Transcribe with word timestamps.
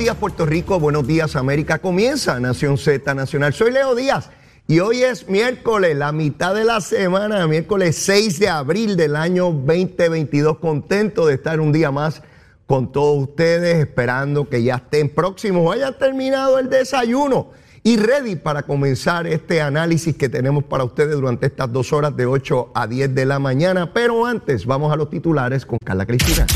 días 0.00 0.16
Puerto 0.16 0.46
Rico, 0.46 0.80
buenos 0.80 1.06
días 1.06 1.36
América. 1.36 1.78
Comienza 1.78 2.40
Nación 2.40 2.78
Z 2.78 3.12
Nacional. 3.14 3.52
Soy 3.52 3.70
Leo 3.70 3.94
Díaz 3.94 4.30
y 4.66 4.80
hoy 4.80 5.02
es 5.02 5.28
miércoles, 5.28 5.94
la 5.94 6.10
mitad 6.10 6.54
de 6.54 6.64
la 6.64 6.80
semana, 6.80 7.46
miércoles 7.46 7.96
6 7.96 8.38
de 8.38 8.48
abril 8.48 8.96
del 8.96 9.14
año 9.14 9.52
2022. 9.52 10.56
Contento 10.56 11.26
de 11.26 11.34
estar 11.34 11.60
un 11.60 11.70
día 11.70 11.90
más 11.90 12.22
con 12.66 12.90
todos 12.92 13.24
ustedes, 13.24 13.76
esperando 13.76 14.48
que 14.48 14.62
ya 14.62 14.76
estén 14.76 15.10
próximos 15.10 15.70
hayan 15.74 15.98
terminado 15.98 16.58
el 16.58 16.70
desayuno 16.70 17.50
y 17.82 17.98
ready 17.98 18.36
para 18.36 18.62
comenzar 18.62 19.26
este 19.26 19.60
análisis 19.60 20.16
que 20.16 20.30
tenemos 20.30 20.64
para 20.64 20.82
ustedes 20.82 21.14
durante 21.14 21.44
estas 21.44 21.70
dos 21.70 21.92
horas 21.92 22.16
de 22.16 22.24
8 22.24 22.70
a 22.74 22.86
10 22.86 23.14
de 23.14 23.26
la 23.26 23.38
mañana. 23.38 23.92
Pero 23.92 24.24
antes, 24.24 24.64
vamos 24.64 24.90
a 24.94 24.96
los 24.96 25.10
titulares 25.10 25.66
con 25.66 25.78
Carla 25.84 26.06
Cristina. 26.06 26.46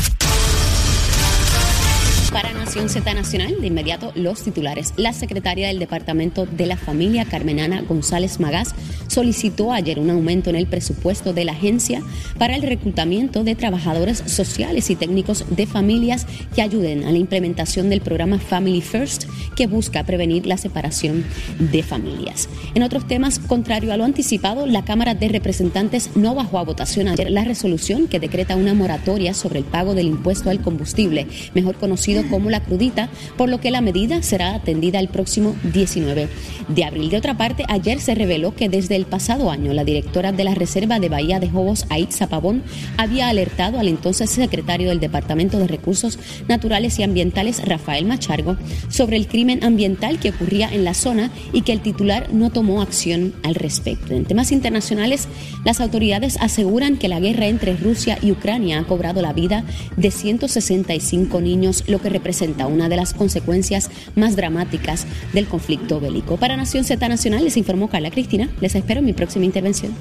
Nación 2.75 2.89
Z 2.89 3.13
Nacional, 3.13 3.61
de 3.61 3.67
inmediato 3.67 4.11
los 4.15 4.43
titulares. 4.43 4.93
La 4.97 5.13
secretaria 5.13 5.69
del 5.69 5.79
Departamento 5.79 6.45
de 6.45 6.65
la 6.65 6.75
Familia, 6.75 7.23
Carmenana 7.23 7.81
González 7.83 8.41
Magás, 8.41 8.75
solicitó 9.07 9.71
ayer 9.71 9.97
un 9.97 10.09
aumento 10.09 10.49
en 10.49 10.57
el 10.57 10.67
presupuesto 10.67 11.31
de 11.31 11.45
la 11.45 11.53
agencia 11.53 12.01
para 12.37 12.53
el 12.53 12.63
reclutamiento 12.63 13.45
de 13.45 13.55
trabajadores 13.55 14.17
sociales 14.25 14.89
y 14.89 14.97
técnicos 14.97 15.45
de 15.49 15.67
familias 15.67 16.27
que 16.53 16.61
ayuden 16.61 17.05
a 17.05 17.11
la 17.11 17.17
implementación 17.17 17.89
del 17.89 18.01
programa 18.01 18.39
Family 18.39 18.81
First, 18.81 19.23
que 19.55 19.67
busca 19.67 20.03
prevenir 20.03 20.45
la 20.45 20.57
separación 20.57 21.23
de 21.59 21.81
familias. 21.81 22.49
En 22.73 22.83
otros 22.83 23.07
temas, 23.07 23.39
contrario 23.39 23.93
a 23.93 23.97
lo 23.97 24.03
anticipado, 24.03 24.65
la 24.65 24.83
Cámara 24.83 25.15
de 25.15 25.29
Representantes 25.29 26.09
no 26.15 26.35
bajó 26.35 26.59
a 26.59 26.65
votación 26.65 27.07
ayer 27.07 27.31
la 27.31 27.45
resolución 27.45 28.09
que 28.09 28.19
decreta 28.19 28.57
una 28.57 28.73
moratoria 28.73 29.33
sobre 29.33 29.59
el 29.59 29.65
pago 29.65 29.95
del 29.95 30.07
impuesto 30.07 30.49
al 30.49 30.61
combustible, 30.61 31.27
mejor 31.53 31.75
conocido 31.75 32.27
como 32.29 32.49
la 32.49 32.64
crudita, 32.65 33.09
por 33.37 33.49
lo 33.49 33.59
que 33.59 33.71
la 33.71 33.81
medida 33.81 34.21
será 34.23 34.55
atendida 34.55 34.99
el 34.99 35.07
próximo 35.07 35.55
19 35.73 36.27
de 36.67 36.83
abril. 36.83 37.09
De 37.09 37.17
otra 37.17 37.37
parte, 37.37 37.63
ayer 37.67 37.99
se 37.99 38.15
reveló 38.15 38.55
que 38.55 38.69
desde 38.69 38.95
el 38.95 39.05
pasado 39.05 39.51
año 39.51 39.73
la 39.73 39.83
directora 39.83 40.31
de 40.31 40.43
la 40.43 40.55
Reserva 40.55 40.99
de 40.99 41.09
Bahía 41.09 41.39
de 41.39 41.49
Jobos, 41.49 41.85
Aitza 41.89 42.27
Pavón, 42.27 42.63
había 42.97 43.29
alertado 43.29 43.79
al 43.79 43.87
entonces 43.87 44.29
secretario 44.29 44.89
del 44.89 44.99
Departamento 44.99 45.59
de 45.59 45.67
Recursos 45.67 46.19
Naturales 46.47 46.97
y 46.99 47.03
Ambientales, 47.03 47.63
Rafael 47.65 48.05
Machargo, 48.05 48.57
sobre 48.89 49.17
el 49.17 49.27
crimen 49.27 49.63
ambiental 49.63 50.19
que 50.19 50.29
ocurría 50.29 50.71
en 50.71 50.83
la 50.83 50.93
zona 50.93 51.31
y 51.53 51.61
que 51.61 51.71
el 51.71 51.81
titular 51.81 52.33
no 52.33 52.49
tomó 52.49 52.81
acción 52.81 53.33
al 53.43 53.55
respecto. 53.55 54.13
En 54.13 54.25
temas 54.25 54.51
internacionales, 54.51 55.27
las 55.63 55.81
autoridades 55.81 56.37
aseguran 56.39 56.97
que 56.97 57.07
la 57.07 57.19
guerra 57.19 57.47
entre 57.47 57.75
Rusia 57.75 58.17
y 58.21 58.31
Ucrania 58.31 58.79
ha 58.79 58.83
cobrado 58.83 59.21
la 59.21 59.33
vida 59.33 59.63
de 59.97 60.11
165 60.11 61.41
niños, 61.41 61.83
lo 61.87 61.99
que 61.99 62.09
representa 62.09 62.54
una 62.63 62.89
de 62.89 62.95
las 62.95 63.13
consecuencias 63.13 63.89
más 64.15 64.35
dramáticas 64.35 65.05
del 65.33 65.47
conflicto 65.47 65.99
bélico. 65.99 66.37
Para 66.37 66.55
Nación 66.57 66.83
Z 66.83 67.07
Nacional 67.07 67.43
les 67.43 67.57
informó 67.57 67.89
Carla 67.89 68.11
Cristina. 68.11 68.49
Les 68.61 68.75
espero 68.75 68.99
en 68.99 69.05
mi 69.05 69.13
próxima 69.13 69.45
intervención. 69.45 69.93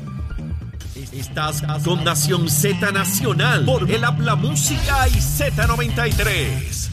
Estás 1.12 1.62
con 1.84 2.02
Nación 2.02 2.48
Z 2.48 2.90
Nacional 2.90 3.64
por 3.64 3.90
el 3.90 4.02
Habla 4.02 4.34
Música 4.34 5.08
y 5.08 5.12
Z93. 5.12 6.88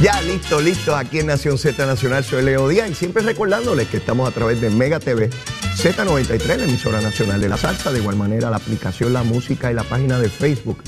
Ya 0.00 0.20
listo, 0.22 0.60
listo, 0.60 0.94
aquí 0.94 1.18
en 1.18 1.26
Nación 1.26 1.58
Z 1.58 1.84
Nacional, 1.84 2.22
soy 2.22 2.44
Leo 2.44 2.68
Díaz 2.68 2.88
y 2.88 2.94
siempre 2.94 3.22
recordándoles 3.24 3.88
que 3.88 3.96
estamos 3.96 4.28
a 4.28 4.32
través 4.32 4.60
de 4.60 4.70
Mega 4.70 5.00
TV, 5.00 5.30
Z93, 5.76 6.56
la 6.56 6.64
emisora 6.64 7.00
nacional 7.00 7.40
de 7.40 7.48
la 7.48 7.56
salsa, 7.56 7.90
de 7.90 7.98
igual 7.98 8.14
manera 8.14 8.50
la 8.50 8.58
aplicación 8.58 9.12
La 9.12 9.24
Música 9.24 9.72
y 9.72 9.74
la 9.74 9.82
página 9.82 10.20
de 10.20 10.28
Facebook 10.28 10.78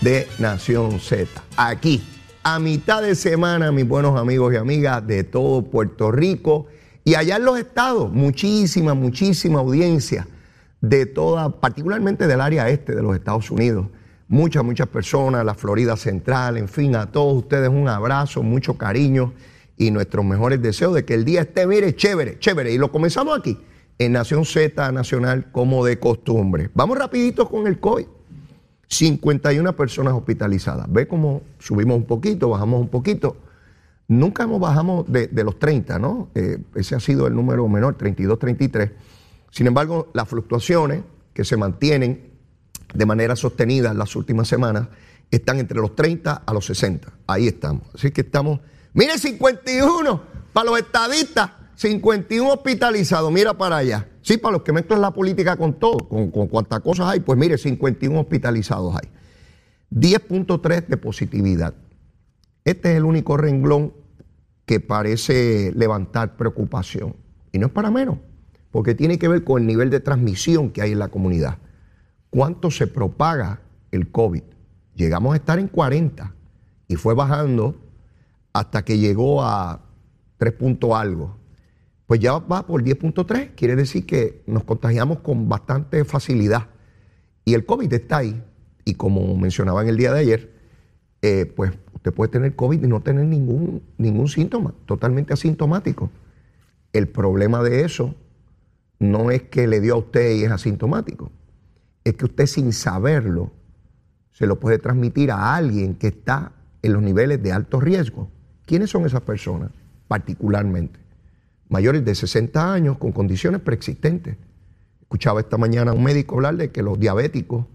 de 0.00 0.26
Nación 0.38 1.00
Z. 1.00 1.28
Aquí, 1.56 2.02
a 2.42 2.58
mitad 2.58 3.02
de 3.02 3.14
semana, 3.14 3.72
mis 3.72 3.86
buenos 3.86 4.18
amigos 4.18 4.52
y 4.52 4.56
amigas 4.56 5.06
de 5.06 5.24
todo 5.24 5.62
Puerto 5.62 6.10
Rico 6.12 6.66
y 7.04 7.14
allá 7.14 7.36
en 7.36 7.44
los 7.44 7.58
estados, 7.58 8.12
muchísima, 8.12 8.94
muchísima 8.94 9.60
audiencia 9.60 10.26
de 10.80 11.06
toda, 11.06 11.60
particularmente 11.60 12.26
del 12.26 12.40
área 12.40 12.68
este 12.68 12.94
de 12.94 13.02
los 13.02 13.14
Estados 13.14 13.50
Unidos. 13.50 13.86
Muchas, 14.28 14.64
muchas 14.64 14.88
personas, 14.88 15.44
la 15.44 15.54
Florida 15.54 15.96
Central, 15.96 16.56
en 16.56 16.68
fin, 16.68 16.96
a 16.96 17.10
todos 17.12 17.34
ustedes 17.34 17.68
un 17.68 17.88
abrazo, 17.88 18.42
mucho 18.42 18.76
cariño 18.76 19.32
y 19.76 19.90
nuestros 19.90 20.24
mejores 20.24 20.62
deseos 20.62 20.94
de 20.94 21.04
que 21.04 21.14
el 21.14 21.24
día 21.24 21.42
esté, 21.42 21.66
mire, 21.66 21.94
chévere, 21.94 22.38
chévere. 22.38 22.72
Y 22.72 22.78
lo 22.78 22.90
comenzamos 22.90 23.38
aquí, 23.38 23.58
en 23.98 24.12
Nación 24.12 24.44
Z 24.44 24.92
Nacional, 24.92 25.50
como 25.52 25.84
de 25.84 25.98
costumbre. 25.98 26.70
Vamos 26.74 26.98
rapidito 26.98 27.48
con 27.48 27.66
el 27.66 27.78
COVID. 27.80 28.06
51 28.88 29.76
personas 29.76 30.14
hospitalizadas. 30.14 30.86
Ve 30.90 31.08
cómo 31.08 31.42
subimos 31.58 31.96
un 31.96 32.04
poquito, 32.04 32.50
bajamos 32.50 32.80
un 32.80 32.88
poquito. 32.88 33.36
Nunca 34.06 34.42
hemos 34.42 34.60
bajado 34.60 35.04
de, 35.08 35.28
los 35.44 35.58
30, 35.58 35.98
¿no? 35.98 36.28
Eh, 36.34 36.58
ese 36.74 36.94
ha 36.94 37.00
sido 37.00 37.26
el 37.26 37.34
número 37.34 37.66
menor, 37.68 37.96
32, 37.96 38.38
33. 38.38 38.90
Sin 39.50 39.66
embargo, 39.66 40.10
las 40.12 40.28
fluctuaciones 40.28 41.02
que 41.32 41.44
se 41.44 41.56
mantienen 41.56 42.32
de 42.92 43.06
manera 43.06 43.34
sostenida 43.34 43.90
en 43.90 43.98
las 43.98 44.14
últimas 44.14 44.46
semanas 44.46 44.88
están 45.30 45.58
entre 45.58 45.80
los 45.80 45.96
30 45.96 46.42
a 46.46 46.52
los 46.52 46.66
60. 46.66 47.12
Ahí 47.26 47.48
estamos. 47.48 47.82
Así 47.94 48.10
que 48.10 48.20
estamos, 48.20 48.60
mire, 48.92 49.18
51 49.18 50.22
para 50.52 50.70
los 50.70 50.78
estadistas, 50.78 51.50
51 51.76 52.52
hospitalizados, 52.52 53.32
mira 53.32 53.54
para 53.54 53.78
allá. 53.78 54.08
Sí, 54.22 54.38
para 54.38 54.52
los 54.52 54.62
que 54.62 54.72
mezclan 54.72 55.00
la 55.00 55.12
política 55.12 55.56
con 55.56 55.74
todo, 55.74 56.08
con, 56.08 56.30
cuantas 56.30 56.80
cosas 56.80 57.08
hay, 57.08 57.20
pues 57.20 57.38
mire, 57.38 57.58
51 57.58 58.20
hospitalizados 58.20 58.94
hay. 58.94 59.08
10.3 59.90 60.86
de 60.86 60.96
positividad. 60.96 61.74
Este 62.64 62.92
es 62.92 62.96
el 62.96 63.04
único 63.04 63.36
renglón 63.36 63.92
que 64.66 64.80
parece 64.80 65.72
levantar 65.74 66.36
preocupación. 66.36 67.16
Y 67.52 67.58
no 67.58 67.66
es 67.66 67.72
para 67.72 67.90
menos, 67.90 68.18
porque 68.70 68.94
tiene 68.94 69.18
que 69.18 69.28
ver 69.28 69.44
con 69.44 69.60
el 69.60 69.66
nivel 69.66 69.90
de 69.90 70.00
transmisión 70.00 70.70
que 70.70 70.80
hay 70.82 70.92
en 70.92 70.98
la 70.98 71.08
comunidad. 71.08 71.58
¿Cuánto 72.30 72.70
se 72.70 72.86
propaga 72.86 73.60
el 73.90 74.10
COVID? 74.10 74.42
Llegamos 74.96 75.34
a 75.34 75.36
estar 75.36 75.58
en 75.58 75.68
40 75.68 76.34
y 76.88 76.96
fue 76.96 77.14
bajando 77.14 77.76
hasta 78.52 78.84
que 78.84 78.98
llegó 78.98 79.42
a 79.42 79.82
3 80.38 80.54
algo 80.94 81.43
pues 82.06 82.20
ya 82.20 82.38
va 82.38 82.66
por 82.66 82.82
10.3. 82.82 83.54
Quiere 83.54 83.76
decir 83.76 84.06
que 84.06 84.42
nos 84.46 84.64
contagiamos 84.64 85.20
con 85.20 85.48
bastante 85.48 86.04
facilidad. 86.04 86.68
Y 87.44 87.54
el 87.54 87.64
COVID 87.64 87.92
está 87.92 88.18
ahí. 88.18 88.42
Y 88.84 88.94
como 88.94 89.36
mencionaba 89.36 89.82
en 89.82 89.88
el 89.88 89.96
día 89.96 90.12
de 90.12 90.20
ayer, 90.20 90.52
eh, 91.22 91.46
pues 91.46 91.72
usted 91.94 92.12
puede 92.12 92.30
tener 92.30 92.54
COVID 92.54 92.82
y 92.82 92.86
no 92.86 93.00
tener 93.00 93.24
ningún, 93.24 93.82
ningún 93.96 94.28
síntoma, 94.28 94.74
totalmente 94.84 95.32
asintomático. 95.32 96.10
El 96.92 97.08
problema 97.08 97.62
de 97.62 97.82
eso 97.82 98.14
no 98.98 99.30
es 99.30 99.42
que 99.44 99.66
le 99.66 99.80
dio 99.80 99.94
a 99.94 99.98
usted 99.98 100.36
y 100.36 100.44
es 100.44 100.50
asintomático, 100.50 101.32
es 102.04 102.14
que 102.14 102.26
usted 102.26 102.46
sin 102.46 102.72
saberlo 102.72 103.50
se 104.32 104.46
lo 104.46 104.60
puede 104.60 104.78
transmitir 104.78 105.30
a 105.30 105.54
alguien 105.56 105.94
que 105.94 106.08
está 106.08 106.52
en 106.82 106.92
los 106.92 107.02
niveles 107.02 107.42
de 107.42 107.52
alto 107.52 107.80
riesgo. 107.80 108.28
¿Quiénes 108.66 108.90
son 108.90 109.06
esas 109.06 109.22
personas 109.22 109.70
particularmente? 110.08 111.00
Mayores 111.74 112.04
de 112.04 112.14
60 112.14 112.72
años 112.72 112.98
con 112.98 113.10
condiciones 113.10 113.60
preexistentes. 113.60 114.36
Escuchaba 115.02 115.40
esta 115.40 115.58
mañana 115.58 115.90
a 115.90 115.94
un 115.94 116.04
médico 116.04 116.36
hablar 116.36 116.56
de 116.56 116.70
que 116.70 116.84
los 116.84 117.00
diabéticos 117.00 117.66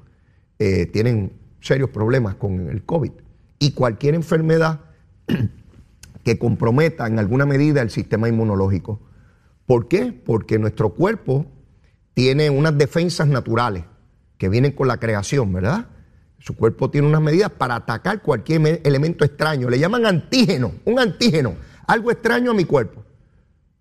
eh, 0.57 0.85
tienen 0.85 1.33
serios 1.59 1.89
problemas 1.89 2.35
con 2.35 2.69
el 2.69 2.85
COVID 2.85 3.11
y 3.59 3.71
cualquier 3.71 4.15
enfermedad 4.15 4.79
que 6.23 6.39
comprometa 6.39 7.07
en 7.07 7.19
alguna 7.19 7.45
medida 7.45 7.81
el 7.81 7.89
sistema 7.89 8.29
inmunológico. 8.29 9.01
¿Por 9.65 9.89
qué? 9.89 10.13
Porque 10.13 10.57
nuestro 10.59 10.91
cuerpo 10.91 11.45
tiene 12.13 12.49
unas 12.49 12.77
defensas 12.77 13.27
naturales 13.27 13.83
que 14.37 14.47
vienen 14.47 14.71
con 14.71 14.87
la 14.87 14.97
creación, 14.97 15.51
¿verdad? 15.51 15.87
Su 16.37 16.55
cuerpo 16.55 16.89
tiene 16.89 17.05
unas 17.05 17.21
medidas 17.21 17.51
para 17.51 17.75
atacar 17.75 18.21
cualquier 18.21 18.79
elemento 18.85 19.25
extraño. 19.25 19.69
Le 19.69 19.77
llaman 19.77 20.05
antígeno, 20.05 20.71
un 20.85 20.99
antígeno, 20.99 21.55
algo 21.85 22.11
extraño 22.11 22.51
a 22.51 22.53
mi 22.53 22.63
cuerpo 22.63 23.08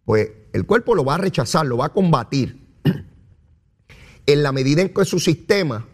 pues 0.09 0.31
el 0.55 0.65
cuerpo 0.65 0.95
lo 0.95 1.05
va 1.05 1.17
a 1.17 1.19
rechazar, 1.19 1.67
lo 1.67 1.77
va 1.77 1.85
a 1.85 1.93
combatir. 1.93 2.67
en 4.27 4.43
la 4.43 4.53
medida 4.53 4.81
en 4.81 4.89
que 4.89 5.05
su 5.05 5.21
sistema 5.21 5.87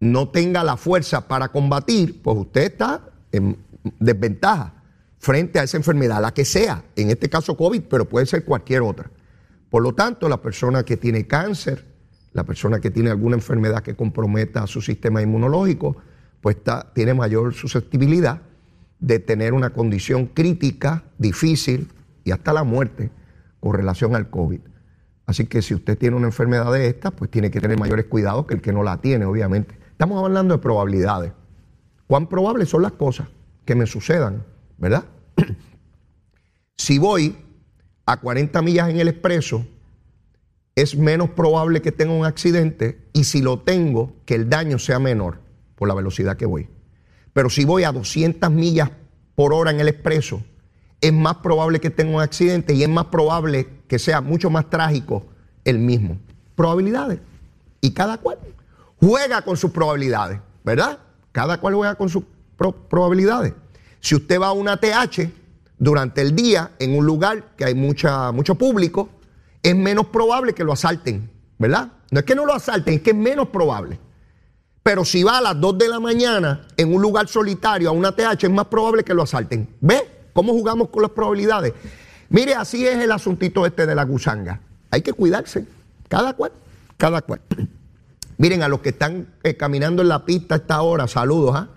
no 0.00 0.30
tenga 0.30 0.64
la 0.64 0.78
fuerza 0.78 1.28
para 1.28 1.48
combatir, 1.48 2.22
pues 2.22 2.34
usted 2.38 2.62
está 2.62 3.10
en 3.32 3.58
desventaja 4.00 4.82
frente 5.18 5.58
a 5.58 5.64
esa 5.64 5.76
enfermedad, 5.76 6.22
la 6.22 6.32
que 6.32 6.46
sea, 6.46 6.82
en 6.96 7.10
este 7.10 7.28
caso 7.28 7.58
COVID, 7.58 7.82
pero 7.90 8.08
puede 8.08 8.24
ser 8.24 8.42
cualquier 8.42 8.80
otra. 8.80 9.10
Por 9.68 9.82
lo 9.82 9.94
tanto, 9.94 10.30
la 10.30 10.40
persona 10.40 10.82
que 10.82 10.96
tiene 10.96 11.26
cáncer, 11.26 11.84
la 12.32 12.44
persona 12.44 12.80
que 12.80 12.90
tiene 12.90 13.10
alguna 13.10 13.36
enfermedad 13.36 13.82
que 13.82 13.94
comprometa 13.94 14.66
su 14.66 14.80
sistema 14.80 15.20
inmunológico, 15.20 15.98
pues 16.40 16.56
tiene 16.94 17.12
mayor 17.12 17.52
susceptibilidad 17.52 18.40
de 18.98 19.18
tener 19.18 19.52
una 19.52 19.74
condición 19.74 20.24
crítica, 20.24 21.04
difícil 21.18 21.92
y 22.24 22.30
hasta 22.30 22.54
la 22.54 22.64
muerte 22.64 23.10
con 23.66 23.76
relación 23.76 24.14
al 24.14 24.30
COVID. 24.30 24.60
Así 25.26 25.46
que 25.46 25.60
si 25.60 25.74
usted 25.74 25.98
tiene 25.98 26.16
una 26.16 26.26
enfermedad 26.26 26.72
de 26.72 26.86
esta, 26.86 27.10
pues 27.10 27.30
tiene 27.30 27.50
que 27.50 27.60
tener 27.60 27.78
mayores 27.78 28.06
cuidados 28.06 28.46
que 28.46 28.54
el 28.54 28.60
que 28.60 28.72
no 28.72 28.82
la 28.82 28.98
tiene, 28.98 29.24
obviamente. 29.24 29.76
Estamos 29.90 30.24
hablando 30.24 30.54
de 30.54 30.62
probabilidades. 30.62 31.32
¿Cuán 32.06 32.28
probables 32.28 32.68
son 32.68 32.82
las 32.82 32.92
cosas? 32.92 33.26
que 33.66 33.74
me 33.74 33.86
sucedan, 33.86 34.44
¿verdad? 34.78 35.04
si 36.76 36.98
voy 36.98 37.36
a 38.06 38.16
40 38.18 38.62
millas 38.62 38.88
en 38.88 39.00
el 39.00 39.08
expreso, 39.08 39.66
es 40.76 40.96
menos 40.96 41.30
probable 41.30 41.82
que 41.82 41.90
tenga 41.90 42.12
un 42.12 42.24
accidente 42.24 43.08
y 43.12 43.24
si 43.24 43.42
lo 43.42 43.58
tengo, 43.58 44.14
que 44.24 44.36
el 44.36 44.48
daño 44.48 44.78
sea 44.78 45.00
menor 45.00 45.40
por 45.74 45.88
la 45.88 45.94
velocidad 45.94 46.36
que 46.36 46.46
voy. 46.46 46.68
Pero 47.32 47.50
si 47.50 47.64
voy 47.64 47.82
a 47.82 47.92
200 47.92 48.50
millas 48.50 48.90
por 49.34 49.52
hora 49.52 49.72
en 49.72 49.80
el 49.80 49.88
expreso, 49.88 50.42
es 51.00 51.12
más 51.12 51.36
probable 51.36 51.80
que 51.80 51.90
tenga 51.90 52.16
un 52.16 52.22
accidente 52.22 52.74
y 52.74 52.82
es 52.82 52.88
más 52.88 53.06
probable 53.06 53.68
que 53.88 53.98
sea 53.98 54.20
mucho 54.20 54.50
más 54.50 54.68
trágico 54.70 55.26
el 55.64 55.78
mismo. 55.78 56.18
Probabilidades. 56.54 57.20
Y 57.80 57.90
cada 57.90 58.18
cual 58.18 58.38
juega 58.98 59.42
con 59.42 59.56
sus 59.56 59.70
probabilidades, 59.70 60.40
¿verdad? 60.64 60.98
Cada 61.32 61.58
cual 61.60 61.74
juega 61.74 61.94
con 61.94 62.08
sus 62.08 62.24
probabilidades. 62.88 63.54
Si 64.00 64.14
usted 64.14 64.40
va 64.40 64.48
a 64.48 64.52
una 64.52 64.78
TH 64.78 65.30
durante 65.78 66.22
el 66.22 66.34
día 66.34 66.72
en 66.78 66.96
un 66.96 67.04
lugar 67.04 67.54
que 67.56 67.64
hay 67.64 67.74
mucha, 67.74 68.32
mucho 68.32 68.54
público, 68.54 69.10
es 69.62 69.76
menos 69.76 70.06
probable 70.06 70.54
que 70.54 70.64
lo 70.64 70.72
asalten, 70.72 71.30
¿verdad? 71.58 71.92
No 72.10 72.20
es 72.20 72.24
que 72.24 72.34
no 72.34 72.46
lo 72.46 72.54
asalten, 72.54 72.94
es 72.94 73.02
que 73.02 73.10
es 73.10 73.16
menos 73.16 73.48
probable. 73.48 73.98
Pero 74.82 75.04
si 75.04 75.24
va 75.24 75.38
a 75.38 75.40
las 75.40 75.60
2 75.60 75.78
de 75.78 75.88
la 75.88 75.98
mañana 75.98 76.68
en 76.76 76.94
un 76.94 77.02
lugar 77.02 77.26
solitario 77.26 77.88
a 77.88 77.92
una 77.92 78.12
TH, 78.14 78.44
es 78.44 78.50
más 78.50 78.66
probable 78.66 79.02
que 79.02 79.12
lo 79.12 79.24
asalten. 79.24 79.68
¿Ve 79.80 80.15
cómo 80.36 80.52
jugamos 80.52 80.90
con 80.90 81.02
las 81.02 81.10
probabilidades? 81.10 81.72
Mire, 82.28 82.54
así 82.54 82.86
es 82.86 82.96
el 82.96 83.10
asuntito 83.10 83.64
este 83.64 83.86
de 83.86 83.94
la 83.94 84.04
gusanga. 84.04 84.60
Hay 84.90 85.00
que 85.00 85.14
cuidarse, 85.14 85.64
cada 86.08 86.34
cual, 86.34 86.52
cada 86.98 87.22
cual. 87.22 87.40
Miren, 88.38 88.62
a 88.62 88.68
los 88.68 88.80
que 88.80 88.90
están 88.90 89.28
eh, 89.42 89.56
caminando 89.56 90.02
en 90.02 90.08
la 90.08 90.26
pista 90.26 90.56
a 90.56 90.58
esta 90.58 90.82
hora, 90.82 91.08
saludos, 91.08 91.56
¿ah? 91.56 91.70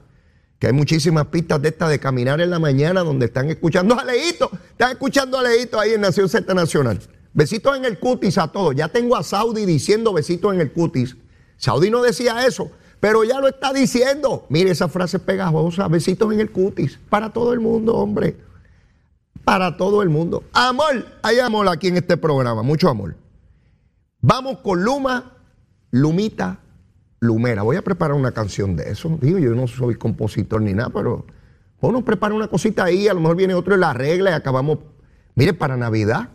Que 0.59 0.67
hay 0.67 0.73
muchísimas 0.73 1.27
pistas 1.27 1.61
de 1.61 1.69
estas 1.69 1.89
de 1.89 1.99
caminar 1.99 2.41
en 2.41 2.49
la 2.49 2.59
mañana 2.59 3.01
donde 3.01 3.27
están 3.27 3.49
escuchando 3.49 3.97
a 3.97 4.03
Leito. 4.03 4.51
Están 4.71 4.91
escuchando 4.91 5.37
a 5.37 5.43
Leito 5.43 5.79
ahí 5.79 5.93
en 5.93 6.01
Nación 6.01 6.27
Z 6.27 6.53
Nacional. 6.53 6.99
Besitos 7.33 7.77
en 7.77 7.85
el 7.85 7.97
cutis 7.97 8.37
a 8.37 8.49
todos. 8.49 8.75
Ya 8.75 8.89
tengo 8.89 9.15
a 9.15 9.23
Saudi 9.23 9.65
diciendo 9.65 10.11
besitos 10.11 10.53
en 10.53 10.59
el 10.59 10.73
cutis. 10.73 11.15
Saudi 11.55 11.89
no 11.89 12.01
decía 12.01 12.45
eso, 12.45 12.69
pero 12.99 13.23
ya 13.23 13.39
lo 13.39 13.47
está 13.47 13.71
diciendo. 13.71 14.45
Mire 14.49 14.71
esa 14.71 14.89
frase 14.89 15.17
pegajosa, 15.17 15.87
besitos 15.87 16.33
en 16.33 16.41
el 16.41 16.51
cutis. 16.51 16.99
Para 17.09 17.31
todo 17.31 17.53
el 17.53 17.61
mundo, 17.61 17.95
hombre. 17.95 18.48
Para 19.49 19.77
todo 19.77 20.03
el 20.03 20.09
mundo. 20.09 20.43
Amor, 20.53 21.07
hay 21.23 21.39
amor 21.39 21.67
aquí 21.69 21.87
en 21.87 21.97
este 21.97 22.17
programa, 22.17 22.61
mucho 22.61 22.87
amor. 22.87 23.15
Vamos 24.21 24.59
con 24.59 24.83
Luma, 24.83 25.37
Lumita, 25.89 26.59
Lumera. 27.19 27.63
Voy 27.63 27.75
a 27.75 27.81
preparar 27.81 28.15
una 28.15 28.31
canción 28.31 28.75
de 28.75 28.91
eso. 28.91 29.17
Digo, 29.19 29.39
yo 29.39 29.55
no 29.55 29.65
soy 29.65 29.95
compositor 29.95 30.61
ni 30.61 30.75
nada, 30.75 30.91
pero 30.91 31.25
uno 31.81 32.05
prepara 32.05 32.35
una 32.35 32.47
cosita 32.47 32.83
ahí, 32.83 33.07
a 33.07 33.13
lo 33.15 33.21
mejor 33.21 33.37
viene 33.37 33.55
otro 33.55 33.75
y 33.75 33.79
la 33.79 33.89
arregla 33.89 34.29
y 34.29 34.33
acabamos. 34.35 34.77
Mire, 35.33 35.55
para 35.55 35.75
Navidad 35.75 36.29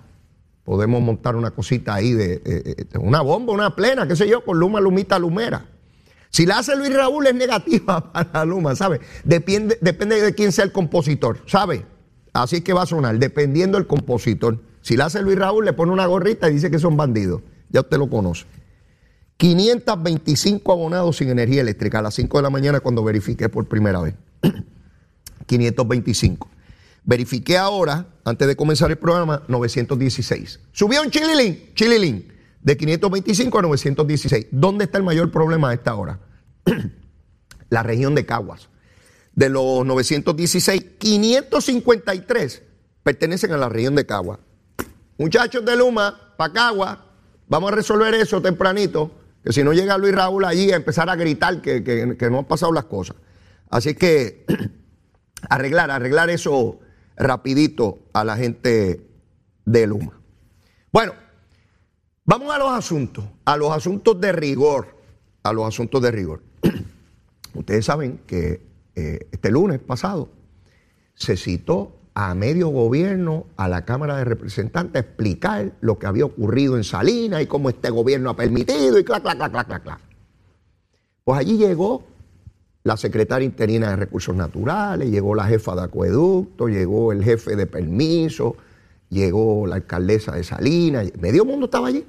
podemos 0.64 1.00
montar 1.00 1.36
una 1.36 1.52
cosita 1.52 1.94
ahí 1.94 2.14
de, 2.14 2.88
una 2.98 3.20
bomba, 3.20 3.52
una 3.52 3.76
plena, 3.76 4.08
qué 4.08 4.16
sé 4.16 4.28
yo, 4.28 4.44
con 4.44 4.58
luma, 4.58 4.80
lumita, 4.80 5.20
lumera. 5.20 5.64
Si 6.30 6.46
la 6.46 6.58
hace 6.58 6.74
Luis 6.74 6.92
Raúl 6.92 7.28
es 7.28 7.34
negativa 7.36 8.12
para 8.12 8.44
Luma, 8.44 8.74
¿sabe? 8.74 9.00
Depende, 9.22 9.78
depende 9.80 10.20
de 10.20 10.34
quién 10.34 10.50
sea 10.50 10.64
el 10.64 10.72
compositor, 10.72 11.38
¿sabe? 11.46 11.93
Así 12.34 12.56
es 12.56 12.62
que 12.62 12.72
va 12.72 12.82
a 12.82 12.86
sonar, 12.86 13.18
dependiendo 13.18 13.78
del 13.78 13.86
compositor. 13.86 14.60
Si 14.82 14.96
la 14.96 15.06
hace 15.06 15.22
Luis 15.22 15.38
Raúl, 15.38 15.64
le 15.64 15.72
pone 15.72 15.92
una 15.92 16.04
gorrita 16.06 16.50
y 16.50 16.54
dice 16.54 16.68
que 16.68 16.80
son 16.80 16.96
bandidos. 16.96 17.42
Ya 17.70 17.80
usted 17.80 17.96
lo 17.96 18.10
conoce. 18.10 18.44
525 19.36 20.72
abonados 20.72 21.16
sin 21.16 21.28
energía 21.28 21.60
eléctrica 21.60 22.00
a 22.00 22.02
las 22.02 22.14
5 22.14 22.38
de 22.38 22.42
la 22.42 22.50
mañana 22.50 22.80
cuando 22.80 23.04
verifiqué 23.04 23.48
por 23.48 23.66
primera 23.66 24.00
vez. 24.00 24.14
525. 25.46 26.48
Verifiqué 27.04 27.56
ahora, 27.56 28.08
antes 28.24 28.48
de 28.48 28.56
comenzar 28.56 28.90
el 28.90 28.98
programa, 28.98 29.44
916. 29.46 30.60
Subió 30.72 31.02
un 31.02 31.10
chililín, 31.10 31.70
chililín, 31.74 32.32
de 32.60 32.76
525 32.76 33.58
a 33.58 33.62
916. 33.62 34.46
¿Dónde 34.50 34.84
está 34.84 34.98
el 34.98 35.04
mayor 35.04 35.30
problema 35.30 35.70
a 35.70 35.74
esta 35.74 35.94
hora? 35.94 36.18
la 37.68 37.82
región 37.84 38.16
de 38.16 38.26
Caguas. 38.26 38.68
De 39.34 39.48
los 39.48 39.84
916, 39.84 40.84
553 40.98 42.62
pertenecen 43.02 43.52
a 43.52 43.56
la 43.56 43.68
región 43.68 43.94
de 43.94 44.06
Caguas. 44.06 44.38
Muchachos 45.18 45.64
de 45.64 45.76
Luma, 45.76 46.34
para 46.36 46.52
Caguas, 46.52 46.98
vamos 47.48 47.72
a 47.72 47.74
resolver 47.74 48.14
eso 48.14 48.40
tempranito, 48.40 49.10
que 49.44 49.52
si 49.52 49.62
no 49.62 49.72
llega 49.72 49.98
Luis 49.98 50.14
Raúl 50.14 50.44
allí 50.44 50.72
a 50.72 50.76
empezar 50.76 51.08
a 51.10 51.16
gritar 51.16 51.60
que, 51.60 51.84
que 51.84 52.30
no 52.30 52.38
han 52.38 52.44
pasado 52.46 52.72
las 52.72 52.84
cosas. 52.84 53.16
Así 53.70 53.94
que 53.94 54.46
arreglar, 55.48 55.90
arreglar 55.90 56.30
eso 56.30 56.80
rapidito 57.16 58.00
a 58.12 58.24
la 58.24 58.36
gente 58.36 59.06
de 59.64 59.86
Luma. 59.86 60.20
Bueno, 60.92 61.14
vamos 62.24 62.54
a 62.54 62.58
los 62.58 62.70
asuntos, 62.70 63.24
a 63.44 63.56
los 63.56 63.72
asuntos 63.72 64.20
de 64.20 64.32
rigor, 64.32 64.96
a 65.42 65.52
los 65.52 65.66
asuntos 65.66 66.00
de 66.02 66.10
rigor. 66.10 66.42
Ustedes 67.54 67.84
saben 67.84 68.20
que 68.26 68.73
eh, 68.96 69.28
este 69.32 69.50
lunes 69.50 69.80
pasado 69.80 70.28
se 71.14 71.36
citó 71.36 71.96
a 72.14 72.34
medio 72.34 72.68
gobierno 72.68 73.46
a 73.56 73.68
la 73.68 73.84
Cámara 73.84 74.16
de 74.16 74.24
Representantes 74.24 74.94
a 74.94 75.04
explicar 75.04 75.72
lo 75.80 75.98
que 75.98 76.06
había 76.06 76.24
ocurrido 76.24 76.76
en 76.76 76.84
Salinas 76.84 77.42
y 77.42 77.46
cómo 77.46 77.68
este 77.68 77.90
gobierno 77.90 78.30
ha 78.30 78.36
permitido 78.36 78.98
y 78.98 79.04
clac, 79.04 79.22
clac, 79.22 79.36
clac, 79.36 79.52
clac, 79.52 79.82
clac. 79.82 80.00
Pues 81.24 81.40
allí 81.40 81.56
llegó 81.56 82.04
la 82.84 82.96
secretaria 82.96 83.46
interina 83.46 83.90
de 83.90 83.96
Recursos 83.96 84.36
Naturales, 84.36 85.10
llegó 85.10 85.34
la 85.34 85.46
jefa 85.46 85.74
de 85.74 85.82
acueducto, 85.82 86.68
llegó 86.68 87.12
el 87.12 87.24
jefe 87.24 87.56
de 87.56 87.66
permiso, 87.66 88.56
llegó 89.08 89.66
la 89.66 89.76
alcaldesa 89.76 90.32
de 90.32 90.44
Salinas, 90.44 91.10
medio 91.18 91.44
mundo 91.44 91.64
estaba 91.64 91.88
allí. 91.88 92.04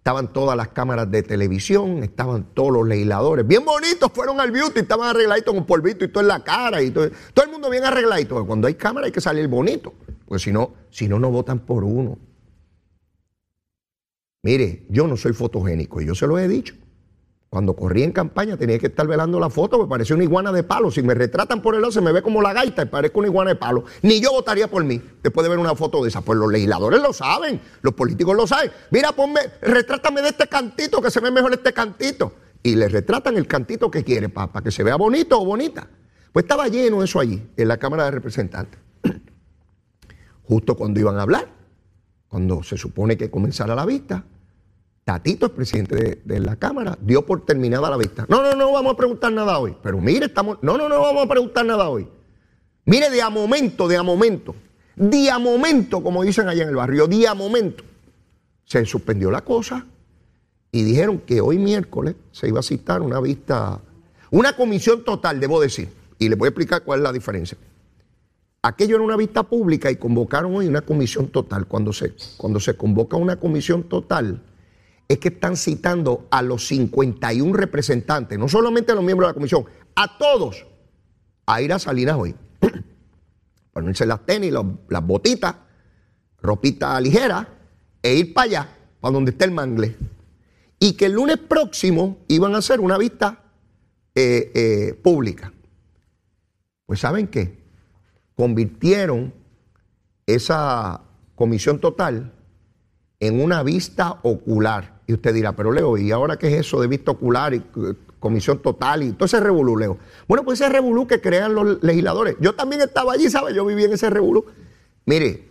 Estaban 0.00 0.32
todas 0.32 0.56
las 0.56 0.68
cámaras 0.68 1.10
de 1.10 1.22
televisión, 1.22 2.02
estaban 2.02 2.54
todos 2.54 2.72
los 2.72 2.88
legisladores, 2.88 3.46
bien 3.46 3.66
bonitos, 3.66 4.10
fueron 4.10 4.40
al 4.40 4.50
beauty, 4.50 4.80
estaban 4.80 5.10
arregladitos 5.10 5.52
con 5.52 5.66
polvito 5.66 6.06
y 6.06 6.08
todo 6.08 6.22
en 6.22 6.28
la 6.28 6.42
cara, 6.42 6.80
y 6.80 6.90
todo, 6.90 7.10
todo 7.34 7.44
el 7.44 7.52
mundo 7.52 7.68
bien 7.68 7.84
arregladito. 7.84 8.46
Cuando 8.46 8.66
hay 8.66 8.76
cámara 8.76 9.04
hay 9.04 9.12
que 9.12 9.20
salir 9.20 9.46
bonito, 9.46 9.92
porque 10.24 10.42
si 10.42 10.52
no, 10.52 10.72
si 10.88 11.06
no, 11.06 11.18
no 11.18 11.30
votan 11.30 11.58
por 11.58 11.84
uno. 11.84 12.16
Mire, 14.42 14.86
yo 14.88 15.06
no 15.06 15.18
soy 15.18 15.34
fotogénico, 15.34 16.00
y 16.00 16.06
yo 16.06 16.14
se 16.14 16.26
lo 16.26 16.38
he 16.38 16.48
dicho. 16.48 16.74
Cuando 17.50 17.74
corrí 17.74 18.04
en 18.04 18.12
campaña 18.12 18.56
tenía 18.56 18.78
que 18.78 18.86
estar 18.86 19.08
velando 19.08 19.40
la 19.40 19.50
foto, 19.50 19.76
me 19.76 19.88
parecía 19.88 20.14
una 20.14 20.22
iguana 20.22 20.52
de 20.52 20.62
palo. 20.62 20.88
Si 20.92 21.02
me 21.02 21.14
retratan 21.14 21.60
por 21.60 21.74
el 21.74 21.80
lado, 21.80 21.90
se 21.90 22.00
me 22.00 22.12
ve 22.12 22.22
como 22.22 22.40
la 22.40 22.52
gaita 22.52 22.82
y 22.82 22.86
parezco 22.86 23.18
una 23.18 23.26
iguana 23.26 23.50
de 23.50 23.56
palo. 23.56 23.82
Ni 24.02 24.20
yo 24.20 24.30
votaría 24.30 24.68
por 24.70 24.84
mí 24.84 25.02
después 25.20 25.42
de 25.42 25.48
ver 25.48 25.58
una 25.58 25.74
foto 25.74 26.00
de 26.00 26.10
esa. 26.10 26.20
Pues 26.20 26.38
los 26.38 26.48
legisladores 26.52 27.02
lo 27.02 27.12
saben, 27.12 27.60
los 27.82 27.92
políticos 27.94 28.36
lo 28.36 28.46
saben. 28.46 28.70
Mira, 28.92 29.10
ponme, 29.10 29.40
retrátame 29.62 30.22
de 30.22 30.28
este 30.28 30.46
cantito, 30.46 31.02
que 31.02 31.10
se 31.10 31.18
ve 31.18 31.32
mejor 31.32 31.52
este 31.52 31.72
cantito. 31.72 32.34
Y 32.62 32.76
le 32.76 32.88
retratan 32.88 33.36
el 33.36 33.48
cantito 33.48 33.90
que 33.90 34.04
quiere, 34.04 34.28
para 34.28 34.62
que 34.62 34.70
se 34.70 34.84
vea 34.84 34.94
bonito 34.94 35.40
o 35.40 35.44
bonita. 35.44 35.88
Pues 36.32 36.44
estaba 36.44 36.68
lleno 36.68 37.02
eso 37.02 37.18
allí, 37.18 37.50
en 37.56 37.66
la 37.66 37.78
Cámara 37.78 38.04
de 38.04 38.12
Representantes. 38.12 38.78
Justo 40.44 40.76
cuando 40.76 41.00
iban 41.00 41.18
a 41.18 41.22
hablar, 41.22 41.48
cuando 42.28 42.62
se 42.62 42.76
supone 42.76 43.16
que 43.16 43.28
comenzara 43.28 43.74
la 43.74 43.86
vista, 43.86 44.24
Tatito, 45.10 45.46
el 45.46 45.52
presidente 45.52 46.20
de, 46.24 46.38
la 46.38 46.54
Cámara, 46.54 46.96
dio 47.00 47.26
por 47.26 47.44
terminada 47.44 47.90
la 47.90 47.96
vista. 47.96 48.26
No, 48.28 48.44
no, 48.44 48.54
no 48.54 48.70
vamos 48.70 48.92
a 48.92 48.96
preguntar 48.96 49.32
nada 49.32 49.58
hoy. 49.58 49.76
Pero 49.82 50.00
mire, 50.00 50.26
estamos. 50.26 50.58
No, 50.62 50.78
no, 50.78 50.88
no 50.88 51.00
vamos 51.00 51.24
a 51.24 51.28
preguntar 51.28 51.66
nada 51.66 51.88
hoy. 51.88 52.06
Mire, 52.84 53.10
de 53.10 53.20
a 53.20 53.28
momento, 53.28 53.88
de 53.88 53.96
a 53.96 54.04
momento, 54.04 54.54
de 54.94 55.28
a 55.28 55.40
momento, 55.40 56.00
como 56.00 56.22
dicen 56.22 56.48
allá 56.48 56.62
en 56.62 56.68
el 56.68 56.76
barrio, 56.76 57.08
de 57.08 57.26
a 57.26 57.34
momento, 57.34 57.82
se 58.64 58.84
suspendió 58.84 59.32
la 59.32 59.40
cosa 59.40 59.84
y 60.70 60.84
dijeron 60.84 61.18
que 61.26 61.40
hoy 61.40 61.58
miércoles 61.58 62.14
se 62.30 62.46
iba 62.46 62.60
a 62.60 62.62
citar 62.62 63.02
una 63.02 63.18
vista, 63.18 63.80
una 64.30 64.54
comisión 64.54 65.02
total, 65.02 65.40
debo 65.40 65.60
decir, 65.60 65.88
y 66.20 66.28
les 66.28 66.38
voy 66.38 66.46
a 66.46 66.50
explicar 66.50 66.84
cuál 66.84 67.00
es 67.00 67.02
la 67.02 67.12
diferencia. 67.12 67.58
Aquello 68.62 68.94
era 68.94 69.04
una 69.04 69.16
vista 69.16 69.42
pública 69.42 69.90
y 69.90 69.96
convocaron 69.96 70.54
hoy 70.54 70.68
una 70.68 70.82
comisión 70.82 71.26
total. 71.30 71.66
Cuando 71.66 71.92
se, 71.92 72.12
cuando 72.36 72.60
se 72.60 72.76
convoca 72.76 73.16
una 73.16 73.40
comisión 73.40 73.82
total, 73.82 74.40
es 75.10 75.18
que 75.18 75.26
están 75.26 75.56
citando 75.56 76.28
a 76.30 76.40
los 76.40 76.68
51 76.68 77.52
representantes, 77.52 78.38
no 78.38 78.48
solamente 78.48 78.92
a 78.92 78.94
los 78.94 79.02
miembros 79.02 79.26
de 79.26 79.30
la 79.30 79.34
comisión, 79.34 79.64
a 79.96 80.16
todos, 80.16 80.64
a 81.46 81.60
ir 81.60 81.72
a 81.72 81.80
Salinas 81.80 82.14
hoy. 82.16 82.36
Ponerse 83.72 84.06
las 84.06 84.24
tenis, 84.24 84.54
las 84.88 85.04
botitas, 85.04 85.56
ropita 86.40 87.00
ligera, 87.00 87.48
e 88.00 88.14
ir 88.14 88.32
para 88.32 88.44
allá, 88.44 88.76
para 89.00 89.12
donde 89.12 89.32
esté 89.32 89.46
el 89.46 89.50
mangle. 89.50 89.96
Y 90.78 90.92
que 90.92 91.06
el 91.06 91.14
lunes 91.14 91.38
próximo 91.38 92.18
iban 92.28 92.54
a 92.54 92.58
hacer 92.58 92.78
una 92.78 92.96
vista 92.96 93.42
eh, 94.14 94.52
eh, 94.54 94.94
pública. 94.94 95.52
Pues 96.86 97.00
¿saben 97.00 97.26
qué? 97.26 97.58
Convirtieron 98.36 99.34
esa 100.24 101.00
comisión 101.34 101.80
total 101.80 102.32
en 103.18 103.40
una 103.40 103.64
vista 103.64 104.20
ocular. 104.22 104.99
Y 105.10 105.14
usted 105.14 105.34
dirá, 105.34 105.56
pero 105.56 105.72
Leo, 105.72 105.98
¿y 105.98 106.12
ahora 106.12 106.36
qué 106.36 106.46
es 106.46 106.60
eso 106.66 106.80
de 106.80 106.86
vista 106.86 107.10
ocular? 107.10 107.60
comisión 108.20 108.60
total 108.62 109.02
y 109.02 109.10
todo 109.10 109.24
ese 109.24 109.40
revoluleo. 109.40 109.98
Bueno, 110.28 110.44
pues 110.44 110.60
ese 110.60 110.70
revolú 110.70 111.08
que 111.08 111.20
crean 111.20 111.52
los 111.52 111.82
legisladores. 111.82 112.36
Yo 112.38 112.54
también 112.54 112.80
estaba 112.80 113.14
allí, 113.14 113.28
¿sabes? 113.28 113.56
Yo 113.56 113.66
viví 113.66 113.82
en 113.82 113.92
ese 113.92 114.08
revolú. 114.08 114.44
Mire, 115.06 115.48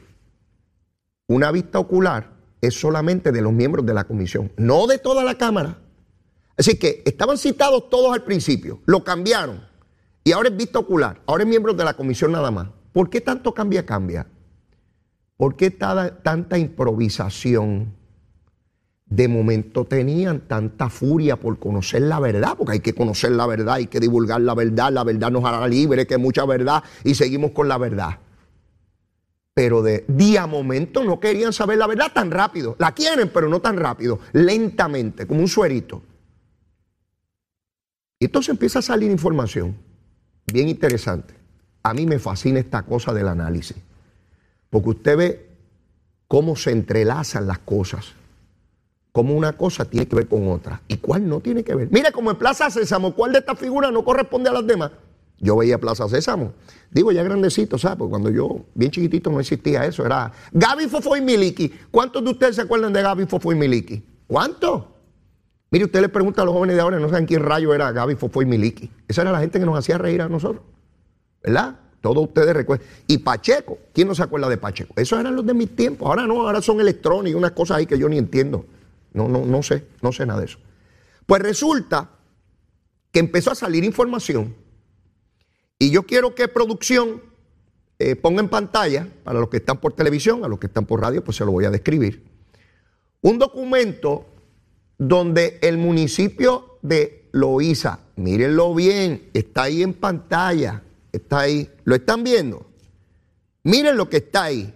una 1.28 1.52
vista 1.52 1.78
ocular 1.78 2.32
es 2.62 2.74
solamente 2.80 3.34
de 3.34 3.42
los 3.42 3.52
miembros 3.52 3.86
de 3.86 3.94
la 3.94 4.06
comisión, 4.06 4.50
no 4.56 4.88
de 4.88 4.98
toda 4.98 5.26
la 5.26 5.38
Cámara. 5.38 5.78
Así 6.56 6.80
que 6.80 7.04
estaban 7.06 7.38
citados 7.38 7.90
todos 7.90 8.14
al 8.14 8.24
principio, 8.24 8.80
lo 8.86 9.04
cambiaron 9.04 9.68
y 10.24 10.32
ahora 10.32 10.48
es 10.48 10.56
vista 10.56 10.80
ocular, 10.80 11.22
ahora 11.26 11.44
es 11.44 11.50
miembros 11.50 11.76
de 11.76 11.84
la 11.84 11.96
comisión 11.96 12.32
nada 12.32 12.50
más. 12.50 12.70
¿Por 12.94 13.10
qué 13.10 13.20
tanto 13.20 13.54
cambia, 13.54 13.86
cambia? 13.86 14.26
¿Por 15.36 15.58
qué 15.58 15.70
tanta 15.70 16.58
improvisación? 16.58 17.99
De 19.10 19.28
momento 19.28 19.86
tenían 19.86 20.42
tanta 20.42 20.90
furia 20.90 21.36
por 21.36 21.58
conocer 21.58 22.04
la 22.04 22.20
verdad, 22.20 22.56
porque 22.58 22.74
hay 22.74 22.80
que 22.80 22.94
conocer 22.94 23.32
la 23.32 23.48
verdad, 23.48 23.76
hay 23.76 23.88
que 23.88 24.00
divulgar 24.00 24.42
la 24.42 24.54
verdad, 24.54 24.92
la 24.92 25.04
verdad 25.04 25.32
nos 25.32 25.44
hará 25.46 25.68
libre, 25.68 26.06
que 26.06 26.18
mucha 26.18 26.46
verdad, 26.46 26.84
y 27.04 27.16
seguimos 27.16 27.52
con 27.52 27.68
la 27.68 27.80
verdad. 27.80 28.20
Pero 29.56 29.82
de 29.82 30.06
día 30.08 30.44
a 30.44 30.48
momento 30.48 31.04
no 31.04 31.20
querían 31.20 31.54
saber 31.54 31.80
la 31.80 31.88
verdad 31.88 32.12
tan 32.14 32.30
rápido. 32.30 32.76
La 32.78 32.94
quieren, 32.94 33.32
pero 33.34 33.50
no 33.50 33.60
tan 33.60 33.78
rápido, 33.78 34.20
lentamente, 34.32 35.26
como 35.26 35.42
un 35.42 35.48
suerito. 35.48 36.04
Y 38.20 38.26
entonces 38.26 38.50
empieza 38.50 38.80
a 38.80 38.84
salir 38.84 39.10
información 39.10 39.76
bien 40.46 40.70
interesante. 40.70 41.34
A 41.82 41.94
mí 41.94 42.06
me 42.06 42.20
fascina 42.20 42.60
esta 42.60 42.84
cosa 42.84 43.14
del 43.14 43.28
análisis. 43.28 43.78
Porque 44.70 44.90
usted 44.90 45.18
ve 45.18 45.50
cómo 46.28 46.56
se 46.56 46.72
entrelazan 46.72 47.48
las 47.48 47.60
cosas. 47.60 48.14
Cómo 49.12 49.34
una 49.34 49.54
cosa 49.54 49.86
tiene 49.86 50.08
que 50.08 50.16
ver 50.16 50.28
con 50.28 50.48
otra 50.50 50.82
y 50.88 50.98
cuál 50.98 51.28
no 51.28 51.40
tiene 51.40 51.64
que 51.64 51.74
ver. 51.74 51.90
Mire, 51.92 52.12
como 52.12 52.32
en 52.32 52.38
Plaza 52.38 52.70
Sésamo, 52.70 53.16
¿cuál 53.16 53.32
de 53.32 53.40
estas 53.40 53.58
figuras 53.58 53.92
no 53.92 54.04
corresponde 54.04 54.50
a 54.50 54.54
las 54.54 54.66
demás? 54.68 54.92
Yo 55.40 55.58
veía 55.58 55.80
Plaza 55.80 56.08
Sésamo. 56.08 56.54
Digo, 56.92 57.12
ya 57.12 57.24
grandecito, 57.24 57.78
¿sabes? 57.78 57.98
Porque 57.98 58.10
cuando 58.10 58.30
yo, 58.30 58.66
bien 58.76 58.92
chiquitito, 58.92 59.32
no 59.32 59.40
existía 59.40 59.86
eso. 59.86 60.06
Era 60.06 60.32
Gaby 60.52 60.88
Fofo 60.88 61.16
y 61.16 61.22
Miliki. 61.22 61.72
¿Cuántos 61.92 62.24
de 62.24 62.32
ustedes 62.32 62.56
se 62.56 62.62
acuerdan 62.62 62.94
de 62.94 63.02
Gaby 63.02 63.26
Fofo 63.26 63.52
y 63.52 63.56
Miliki? 63.56 64.04
¿Cuántos? 64.28 64.84
Mire, 65.72 65.86
usted 65.86 66.02
le 66.02 66.10
pregunta 66.10 66.42
a 66.42 66.46
los 66.46 66.54
jóvenes 66.54 66.76
de 66.76 66.82
ahora, 66.82 67.00
no 67.00 67.10
saben 67.10 67.26
quién 67.26 67.44
rayo 67.44 67.74
era 67.74 67.92
Gaby 67.92 68.16
Fofo 68.16 68.42
y 68.42 68.46
Miliki. 68.46 68.92
Esa 69.08 69.22
era 69.22 69.32
la 69.32 69.40
gente 69.40 69.60
que 69.60 69.66
nos 69.66 69.78
hacía 69.78 69.98
reír 69.98 70.22
a 70.22 70.28
nosotros. 70.28 70.64
¿Verdad? 71.44 71.80
Todos 72.02 72.24
ustedes 72.26 72.54
recuerdan. 72.54 72.88
Y 73.08 73.20
Pacheco, 73.20 73.78
¿quién 73.94 74.08
no 74.08 74.16
se 74.16 74.24
acuerda 74.24 74.50
de 74.50 74.58
Pacheco? 74.58 74.94
Esos 74.98 75.20
eran 75.20 75.36
los 75.36 75.46
de 75.46 75.54
mis 75.54 75.76
tiempos. 75.76 76.08
Ahora 76.08 76.26
no, 76.26 76.42
ahora 76.42 76.62
son 76.62 76.80
electrónicos, 76.80 77.38
unas 77.38 77.52
cosas 77.52 77.78
ahí 77.78 77.86
que 77.86 77.98
yo 78.00 78.10
ni 78.10 78.18
entiendo. 78.18 78.66
No, 79.14 79.28
no, 79.28 79.46
no 79.46 79.64
sé, 79.64 79.88
no 80.02 80.12
sé 80.12 80.26
nada 80.26 80.40
de 80.40 80.46
eso. 80.46 80.60
Pues 81.26 81.42
resulta 81.42 82.10
que 83.12 83.20
empezó 83.20 83.52
a 83.52 83.56
salir 83.56 83.84
información 83.84 84.56
y 85.78 85.92
yo 85.92 86.04
quiero 86.04 86.36
que 86.36 86.48
producción 86.48 87.22
eh, 87.98 88.16
ponga 88.16 88.42
en 88.42 88.50
pantalla, 88.50 89.08
para 89.24 89.40
los 89.40 89.50
que 89.50 89.58
están 89.58 89.80
por 89.80 89.94
televisión, 89.94 90.44
a 90.46 90.48
los 90.48 90.60
que 90.60 90.68
están 90.68 90.86
por 90.86 91.02
radio, 91.02 91.24
pues 91.24 91.38
se 91.38 91.46
lo 91.46 91.52
voy 91.52 91.66
a 91.66 91.72
describir, 91.72 92.24
un 93.22 93.38
documento 93.40 94.26
donde 94.98 95.60
el 95.62 95.78
municipio 95.78 96.78
de 96.82 97.28
Loíza, 97.32 98.00
mírenlo 98.16 98.74
bien, 98.74 99.30
está 99.34 99.64
ahí 99.64 99.84
en 99.84 99.94
pantalla, 99.94 100.84
está 101.12 101.40
ahí. 101.42 101.70
¿Lo 101.84 101.96
están 101.96 102.24
viendo? 102.24 102.66
Miren 103.64 103.98
lo 103.98 104.10
que 104.10 104.18
está 104.18 104.44
ahí. 104.44 104.74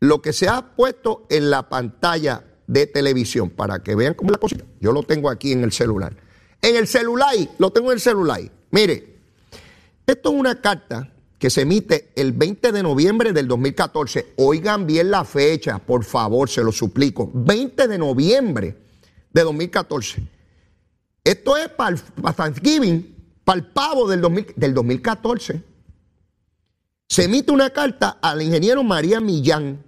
Lo 0.00 0.20
que 0.20 0.32
se 0.32 0.48
ha 0.48 0.74
puesto 0.74 1.26
en 1.30 1.50
la 1.50 1.68
pantalla 1.68 2.44
de 2.66 2.86
televisión 2.86 3.50
para 3.50 3.82
que 3.82 3.94
vean 3.94 4.14
cómo 4.14 4.30
es 4.30 4.32
la 4.32 4.38
cosita. 4.38 4.64
Yo 4.80 4.92
lo 4.92 5.02
tengo 5.02 5.30
aquí 5.30 5.52
en 5.52 5.64
el 5.64 5.72
celular. 5.72 6.16
En 6.62 6.76
el 6.76 6.86
celular, 6.86 7.34
lo 7.58 7.70
tengo 7.70 7.90
en 7.90 7.96
el 7.96 8.00
celular. 8.00 8.40
Mire, 8.70 9.16
esto 10.06 10.32
es 10.32 10.34
una 10.34 10.60
carta 10.60 11.10
que 11.38 11.50
se 11.50 11.62
emite 11.62 12.10
el 12.16 12.32
20 12.32 12.72
de 12.72 12.82
noviembre 12.82 13.32
del 13.32 13.46
2014. 13.46 14.34
Oigan 14.36 14.86
bien 14.86 15.10
la 15.10 15.24
fecha, 15.24 15.78
por 15.78 16.04
favor, 16.04 16.48
se 16.48 16.62
lo 16.62 16.72
suplico. 16.72 17.30
20 17.34 17.86
de 17.86 17.98
noviembre 17.98 18.76
de 19.32 19.42
2014. 19.42 20.22
Esto 21.22 21.56
es 21.56 21.68
para 21.68 21.96
Thanksgiving 22.34 23.14
para 23.44 23.58
el 23.58 23.66
pavo 23.66 24.08
del, 24.08 24.46
del 24.56 24.74
2014, 24.74 25.62
se 27.06 27.24
emite 27.24 27.52
una 27.52 27.70
carta 27.70 28.18
al 28.22 28.40
ingeniero 28.42 28.82
María 28.82 29.20
Millán 29.20 29.84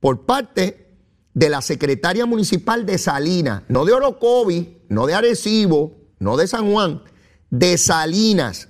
por 0.00 0.26
parte 0.26 0.89
de 1.34 1.48
la 1.48 1.62
secretaria 1.62 2.26
municipal 2.26 2.86
de 2.86 2.98
Salinas, 2.98 3.62
no 3.68 3.84
de 3.84 3.92
Orocovi, 3.92 4.82
no 4.88 5.06
de 5.06 5.14
Arecibo, 5.14 5.96
no 6.18 6.36
de 6.36 6.46
San 6.46 6.70
Juan, 6.70 7.02
de 7.50 7.78
Salinas. 7.78 8.68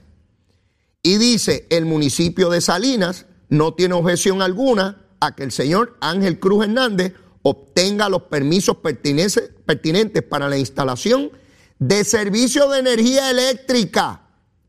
Y 1.03 1.17
dice, 1.17 1.67
el 1.71 1.87
municipio 1.87 2.51
de 2.51 2.61
Salinas 2.61 3.27
no 3.49 3.75
tiene 3.75 3.95
objeción 3.95 4.43
alguna 4.43 5.07
a 5.21 5.35
que 5.35 5.43
el 5.43 5.53
señor 5.53 5.97
Ángel 6.01 6.39
Cruz 6.39 6.65
Hernández 6.65 7.15
obtenga 7.43 8.09
los 8.09 8.23
permisos 8.23 8.77
pertinentes 8.77 10.23
para 10.23 10.49
la 10.49 10.59
instalación 10.59 11.31
de 11.79 12.05
servicio 12.05 12.69
de 12.69 12.81
energía 12.81 13.31
eléctrica 13.31 14.29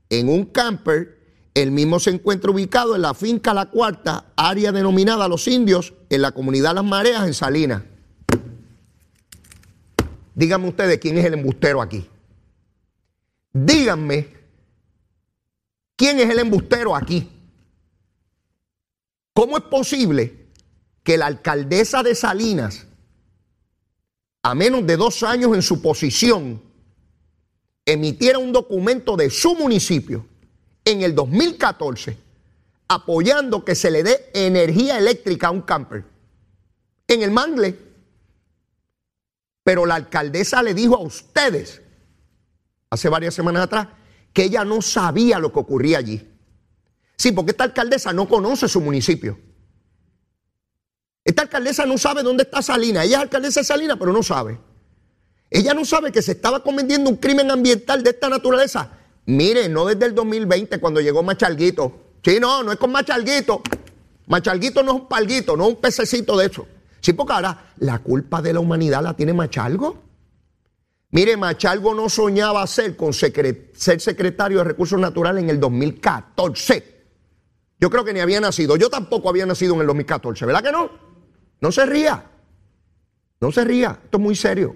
en 0.09 0.29
un 0.29 0.45
camper. 0.45 1.20
El 1.53 1.71
mismo 1.71 1.99
se 1.99 2.11
encuentra 2.11 2.51
ubicado 2.51 2.95
en 2.95 3.01
la 3.01 3.13
finca 3.13 3.53
La 3.53 3.65
Cuarta, 3.65 4.31
área 4.35 4.71
denominada 4.71 5.27
Los 5.27 5.47
Indios, 5.47 5.93
en 6.09 6.21
la 6.21 6.31
comunidad 6.31 6.73
Las 6.73 6.85
Mareas, 6.85 7.27
en 7.27 7.33
Salinas. 7.33 7.83
Díganme 10.33 10.69
ustedes 10.69 10.97
quién 10.99 11.17
es 11.17 11.25
el 11.25 11.33
embustero 11.33 11.81
aquí. 11.81 12.07
Díganme 13.51 14.29
quién 15.97 16.19
es 16.19 16.29
el 16.29 16.39
embustero 16.39 16.95
aquí. 16.95 17.29
¿Cómo 19.33 19.57
es 19.57 19.63
posible 19.63 20.47
que 21.03 21.17
la 21.17 21.25
alcaldesa 21.25 22.01
de 22.01 22.15
Salinas, 22.15 22.87
a 24.43 24.55
menos 24.55 24.87
de 24.87 24.95
dos 24.95 25.21
años 25.23 25.53
en 25.53 25.61
su 25.61 25.81
posición, 25.81 26.61
emitiera 27.85 28.39
un 28.39 28.53
documento 28.53 29.17
de 29.17 29.29
su 29.29 29.53
municipio 29.55 30.30
en 30.85 31.01
el 31.01 31.15
2014 31.15 32.17
apoyando 32.91 33.63
que 33.63 33.73
se 33.73 33.89
le 33.89 34.03
dé 34.03 34.29
energía 34.33 34.97
eléctrica 34.97 35.47
a 35.47 35.51
un 35.51 35.61
camper 35.61 36.03
en 37.07 37.21
el 37.23 37.31
Mangle. 37.31 37.79
Pero 39.63 39.85
la 39.85 39.95
alcaldesa 39.95 40.61
le 40.61 40.73
dijo 40.73 40.95
a 40.95 40.99
ustedes 40.99 41.81
hace 42.89 43.07
varias 43.07 43.33
semanas 43.33 43.63
atrás 43.63 43.87
que 44.33 44.43
ella 44.43 44.65
no 44.65 44.81
sabía 44.81 45.39
lo 45.39 45.53
que 45.53 45.59
ocurría 45.59 45.99
allí. 45.99 46.27
Sí, 47.15 47.31
porque 47.31 47.51
esta 47.51 47.63
alcaldesa 47.63 48.11
no 48.11 48.27
conoce 48.27 48.67
su 48.67 48.81
municipio. 48.81 49.39
Esta 51.23 51.43
alcaldesa 51.43 51.85
no 51.85 51.97
sabe 51.97 52.23
dónde 52.23 52.43
está 52.43 52.61
Salina. 52.61 53.05
Ella 53.05 53.17
es 53.17 53.23
alcaldesa 53.23 53.61
de 53.61 53.65
Salina, 53.65 53.97
pero 53.97 54.11
no 54.11 54.23
sabe. 54.23 54.59
Ella 55.49 55.73
no 55.73 55.85
sabe 55.85 56.11
que 56.11 56.21
se 56.21 56.31
estaba 56.33 56.61
cometiendo 56.63 57.09
un 57.09 57.17
crimen 57.17 57.51
ambiental 57.51 58.03
de 58.03 58.09
esta 58.09 58.27
naturaleza. 58.27 58.97
Mire, 59.25 59.69
no 59.69 59.85
desde 59.85 60.05
el 60.05 60.15
2020 60.15 60.79
cuando 60.79 60.99
llegó 61.01 61.23
Machalguito. 61.23 61.93
Sí, 62.23 62.39
no, 62.39 62.63
no 62.63 62.71
es 62.71 62.77
con 62.77 62.91
Machalguito. 62.91 63.61
Machalguito 64.27 64.83
no 64.83 64.91
es 64.91 65.01
un 65.01 65.07
palguito, 65.07 65.57
no 65.57 65.65
es 65.65 65.69
un 65.71 65.81
pececito 65.81 66.37
de 66.37 66.47
eso. 66.47 66.67
Sí, 66.99 67.13
porque 67.13 67.33
ahora 67.33 67.73
la 67.77 67.99
culpa 67.99 68.41
de 68.41 68.53
la 68.53 68.59
humanidad 68.59 69.01
la 69.03 69.15
tiene 69.15 69.33
Machalgo. 69.33 69.97
Mire, 71.11 71.35
Machalgo 71.35 71.93
no 71.93 72.07
soñaba 72.07 72.65
ser, 72.67 72.95
con 72.95 73.11
ser 73.13 73.99
secretario 73.99 74.59
de 74.59 74.63
Recursos 74.63 74.99
Naturales 74.99 75.43
en 75.43 75.49
el 75.49 75.59
2014. 75.59 77.01
Yo 77.79 77.89
creo 77.89 78.05
que 78.05 78.13
ni 78.13 78.19
había 78.19 78.39
nacido. 78.39 78.77
Yo 78.77 78.89
tampoco 78.89 79.27
había 79.27 79.45
nacido 79.45 79.73
en 79.73 79.81
el 79.81 79.87
2014, 79.87 80.45
¿verdad 80.45 80.63
que 80.63 80.71
no? 80.71 80.89
No 81.59 81.71
se 81.71 81.85
ría. 81.85 82.23
No 83.41 83.51
se 83.51 83.65
ría. 83.65 83.99
Esto 84.03 84.17
es 84.17 84.23
muy 84.23 84.35
serio. 84.35 84.75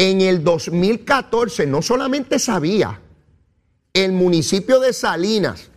En 0.00 0.22
el 0.22 0.42
2014 0.42 1.66
no 1.66 1.82
solamente 1.82 2.38
sabía, 2.38 2.98
el 3.92 4.12
municipio 4.12 4.80
de 4.80 4.94
Salinas 4.94 5.68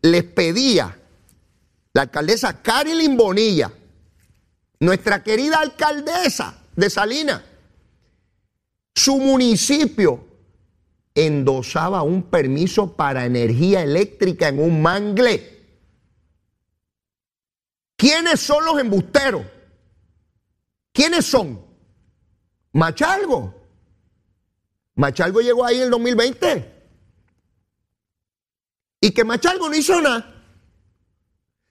les 0.00 0.22
pedía, 0.22 0.96
la 1.92 2.02
alcaldesa 2.02 2.62
Carilyn 2.62 3.16
Bonilla, 3.16 3.72
nuestra 4.78 5.24
querida 5.24 5.58
alcaldesa 5.58 6.56
de 6.76 6.88
Salinas, 6.88 7.42
su 8.94 9.16
municipio 9.16 10.24
endosaba 11.12 12.02
un 12.02 12.22
permiso 12.30 12.92
para 12.92 13.26
energía 13.26 13.82
eléctrica 13.82 14.46
en 14.46 14.60
un 14.60 14.80
mangle. 14.80 15.64
¿Quiénes 17.96 18.38
son 18.38 18.64
los 18.64 18.78
embusteros? 18.78 19.44
¿Quiénes 20.92 21.26
son? 21.26 21.65
Machalgo. 22.76 23.54
Machalgo 24.96 25.40
llegó 25.40 25.64
ahí 25.64 25.76
en 25.76 25.84
el 25.84 25.90
2020. 25.90 26.72
Y 29.00 29.12
que 29.12 29.24
Machalgo 29.24 29.70
no 29.70 29.74
hizo 29.74 29.98
nada. 30.02 30.44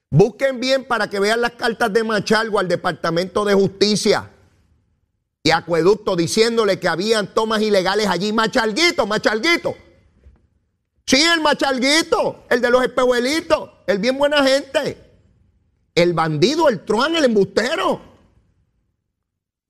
Busquen 0.09 0.59
bien 0.59 0.83
para 0.85 1.07
que 1.07 1.19
vean 1.19 1.41
las 1.41 1.51
cartas 1.51 1.93
de 1.93 2.03
Machalgo 2.03 2.57
al 2.57 2.67
Departamento 2.67 3.45
de 3.45 3.53
Justicia. 3.53 4.31
Y 5.43 5.51
Acueducto 5.51 6.15
diciéndole 6.15 6.79
que 6.79 6.87
habían 6.87 7.35
tomas 7.35 7.61
ilegales 7.61 8.07
allí. 8.07 8.33
Machalguito, 8.33 9.05
machalguito. 9.05 9.75
Sí, 11.05 11.21
el 11.21 11.39
machalguito, 11.39 12.45
el 12.49 12.61
de 12.61 12.71
los 12.71 12.81
espejuelitos, 12.81 13.69
el 13.85 13.99
bien 13.99 14.17
buena 14.17 14.43
gente. 14.43 14.97
El 15.93 16.13
bandido, 16.13 16.67
el 16.67 16.83
truán, 16.83 17.15
el 17.15 17.25
embustero. 17.25 18.14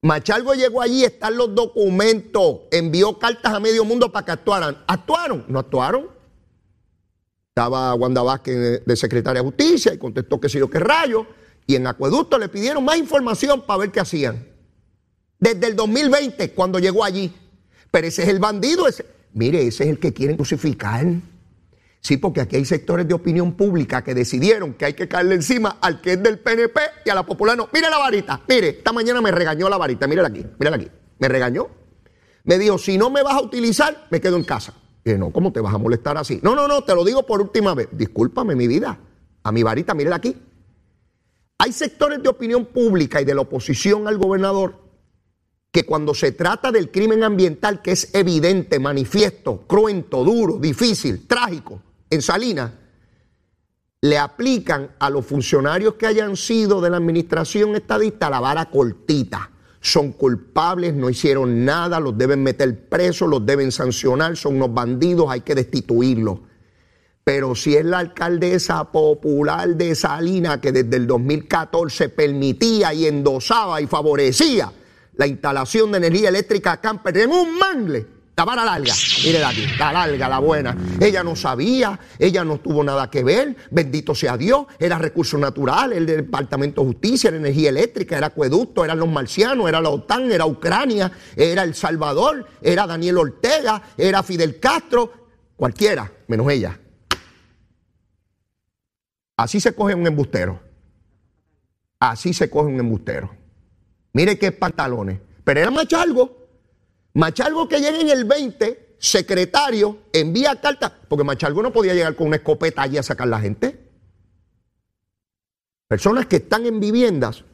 Machalgo 0.06 0.54
llegó 0.54 0.84
allí, 0.84 1.04
están 1.04 1.36
los 1.36 1.56
documentos, 1.56 2.60
envió 2.70 3.18
cartas 3.18 3.52
a 3.52 3.60
medio 3.60 3.84
mundo 3.84 4.12
para 4.12 4.24
que 4.24 4.34
actuaran. 4.34 4.78
¿Actuaron? 4.86 5.46
No 5.48 5.58
actuaron. 5.58 6.10
Estaba 7.50 7.96
Wanda 7.96 8.22
Vázquez 8.22 8.86
de 8.86 8.96
secretaria 8.96 9.42
de 9.42 9.48
Justicia 9.48 9.96
y 9.96 9.98
contestó 9.98 10.40
que 10.40 10.48
sí 10.48 10.60
yo 10.60 10.70
qué 10.70 10.78
rayo. 10.78 11.26
Y 11.66 11.74
en 11.74 11.88
Acueducto 11.88 12.38
le 12.38 12.50
pidieron 12.50 12.86
más 12.86 12.98
información 12.98 13.66
para 13.66 13.80
ver 13.80 13.92
qué 13.92 14.00
hacían. 14.00 14.48
Desde 15.40 15.66
el 15.66 15.76
2020, 15.76 16.52
cuando 16.52 16.78
llegó 16.78 17.04
allí. 17.04 17.34
Pero 17.90 18.06
ese 18.06 18.22
es 18.22 18.30
el 18.30 18.38
bandido. 18.38 18.88
Ese. 18.88 19.08
Mire, 19.34 19.66
ese 19.66 19.86
es 19.86 19.90
el 19.90 19.98
que 19.98 20.14
quieren 20.14 20.36
crucificar. 20.36 21.04
Sí, 22.06 22.18
porque 22.18 22.40
aquí 22.40 22.56
hay 22.56 22.66
sectores 22.66 23.08
de 23.08 23.16
opinión 23.16 23.54
pública 23.54 24.04
que 24.04 24.14
decidieron 24.14 24.76
que 24.76 24.86
hay 24.86 24.94
que 24.94 25.08
caerle 25.08 25.34
encima 25.34 25.80
al 25.82 26.02
que 26.02 26.14
es 26.14 26.22
del 26.22 26.38
PNP 26.38 26.80
y 27.04 27.10
a 27.10 27.16
la 27.16 27.26
popular 27.26 27.58
no. 27.58 27.68
Mire 27.74 27.90
la 27.90 27.98
varita, 27.98 28.44
mire, 28.48 28.70
esta 28.70 28.94
mañana 28.94 29.22
me 29.22 29.32
regañó 29.32 29.68
la 29.70 29.78
varita, 29.78 30.06
mírala 30.06 30.28
aquí, 30.28 30.46
mírala 30.60 30.78
aquí. 30.78 30.88
Me 31.18 31.28
regañó. 31.28 31.68
Me 32.44 32.60
dijo, 32.60 32.78
si 32.78 33.00
no 33.00 33.10
me 33.10 33.24
vas 33.24 33.34
a 33.34 33.42
utilizar, 33.42 34.06
me 34.12 34.22
quedo 34.22 34.36
en 34.36 34.44
casa. 34.44 34.76
Y 35.04 35.10
dije, 35.10 35.18
no, 35.18 35.32
¿cómo 35.32 35.52
te 35.52 35.62
vas 35.62 35.74
a 35.74 35.80
molestar 35.80 36.16
así? 36.16 36.40
No, 36.44 36.54
no, 36.54 36.68
no, 36.68 36.84
te 36.84 36.94
lo 36.94 37.04
digo 37.04 37.26
por 37.26 37.42
última 37.42 37.74
vez. 37.74 37.88
Discúlpame, 37.92 38.56
mi 38.56 38.68
vida. 38.68 39.00
A 39.42 39.52
mi 39.52 39.64
varita, 39.64 39.96
mírala 39.96 40.18
aquí. 40.18 40.38
Hay 41.58 41.72
sectores 41.72 42.22
de 42.22 42.30
opinión 42.30 42.68
pública 42.68 43.20
y 43.20 43.26
de 43.26 43.34
la 43.34 43.42
oposición 43.42 44.08
al 44.08 44.20
gobernador 44.20 44.76
que 45.72 45.88
cuando 45.88 46.14
se 46.14 46.34
trata 46.34 46.72
del 46.72 46.92
crimen 46.92 47.24
ambiental, 47.24 47.82
que 47.82 47.94
es 47.94 48.14
evidente, 48.14 48.80
manifiesto, 48.80 49.66
cruento, 49.66 50.24
duro, 50.24 50.60
difícil, 50.60 51.26
trágico, 51.26 51.82
en 52.10 52.22
Salinas, 52.22 52.72
le 54.02 54.18
aplican 54.20 54.92
a 55.00 55.10
los 55.10 55.26
funcionarios 55.26 55.96
que 55.96 56.06
hayan 56.06 56.38
sido 56.38 56.80
de 56.80 56.90
la 56.92 56.98
administración 56.98 57.76
estadista 57.76 58.30
la 58.30 58.40
vara 58.40 58.66
cortita. 58.66 59.50
Son 59.80 60.12
culpables, 60.12 60.94
no 60.94 61.10
hicieron 61.10 61.66
nada, 61.66 62.00
los 62.00 62.18
deben 62.18 62.44
meter 62.44 62.88
presos, 62.88 63.30
los 63.30 63.46
deben 63.46 63.72
sancionar, 63.72 64.38
son 64.38 64.58
unos 64.58 64.74
bandidos, 64.74 65.28
hay 65.30 65.42
que 65.42 65.56
destituirlos. 65.56 66.40
Pero 67.24 67.56
si 67.56 67.76
es 67.76 67.84
la 67.84 68.00
alcaldesa 68.00 68.92
popular 68.92 69.76
de 69.76 69.96
Salinas 69.96 70.60
que 70.60 70.72
desde 70.72 70.98
el 70.98 71.08
2014 71.08 72.10
permitía 72.10 72.94
y 72.94 73.08
endosaba 73.08 73.82
y 73.82 73.88
favorecía 73.88 74.72
la 75.16 75.26
instalación 75.26 75.92
de 75.92 75.98
energía 75.98 76.30
eléctrica 76.30 76.74
a 76.74 76.82
camper 76.82 77.18
en 77.18 77.32
un 77.32 77.58
mangle, 77.58 78.15
la 78.38 78.66
larga, 78.66 78.94
mire 79.24 79.44
aquí, 79.44 79.66
la 79.80 79.94
larga, 79.94 80.28
la 80.28 80.40
buena. 80.40 80.76
Ella 81.00 81.24
no 81.24 81.36
sabía, 81.36 81.98
ella 82.20 82.44
no 82.44 82.60
tuvo 82.60 82.84
nada 82.84 83.10
que 83.10 83.24
ver, 83.24 83.56
bendito 83.72 84.14
sea 84.14 84.38
Dios, 84.38 84.66
era 84.78 84.98
recurso 84.98 85.38
natural, 85.38 85.94
el 85.94 86.06
Departamento 86.06 86.82
de 86.82 86.88
Justicia, 86.88 87.30
era 87.30 87.38
energía 87.38 87.70
eléctrica, 87.70 88.18
era 88.18 88.28
acueducto, 88.28 88.84
eran 88.84 89.00
los 89.00 89.10
marcianos, 89.10 89.70
era 89.70 89.80
la 89.80 89.90
OTAN, 89.90 90.32
era 90.32 90.46
Ucrania, 90.46 91.12
era 91.36 91.64
El 91.64 91.76
Salvador, 91.76 92.46
era 92.62 92.86
Daniel 92.86 93.18
Ortega, 93.18 93.82
era 93.98 94.22
Fidel 94.22 94.60
Castro, 94.60 95.12
cualquiera, 95.56 96.12
menos 96.28 96.52
ella. 96.52 96.80
Así 99.38 99.60
se 99.60 99.74
coge 99.74 99.96
un 99.96 100.08
embustero. 100.08 100.62
Así 102.00 102.34
se 102.34 102.50
coge 102.50 102.68
un 102.68 102.80
embustero. 102.80 103.32
Mire 104.14 104.38
qué 104.38 104.52
pantalones. 104.52 105.20
Pero 105.44 105.60
era 105.60 105.72
Machalgo. 105.72 106.45
Machalgo 107.16 107.70
que 107.70 107.80
llega 107.80 108.02
en 108.02 108.10
el 108.10 108.26
20, 108.26 108.98
secretario, 109.00 110.00
envía 110.12 110.60
carta, 110.60 110.94
porque 111.08 111.24
Machalgo 111.24 111.64
no 111.64 111.72
podía 111.72 111.94
llegar 111.94 112.14
con 112.16 112.28
una 112.28 112.36
escopeta 112.36 112.82
allí 112.82 112.98
a 112.98 113.04
sacar 113.04 113.30
la 113.30 113.40
gente. 113.40 113.90
Personas 115.88 116.26
que 116.26 116.36
están 116.38 116.66
en 116.66 116.82
viviendas. 116.82 117.46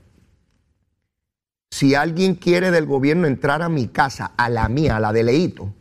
Si 1.70 1.94
alguien 1.94 2.34
quiere 2.34 2.72
del 2.72 2.88
gobierno 2.88 3.28
entrar 3.28 3.62
a 3.62 3.70
mi 3.70 3.88
casa, 3.88 4.34
a 4.36 4.50
la 4.50 4.68
mía, 4.68 4.98
a 4.98 5.00
la 5.00 5.14
de 5.14 5.24
Leito, 5.24 5.72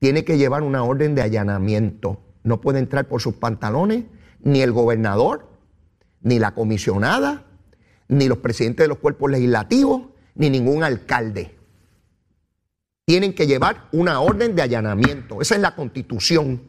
tiene 0.00 0.24
que 0.24 0.36
llevar 0.36 0.64
una 0.64 0.82
orden 0.82 1.14
de 1.14 1.22
allanamiento. 1.22 2.20
No 2.42 2.60
puede 2.60 2.80
entrar 2.80 3.06
por 3.06 3.20
sus 3.22 3.34
pantalones 3.34 4.04
ni 4.40 4.62
el 4.62 4.72
gobernador, 4.72 5.48
ni 6.22 6.40
la 6.40 6.54
comisionada, 6.54 7.44
ni 8.08 8.26
los 8.26 8.38
presidentes 8.38 8.82
de 8.82 8.88
los 8.88 8.98
cuerpos 8.98 9.30
legislativos, 9.30 10.08
ni 10.34 10.50
ningún 10.50 10.82
alcalde 10.82 11.55
tienen 13.06 13.34
que 13.34 13.46
llevar 13.46 13.88
una 13.92 14.20
orden 14.20 14.54
de 14.56 14.62
allanamiento. 14.62 15.40
Esa 15.40 15.54
es 15.54 15.60
la 15.60 15.76
constitución. 15.76 16.60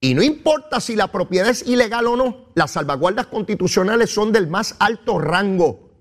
Y 0.00 0.14
no 0.14 0.22
importa 0.22 0.80
si 0.80 0.96
la 0.96 1.12
propiedad 1.12 1.48
es 1.48 1.64
ilegal 1.64 2.08
o 2.08 2.16
no, 2.16 2.48
las 2.56 2.72
salvaguardas 2.72 3.28
constitucionales 3.28 4.10
son 4.10 4.32
del 4.32 4.48
más 4.48 4.74
alto 4.80 5.20
rango. 5.20 5.92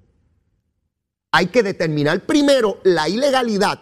Hay 1.31 1.47
que 1.47 1.61
determinar 1.61 2.21
primero 2.21 2.79
la 2.83 3.07
ilegalidad 3.07 3.79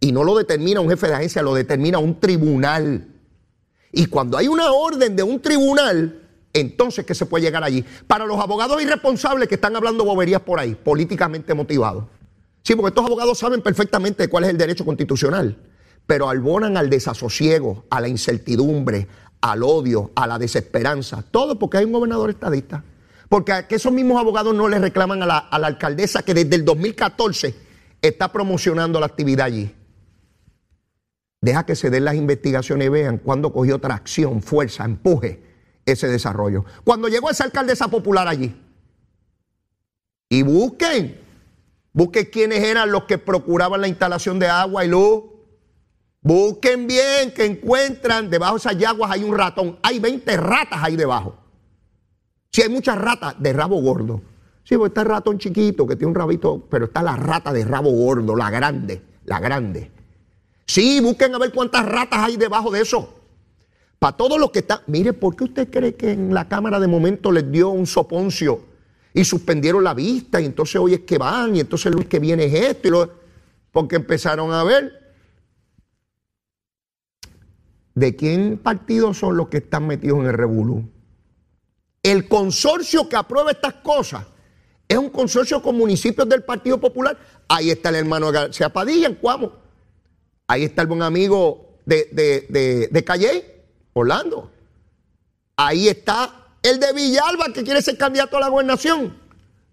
y 0.00 0.10
no 0.10 0.24
lo 0.24 0.36
determina 0.36 0.80
un 0.80 0.88
jefe 0.88 1.06
de 1.06 1.14
agencia, 1.14 1.42
lo 1.42 1.54
determina 1.54 1.98
un 1.98 2.18
tribunal. 2.18 3.08
Y 3.92 4.06
cuando 4.06 4.38
hay 4.38 4.48
una 4.48 4.72
orden 4.72 5.14
de 5.14 5.22
un 5.22 5.38
tribunal, 5.42 6.30
entonces 6.54 7.04
que 7.04 7.14
se 7.14 7.26
puede 7.26 7.44
llegar 7.44 7.62
allí. 7.62 7.84
Para 8.06 8.24
los 8.24 8.40
abogados 8.40 8.82
irresponsables 8.82 9.48
que 9.48 9.56
están 9.56 9.76
hablando 9.76 10.06
boberías 10.06 10.40
por 10.40 10.58
ahí, 10.58 10.74
políticamente 10.74 11.52
motivados. 11.52 12.06
Sí, 12.62 12.74
porque 12.76 12.88
estos 12.88 13.04
abogados 13.04 13.38
saben 13.38 13.60
perfectamente 13.60 14.28
cuál 14.28 14.44
es 14.44 14.50
el 14.50 14.58
derecho 14.58 14.84
constitucional, 14.84 15.56
pero 16.06 16.28
albonan 16.28 16.76
al 16.76 16.88
desasosiego, 16.88 17.84
a 17.90 18.00
la 18.00 18.08
incertidumbre, 18.08 19.08
al 19.40 19.62
odio, 19.62 20.12
a 20.14 20.26
la 20.26 20.38
desesperanza, 20.38 21.22
todo 21.22 21.58
porque 21.58 21.78
hay 21.78 21.84
un 21.84 21.92
gobernador 21.92 22.30
estadista. 22.30 22.84
Porque 23.28 23.52
a 23.52 23.66
que 23.66 23.76
esos 23.76 23.92
mismos 23.92 24.20
abogados 24.20 24.54
no 24.54 24.68
le 24.68 24.78
reclaman 24.78 25.22
a 25.22 25.26
la, 25.26 25.38
a 25.38 25.58
la 25.58 25.66
alcaldesa 25.66 26.22
que 26.22 26.34
desde 26.34 26.54
el 26.54 26.64
2014 26.64 27.54
está 28.02 28.30
promocionando 28.30 29.00
la 29.00 29.06
actividad 29.06 29.46
allí. 29.46 29.74
Deja 31.40 31.66
que 31.66 31.74
se 31.74 31.90
den 31.90 32.04
las 32.04 32.14
investigaciones 32.14 32.86
y 32.86 32.90
vean 32.90 33.18
cuándo 33.18 33.52
cogió 33.52 33.80
tracción, 33.80 34.42
fuerza, 34.42 34.84
empuje 34.84 35.42
ese 35.84 36.06
desarrollo. 36.08 36.64
Cuando 36.84 37.08
llegó 37.08 37.30
esa 37.30 37.44
alcaldesa 37.44 37.88
popular 37.88 38.28
allí. 38.28 38.54
Y 40.28 40.42
busquen 40.42 41.21
Busquen 41.92 42.26
quiénes 42.26 42.62
eran 42.62 42.90
los 42.90 43.04
que 43.04 43.18
procuraban 43.18 43.80
la 43.80 43.88
instalación 43.88 44.38
de 44.38 44.48
agua 44.48 44.84
y 44.84 44.88
luz. 44.88 45.24
Busquen 46.22 46.86
bien 46.86 47.32
que 47.34 47.44
encuentran 47.44 48.30
debajo 48.30 48.54
de 48.54 48.58
esas 48.58 48.78
yaguas 48.78 49.10
hay 49.10 49.24
un 49.24 49.36
ratón. 49.36 49.78
Hay 49.82 49.98
20 49.98 50.36
ratas 50.36 50.82
ahí 50.82 50.96
debajo. 50.96 51.36
Si 52.50 52.62
hay 52.62 52.68
muchas 52.68 52.96
ratas 52.96 53.34
de 53.38 53.52
rabo 53.52 53.80
gordo. 53.82 54.22
Sí, 54.64 54.76
porque 54.76 54.88
está 54.88 55.00
el 55.02 55.08
ratón 55.08 55.38
chiquito 55.38 55.86
que 55.86 55.96
tiene 55.96 56.10
un 56.10 56.14
rabito, 56.14 56.66
pero 56.70 56.84
está 56.86 57.02
la 57.02 57.16
rata 57.16 57.52
de 57.52 57.64
rabo 57.64 57.90
gordo, 57.90 58.36
la 58.36 58.48
grande, 58.48 59.02
la 59.24 59.40
grande. 59.40 59.90
Sí, 60.66 61.00
busquen 61.00 61.34
a 61.34 61.38
ver 61.38 61.52
cuántas 61.52 61.84
ratas 61.84 62.20
hay 62.20 62.36
debajo 62.36 62.70
de 62.70 62.82
eso. 62.82 63.12
Para 63.98 64.16
todos 64.16 64.38
los 64.38 64.50
que 64.50 64.60
están. 64.60 64.80
Mire, 64.86 65.12
¿por 65.12 65.36
qué 65.36 65.44
usted 65.44 65.70
cree 65.70 65.94
que 65.94 66.12
en 66.12 66.32
la 66.32 66.48
Cámara 66.48 66.78
de 66.80 66.86
momento 66.86 67.32
les 67.32 67.50
dio 67.50 67.70
un 67.70 67.86
soponcio 67.86 68.71
y 69.14 69.24
suspendieron 69.24 69.84
la 69.84 69.94
vista 69.94 70.40
y 70.40 70.46
entonces 70.46 70.76
hoy 70.76 70.94
es 70.94 71.00
que 71.00 71.18
van 71.18 71.56
y 71.56 71.60
entonces 71.60 71.92
lunes 71.92 72.08
que 72.08 72.18
viene 72.18 72.44
es 72.44 72.54
esto 72.54 72.88
y 72.88 72.90
lo, 72.90 73.12
porque 73.70 73.96
empezaron 73.96 74.52
a 74.52 74.64
ver 74.64 75.14
de 77.94 78.16
quién 78.16 78.58
partido 78.58 79.12
son 79.12 79.36
los 79.36 79.48
que 79.48 79.58
están 79.58 79.86
metidos 79.86 80.20
en 80.20 80.26
el 80.26 80.32
revolú. 80.32 80.90
El 82.02 82.28
consorcio 82.28 83.08
que 83.08 83.16
aprueba 83.16 83.50
estas 83.50 83.74
cosas 83.74 84.26
es 84.88 84.96
un 84.96 85.10
consorcio 85.10 85.62
con 85.62 85.76
municipios 85.76 86.28
del 86.28 86.42
Partido 86.42 86.78
Popular. 86.80 87.16
Ahí 87.48 87.70
está 87.70 87.90
el 87.90 87.96
hermano 87.96 88.32
García 88.32 88.70
Padilla 88.70 89.06
en 89.06 89.14
Cuamo. 89.14 89.52
Ahí 90.46 90.64
está 90.64 90.82
el 90.82 90.88
buen 90.88 91.02
amigo 91.02 91.78
de, 91.84 92.08
de, 92.12 92.88
de 92.90 93.04
Calle, 93.04 93.64
Orlando. 93.92 94.50
Ahí 95.56 95.88
está 95.88 96.41
el 96.62 96.80
de 96.80 96.92
Villalba, 96.92 97.52
que 97.52 97.64
quiere 97.64 97.82
ser 97.82 97.96
candidato 97.96 98.36
a 98.36 98.40
la 98.40 98.48
gobernación, 98.48 99.16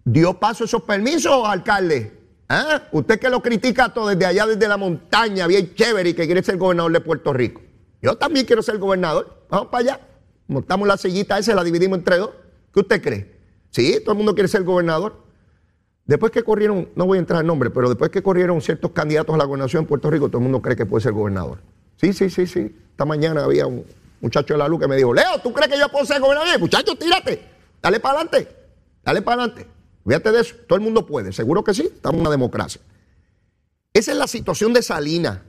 dio 0.04 0.38
paso 0.38 0.64
a 0.64 0.66
esos 0.66 0.82
permisos, 0.82 1.46
alcalde. 1.46 2.18
¿Ah? 2.48 2.82
Usted 2.90 3.20
que 3.20 3.30
lo 3.30 3.40
critica 3.40 3.94
todo 3.94 4.08
desde 4.08 4.26
allá, 4.26 4.46
desde 4.46 4.66
la 4.66 4.76
montaña, 4.76 5.46
bien 5.46 5.72
chévere, 5.74 6.10
y 6.10 6.14
que 6.14 6.26
quiere 6.26 6.42
ser 6.42 6.56
gobernador 6.56 6.92
de 6.92 7.00
Puerto 7.00 7.32
Rico. 7.32 7.62
Yo 8.02 8.16
también 8.16 8.44
quiero 8.44 8.60
ser 8.62 8.78
gobernador. 8.78 9.44
Vamos 9.48 9.68
para 9.68 9.80
allá. 9.82 10.00
Montamos 10.48 10.88
la 10.88 10.96
sillita 10.96 11.38
esa, 11.38 11.54
la 11.54 11.62
dividimos 11.62 11.98
entre 11.98 12.16
dos. 12.16 12.30
¿Qué 12.74 12.80
usted 12.80 13.00
cree? 13.00 13.40
Sí, 13.70 14.00
todo 14.00 14.12
el 14.12 14.16
mundo 14.16 14.34
quiere 14.34 14.48
ser 14.48 14.64
gobernador. 14.64 15.22
Después 16.06 16.32
que 16.32 16.42
corrieron, 16.42 16.88
no 16.96 17.06
voy 17.06 17.18
a 17.18 17.20
entrar 17.20 17.40
en 17.42 17.46
nombre, 17.46 17.70
pero 17.70 17.88
después 17.88 18.10
que 18.10 18.20
corrieron 18.20 18.60
ciertos 18.60 18.90
candidatos 18.90 19.32
a 19.32 19.38
la 19.38 19.44
gobernación 19.44 19.84
en 19.84 19.86
Puerto 19.86 20.10
Rico, 20.10 20.28
todo 20.28 20.38
el 20.38 20.42
mundo 20.42 20.60
cree 20.60 20.74
que 20.74 20.86
puede 20.86 21.02
ser 21.02 21.12
gobernador. 21.12 21.58
Sí, 22.00 22.12
sí, 22.12 22.30
sí, 22.30 22.48
sí. 22.48 22.74
Esta 22.90 23.04
mañana 23.04 23.44
había 23.44 23.68
un, 23.68 23.84
muchacho 24.20 24.54
de 24.54 24.58
la 24.58 24.68
luz 24.68 24.80
que 24.80 24.88
me 24.88 24.96
dijo, 24.96 25.12
Leo, 25.12 25.38
¿tú 25.42 25.52
crees 25.52 25.72
que 25.72 25.78
yo 25.78 25.88
puedo 25.88 26.04
ser 26.04 26.20
gobernador? 26.20 26.58
Muchacho, 26.58 26.94
tírate, 26.96 27.42
dale 27.82 28.00
para 28.00 28.20
adelante, 28.20 28.56
dale 29.02 29.22
para 29.22 29.42
adelante. 29.42 29.66
Fíjate 30.06 30.32
de 30.32 30.40
eso, 30.40 30.54
todo 30.66 30.76
el 30.76 30.84
mundo 30.84 31.06
puede, 31.06 31.32
seguro 31.32 31.62
que 31.62 31.74
sí, 31.74 31.90
estamos 31.94 32.16
en 32.16 32.20
una 32.22 32.30
democracia. 32.30 32.80
Esa 33.92 34.12
es 34.12 34.18
la 34.18 34.26
situación 34.26 34.72
de 34.72 34.82
Salinas 34.82 35.40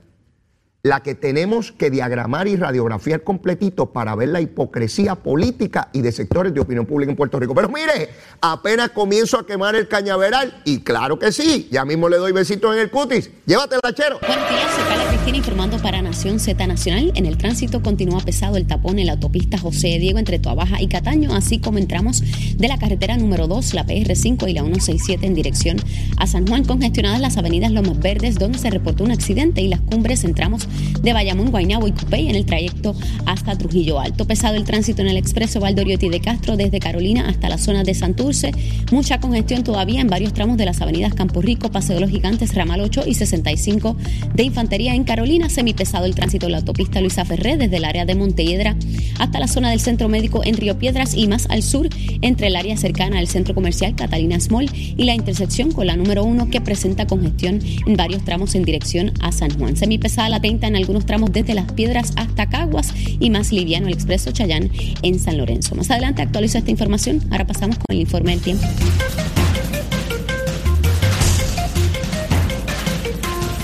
la 0.84 1.00
que 1.00 1.14
tenemos 1.14 1.70
que 1.70 1.90
diagramar 1.90 2.48
y 2.48 2.56
radiografiar 2.56 3.22
completito 3.22 3.92
para 3.92 4.16
ver 4.16 4.30
la 4.30 4.40
hipocresía 4.40 5.14
política 5.14 5.90
y 5.92 6.00
de 6.00 6.10
sectores 6.10 6.52
de 6.52 6.58
opinión 6.58 6.86
pública 6.86 7.12
en 7.12 7.16
Puerto 7.16 7.38
Rico. 7.38 7.54
Pero 7.54 7.68
mire, 7.68 8.08
apenas 8.40 8.90
comienzo 8.90 9.38
a 9.38 9.46
quemar 9.46 9.76
el 9.76 9.86
cañaveral 9.86 10.60
y 10.64 10.80
claro 10.80 11.20
que 11.20 11.30
sí, 11.30 11.68
ya 11.70 11.84
mismo 11.84 12.08
le 12.08 12.16
doy 12.16 12.32
besitos 12.32 12.74
en 12.74 12.80
el 12.80 12.90
cutis. 12.90 13.30
Llévatela, 13.46 13.94
chero. 13.94 14.18
Buenos 14.26 14.48
días, 14.50 14.74
soy 14.74 14.84
Carla 14.88 15.08
Cristina 15.08 15.36
informando 15.36 15.78
para 15.78 16.02
Nación 16.02 16.40
Z 16.40 16.66
Nacional. 16.66 17.12
En 17.14 17.26
el 17.26 17.38
tránsito 17.38 17.80
continúa 17.80 18.18
pesado 18.18 18.56
el 18.56 18.66
tapón 18.66 18.98
en 18.98 19.06
la 19.06 19.12
autopista 19.12 19.58
José 19.58 20.00
Diego 20.00 20.18
entre 20.18 20.40
Tuabaja 20.40 20.82
y 20.82 20.88
Cataño, 20.88 21.32
así 21.32 21.60
como 21.60 21.78
entramos 21.78 22.24
de 22.56 22.66
la 22.66 22.78
carretera 22.78 23.16
número 23.18 23.46
2, 23.46 23.74
la 23.74 23.86
PR5 23.86 24.48
y 24.48 24.54
la 24.54 24.62
167 24.62 25.26
en 25.26 25.34
dirección 25.34 25.76
a 26.16 26.26
San 26.26 26.44
Juan, 26.44 26.64
congestionadas 26.64 27.20
las 27.20 27.36
avenidas 27.36 27.70
Lomas 27.70 28.00
Verdes, 28.00 28.34
donde 28.34 28.58
se 28.58 28.68
reportó 28.68 29.04
un 29.04 29.12
accidente 29.12 29.60
y 29.60 29.68
las 29.68 29.80
cumbres 29.80 30.24
entramos 30.24 30.66
de 31.02 31.12
Bayamón, 31.12 31.50
Guaynabo 31.50 31.86
y 31.86 31.92
Cupey 31.92 32.28
en 32.28 32.36
el 32.36 32.46
trayecto 32.46 32.94
hasta 33.26 33.56
Trujillo 33.56 34.00
Alto. 34.00 34.26
Pesado 34.26 34.56
el 34.56 34.64
tránsito 34.64 35.02
en 35.02 35.08
el 35.08 35.16
expreso 35.16 35.60
Valdoriotti 35.60 36.08
de 36.08 36.20
Castro 36.20 36.56
desde 36.56 36.78
Carolina 36.78 37.28
hasta 37.28 37.48
la 37.48 37.58
zona 37.58 37.82
de 37.84 37.94
Santurce. 37.94 38.52
Mucha 38.90 39.20
congestión 39.20 39.64
todavía 39.64 40.00
en 40.00 40.08
varios 40.08 40.32
tramos 40.32 40.56
de 40.56 40.64
las 40.64 40.80
avenidas 40.80 41.14
Campo 41.14 41.42
Rico, 41.42 41.70
Paseo 41.70 41.96
de 41.96 42.00
los 42.00 42.10
Gigantes, 42.10 42.54
Ramal 42.54 42.80
8 42.80 43.04
y 43.06 43.14
65 43.14 43.96
de 44.34 44.42
Infantería 44.42 44.94
en 44.94 45.04
Carolina. 45.04 45.48
Semipesado 45.48 46.06
el 46.06 46.14
tránsito 46.14 46.46
en 46.46 46.52
la 46.52 46.58
autopista 46.58 47.00
Luisa 47.00 47.24
Ferré 47.24 47.56
desde 47.56 47.76
el 47.76 47.84
área 47.84 48.04
de 48.04 48.14
Montelledra 48.14 48.76
hasta 49.18 49.40
la 49.40 49.48
zona 49.48 49.70
del 49.70 49.80
Centro 49.80 50.08
Médico 50.08 50.42
en 50.44 50.56
Río 50.56 50.78
Piedras 50.78 51.14
y 51.14 51.26
más 51.26 51.46
al 51.50 51.62
sur 51.62 51.88
entre 52.20 52.48
el 52.48 52.56
área 52.56 52.76
cercana 52.76 53.18
al 53.18 53.28
Centro 53.28 53.54
Comercial 53.54 53.94
Catalina 53.94 54.38
Small 54.40 54.70
y 54.74 55.04
la 55.04 55.14
intersección 55.14 55.72
con 55.72 55.86
la 55.86 55.96
número 55.96 56.24
1 56.24 56.50
que 56.50 56.60
presenta 56.60 57.06
congestión 57.06 57.60
en 57.86 57.96
varios 57.96 58.24
tramos 58.24 58.54
en 58.54 58.64
dirección 58.64 59.12
a 59.20 59.32
San 59.32 59.56
Juan. 59.58 59.76
Semipesada 59.76 60.28
la 60.28 60.40
30 60.62 60.68
en 60.68 60.76
algunos 60.76 61.06
tramos 61.06 61.32
desde 61.32 61.54
Las 61.54 61.72
Piedras 61.72 62.12
hasta 62.16 62.48
Caguas 62.48 62.94
y 63.18 63.30
más 63.30 63.52
liviano 63.52 63.88
el 63.88 63.94
expreso 63.94 64.30
Chayán 64.30 64.70
en 65.02 65.18
San 65.18 65.36
Lorenzo. 65.36 65.74
Más 65.74 65.90
adelante 65.90 66.22
actualizo 66.22 66.58
esta 66.58 66.70
información. 66.70 67.20
Ahora 67.30 67.46
pasamos 67.46 67.76
con 67.78 67.86
el 67.88 68.00
informe 68.00 68.30
del 68.30 68.40
tiempo. 68.40 68.64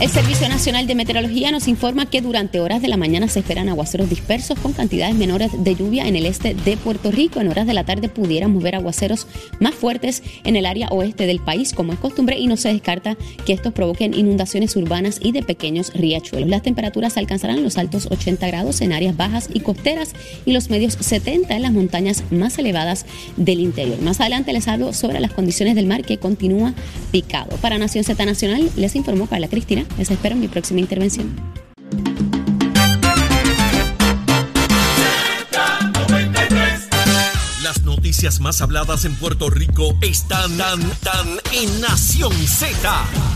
El 0.00 0.10
Servicio 0.10 0.48
Nacional 0.48 0.86
de 0.86 0.94
Meteorología 0.94 1.50
nos 1.50 1.66
informa 1.66 2.06
que 2.06 2.20
durante 2.20 2.60
horas 2.60 2.80
de 2.80 2.86
la 2.86 2.96
mañana 2.96 3.26
se 3.26 3.40
esperan 3.40 3.68
aguaceros 3.68 4.08
dispersos 4.08 4.56
con 4.56 4.72
cantidades 4.72 5.16
menores 5.16 5.50
de 5.58 5.74
lluvia 5.74 6.06
en 6.06 6.14
el 6.14 6.24
este 6.24 6.54
de 6.54 6.76
Puerto 6.76 7.10
Rico. 7.10 7.40
En 7.40 7.48
horas 7.48 7.66
de 7.66 7.74
la 7.74 7.82
tarde 7.82 8.08
pudiéramos 8.08 8.62
ver 8.62 8.76
aguaceros 8.76 9.26
más 9.58 9.74
fuertes 9.74 10.22
en 10.44 10.54
el 10.54 10.66
área 10.66 10.86
oeste 10.90 11.26
del 11.26 11.40
país, 11.40 11.72
como 11.72 11.92
es 11.92 11.98
costumbre, 11.98 12.38
y 12.38 12.46
no 12.46 12.56
se 12.56 12.72
descarta 12.72 13.16
que 13.44 13.52
estos 13.52 13.72
provoquen 13.72 14.14
inundaciones 14.14 14.76
urbanas 14.76 15.18
y 15.20 15.32
de 15.32 15.42
pequeños 15.42 15.92
riachuelos. 15.92 16.48
Las 16.48 16.62
temperaturas 16.62 17.16
alcanzarán 17.16 17.64
los 17.64 17.76
altos 17.76 18.06
80 18.08 18.46
grados 18.46 18.80
en 18.82 18.92
áreas 18.92 19.16
bajas 19.16 19.50
y 19.52 19.60
costeras 19.60 20.12
y 20.46 20.52
los 20.52 20.70
medios 20.70 20.96
70 21.00 21.56
en 21.56 21.62
las 21.62 21.72
montañas 21.72 22.22
más 22.30 22.56
elevadas 22.58 23.04
del 23.36 23.58
interior. 23.58 24.00
Más 24.00 24.20
adelante 24.20 24.52
les 24.52 24.68
hablo 24.68 24.92
sobre 24.92 25.18
las 25.18 25.32
condiciones 25.32 25.74
del 25.74 25.88
mar 25.88 26.04
que 26.04 26.18
continúa 26.18 26.72
picado. 27.10 27.56
Para 27.56 27.78
Nación 27.78 28.04
Z 28.04 28.24
Nacional 28.24 28.70
les 28.76 28.94
informó 28.94 29.26
Carla 29.26 29.48
Cristina. 29.48 29.87
Les 29.96 30.10
espero 30.10 30.34
en 30.34 30.40
mi 30.40 30.48
próxima 30.48 30.80
intervención. 30.80 31.34
Noticias 38.08 38.40
más 38.40 38.62
habladas 38.62 39.04
en 39.04 39.14
Puerto 39.16 39.50
Rico 39.50 39.92
están 40.00 40.56
tan, 40.56 40.80
tan 41.04 41.26
en 41.52 41.82
Nación 41.82 42.32
Z. 42.32 42.88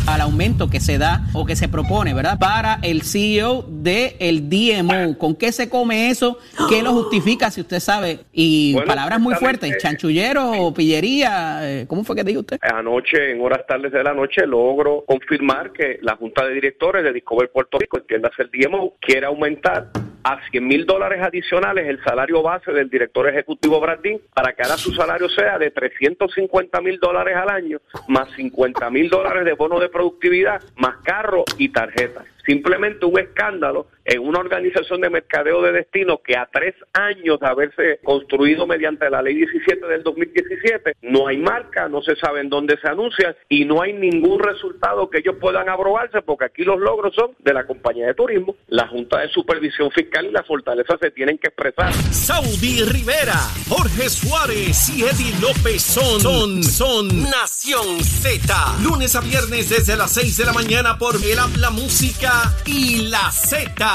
Al 0.06 0.22
aumento 0.22 0.70
que 0.70 0.80
se 0.80 0.96
da 0.96 1.26
o 1.34 1.44
que 1.44 1.56
se 1.56 1.68
propone, 1.68 2.14
¿verdad? 2.14 2.38
Para 2.38 2.78
el 2.82 3.02
CEO 3.02 3.66
del 3.68 4.14
el 4.18 4.48
DMO. 4.48 5.18
¿Con 5.18 5.36
qué 5.36 5.52
se 5.52 5.68
come 5.68 6.08
eso? 6.08 6.38
¿Qué 6.70 6.82
lo 6.82 6.92
justifica, 6.92 7.50
si 7.50 7.60
usted 7.60 7.80
sabe? 7.80 8.20
Y 8.32 8.74
palabras 8.86 9.20
muy 9.20 9.34
fuertes, 9.34 9.76
chanchullero, 9.76 10.72
pillería, 10.74 11.58
eh, 11.70 11.84
¿cómo 11.86 12.02
fue 12.02 12.16
que 12.16 12.24
dijo 12.24 12.40
usted? 12.40 12.58
Anoche, 12.62 13.30
en 13.30 13.42
horas 13.42 13.66
tardes 13.68 13.92
de 13.92 14.02
la 14.02 14.14
noche, 14.14 14.46
logro 14.46 15.04
confirmar 15.06 15.72
que 15.72 15.98
la 16.00 16.16
Junta 16.16 16.46
de 16.46 16.54
Directores 16.54 17.04
de 17.04 17.12
Discover 17.12 17.50
Puerto 17.50 17.76
Rico, 17.78 17.98
entiéndase 17.98 18.44
el 18.44 18.50
DMO, 18.50 18.94
quiere 19.02 19.26
aumentar 19.26 19.90
a 20.24 20.40
100 20.50 20.66
mil 20.66 20.86
dólares 20.86 21.20
adicionales 21.22 21.88
el 21.88 22.02
salario 22.02 22.42
base 22.42 22.72
del 22.72 22.88
director 22.88 23.28
ejecutivo 23.28 23.80
Bradín 23.80 24.20
para 24.34 24.52
que 24.52 24.62
ahora 24.62 24.76
su 24.76 24.92
salario 24.92 25.28
sea 25.28 25.58
de 25.58 25.70
350 25.70 26.80
mil 26.80 26.98
dólares 26.98 27.36
al 27.36 27.50
año, 27.50 27.80
más 28.08 28.30
50 28.36 28.90
mil 28.90 29.08
dólares 29.08 29.44
de 29.44 29.54
bono 29.54 29.80
de 29.80 29.88
productividad, 29.88 30.62
más 30.76 30.96
carro 31.04 31.44
y 31.58 31.68
tarjetas 31.70 32.26
simplemente 32.44 33.06
un 33.06 33.18
escándalo 33.18 33.86
en 34.04 34.20
una 34.20 34.40
organización 34.40 35.00
de 35.00 35.10
mercadeo 35.10 35.62
de 35.62 35.72
destino 35.72 36.18
que 36.18 36.36
a 36.36 36.48
tres 36.52 36.74
años 36.92 37.38
de 37.40 37.46
haberse 37.46 38.00
construido 38.02 38.66
mediante 38.66 39.08
la 39.10 39.22
ley 39.22 39.34
17 39.34 39.86
del 39.86 40.02
2017, 40.02 40.96
no 41.02 41.28
hay 41.28 41.38
marca, 41.38 41.88
no 41.88 42.02
se 42.02 42.16
sabe 42.16 42.40
en 42.40 42.48
dónde 42.48 42.78
se 42.80 42.88
anuncia 42.88 43.36
y 43.48 43.64
no 43.64 43.82
hay 43.82 43.92
ningún 43.92 44.40
resultado 44.40 45.08
que 45.08 45.18
ellos 45.18 45.36
puedan 45.40 45.68
aprobarse 45.68 46.22
porque 46.22 46.46
aquí 46.46 46.64
los 46.64 46.78
logros 46.78 47.14
son 47.14 47.32
de 47.38 47.52
la 47.52 47.66
compañía 47.66 48.06
de 48.06 48.14
turismo, 48.14 48.56
la 48.68 48.88
Junta 48.88 49.20
de 49.20 49.28
Supervisión 49.28 49.90
Fiscal 49.90 50.26
y 50.26 50.32
la 50.32 50.42
fortaleza 50.42 50.96
se 51.00 51.10
tienen 51.10 51.38
que 51.38 51.48
expresar. 51.48 51.92
Saudi 51.92 52.82
Rivera, 52.84 53.38
Jorge 53.68 54.08
Suárez 54.08 54.90
y 54.90 55.02
Eddie 55.02 55.40
López 55.40 55.82
son, 55.82 56.20
son, 56.20 56.62
son 56.62 57.22
Nación 57.22 58.00
Z. 58.00 58.54
Lunes 58.82 59.14
a 59.14 59.20
viernes 59.20 59.70
desde 59.70 59.96
las 59.96 60.12
6 60.12 60.36
de 60.38 60.44
la 60.46 60.52
mañana 60.52 60.98
por 60.98 61.14
El 61.16 61.38
Habla 61.38 61.70
Música 61.70 62.54
y 62.66 63.08
la 63.08 63.30
Z. 63.30 63.91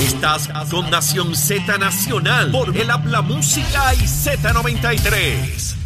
Estás 0.00 0.48
con 0.70 0.90
Nación 0.90 1.34
Z 1.34 1.76
Nacional 1.76 2.50
por 2.50 2.74
el 2.74 2.90
Habla 2.90 3.20
Música 3.20 3.92
y 3.94 3.98
Z93. 3.98 5.76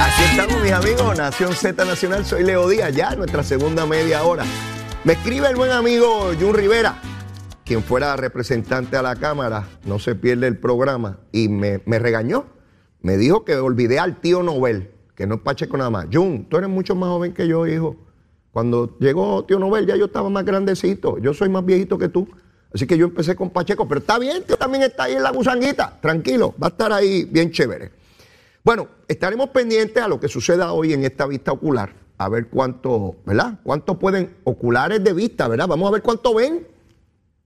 Aquí 0.00 0.22
estamos, 0.30 0.62
mis 0.62 0.72
amigos, 0.72 1.16
Nación 1.16 1.52
Z 1.54 1.84
Nacional. 1.84 2.24
Soy 2.24 2.42
Leo 2.42 2.68
Díaz, 2.68 2.94
ya 2.94 3.14
nuestra 3.14 3.44
segunda 3.44 3.86
media 3.86 4.24
hora. 4.24 4.44
Me 5.04 5.12
escribe 5.12 5.48
el 5.48 5.54
buen 5.54 5.70
amigo 5.70 6.32
Jun 6.40 6.52
Rivera, 6.52 7.00
quien 7.64 7.84
fuera 7.84 8.16
representante 8.16 8.96
a 8.96 9.02
la 9.02 9.14
Cámara, 9.14 9.68
no 9.84 10.00
se 10.00 10.16
pierde 10.16 10.48
el 10.48 10.58
programa, 10.58 11.20
y 11.30 11.48
me, 11.48 11.82
me 11.86 12.00
regañó. 12.00 12.46
Me 13.00 13.16
dijo 13.16 13.44
que 13.44 13.54
olvidé 13.54 14.00
al 14.00 14.16
tío 14.20 14.42
Nobel 14.42 14.90
que 15.16 15.26
no 15.26 15.36
es 15.36 15.40
Pacheco 15.40 15.76
nada 15.76 15.90
más. 15.90 16.06
Jun, 16.12 16.46
tú 16.48 16.58
eres 16.58 16.68
mucho 16.68 16.94
más 16.94 17.08
joven 17.08 17.32
que 17.32 17.48
yo, 17.48 17.66
hijo. 17.66 18.05
Cuando 18.56 18.96
llegó 19.00 19.44
Tío 19.44 19.58
Nobel 19.58 19.86
ya 19.86 19.96
yo 19.96 20.06
estaba 20.06 20.30
más 20.30 20.42
grandecito. 20.42 21.18
Yo 21.18 21.34
soy 21.34 21.50
más 21.50 21.62
viejito 21.62 21.98
que 21.98 22.08
tú. 22.08 22.26
Así 22.72 22.86
que 22.86 22.96
yo 22.96 23.04
empecé 23.04 23.36
con 23.36 23.50
Pacheco, 23.50 23.86
pero 23.86 24.00
está 24.00 24.18
bien, 24.18 24.44
tío 24.44 24.56
también 24.56 24.82
está 24.84 25.04
ahí 25.04 25.12
en 25.12 25.22
la 25.22 25.30
gusanguita. 25.30 25.98
Tranquilo, 26.00 26.54
va 26.54 26.68
a 26.68 26.70
estar 26.70 26.90
ahí 26.90 27.24
bien 27.24 27.50
chévere. 27.50 27.92
Bueno, 28.64 28.88
estaremos 29.08 29.50
pendientes 29.50 30.02
a 30.02 30.08
lo 30.08 30.18
que 30.18 30.28
suceda 30.28 30.72
hoy 30.72 30.94
en 30.94 31.04
esta 31.04 31.26
vista 31.26 31.52
ocular. 31.52 31.92
A 32.16 32.30
ver 32.30 32.48
cuánto, 32.48 33.16
¿verdad? 33.26 33.60
¿Cuánto 33.62 33.98
pueden 33.98 34.38
oculares 34.44 35.04
de 35.04 35.12
vista, 35.12 35.48
¿verdad? 35.48 35.68
Vamos 35.68 35.88
a 35.88 35.92
ver 35.92 36.00
cuánto 36.00 36.32
ven. 36.32 36.66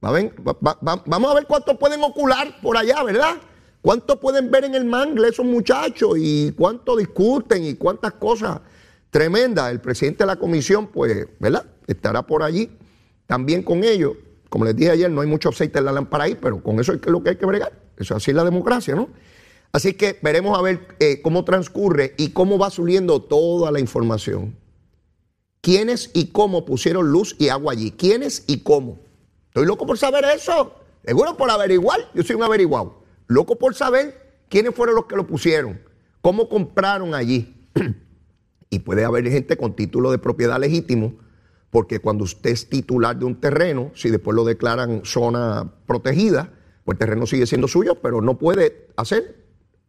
vamos 0.01 1.31
a 1.33 1.35
ver 1.35 1.47
cuánto 1.49 1.77
pueden 1.77 2.05
ocular 2.05 2.61
por 2.63 2.77
allá, 2.77 3.03
¿verdad? 3.03 3.35
¿Cuánto 3.83 4.21
pueden 4.21 4.49
ver 4.49 4.63
en 4.63 4.77
el 4.77 4.85
mangle 4.85 5.27
esos 5.27 5.45
muchachos 5.45 6.13
y 6.19 6.53
cuánto 6.53 6.95
discuten 6.95 7.65
y 7.65 7.75
cuántas 7.75 8.13
cosas 8.13 8.61
tremendas? 9.11 9.71
El 9.71 9.81
presidente 9.81 10.25
de 10.25 10.27
la 10.27 10.37
comisión, 10.37 10.89
pues, 10.89 11.29
¿verdad? 11.39 11.67
Estará 11.87 12.27
por 12.27 12.43
allí 12.43 12.71
también 13.27 13.63
con 13.63 13.85
ellos. 13.85 14.15
Como 14.49 14.65
les 14.65 14.75
dije 14.75 14.91
ayer, 14.91 15.11
no 15.11 15.21
hay 15.21 15.29
mucho 15.29 15.51
aceite 15.51 15.79
en 15.79 15.85
la 15.85 15.93
lámpara 15.93 16.25
ahí, 16.25 16.37
pero 16.41 16.63
con 16.63 16.81
eso 16.81 16.93
es 16.93 17.07
lo 17.07 17.23
que 17.23 17.31
hay 17.31 17.37
que 17.37 17.47
bregar. 17.47 17.73
Eso 17.97 18.17
así 18.17 18.31
es 18.31 18.37
la 18.37 18.45
democracia, 18.45 18.95
¿no? 18.95 19.09
Así 19.73 19.95
que 19.95 20.19
veremos 20.23 20.59
a 20.59 20.63
ver 20.63 20.97
eh, 20.99 21.21
cómo 21.23 21.45
transcurre 21.45 22.15
y 22.17 22.31
cómo 22.31 22.59
va 22.59 22.71
subiendo 22.71 23.23
toda 23.23 23.71
la 23.71 23.79
información. 23.79 24.57
¿Quiénes 25.61 26.11
y 26.15 26.29
cómo 26.29 26.65
pusieron 26.65 27.13
luz 27.13 27.37
y 27.39 27.51
agua 27.51 27.73
allí? 27.73 27.93
¿Quiénes 27.93 28.45
y 28.49 28.61
cómo? 28.61 28.99
Estoy 29.49 29.67
loco 29.67 29.87
por 29.87 29.99
saber 29.99 30.25
eso. 30.35 30.75
Seguro 31.05 31.37
por 31.37 31.51
averiguar. 31.51 32.01
Yo 32.15 32.23
soy 32.23 32.35
un 32.37 32.43
averiguado 32.43 33.01
loco 33.31 33.57
por 33.57 33.75
saber 33.75 34.43
quiénes 34.49 34.75
fueron 34.75 34.97
los 34.97 35.07
que 35.07 35.15
lo 35.15 35.27
pusieron, 35.27 35.81
cómo 36.21 36.49
compraron 36.49 37.15
allí. 37.15 37.55
y 38.71 38.79
puede 38.79 39.05
haber 39.05 39.29
gente 39.29 39.57
con 39.57 39.75
título 39.75 40.11
de 40.13 40.19
propiedad 40.19 40.59
legítimo, 40.59 41.15
porque 41.71 41.99
cuando 41.99 42.25
usted 42.25 42.51
es 42.51 42.69
titular 42.69 43.19
de 43.19 43.25
un 43.25 43.41
terreno, 43.41 43.91
si 43.95 44.11
después 44.11 44.35
lo 44.35 44.45
declaran 44.45 45.03
zona 45.05 45.73
protegida, 45.87 46.53
pues 46.85 46.95
el 46.95 46.99
terreno 46.99 47.27
sigue 47.27 47.47
siendo 47.47 47.69
suyo, 47.69 47.97
pero 47.97 48.23
no 48.23 48.39
puede 48.39 48.89
hacer 48.97 49.37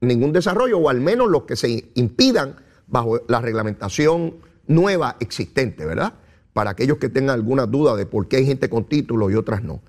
ningún 0.02 0.34
desarrollo, 0.34 0.80
o 0.80 0.89
al 0.89 1.00
menos 1.00 1.30
los 1.30 1.44
que 1.44 1.56
se 1.56 1.91
impidan 1.94 2.56
bajo 2.88 3.22
la 3.28 3.39
reglamentación 3.39 4.36
nueva 4.67 5.15
existente, 5.20 5.86
¿verdad? 5.86 6.13
Para 6.54 6.72
aquellos 6.72 6.98
que 6.98 7.10
tengan 7.10 7.36
alguna 7.36 7.65
duda 7.65 7.96
de 7.96 8.06
por 8.06 8.28
qué 8.28 8.38
hay 8.38 8.46
gente 8.46 8.70
con 8.70 8.86
título 8.86 9.30
y 9.30 9.36
otras 9.36 9.63
no. 9.63 9.82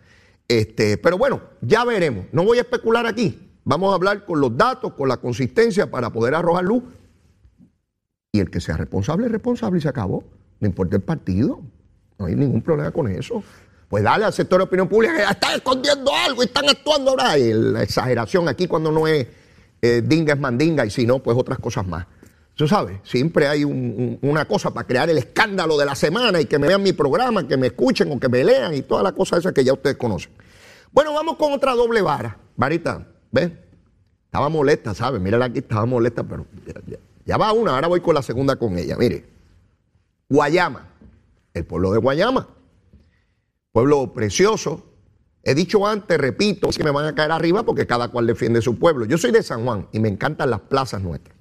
Este, 0.49 0.99
pero 0.99 1.17
bueno, 1.17 1.41
ya 1.63 1.85
veremos. 1.85 2.27
No 2.33 2.45
voy 2.45 2.59
a 2.59 2.63
especular 2.63 3.07
aquí. 3.07 3.51
Vamos 3.65 3.93
a 3.93 3.95
hablar 3.95 4.25
con 4.27 4.41
los 4.41 4.57
datos, 4.57 4.93
con 4.95 5.09
la 5.09 5.17
consistencia 5.17 5.91
para 5.91 6.11
poder 6.11 6.35
arrojar 6.35 6.65
luz. 6.65 6.83
Y 8.35 8.41
el 8.41 8.51
que 8.51 8.63
sea 8.63 8.79
responsable 8.79 9.27
es 9.27 9.33
responsable 9.33 9.79
y 9.79 9.83
se 9.83 9.91
acabó. 9.91 10.25
No 10.59 10.67
importa 10.67 10.97
el 10.97 11.03
partido. 11.03 11.61
No 12.19 12.25
hay 12.25 12.35
ningún 12.35 12.63
problema 12.63 12.91
con 12.91 13.07
eso. 13.09 13.45
Pues 13.91 14.03
dale 14.03 14.25
al 14.25 14.33
sector 14.33 14.59
de 14.59 14.65
opinión 14.65 14.89
pública 14.89 15.15
que 15.15 15.23
está 15.23 15.55
escondiendo 15.55 16.11
algo 16.15 16.43
y 16.43 16.47
están 16.47 16.67
actuando 16.67 17.11
ahora. 17.11 17.37
Y 17.37 17.53
la 17.53 17.83
exageración 17.83 18.49
aquí 18.49 18.67
cuando 18.67 18.91
no 18.91 19.07
es 19.07 19.27
eh, 19.83 20.01
dinga 20.03 20.33
es 20.33 20.41
mandinga 20.41 20.87
y 20.87 20.91
si 20.91 21.05
no, 21.05 21.19
pues 21.19 21.37
otras 21.37 21.59
cosas 21.59 21.87
más. 21.87 22.07
Tú 22.55 22.67
sabes, 22.67 23.01
siempre 23.03 23.49
hay 23.49 23.65
una 23.65 24.47
cosa 24.47 24.73
para 24.73 24.87
crear 24.87 25.11
el 25.11 25.19
escándalo 25.19 25.77
de 25.77 25.85
la 25.85 25.95
semana 25.95 26.41
y 26.41 26.47
que 26.47 26.59
me 26.59 26.69
vean 26.69 26.83
mi 26.83 26.95
programa, 26.95 27.47
que 27.47 27.59
me 27.59 27.67
escuchen 27.67 28.11
o 28.13 28.19
que 28.19 28.31
me 28.31 28.45
lean 28.45 28.73
y 28.73 28.81
todas 28.81 29.05
las 29.05 29.13
cosas 29.13 29.41
esas 29.41 29.53
que 29.53 29.63
ya 29.63 29.75
ustedes 29.75 29.97
conocen. 29.97 30.33
Bueno, 30.91 31.13
vamos 31.13 31.37
con 31.37 31.53
otra 31.53 31.73
doble 31.73 32.01
vara. 32.01 32.39
Varita, 32.57 33.07
¿ves? 33.31 33.51
Estaba 34.25 34.49
molesta, 34.49 34.95
¿sabes? 34.95 35.21
Mírala 35.21 35.47
aquí, 35.47 35.59
estaba 35.59 35.85
molesta, 35.85 36.23
pero 36.25 36.47
va 37.27 37.53
una, 37.53 37.75
ahora 37.75 37.89
voy 37.89 38.01
con 38.01 38.15
la 38.15 38.23
segunda 38.23 38.57
con 38.57 38.77
ella. 38.79 38.97
Mire, 38.97 39.25
Guayama, 40.29 40.89
el 41.55 41.65
pueblo 41.65 41.93
de 41.93 41.99
Guayama, 41.99 42.49
pueblo 43.73 44.13
precioso. 44.13 44.87
He 45.45 45.55
dicho 45.55 45.87
antes, 45.87 46.19
repito, 46.19 46.71
que 46.71 46.85
me 46.85 46.93
van 46.93 47.07
a 47.07 47.15
caer 47.15 47.33
arriba 47.33 47.65
porque 47.65 47.87
cada 47.87 48.09
cual 48.09 48.27
defiende 48.27 48.63
su 48.63 48.79
pueblo. 48.79 49.05
Yo 49.07 49.19
soy 49.19 49.33
de 49.33 49.43
San 49.43 49.65
Juan 49.65 49.89
y 49.93 49.99
me 49.99 50.09
encantan 50.09 50.51
las 50.51 50.61
plazas 50.61 51.03
nuestras. 51.03 51.37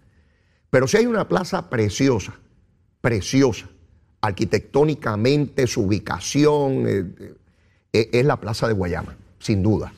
Pero 0.72 0.88
si 0.88 0.98
hay 0.98 1.06
una 1.06 1.28
plaza 1.28 1.70
preciosa, 1.70 2.34
preciosa, 3.00 3.70
arquitectónicamente, 4.22 5.68
su 5.68 5.82
ubicación, 5.82 6.88
eh, 6.88 7.36
eh, 7.94 8.10
es 8.12 8.26
la 8.26 8.40
plaza 8.40 8.68
de 8.68 8.74
Guayama, 8.74 9.16
sin 9.40 9.62
duda. 9.62 9.94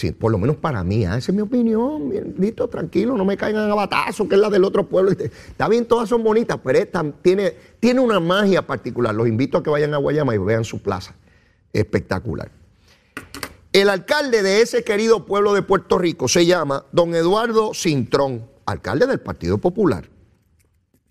Sí, 0.00 0.12
por 0.12 0.32
lo 0.32 0.38
menos 0.38 0.56
para 0.56 0.82
mí, 0.82 1.04
¿ah? 1.04 1.18
esa 1.18 1.30
es 1.30 1.36
mi 1.36 1.42
opinión. 1.42 2.10
listo, 2.38 2.66
tranquilo, 2.68 3.18
no 3.18 3.26
me 3.26 3.36
caigan 3.36 3.70
a 3.70 3.74
batazo, 3.74 4.26
que 4.26 4.34
es 4.34 4.40
la 4.40 4.48
del 4.48 4.64
otro 4.64 4.88
pueblo. 4.88 5.10
Está 5.10 5.68
bien, 5.68 5.84
todas 5.84 6.08
son 6.08 6.24
bonitas, 6.24 6.58
pero 6.64 6.78
esta 6.78 7.04
tiene, 7.20 7.54
tiene 7.80 8.00
una 8.00 8.18
magia 8.18 8.66
particular. 8.66 9.14
Los 9.14 9.28
invito 9.28 9.58
a 9.58 9.62
que 9.62 9.68
vayan 9.68 9.92
a 9.92 9.98
Guayama 9.98 10.34
y 10.34 10.38
vean 10.38 10.64
su 10.64 10.80
plaza. 10.80 11.14
Espectacular. 11.74 12.50
El 13.74 13.90
alcalde 13.90 14.42
de 14.42 14.62
ese 14.62 14.84
querido 14.84 15.26
pueblo 15.26 15.52
de 15.52 15.60
Puerto 15.60 15.98
Rico 15.98 16.28
se 16.28 16.46
llama 16.46 16.86
don 16.92 17.14
Eduardo 17.14 17.74
Cintrón 17.74 18.48
alcalde 18.64 19.06
del 19.06 19.20
Partido 19.20 19.58
Popular. 19.58 20.08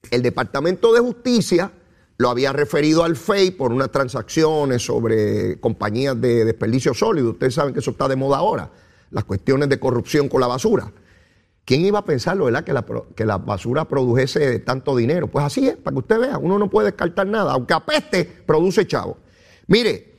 El 0.10 0.24
Departamento 0.24 0.94
de 0.94 1.00
Justicia 1.00 1.72
lo 2.20 2.30
había 2.30 2.52
referido 2.52 3.06
al 3.06 3.16
FEI 3.16 3.52
por 3.52 3.72
unas 3.72 3.92
transacciones 3.92 4.86
sobre 4.86 5.58
compañías 5.62 6.20
de 6.20 6.44
desperdicio 6.44 6.94
sólido. 6.94 7.32
Ustedes 7.32 7.54
saben 7.54 7.74
que 7.74 7.80
eso 7.80 7.92
está 7.92 8.10
de 8.10 8.18
moda 8.18 8.38
ahora, 8.38 8.70
las 9.10 9.24
cuestiones 9.24 9.70
de 9.70 9.80
corrupción 9.80 10.28
con 10.28 10.42
la 10.42 10.48
basura. 10.48 10.92
¿Quién 11.64 11.86
iba 11.86 12.00
a 12.00 12.04
pensarlo, 12.04 12.46
verdad, 12.46 12.66
que 12.66 12.74
la, 12.74 12.86
que 13.16 13.24
la 13.24 13.38
basura 13.38 13.86
produjese 13.86 14.60
tanto 14.60 14.98
dinero? 14.98 15.28
Pues 15.28 15.46
así 15.46 15.66
es, 15.66 15.78
para 15.78 15.94
que 15.94 16.00
usted 16.00 16.20
vea, 16.20 16.38
uno 16.38 16.60
no 16.60 16.70
puede 16.70 16.88
descartar 16.88 17.26
nada, 17.26 17.54
aunque 17.54 17.74
apeste, 17.74 18.26
produce 18.26 18.86
chavo. 18.86 19.18
Mire, 19.68 20.16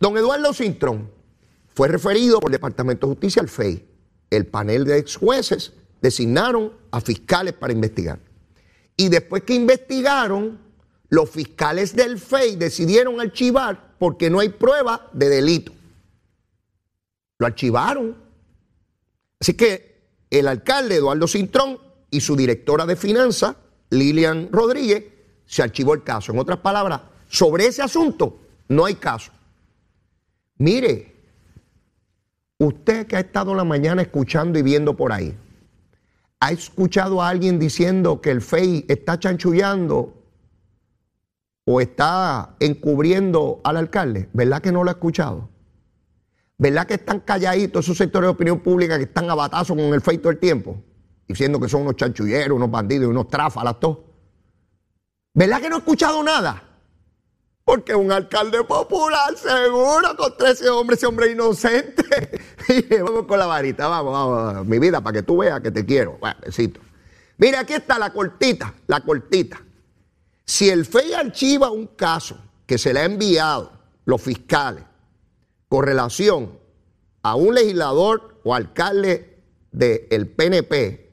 don 0.00 0.16
Eduardo 0.16 0.52
Cintrón 0.52 1.08
fue 1.72 1.86
referido 1.86 2.40
por 2.40 2.50
el 2.50 2.54
Departamento 2.54 3.06
de 3.06 3.12
Justicia 3.12 3.42
al 3.42 3.48
FEI, 3.48 3.86
el 4.30 4.46
panel 4.48 4.84
de 4.84 4.98
ex 4.98 5.14
jueces 5.14 5.72
designaron 6.02 6.72
a 6.90 7.00
fiscales 7.00 7.52
para 7.52 7.72
investigar. 7.72 8.18
Y 8.96 9.08
después 9.08 9.44
que 9.44 9.54
investigaron, 9.54 10.66
los 11.08 11.30
fiscales 11.30 11.94
del 11.94 12.18
FEI 12.18 12.56
decidieron 12.56 13.20
archivar 13.20 13.94
porque 13.98 14.30
no 14.30 14.40
hay 14.40 14.50
prueba 14.50 15.08
de 15.12 15.28
delito. 15.28 15.72
Lo 17.38 17.46
archivaron. 17.46 18.16
Así 19.40 19.54
que 19.54 20.00
el 20.30 20.48
alcalde 20.48 20.96
Eduardo 20.96 21.26
Cintrón 21.26 21.78
y 22.10 22.20
su 22.20 22.36
directora 22.36 22.84
de 22.86 22.96
finanzas, 22.96 23.56
Lilian 23.90 24.48
Rodríguez, 24.52 25.04
se 25.46 25.62
archivó 25.62 25.94
el 25.94 26.02
caso. 26.02 26.32
En 26.32 26.38
otras 26.38 26.58
palabras, 26.58 27.00
sobre 27.28 27.66
ese 27.66 27.82
asunto 27.82 28.38
no 28.68 28.84
hay 28.84 28.96
caso. 28.96 29.32
Mire, 30.58 31.14
usted 32.58 33.06
que 33.06 33.16
ha 33.16 33.20
estado 33.20 33.54
la 33.54 33.64
mañana 33.64 34.02
escuchando 34.02 34.58
y 34.58 34.62
viendo 34.62 34.96
por 34.96 35.12
ahí, 35.12 35.34
¿Ha 36.40 36.52
escuchado 36.52 37.20
a 37.20 37.28
alguien 37.28 37.58
diciendo 37.58 38.20
que 38.20 38.30
el 38.30 38.42
FEI 38.42 38.84
está 38.86 39.18
chanchullando 39.18 40.17
o 41.70 41.82
está 41.82 42.56
encubriendo 42.60 43.60
al 43.62 43.76
alcalde? 43.76 44.30
¿Verdad 44.32 44.62
que 44.62 44.72
no 44.72 44.84
lo 44.84 44.90
ha 44.90 44.94
escuchado? 44.94 45.50
¿Verdad 46.56 46.86
que 46.86 46.94
están 46.94 47.20
calladitos 47.20 47.84
esos 47.84 47.98
sectores 47.98 48.26
de 48.26 48.32
opinión 48.32 48.60
pública 48.60 48.96
que 48.96 49.04
están 49.04 49.28
a 49.28 49.64
con 49.66 49.78
el 49.78 50.00
FEI 50.00 50.16
todo 50.16 50.30
el 50.30 50.38
tiempo? 50.38 50.82
Diciendo 51.26 51.60
que 51.60 51.68
son 51.68 51.82
unos 51.82 51.96
chanchulleros, 51.96 52.56
unos 52.56 52.70
bandidos, 52.70 53.10
unos 53.10 53.28
tráfalas, 53.28 53.78
todos. 53.78 53.98
¿Verdad 55.34 55.60
que 55.60 55.68
no 55.68 55.76
ha 55.76 55.78
escuchado 55.80 56.22
nada? 56.22 56.62
Porque 57.64 57.94
un 57.94 58.10
alcalde 58.12 58.64
popular, 58.64 59.36
seguro, 59.36 60.16
con 60.16 60.38
13 60.38 60.70
hombres, 60.70 60.98
ese 60.98 61.06
hombre 61.06 61.32
inocente. 61.32 62.02
vamos 63.04 63.26
con 63.26 63.38
la 63.38 63.44
varita, 63.44 63.88
vamos, 63.88 64.14
vamos, 64.14 64.66
mi 64.66 64.78
vida, 64.78 65.02
para 65.02 65.18
que 65.18 65.22
tú 65.22 65.36
veas 65.36 65.60
que 65.60 65.70
te 65.70 65.84
quiero. 65.84 66.16
Bueno, 66.18 66.36
besito. 66.46 66.80
Mira, 67.36 67.60
aquí 67.60 67.74
está 67.74 67.98
la 67.98 68.10
cortita, 68.10 68.72
la 68.86 69.02
cortita. 69.02 69.60
Si 70.48 70.70
el 70.70 70.86
FEI 70.86 71.12
archiva 71.12 71.70
un 71.70 71.88
caso 71.88 72.38
que 72.66 72.78
se 72.78 72.94
le 72.94 73.00
ha 73.00 73.04
enviado 73.04 73.70
los 74.06 74.22
fiscales 74.22 74.82
con 75.68 75.84
relación 75.84 76.58
a 77.22 77.34
un 77.34 77.54
legislador 77.54 78.40
o 78.44 78.54
alcalde 78.54 79.42
del 79.72 80.26
PNP 80.26 81.07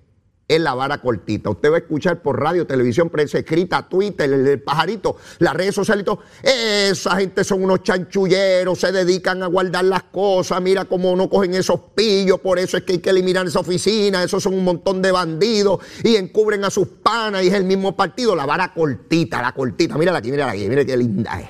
es 0.47 0.62
la 0.62 0.75
vara 0.75 0.99
cortita. 0.99 1.49
Usted 1.49 1.71
va 1.71 1.75
a 1.75 1.79
escuchar 1.79 2.21
por 2.21 2.39
radio, 2.39 2.67
televisión, 2.67 3.10
prensa 3.10 3.39
escrita, 3.39 3.88
Twitter, 3.89 4.31
el, 4.31 4.62
pajarito, 4.62 5.17
las 5.39 5.53
redes 5.55 5.73
sociales 5.73 6.03
y 6.03 6.05
todo. 6.05 6.19
Esa 6.43 7.15
gente 7.17 7.43
son 7.43 7.63
unos 7.63 7.81
chanchulleros, 7.81 8.79
se 8.79 8.91
dedican 8.91 9.41
a 9.41 9.47
guardar 9.47 9.86
las 9.86 10.03
cosas. 10.03 10.62
Mira 10.62 10.86
cómo 10.86 11.15
no 11.15 11.29
cogen 11.29 11.55
esos 11.55 11.79
pillos, 11.95 12.39
por 12.39 12.60
eso 12.60 12.77
es 12.77 12.84
que 12.84 12.93
hay 12.93 12.99
que 12.99 13.10
eliminar 13.10 13.47
esa 13.47 13.60
oficina. 13.60 14.23
Esos 14.23 14.43
son 14.43 14.53
un 14.53 14.63
montón 14.63 15.01
de 15.01 15.12
bandidos 15.12 15.79
y 16.03 16.15
encubren 16.15 16.63
a 16.63 16.69
sus 16.69 16.88
panas 16.88 17.43
y 17.43 17.47
es 17.47 17.53
el 17.53 17.63
mismo 17.63 17.95
partido. 17.95 18.36
La 18.36 18.45
vara 18.45 18.73
cortita, 18.73 19.41
la 19.41 19.51
cortita. 19.51 19.97
Mírala 19.97 20.19
aquí, 20.19 20.31
mírala 20.31 20.51
aquí, 20.51 20.69
mira 20.69 20.86
qué 20.86 20.95
linda 20.95 21.39
es. 21.39 21.49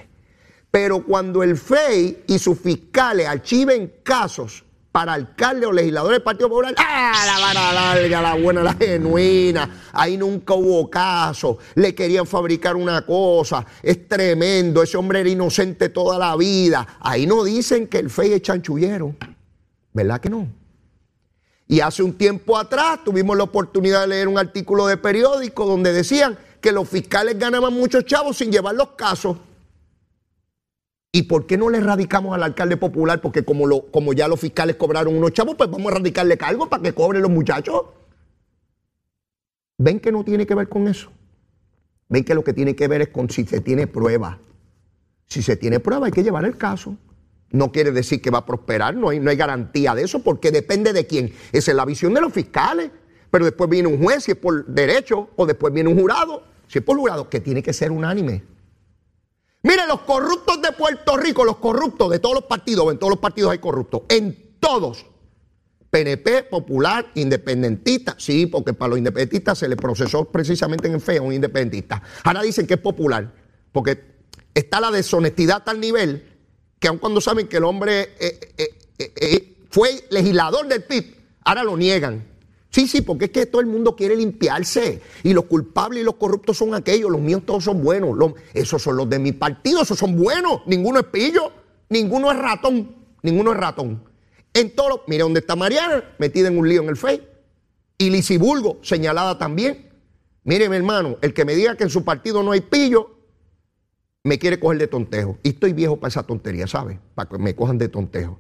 Pero 0.72 1.06
cuando 1.06 1.44
el 1.44 1.58
FEI 1.58 2.24
y 2.28 2.40
sus 2.40 2.60
fiscales 2.60 3.28
archiven 3.28 3.94
casos 4.04 4.65
para 4.96 5.12
alcalde 5.12 5.66
o 5.66 5.74
legislador 5.74 6.14
del 6.14 6.22
Partido 6.22 6.48
Popular, 6.48 6.74
¡ah! 6.78 7.24
La 7.26 7.38
vara 7.38 7.74
larga, 7.74 8.22
la 8.22 8.36
buena, 8.36 8.64
la 8.64 8.76
genuina. 8.76 9.90
Ahí 9.92 10.16
nunca 10.16 10.54
hubo 10.54 10.90
caso. 10.90 11.58
Le 11.74 11.94
querían 11.94 12.26
fabricar 12.26 12.78
una 12.78 13.06
cosa. 13.06 13.66
Es 13.84 14.08
tremendo. 14.08 14.82
Ese 14.82 14.96
hombre 14.96 15.20
era 15.20 15.28
inocente 15.28 15.90
toda 15.90 16.18
la 16.18 16.38
vida. 16.38 16.88
Ahí 17.02 17.28
no 17.28 17.44
dicen 17.44 17.88
que 17.88 17.98
el 17.98 18.10
FEI 18.10 18.36
es 18.36 18.42
chanchullero. 18.42 19.18
¿Verdad 19.92 20.22
que 20.22 20.30
no? 20.30 20.48
Y 21.68 21.82
hace 21.82 22.02
un 22.02 22.14
tiempo 22.14 22.58
atrás 22.58 23.04
tuvimos 23.04 23.36
la 23.36 23.44
oportunidad 23.44 24.00
de 24.00 24.08
leer 24.08 24.30
un 24.30 24.38
artículo 24.38 24.88
de 24.88 24.96
periódico 24.96 25.66
donde 25.66 25.92
decían 25.92 26.38
que 26.62 26.72
los 26.72 26.88
fiscales 26.88 27.38
ganaban 27.38 27.74
muchos 27.74 28.06
chavos 28.06 28.38
sin 28.38 28.50
llevar 28.50 28.76
los 28.76 28.92
casos. 28.92 29.36
¿Y 31.16 31.24
por 31.24 31.46
qué 31.46 31.58
no 31.58 31.70
le 31.70 31.80
radicamos 31.80 32.36
al 32.36 32.44
alcalde 32.44 32.76
popular? 32.76 33.22
Porque 33.22 33.46
como, 33.46 33.68
lo, 33.68 33.90
como 33.90 34.12
ya 34.12 34.28
los 34.28 34.38
fiscales 34.38 34.76
cobraron 34.76 35.16
unos 35.16 35.32
chavos, 35.32 35.56
pues 35.56 35.72
vamos 35.72 35.90
a 35.90 35.96
radicarle 35.96 36.38
cargo 36.38 36.68
para 36.68 36.84
que 36.84 36.92
cobren 36.92 37.22
los 37.22 37.32
muchachos. 37.32 37.84
¿Ven 39.78 40.02
que 40.02 40.12
no 40.12 40.26
tiene 40.26 40.46
que 40.46 40.54
ver 40.54 40.68
con 40.68 40.90
eso? 40.90 41.14
¿Ven 42.10 42.26
que 42.26 42.36
lo 42.36 42.44
que 42.44 42.52
tiene 42.52 42.76
que 42.76 42.90
ver 42.90 43.02
es 43.02 43.08
con 43.08 43.30
si 43.30 43.46
se 43.46 43.62
tiene 43.62 43.88
prueba? 43.88 44.40
Si 45.26 45.42
se 45.42 45.56
tiene 45.56 45.80
prueba 45.80 46.08
hay 46.08 46.12
que 46.12 46.22
llevar 46.22 46.44
el 46.44 46.58
caso. 46.58 46.98
No 47.50 47.72
quiere 47.72 47.94
decir 47.94 48.22
que 48.22 48.30
va 48.30 48.40
a 48.40 48.46
prosperar, 48.46 48.94
no 48.94 49.08
hay, 49.08 49.22
no 49.22 49.30
hay 49.30 49.38
garantía 49.38 49.96
de 49.96 50.04
eso, 50.04 50.22
porque 50.22 50.52
depende 50.52 50.92
de 50.92 51.08
quién. 51.08 51.32
Esa 51.54 51.72
es 51.72 51.78
la 51.78 51.86
visión 51.86 52.14
de 52.14 52.20
los 52.20 52.34
fiscales. 52.34 52.92
Pero 53.32 53.46
después 53.46 53.70
viene 53.70 53.88
un 53.88 54.04
juez, 54.04 54.26
si 54.26 54.32
es 54.32 54.38
por 54.38 54.66
derecho, 54.66 55.30
o 55.38 55.46
después 55.46 55.74
viene 55.74 55.90
un 55.90 55.98
jurado, 55.98 56.44
si 56.68 56.80
es 56.80 56.84
por 56.84 56.98
jurado, 56.98 57.30
que 57.30 57.40
tiene 57.40 57.64
que 57.64 57.72
ser 57.72 57.94
unánime. 57.94 58.55
Mire, 59.66 59.88
los 59.88 60.02
corruptos 60.02 60.62
de 60.62 60.74
Puerto 60.74 61.18
Rico, 61.18 61.44
los 61.44 61.58
corruptos 61.58 62.12
de 62.12 62.20
todos 62.20 62.36
los 62.36 62.44
partidos, 62.44 62.92
en 62.92 63.00
todos 63.00 63.10
los 63.10 63.20
partidos 63.20 63.52
hay 63.52 63.58
corruptos, 63.58 64.04
en 64.10 64.58
todos. 64.60 65.08
PNP, 65.90 66.44
popular, 66.44 67.08
independentista, 67.16 68.14
sí, 68.20 68.46
porque 68.46 68.74
para 68.74 68.90
los 68.90 69.00
independentistas 69.00 69.58
se 69.58 69.68
le 69.68 69.76
procesó 69.76 70.26
precisamente 70.26 70.88
en 70.88 70.94
el 70.94 71.02
FEA 71.02 71.20
un 71.20 71.34
independentista. 71.34 72.00
Ahora 72.24 72.44
dicen 72.44 72.68
que 72.68 72.76
es 72.76 72.80
popular, 72.80 73.34
porque 73.72 74.04
está 74.54 74.80
la 74.80 74.92
deshonestidad 74.92 75.58
a 75.58 75.64
tal 75.64 75.80
nivel 75.80 76.24
que 76.78 76.88
aun 76.88 77.00
cuando 77.00 77.20
saben 77.20 77.48
que 77.48 77.58
el 77.58 77.64
hombre 77.64 78.14
eh, 78.20 78.54
eh, 78.60 79.14
eh, 79.16 79.66
fue 79.72 80.06
legislador 80.12 80.68
del 80.68 80.84
PIB, 80.84 81.16
ahora 81.44 81.64
lo 81.64 81.76
niegan. 81.76 82.24
Sí, 82.70 82.88
sí, 82.88 83.02
porque 83.02 83.26
es 83.26 83.32
que 83.32 83.46
todo 83.46 83.62
el 83.62 83.68
mundo 83.68 83.96
quiere 83.96 84.16
limpiarse. 84.16 85.02
Y 85.24 85.34
los 85.34 85.46
culpables 85.46 86.02
y 86.02 86.04
los 86.04 86.16
corruptos 86.16 86.58
son 86.58 86.74
aquellos. 86.74 87.10
Los 87.10 87.22
míos 87.22 87.44
todos 87.46 87.64
son 87.64 87.82
buenos. 87.82 88.18
esos 88.54 88.82
son 88.82 88.98
los 88.98 89.10
de 89.10 89.20
mi 89.20 89.32
partido, 89.32 89.82
esos 89.82 89.98
son 89.98 90.18
buenos. 90.18 90.62
Ninguno 90.66 91.00
es 91.00 91.06
pillo, 91.06 91.52
ninguno 91.90 92.32
es 92.32 92.38
ratón. 92.38 92.96
Ninguno 93.22 93.54
es 93.54 93.58
ratón. 93.58 94.04
En 94.54 94.76
todo, 94.76 95.04
mire 95.08 95.24
dónde 95.24 95.40
está 95.40 95.56
Mariana, 95.56 96.16
metida 96.18 96.48
en 96.48 96.58
un 96.58 96.68
lío 96.68 96.82
en 96.82 96.90
el 96.90 96.98
FEI. 96.98 97.28
Y 97.98 98.38
Bulgo, 98.38 98.80
señalada 98.82 99.38
también. 99.38 99.90
Mire, 100.44 100.70
mi 100.70 100.76
hermano, 100.76 101.18
el 101.22 101.34
que 101.34 101.44
me 101.44 101.56
diga 101.56 101.76
que 101.76 101.86
en 101.86 101.90
su 101.90 102.04
partido 102.04 102.44
no 102.44 102.52
hay 102.52 102.62
pillo, 102.62 103.16
me 104.24 104.38
quiere 104.38 104.60
coger 104.60 104.78
de 104.78 104.88
tontejo. 104.88 105.38
Y 105.44 105.50
estoy 105.50 105.74
viejo 105.74 105.98
para 105.98 106.10
esa 106.10 106.24
tontería, 106.24 106.68
¿sabe? 106.68 107.00
Para 107.16 107.30
que 107.30 107.38
me 107.38 107.56
cojan 107.56 107.78
de 107.78 107.90
tontejo. 107.90 108.40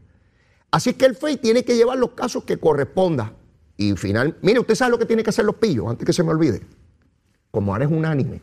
Así 0.71 0.93
que 0.93 1.05
el 1.05 1.15
FEI 1.15 1.37
tiene 1.37 1.63
que 1.63 1.75
llevar 1.75 1.97
los 1.97 2.11
casos 2.11 2.43
que 2.43 2.57
corresponda. 2.57 3.33
Y 3.77 3.95
final, 3.95 4.37
mire, 4.41 4.59
usted 4.59 4.75
sabe 4.75 4.91
lo 4.91 4.99
que 4.99 5.05
tiene 5.05 5.23
que 5.23 5.29
hacer 5.29 5.45
los 5.45 5.55
pillos, 5.55 5.87
antes 5.87 6.05
que 6.05 6.13
se 6.13 6.23
me 6.23 6.31
olvide. 6.31 6.61
Como 7.51 7.73
ahora 7.73 7.85
es 7.85 7.91
unánime. 7.91 8.41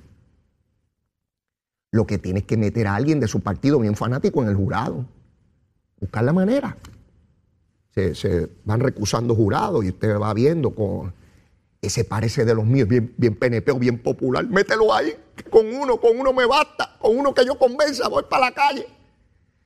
Lo 1.90 2.06
que 2.06 2.18
tiene 2.18 2.40
es 2.40 2.46
que 2.46 2.56
meter 2.56 2.86
a 2.86 2.94
alguien 2.94 3.20
de 3.20 3.28
su 3.28 3.40
partido 3.40 3.78
bien 3.78 3.96
fanático 3.96 4.42
en 4.42 4.48
el 4.48 4.56
jurado. 4.56 5.06
Buscar 6.00 6.24
la 6.24 6.32
manera. 6.32 6.76
Se, 7.94 8.50
van 8.64 8.80
recusando 8.80 9.34
jurados 9.34 9.84
y 9.84 9.90
usted 9.90 10.18
va 10.18 10.32
viendo 10.32 10.74
con 10.74 11.12
ese 11.82 12.04
parece 12.04 12.46
de 12.46 12.54
los 12.54 12.64
míos, 12.64 12.88
bien, 12.88 13.12
bien 13.16 13.34
PNP 13.34 13.72
bien 13.74 13.98
popular. 13.98 14.46
Mételo 14.46 14.94
ahí, 14.94 15.14
con 15.50 15.66
uno, 15.66 16.00
con 16.00 16.18
uno 16.18 16.32
me 16.32 16.46
basta, 16.46 16.96
con 16.98 17.18
uno 17.18 17.34
que 17.34 17.44
yo 17.44 17.58
convenza, 17.58 18.08
voy 18.08 18.24
para 18.30 18.46
la 18.46 18.52
calle. 18.52 18.86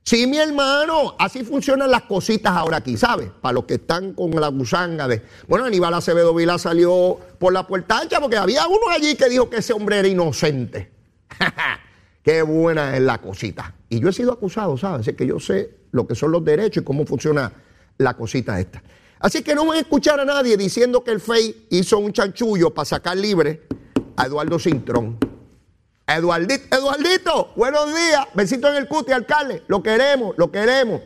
Sí, 0.08 0.24
mi 0.28 0.38
hermano, 0.38 1.16
así 1.18 1.42
funcionan 1.42 1.90
las 1.90 2.02
cositas 2.02 2.52
ahora 2.52 2.76
aquí, 2.76 2.96
¿sabes? 2.96 3.28
Para 3.40 3.54
los 3.54 3.64
que 3.64 3.74
están 3.74 4.12
con 4.12 4.30
la 4.40 4.46
gusanga 4.46 5.08
de. 5.08 5.20
Bueno, 5.48 5.64
Aníbal 5.64 5.92
Acevedo 5.94 6.32
Vila 6.32 6.58
salió 6.58 7.18
por 7.40 7.52
la 7.52 7.66
puerta 7.66 7.98
ancha 7.98 8.20
porque 8.20 8.36
había 8.36 8.68
uno 8.68 8.88
allí 8.88 9.16
que 9.16 9.28
dijo 9.28 9.50
que 9.50 9.56
ese 9.56 9.72
hombre 9.72 9.98
era 9.98 10.06
inocente. 10.06 10.92
Qué 12.22 12.40
buena 12.42 12.96
es 12.96 13.02
la 13.02 13.20
cosita. 13.20 13.74
Y 13.88 13.98
yo 13.98 14.10
he 14.10 14.12
sido 14.12 14.30
acusado, 14.30 14.78
¿sabes? 14.78 15.00
Así 15.00 15.16
que 15.16 15.26
yo 15.26 15.40
sé 15.40 15.74
lo 15.90 16.06
que 16.06 16.14
son 16.14 16.30
los 16.30 16.44
derechos 16.44 16.82
y 16.82 16.84
cómo 16.84 17.04
funciona 17.04 17.52
la 17.98 18.14
cosita 18.14 18.60
esta. 18.60 18.80
Así 19.18 19.42
que 19.42 19.56
no 19.56 19.64
voy 19.64 19.78
a 19.78 19.80
escuchar 19.80 20.20
a 20.20 20.24
nadie 20.24 20.56
diciendo 20.56 21.02
que 21.02 21.10
el 21.10 21.20
FEI 21.20 21.66
hizo 21.70 21.98
un 21.98 22.12
chanchullo 22.12 22.72
para 22.72 22.86
sacar 22.86 23.16
libre 23.16 23.62
a 24.16 24.26
Eduardo 24.26 24.60
Cintrón. 24.60 25.18
Eduardito, 26.06 26.76
Eduardito, 26.76 27.52
buenos 27.56 27.86
días. 27.88 28.26
Besito 28.32 28.68
en 28.68 28.76
el 28.76 28.86
cuti, 28.86 29.10
alcalde. 29.10 29.64
Lo 29.66 29.82
queremos, 29.82 30.36
lo 30.38 30.52
queremos. 30.52 31.00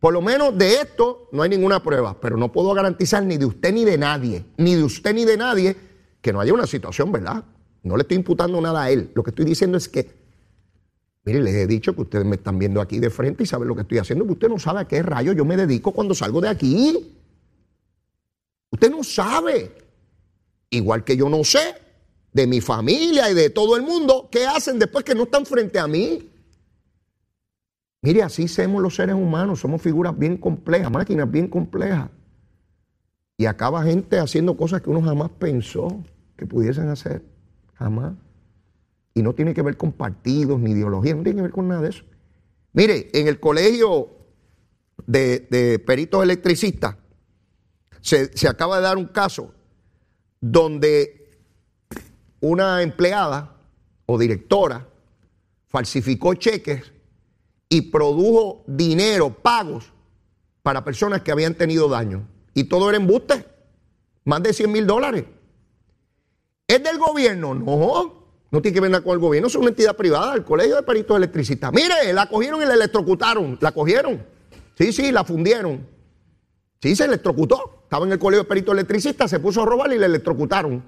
Por 0.00 0.12
lo 0.12 0.20
menos 0.20 0.58
de 0.58 0.80
esto 0.80 1.28
no 1.30 1.42
hay 1.42 1.50
ninguna 1.50 1.80
prueba, 1.80 2.20
pero 2.20 2.36
no 2.36 2.50
puedo 2.50 2.74
garantizar 2.74 3.22
ni 3.22 3.36
de 3.36 3.46
usted 3.46 3.72
ni 3.72 3.84
de 3.84 3.96
nadie, 3.96 4.44
ni 4.56 4.74
de 4.74 4.82
usted 4.82 5.14
ni 5.14 5.24
de 5.24 5.36
nadie, 5.36 5.76
que 6.20 6.32
no 6.32 6.40
haya 6.40 6.52
una 6.52 6.66
situación, 6.66 7.12
¿verdad? 7.12 7.44
No 7.84 7.96
le 7.96 8.02
estoy 8.02 8.16
imputando 8.16 8.60
nada 8.60 8.82
a 8.82 8.90
él. 8.90 9.12
Lo 9.14 9.22
que 9.22 9.30
estoy 9.30 9.44
diciendo 9.44 9.78
es 9.78 9.88
que, 9.88 10.10
mire, 11.24 11.40
les 11.40 11.54
he 11.54 11.68
dicho 11.68 11.94
que 11.94 12.00
ustedes 12.00 12.24
me 12.24 12.34
están 12.34 12.58
viendo 12.58 12.80
aquí 12.80 12.98
de 12.98 13.10
frente 13.10 13.44
y 13.44 13.46
saben 13.46 13.68
lo 13.68 13.76
que 13.76 13.82
estoy 13.82 13.98
haciendo, 13.98 14.26
que 14.26 14.32
usted 14.32 14.48
no 14.48 14.58
sabe 14.58 14.80
a 14.80 14.88
qué 14.88 15.04
rayo 15.04 15.32
yo 15.34 15.44
me 15.44 15.56
dedico 15.56 15.92
cuando 15.92 16.16
salgo 16.16 16.40
de 16.40 16.48
aquí. 16.48 17.16
Usted 18.70 18.90
no 18.90 19.04
sabe. 19.04 19.70
Igual 20.68 21.04
que 21.04 21.16
yo 21.16 21.28
no 21.28 21.44
sé 21.44 21.81
de 22.32 22.46
mi 22.46 22.60
familia 22.60 23.30
y 23.30 23.34
de 23.34 23.50
todo 23.50 23.76
el 23.76 23.82
mundo 23.82 24.28
qué 24.30 24.46
hacen 24.46 24.78
después 24.78 25.04
que 25.04 25.14
no 25.14 25.24
están 25.24 25.46
frente 25.46 25.78
a 25.78 25.86
mí. 25.86 26.30
Mire, 28.00 28.22
así 28.22 28.48
somos 28.48 28.82
los 28.82 28.96
seres 28.96 29.14
humanos, 29.14 29.60
somos 29.60 29.80
figuras 29.80 30.18
bien 30.18 30.36
complejas, 30.36 30.90
máquinas 30.90 31.30
bien 31.30 31.48
complejas. 31.48 32.10
Y 33.36 33.46
acaba 33.46 33.82
gente 33.84 34.18
haciendo 34.18 34.56
cosas 34.56 34.82
que 34.82 34.90
uno 34.90 35.02
jamás 35.02 35.30
pensó 35.38 36.02
que 36.36 36.46
pudiesen 36.46 36.88
hacer. 36.88 37.22
Jamás. 37.74 38.14
Y 39.14 39.22
no 39.22 39.34
tiene 39.34 39.54
que 39.54 39.62
ver 39.62 39.76
con 39.76 39.92
partidos 39.92 40.58
ni 40.58 40.72
ideología, 40.72 41.14
no 41.14 41.22
tiene 41.22 41.36
que 41.36 41.42
ver 41.42 41.52
con 41.52 41.68
nada 41.68 41.82
de 41.82 41.90
eso. 41.90 42.04
Mire, 42.72 43.10
en 43.12 43.28
el 43.28 43.38
colegio 43.38 44.08
de, 45.06 45.46
de 45.50 45.78
peritos 45.78 46.22
electricistas, 46.22 46.96
se, 48.02 48.48
acaba 48.48 48.76
de 48.76 48.82
dar 48.82 48.98
un 48.98 49.06
caso 49.06 49.54
donde 50.40 51.21
una 52.42 52.82
empleada 52.82 53.56
o 54.04 54.18
directora 54.18 54.86
falsificó 55.68 56.34
cheques 56.34 56.92
y 57.68 57.82
produjo 57.82 58.64
dinero, 58.66 59.30
pagos 59.30 59.90
para 60.62 60.84
personas 60.84 61.22
que 61.22 61.32
habían 61.32 61.54
tenido 61.54 61.88
daño. 61.88 62.28
Y 62.52 62.64
todo 62.64 62.90
era 62.90 62.98
embuste. 62.98 63.46
Más 64.24 64.42
de 64.42 64.52
100 64.52 64.70
mil 64.70 64.86
dólares. 64.86 65.24
¿Es 66.68 66.82
del 66.82 66.98
gobierno? 66.98 67.54
No. 67.54 68.22
No 68.50 68.60
tiene 68.60 68.74
que 68.74 68.80
ver 68.80 68.90
nada 68.90 69.02
con 69.02 69.14
el 69.14 69.18
gobierno. 69.18 69.48
Es 69.48 69.54
una 69.54 69.68
entidad 69.68 69.96
privada, 69.96 70.34
el 70.34 70.44
Colegio 70.44 70.76
de 70.76 70.82
Peritos 70.82 71.16
Electricistas. 71.16 71.72
Mire, 71.72 72.12
la 72.12 72.26
cogieron 72.26 72.60
y 72.60 72.66
la 72.66 72.74
electrocutaron. 72.74 73.56
La 73.60 73.72
cogieron. 73.72 74.22
Sí, 74.76 74.92
sí, 74.92 75.10
la 75.10 75.24
fundieron. 75.24 75.86
Sí, 76.82 76.94
se 76.94 77.04
electrocutó. 77.04 77.82
Estaba 77.84 78.04
en 78.04 78.12
el 78.12 78.18
colegio 78.18 78.42
de 78.42 78.48
perito 78.48 78.72
electricista, 78.72 79.28
se 79.28 79.38
puso 79.38 79.62
a 79.62 79.66
robar 79.66 79.92
y 79.92 79.98
le 79.98 80.06
electrocutaron. 80.06 80.82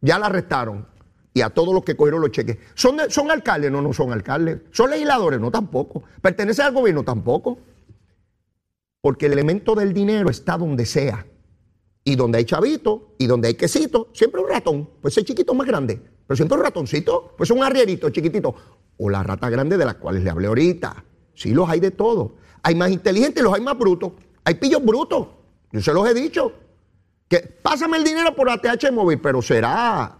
Ya 0.00 0.18
la 0.18 0.26
arrestaron. 0.26 0.86
Y 1.34 1.42
a 1.42 1.50
todos 1.50 1.74
los 1.74 1.84
que 1.84 1.96
cogieron 1.96 2.22
los 2.22 2.30
cheques. 2.30 2.56
¿Son, 2.74 2.98
¿Son 3.08 3.30
alcaldes? 3.30 3.70
No, 3.70 3.82
no 3.82 3.92
son 3.92 4.12
alcaldes. 4.12 4.60
¿Son 4.70 4.90
legisladores? 4.90 5.38
No, 5.38 5.50
tampoco. 5.50 6.02
¿Pertenece 6.22 6.62
al 6.62 6.72
gobierno? 6.72 7.04
Tampoco. 7.04 7.58
Porque 9.02 9.26
el 9.26 9.34
elemento 9.34 9.74
del 9.74 9.92
dinero 9.92 10.30
está 10.30 10.56
donde 10.56 10.86
sea. 10.86 11.26
Y 12.04 12.16
donde 12.16 12.38
hay 12.38 12.44
chavito 12.44 13.14
y 13.18 13.26
donde 13.26 13.48
hay 13.48 13.54
quesito, 13.54 14.08
siempre 14.14 14.40
un 14.40 14.48
ratón. 14.48 14.88
Pues 15.02 15.14
ese 15.16 15.26
chiquito 15.26 15.52
más 15.52 15.66
grande. 15.66 16.00
Pero 16.26 16.36
siempre 16.36 16.56
un 16.56 16.64
ratoncito, 16.64 17.34
pues 17.36 17.50
un 17.50 17.62
arrierito 17.62 18.08
chiquitito. 18.10 18.54
O 18.96 19.10
la 19.10 19.22
rata 19.22 19.50
grande 19.50 19.76
de 19.76 19.84
las 19.84 19.96
cuales 19.96 20.24
le 20.24 20.30
hablé 20.30 20.46
ahorita. 20.46 21.04
Sí, 21.34 21.52
los 21.52 21.68
hay 21.68 21.80
de 21.80 21.90
todo. 21.90 22.36
Hay 22.62 22.74
más 22.74 22.90
inteligentes 22.90 23.42
los 23.42 23.52
hay 23.52 23.60
más 23.60 23.78
brutos. 23.78 24.12
Hay 24.44 24.54
pillos 24.54 24.84
brutos. 24.84 25.28
Yo 25.70 25.80
se 25.80 25.92
los 25.92 26.08
he 26.08 26.14
dicho. 26.14 26.52
Que 27.28 27.40
pásame 27.40 27.96
el 27.96 28.04
dinero 28.04 28.34
por 28.34 28.48
ATH 28.48 28.90
móvil, 28.92 29.20
pero 29.20 29.42
será, 29.42 30.16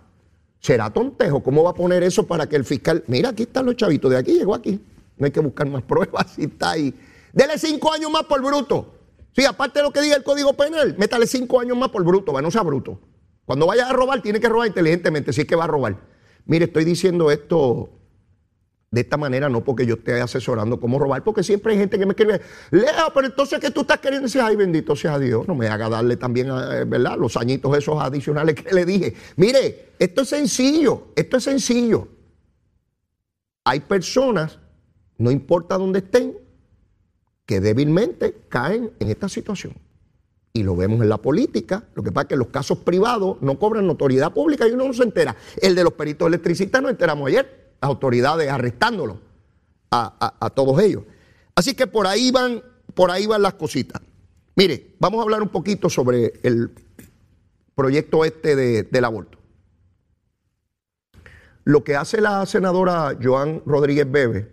será 0.59 0.91
tontejo. 0.91 1.43
¿Cómo 1.43 1.63
va 1.63 1.71
a 1.71 1.75
poner 1.75 2.03
eso 2.03 2.27
para 2.27 2.49
que 2.49 2.57
el 2.57 2.65
fiscal. 2.65 3.05
Mira, 3.07 3.31
aquí 3.31 3.45
están 3.45 3.67
los 3.67 3.77
chavitos, 3.77 4.11
de 4.11 4.17
aquí 4.17 4.33
llegó 4.33 4.55
aquí. 4.55 4.81
No 5.17 5.27
hay 5.27 5.33
que 5.33 5.41
buscar 5.41 5.69
más 5.69 5.83
pruebas, 5.85 6.39
y 6.39 6.45
está 6.45 6.73
ahí. 6.73 6.95
Dele 7.33 7.59
cinco 7.59 7.93
años 7.93 8.11
más 8.11 8.25
por 8.25 8.43
bruto. 8.43 8.95
Sí, 9.33 9.45
aparte 9.45 9.81
de 9.81 9.83
lo 9.85 9.93
que 9.93 10.01
diga 10.01 10.17
el 10.17 10.23
Código 10.23 10.55
Penal, 10.55 10.97
métale 10.99 11.27
cinco 11.27 11.61
años 11.61 11.77
más 11.77 11.91
por 11.91 12.03
bruto, 12.03 12.33
va, 12.33 12.41
no 12.41 12.51
sea 12.51 12.63
bruto. 12.63 12.99
Cuando 13.45 13.67
vaya 13.67 13.89
a 13.89 13.93
robar, 13.93 14.23
tiene 14.23 14.41
que 14.41 14.49
robar 14.49 14.67
inteligentemente, 14.67 15.33
si 15.33 15.43
es 15.43 15.47
que 15.47 15.55
va 15.55 15.65
a 15.65 15.69
robar. 15.69 15.97
Mire, 16.47 16.65
estoy 16.65 16.85
diciendo 16.85 17.31
esto 17.31 17.91
de 18.91 19.01
esta 19.01 19.17
manera, 19.17 19.49
no 19.49 19.65
porque 19.65 19.85
yo 19.85 19.95
esté 19.97 20.21
asesorando 20.21 20.79
cómo 20.79 20.99
robar, 20.99 21.25
porque 21.25 21.43
siempre 21.43 21.73
hay 21.73 21.79
gente 21.79 21.99
que 21.99 22.07
me 22.07 22.13
escribe, 22.13 22.41
Leo, 22.71 23.13
pero 23.13 23.27
entonces 23.27 23.59
que 23.59 23.71
tú 23.71 23.81
estás 23.83 23.99
queriendo 23.99 24.27
decir, 24.27 24.41
ay, 24.41 24.57
bendito 24.57 24.95
sea 24.95 25.19
Dios, 25.19 25.47
no 25.49 25.55
me 25.55 25.69
haga 25.69 25.89
darle 25.89 26.17
también, 26.17 26.49
eh, 26.49 26.85
¿verdad? 26.87 27.19
Los 27.19 27.37
añitos 27.37 27.77
esos 27.77 28.01
adicionales 28.01 28.55
que 28.55 28.73
le 28.73 28.85
dije. 28.85 29.15
Mire, 29.37 29.91
esto 29.99 30.23
es 30.23 30.29
sencillo, 30.29 31.09
esto 31.17 31.37
es 31.37 31.45
sencillo. 31.45 32.09
Hay 33.65 33.81
personas, 33.81 34.61
no 35.19 35.31
importa 35.33 35.77
dónde 35.77 35.99
estén, 35.99 36.39
que 37.45 37.61
débilmente 37.61 38.37
caen 38.49 38.93
en 39.01 39.11
esta 39.11 39.29
situación. 39.29 39.75
Y 40.53 40.63
lo 40.63 40.75
vemos 40.75 41.03
en 41.03 41.09
la 41.09 41.19
política. 41.19 41.85
Lo 41.95 42.03
que 42.03 42.11
pasa 42.11 42.23
es 42.23 42.29
que 42.31 42.37
los 42.37 42.49
casos 42.49 42.79
privados 42.79 43.37
no 43.43 43.59
cobran 43.59 43.87
notoriedad 43.87 44.33
pública 44.33 44.67
y 44.67 44.73
uno 44.73 44.87
no 44.87 44.93
se 44.95 45.03
entera. 45.03 45.37
El 45.61 45.75
de 45.75 45.85
los 45.85 45.93
peritos 45.93 46.27
electricistas 46.29 46.81
nos 46.81 46.93
enteramos 46.93 47.29
ayer 47.29 47.66
las 47.81 47.89
autoridades 47.89 48.51
arrestándolo 48.51 49.21
a, 49.91 50.53
todos 50.55 50.81
ellos. 50.83 51.05
Así 51.55 51.75
que 51.75 51.87
por 51.87 52.07
ahí 52.07 52.31
van, 52.31 52.63
por 52.95 53.11
ahí 53.11 53.27
van 53.27 53.43
las 53.43 53.55
cositas. 53.55 54.03
Mire, 54.55 54.95
vamos 54.99 55.21
a 55.21 55.23
hablar 55.23 55.43
un 55.43 55.49
poquito 55.49 55.89
sobre 55.89 56.33
el 56.43 56.71
proyecto 57.75 58.25
este 58.25 58.57
del 58.85 59.05
aborto. 59.05 59.39
Lo 61.65 61.83
que 61.83 61.97
hace 61.97 62.21
la 62.21 62.47
senadora 62.47 63.17
Joan 63.21 63.63
Rodríguez 63.67 64.11
Bebe 64.11 64.53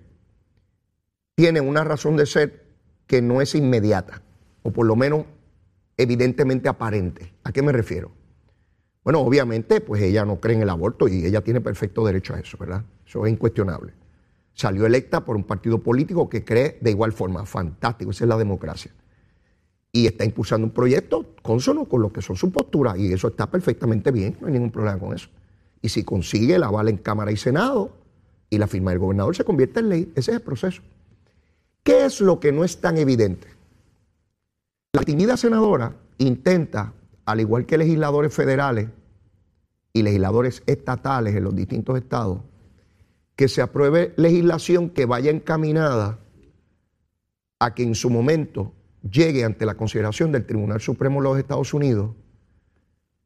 tiene 1.35 1.61
una 1.61 1.83
razón 1.83 2.17
de 2.17 2.25
ser 2.25 2.65
que 3.07 3.21
no 3.21 3.41
es 3.41 3.55
inmediata, 3.55 4.21
o 4.63 4.71
por 4.71 4.85
lo 4.85 4.95
menos 4.95 5.25
evidentemente 5.97 6.69
aparente. 6.69 7.33
¿A 7.43 7.51
qué 7.51 7.61
me 7.61 7.71
refiero? 7.71 8.11
Bueno, 9.03 9.19
obviamente, 9.19 9.81
pues 9.81 10.01
ella 10.01 10.25
no 10.25 10.39
cree 10.39 10.55
en 10.55 10.63
el 10.63 10.69
aborto 10.69 11.07
y 11.07 11.25
ella 11.25 11.41
tiene 11.41 11.61
perfecto 11.61 12.05
derecho 12.05 12.33
a 12.33 12.39
eso, 12.39 12.57
¿verdad? 12.57 12.83
Eso 13.05 13.25
es 13.25 13.31
incuestionable. 13.31 13.93
Salió 14.53 14.85
electa 14.85 15.25
por 15.25 15.35
un 15.35 15.43
partido 15.43 15.79
político 15.79 16.29
que 16.29 16.43
cree 16.43 16.77
de 16.81 16.91
igual 16.91 17.11
forma. 17.11 17.45
Fantástico, 17.45 18.11
esa 18.11 18.25
es 18.25 18.29
la 18.29 18.37
democracia. 18.37 18.91
Y 19.91 20.07
está 20.07 20.25
impulsando 20.25 20.65
un 20.65 20.73
proyecto 20.73 21.35
consono 21.41 21.85
con 21.85 22.01
lo 22.01 22.11
que 22.11 22.21
son 22.21 22.35
sus 22.35 22.51
posturas 22.51 22.97
y 22.97 23.13
eso 23.13 23.27
está 23.27 23.49
perfectamente 23.49 24.11
bien, 24.11 24.37
no 24.41 24.47
hay 24.47 24.53
ningún 24.53 24.71
problema 24.71 24.97
con 24.99 25.13
eso. 25.13 25.29
Y 25.81 25.89
si 25.89 26.03
consigue 26.03 26.57
la 26.57 26.67
aval 26.67 26.89
en 26.89 26.97
Cámara 26.97 27.31
y 27.31 27.37
Senado 27.37 27.91
y 28.49 28.57
la 28.57 28.67
firma 28.67 28.91
del 28.91 28.99
gobernador 28.99 29.35
se 29.35 29.43
convierte 29.43 29.81
en 29.81 29.89
ley, 29.89 30.11
ese 30.15 30.31
es 30.31 30.37
el 30.37 30.41
proceso. 30.41 30.81
¿Qué 31.83 32.05
es 32.05 32.21
lo 32.21 32.39
que 32.39 32.51
no 32.51 32.63
es 32.63 32.79
tan 32.79 32.97
evidente? 32.97 33.47
La 34.93 35.03
tímida 35.03 35.37
senadora 35.37 35.95
intenta 36.17 36.93
al 37.25 37.39
igual 37.39 37.65
que 37.65 37.77
legisladores 37.77 38.33
federales 38.33 38.89
y 39.91 40.01
legisladores 40.01 40.63
estatales 40.65 41.35
en 41.35 41.43
los 41.43 41.55
distintos 41.55 41.97
estados, 41.97 42.39
que 43.35 43.47
se 43.47 43.61
apruebe 43.61 44.13
legislación 44.17 44.89
que 44.89 45.05
vaya 45.05 45.31
encaminada 45.31 46.19
a 47.59 47.73
que 47.73 47.83
en 47.83 47.95
su 47.95 48.09
momento 48.09 48.73
llegue 49.09 49.43
ante 49.43 49.65
la 49.65 49.75
consideración 49.75 50.31
del 50.31 50.45
Tribunal 50.45 50.81
Supremo 50.81 51.21
de 51.21 51.29
los 51.29 51.37
Estados 51.37 51.73
Unidos 51.73 52.11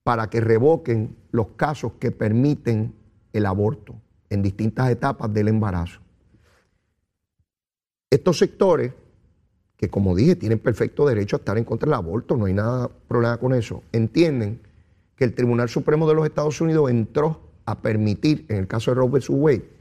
para 0.04 0.30
que 0.30 0.40
revoquen 0.40 1.18
los 1.32 1.50
casos 1.50 1.94
que 2.00 2.12
permiten 2.12 2.96
el 3.34 3.46
aborto 3.46 3.96
en 4.30 4.42
distintas 4.42 4.90
etapas 4.90 5.34
del 5.34 5.50
embarazo. 5.50 6.00
Estos 8.10 8.38
sectores, 8.38 8.94
que 9.76 9.90
como 9.90 10.16
dije, 10.16 10.36
tienen 10.36 10.60
perfecto 10.60 11.06
derecho 11.06 11.36
a 11.36 11.40
estar 11.40 11.58
en 11.58 11.66
contra 11.66 11.88
del 11.88 11.96
aborto, 11.96 12.38
no 12.38 12.46
hay 12.46 12.54
nada 12.54 12.90
problema 13.08 13.38
con 13.38 13.54
eso, 13.54 13.84
entienden 13.92 14.62
que 15.16 15.26
el 15.26 15.34
Tribunal 15.34 15.68
Supremo 15.68 16.08
de 16.08 16.16
los 16.16 16.26
Estados 16.26 16.62
Unidos 16.62 16.90
entró 16.90 17.42
a 17.66 17.82
permitir, 17.82 18.46
en 18.48 18.58
el 18.58 18.68
caso 18.68 18.92
de 18.92 18.96
Robert 18.96 19.26
vs. 19.26 19.30
Wade, 19.30 19.77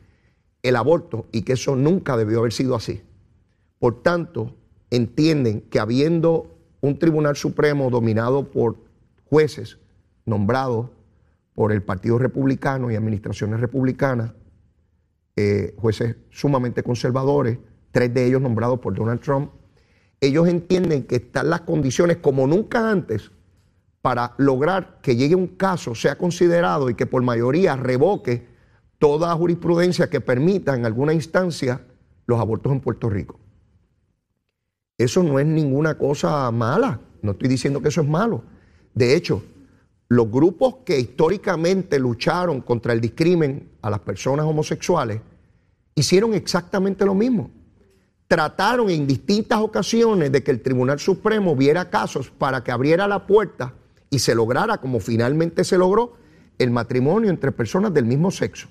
el 0.68 0.74
aborto 0.74 1.26
y 1.30 1.42
que 1.42 1.52
eso 1.52 1.76
nunca 1.76 2.16
debió 2.16 2.40
haber 2.40 2.52
sido 2.52 2.74
así. 2.74 3.02
Por 3.78 4.02
tanto, 4.02 4.56
entienden 4.90 5.60
que 5.62 5.78
habiendo 5.78 6.56
un 6.80 6.98
Tribunal 6.98 7.36
Supremo 7.36 7.88
dominado 7.88 8.50
por 8.50 8.76
jueces 9.30 9.78
nombrados 10.24 10.90
por 11.54 11.70
el 11.70 11.82
Partido 11.82 12.18
Republicano 12.18 12.90
y 12.90 12.96
administraciones 12.96 13.60
republicanas, 13.60 14.32
eh, 15.36 15.74
jueces 15.78 16.16
sumamente 16.30 16.82
conservadores, 16.82 17.58
tres 17.92 18.12
de 18.12 18.26
ellos 18.26 18.42
nombrados 18.42 18.80
por 18.80 18.94
Donald 18.94 19.20
Trump, 19.20 19.52
ellos 20.20 20.48
entienden 20.48 21.04
que 21.04 21.16
están 21.16 21.48
las 21.48 21.60
condiciones 21.60 22.16
como 22.16 22.46
nunca 22.46 22.90
antes 22.90 23.30
para 24.02 24.34
lograr 24.38 24.98
que 25.00 25.14
llegue 25.14 25.34
un 25.34 25.46
caso, 25.46 25.94
sea 25.94 26.16
considerado 26.18 26.90
y 26.90 26.94
que 26.94 27.06
por 27.06 27.22
mayoría 27.22 27.76
revoque 27.76 28.55
toda 28.98 29.34
jurisprudencia 29.34 30.08
que 30.08 30.20
permita 30.20 30.74
en 30.74 30.86
alguna 30.86 31.12
instancia 31.12 31.82
los 32.26 32.40
abortos 32.40 32.72
en 32.72 32.80
Puerto 32.80 33.08
Rico. 33.10 33.38
Eso 34.98 35.22
no 35.22 35.38
es 35.38 35.46
ninguna 35.46 35.98
cosa 35.98 36.50
mala, 36.50 37.00
no 37.22 37.32
estoy 37.32 37.48
diciendo 37.48 37.82
que 37.82 37.88
eso 37.88 38.00
es 38.00 38.08
malo. 38.08 38.42
De 38.94 39.14
hecho, 39.14 39.42
los 40.08 40.30
grupos 40.30 40.76
que 40.84 40.98
históricamente 40.98 41.98
lucharon 41.98 42.60
contra 42.60 42.92
el 42.92 43.00
discrimen 43.00 43.70
a 43.82 43.90
las 43.90 44.00
personas 44.00 44.46
homosexuales 44.46 45.20
hicieron 45.94 46.32
exactamente 46.34 47.04
lo 47.04 47.14
mismo. 47.14 47.50
Trataron 48.28 48.90
en 48.90 49.06
distintas 49.06 49.60
ocasiones 49.60 50.32
de 50.32 50.42
que 50.42 50.50
el 50.50 50.62
Tribunal 50.62 50.98
Supremo 50.98 51.54
viera 51.54 51.90
casos 51.90 52.30
para 52.30 52.64
que 52.64 52.72
abriera 52.72 53.06
la 53.06 53.26
puerta 53.26 53.74
y 54.10 54.18
se 54.18 54.34
lograra, 54.34 54.78
como 54.78 55.00
finalmente 55.00 55.64
se 55.64 55.78
logró, 55.78 56.14
el 56.58 56.70
matrimonio 56.70 57.30
entre 57.30 57.52
personas 57.52 57.92
del 57.92 58.06
mismo 58.06 58.30
sexo. 58.30 58.68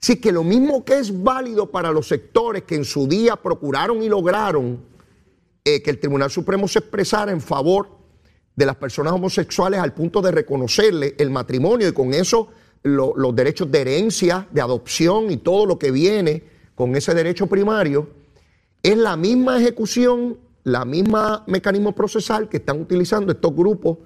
Así 0.00 0.16
que 0.16 0.30
lo 0.30 0.44
mismo 0.44 0.84
que 0.84 0.98
es 0.98 1.22
válido 1.22 1.70
para 1.70 1.90
los 1.90 2.06
sectores 2.06 2.62
que 2.62 2.76
en 2.76 2.84
su 2.84 3.08
día 3.08 3.36
procuraron 3.36 4.02
y 4.02 4.08
lograron 4.08 4.80
eh, 5.64 5.82
que 5.82 5.90
el 5.90 5.98
Tribunal 5.98 6.30
Supremo 6.30 6.68
se 6.68 6.78
expresara 6.78 7.32
en 7.32 7.40
favor 7.40 7.88
de 8.54 8.66
las 8.66 8.76
personas 8.76 9.12
homosexuales 9.12 9.80
al 9.80 9.94
punto 9.94 10.22
de 10.22 10.30
reconocerle 10.30 11.14
el 11.18 11.30
matrimonio 11.30 11.88
y 11.88 11.92
con 11.92 12.14
eso 12.14 12.48
los 12.82 13.34
derechos 13.34 13.70
de 13.70 13.80
herencia, 13.80 14.48
de 14.52 14.60
adopción 14.60 15.30
y 15.30 15.36
todo 15.38 15.66
lo 15.66 15.78
que 15.78 15.90
viene 15.90 16.44
con 16.74 16.94
ese 16.94 17.12
derecho 17.12 17.48
primario, 17.48 18.08
es 18.82 18.96
la 18.96 19.16
misma 19.16 19.60
ejecución, 19.60 20.38
la 20.62 20.84
misma 20.84 21.44
mecanismo 21.48 21.92
procesal 21.92 22.48
que 22.48 22.58
están 22.58 22.80
utilizando 22.80 23.32
estos 23.32 23.54
grupos 23.54 23.98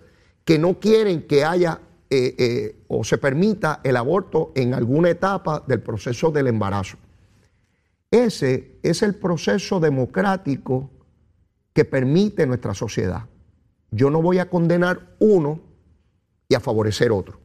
que 0.45 0.59
no 0.59 0.81
quieren 0.81 1.27
que 1.27 1.45
haya 1.45 1.81
eh, 2.15 2.35
eh, 2.37 2.77
o 2.89 3.05
se 3.05 3.17
permita 3.17 3.81
el 3.83 3.97
aborto 3.97 4.53
en 4.55 4.75
alguna 4.75 5.09
etapa 5.09 5.65
del 5.67 5.81
proceso 5.81 6.31
del 6.31 6.49
embarazo. 6.49 6.99
Ese 8.11 8.77
es 8.83 9.01
el 9.01 9.15
proceso 9.15 9.81
democrático 9.81 10.91
que 11.73 11.87
permite 11.87 12.47
nuestra 12.47 12.75
sociedad. 12.75 13.25
Yo 13.91 14.11
no 14.11 14.21
voy 14.21 14.41
a 14.41 14.51
condenar 14.51 15.17
uno 15.21 15.63
y 16.51 16.55
a 16.55 16.61
favorecer 16.61 17.13
otro. 17.13 17.41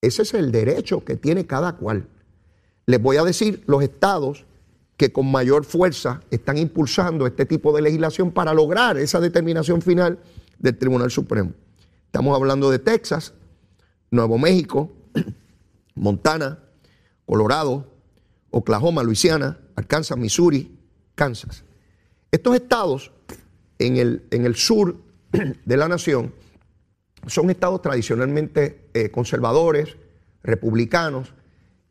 Ese 0.00 0.22
es 0.22 0.34
el 0.34 0.50
derecho 0.50 1.04
que 1.04 1.14
tiene 1.14 1.46
cada 1.46 1.76
cual. 1.76 2.08
Les 2.86 3.00
voy 3.00 3.16
a 3.16 3.22
decir 3.22 3.62
los 3.68 3.84
estados 3.84 4.44
que 4.96 5.12
con 5.12 5.30
mayor 5.30 5.64
fuerza 5.64 6.20
están 6.32 6.58
impulsando 6.58 7.28
este 7.28 7.46
tipo 7.46 7.72
de 7.72 7.82
legislación 7.82 8.32
para 8.32 8.52
lograr 8.54 8.98
esa 8.98 9.20
determinación 9.20 9.82
final 9.82 10.18
del 10.58 10.76
Tribunal 10.76 11.12
Supremo. 11.12 11.52
Estamos 12.10 12.34
hablando 12.34 12.72
de 12.72 12.80
Texas, 12.80 13.34
Nuevo 14.10 14.36
México, 14.36 14.90
Montana, 15.94 16.58
Colorado, 17.24 17.86
Oklahoma, 18.50 19.04
Luisiana, 19.04 19.60
Arkansas, 19.76 20.18
Missouri, 20.18 20.76
Kansas. 21.14 21.62
Estos 22.32 22.56
estados 22.56 23.12
en 23.78 23.96
el, 23.96 24.26
en 24.32 24.44
el 24.44 24.56
sur 24.56 24.96
de 25.64 25.76
la 25.76 25.86
nación 25.86 26.34
son 27.28 27.48
estados 27.48 27.80
tradicionalmente 27.80 28.90
eh, 28.92 29.12
conservadores, 29.12 29.96
republicanos, 30.42 31.32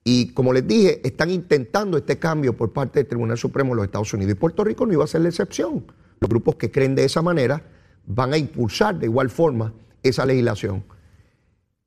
y 0.03 0.33
como 0.33 0.51
les 0.51 0.67
dije, 0.67 0.99
están 1.07 1.29
intentando 1.29 1.97
este 1.97 2.19
cambio 2.19 2.57
por 2.57 2.73
parte 2.73 2.99
del 2.99 3.07
Tribunal 3.07 3.37
Supremo 3.37 3.69
de 3.69 3.75
los 3.77 3.85
Estados 3.85 4.13
Unidos. 4.13 4.33
Y 4.33 4.35
Puerto 4.35 4.65
Rico 4.65 4.85
no 4.85 4.91
iba 4.91 5.05
a 5.05 5.07
ser 5.07 5.21
la 5.21 5.29
excepción. 5.29 5.85
Los 6.19 6.29
grupos 6.29 6.55
que 6.57 6.71
creen 6.71 6.93
de 6.93 7.05
esa 7.05 7.21
manera 7.21 7.63
van 8.05 8.33
a 8.33 8.37
impulsar 8.37 8.99
de 8.99 9.05
igual 9.05 9.29
forma 9.29 9.73
esa 10.03 10.25
legislación. 10.25 10.83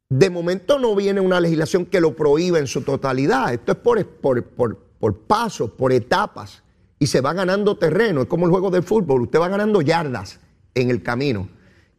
De 0.09 0.29
momento 0.29 0.79
no 0.79 0.95
viene 0.95 1.21
una 1.21 1.41
legislación 1.41 1.87
que 1.87 2.01
lo 2.01 2.15
prohíba 2.15 2.59
en 2.59 2.67
su 2.67 2.83
totalidad. 2.83 3.55
Esto 3.55 3.73
es 3.73 3.79
por, 3.79 4.45
por, 4.45 5.19
pasos, 5.27 5.71
por 5.71 5.93
etapas. 5.93 6.63
Y 6.99 7.07
se 7.07 7.21
va 7.21 7.33
ganando 7.33 7.79
terreno. 7.79 8.23
Es 8.23 8.29
como 8.29 8.45
el 8.45 8.51
juego 8.51 8.71
de 8.71 8.83
fútbol. 8.83 9.23
Usted 9.23 9.41
va 9.41 9.49
ganando 9.49 9.81
yardas 9.81 10.39
en 10.75 10.91
el 10.91 11.03
camino. 11.03 11.49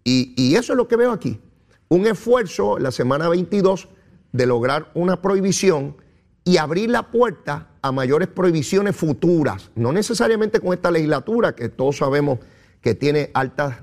Y, 0.03 0.33
y 0.37 0.55
eso 0.55 0.73
es 0.73 0.77
lo 0.77 0.87
que 0.87 0.95
veo 0.95 1.11
aquí. 1.11 1.39
Un 1.89 2.05
esfuerzo 2.05 2.77
la 2.77 2.91
semana 2.91 3.29
22 3.29 3.89
de 4.31 4.45
lograr 4.45 4.91
una 4.93 5.21
prohibición 5.21 5.95
y 6.43 6.57
abrir 6.57 6.89
la 6.89 7.09
puerta 7.09 7.69
a 7.81 7.91
mayores 7.91 8.27
prohibiciones 8.27 8.95
futuras. 8.95 9.71
No 9.75 9.91
necesariamente 9.91 10.59
con 10.59 10.73
esta 10.73 10.91
legislatura, 10.91 11.55
que 11.55 11.69
todos 11.69 11.97
sabemos 11.97 12.39
que 12.81 12.95
tiene 12.95 13.31
altas 13.33 13.77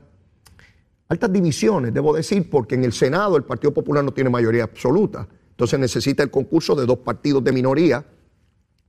altas 1.11 1.33
divisiones, 1.33 1.93
debo 1.93 2.15
decir, 2.15 2.49
porque 2.49 2.77
en 2.77 2.85
el 2.85 2.93
Senado 2.93 3.37
el 3.37 3.43
Partido 3.43 3.75
Popular 3.75 4.05
no 4.05 4.13
tiene 4.13 4.31
mayoría 4.31 4.63
absoluta. 4.63 5.27
Entonces 5.51 5.79
necesita 5.79 6.23
el 6.23 6.31
concurso 6.31 6.75
de 6.75 6.87
dos 6.87 6.99
partidos 6.99 7.43
de 7.45 7.53
minoría 7.53 8.05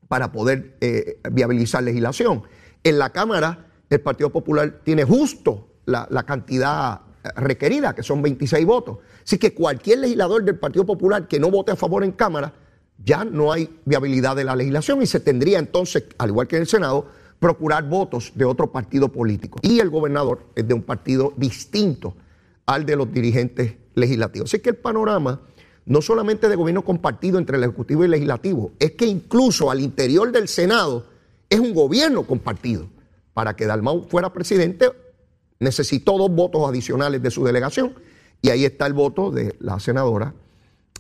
para 0.08 0.32
poder 0.32 0.78
eh, 0.82 1.20
viabilizar 1.32 1.84
legislación. 1.84 2.44
En 2.84 3.00
la 3.00 3.10
Cámara 3.10 3.68
el 3.90 4.02
Partido 4.02 4.30
Popular 4.30 4.82
tiene 4.84 5.04
justo 5.04 5.68
la, 5.86 6.08
la, 6.12 6.24
cantidad 6.24 7.02
requerida, 7.36 7.94
que 7.94 8.04
son 8.04 8.22
26 8.22 8.66
votos. 8.66 9.00
Así 9.26 9.38
que 9.38 9.54
cualquier 9.54 10.00
legislador 10.00 10.46
del 10.46 10.58
Partido 10.60 10.86
Popular 10.86 11.28
que 11.28 11.40
no 11.40 11.50
vote 11.50 11.72
a 11.72 11.76
favor 11.76 12.04
en 12.04 12.12
Cámara, 12.12 12.54
ya 13.04 13.26
no 13.26 13.52
hay 13.52 13.80
viabilidad 13.84 14.36
de 14.36 14.44
la 14.44 14.56
legislación 14.56 15.02
y 15.02 15.08
se 15.08 15.20
tendría 15.20 15.60
entonces, 15.60 16.06
al 16.20 16.30
igual 16.30 16.48
que 16.48 16.58
en 16.58 16.62
el 16.62 16.68
Senado, 16.68 17.08
procurar 17.42 17.90
votos 17.90 18.32
de 18.36 18.46
otro 18.46 18.72
partido 18.72 19.10
político. 19.10 19.58
Y 19.64 19.80
el 19.80 19.90
gobernador 19.90 20.46
es 20.56 20.68
de 20.68 20.76
un 20.76 20.84
partido 20.84 21.34
distinto 21.36 22.14
al 22.68 22.86
de 22.86 22.96
los 22.96 23.12
dirigentes 23.12 23.74
legislativos. 23.96 24.48
Así 24.48 24.62
que 24.62 24.70
el 24.70 24.76
panorama 24.76 25.42
no 25.88 26.04
solamente 26.04 26.48
de 26.48 26.56
gobierno 26.56 26.86
compartido 26.86 27.40
entre 27.40 27.58
el 27.58 27.64
Ejecutivo 27.64 28.04
y 28.04 28.06
el 28.06 28.12
Legislativo, 28.12 28.74
es 28.78 28.92
que 28.92 29.08
incluso 29.08 29.72
al 29.72 29.82
interior 29.82 30.32
del 30.32 30.48
Senado 30.48 31.08
es 31.50 31.60
un 31.60 31.74
gobierno 31.74 32.28
compartido. 32.28 32.88
Para 33.34 33.56
que 33.56 33.66
Dalmau 33.66 34.08
fuera 34.08 34.32
presidente 34.32 34.92
necesitó 35.60 36.20
dos 36.20 36.30
votos 36.30 36.70
adicionales 36.70 37.24
de 37.24 37.32
su 37.32 37.44
delegación 37.44 37.96
y 38.44 38.50
ahí 38.50 38.66
está 38.66 38.86
el 38.86 38.94
voto 38.94 39.32
de 39.32 39.56
la 39.60 39.80
senadora 39.80 40.36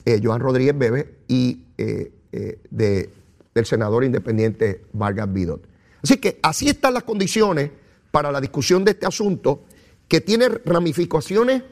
eh, 0.05 0.19
Joan 0.23 0.39
Rodríguez 0.39 0.75
Bebe 0.75 1.17
y 1.27 1.65
eh, 1.77 2.11
eh, 2.31 3.09
del 3.53 3.65
senador 3.65 4.03
independiente 4.03 4.85
Vargas 4.91 5.31
Vidot. 5.31 5.70
Así 6.03 6.17
que 6.17 6.39
así 6.41 6.69
están 6.69 6.93
las 6.93 7.03
condiciones 7.03 7.71
para 8.11 8.31
la 8.31 8.41
discusión 8.41 8.83
de 8.83 8.91
este 8.91 9.05
asunto 9.05 9.63
que 10.07 10.21
tiene 10.21 10.49
ramificaciones 10.49 11.63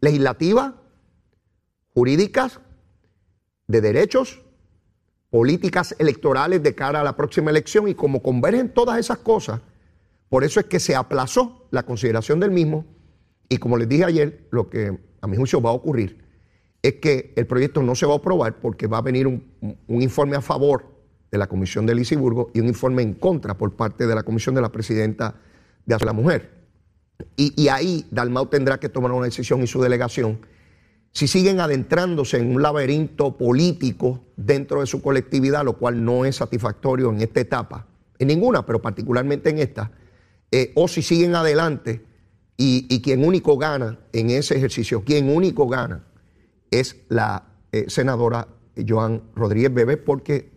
legislativas, 0.00 0.74
jurídicas, 1.92 2.60
de 3.66 3.80
derechos, 3.80 4.42
políticas 5.30 5.94
electorales 5.98 6.62
de 6.62 6.74
cara 6.74 7.00
a 7.00 7.04
la 7.04 7.16
próxima 7.16 7.50
elección 7.50 7.88
y 7.88 7.94
como 7.94 8.20
convergen 8.22 8.68
todas 8.68 8.98
esas 8.98 9.18
cosas, 9.18 9.60
por 10.28 10.44
eso 10.44 10.60
es 10.60 10.66
que 10.66 10.80
se 10.80 10.94
aplazó 10.96 11.66
la 11.70 11.84
consideración 11.84 12.40
del 12.40 12.50
mismo 12.50 12.84
y 13.48 13.58
como 13.58 13.76
les 13.76 13.88
dije 13.88 14.04
ayer, 14.04 14.46
lo 14.50 14.68
que 14.68 14.98
a 15.20 15.26
mi 15.26 15.36
juicio 15.36 15.60
va 15.60 15.70
a 15.70 15.74
ocurrir 15.74 16.24
es 16.82 16.94
que 16.94 17.32
el 17.36 17.46
proyecto 17.46 17.82
no 17.82 17.94
se 17.94 18.06
va 18.06 18.14
a 18.14 18.16
aprobar 18.16 18.60
porque 18.60 18.86
va 18.86 18.98
a 18.98 19.02
venir 19.02 19.26
un, 19.26 19.44
un 19.86 20.02
informe 20.02 20.36
a 20.36 20.40
favor 20.40 20.89
de 21.30 21.38
la 21.38 21.46
Comisión 21.46 21.86
de 21.86 21.94
Lisiburgo 21.94 22.50
y 22.54 22.60
un 22.60 22.68
informe 22.68 23.02
en 23.02 23.14
contra 23.14 23.56
por 23.56 23.76
parte 23.76 24.06
de 24.06 24.14
la 24.14 24.22
Comisión 24.22 24.54
de 24.54 24.60
la 24.60 24.70
Presidenta 24.70 25.36
de 25.86 26.04
la 26.04 26.12
Mujer. 26.12 26.60
Y, 27.36 27.68
ahí 27.68 28.06
Dalmau 28.10 28.46
tendrá 28.46 28.78
que 28.78 28.88
tomar 28.88 29.12
una 29.12 29.26
decisión 29.26 29.62
y 29.62 29.66
su 29.66 29.80
delegación. 29.82 30.40
Si 31.12 31.26
siguen 31.26 31.60
adentrándose 31.60 32.38
en 32.38 32.54
un 32.54 32.62
laberinto 32.62 33.36
político 33.36 34.24
dentro 34.36 34.80
de 34.80 34.86
su 34.86 35.02
colectividad, 35.02 35.64
lo 35.64 35.76
cual 35.76 36.04
no 36.04 36.24
es 36.24 36.36
satisfactorio 36.36 37.10
en 37.10 37.20
esta 37.20 37.40
etapa, 37.40 37.86
en 38.18 38.28
ninguna, 38.28 38.64
pero 38.64 38.80
particularmente 38.80 39.50
en 39.50 39.58
esta, 39.58 39.90
eh, 40.50 40.72
o 40.76 40.88
si 40.88 41.02
siguen 41.02 41.34
adelante 41.34 42.04
y, 42.56 43.00
quien 43.00 43.24
único 43.24 43.56
gana 43.56 43.98
en 44.12 44.30
ese 44.30 44.56
ejercicio, 44.56 45.02
quien 45.02 45.34
único 45.34 45.66
gana 45.66 46.04
es 46.70 46.96
la 47.08 47.44
eh, 47.72 47.86
senadora 47.88 48.48
Joan 48.86 49.22
Rodríguez 49.34 49.72
Bebé, 49.72 49.96
porque 49.96 50.50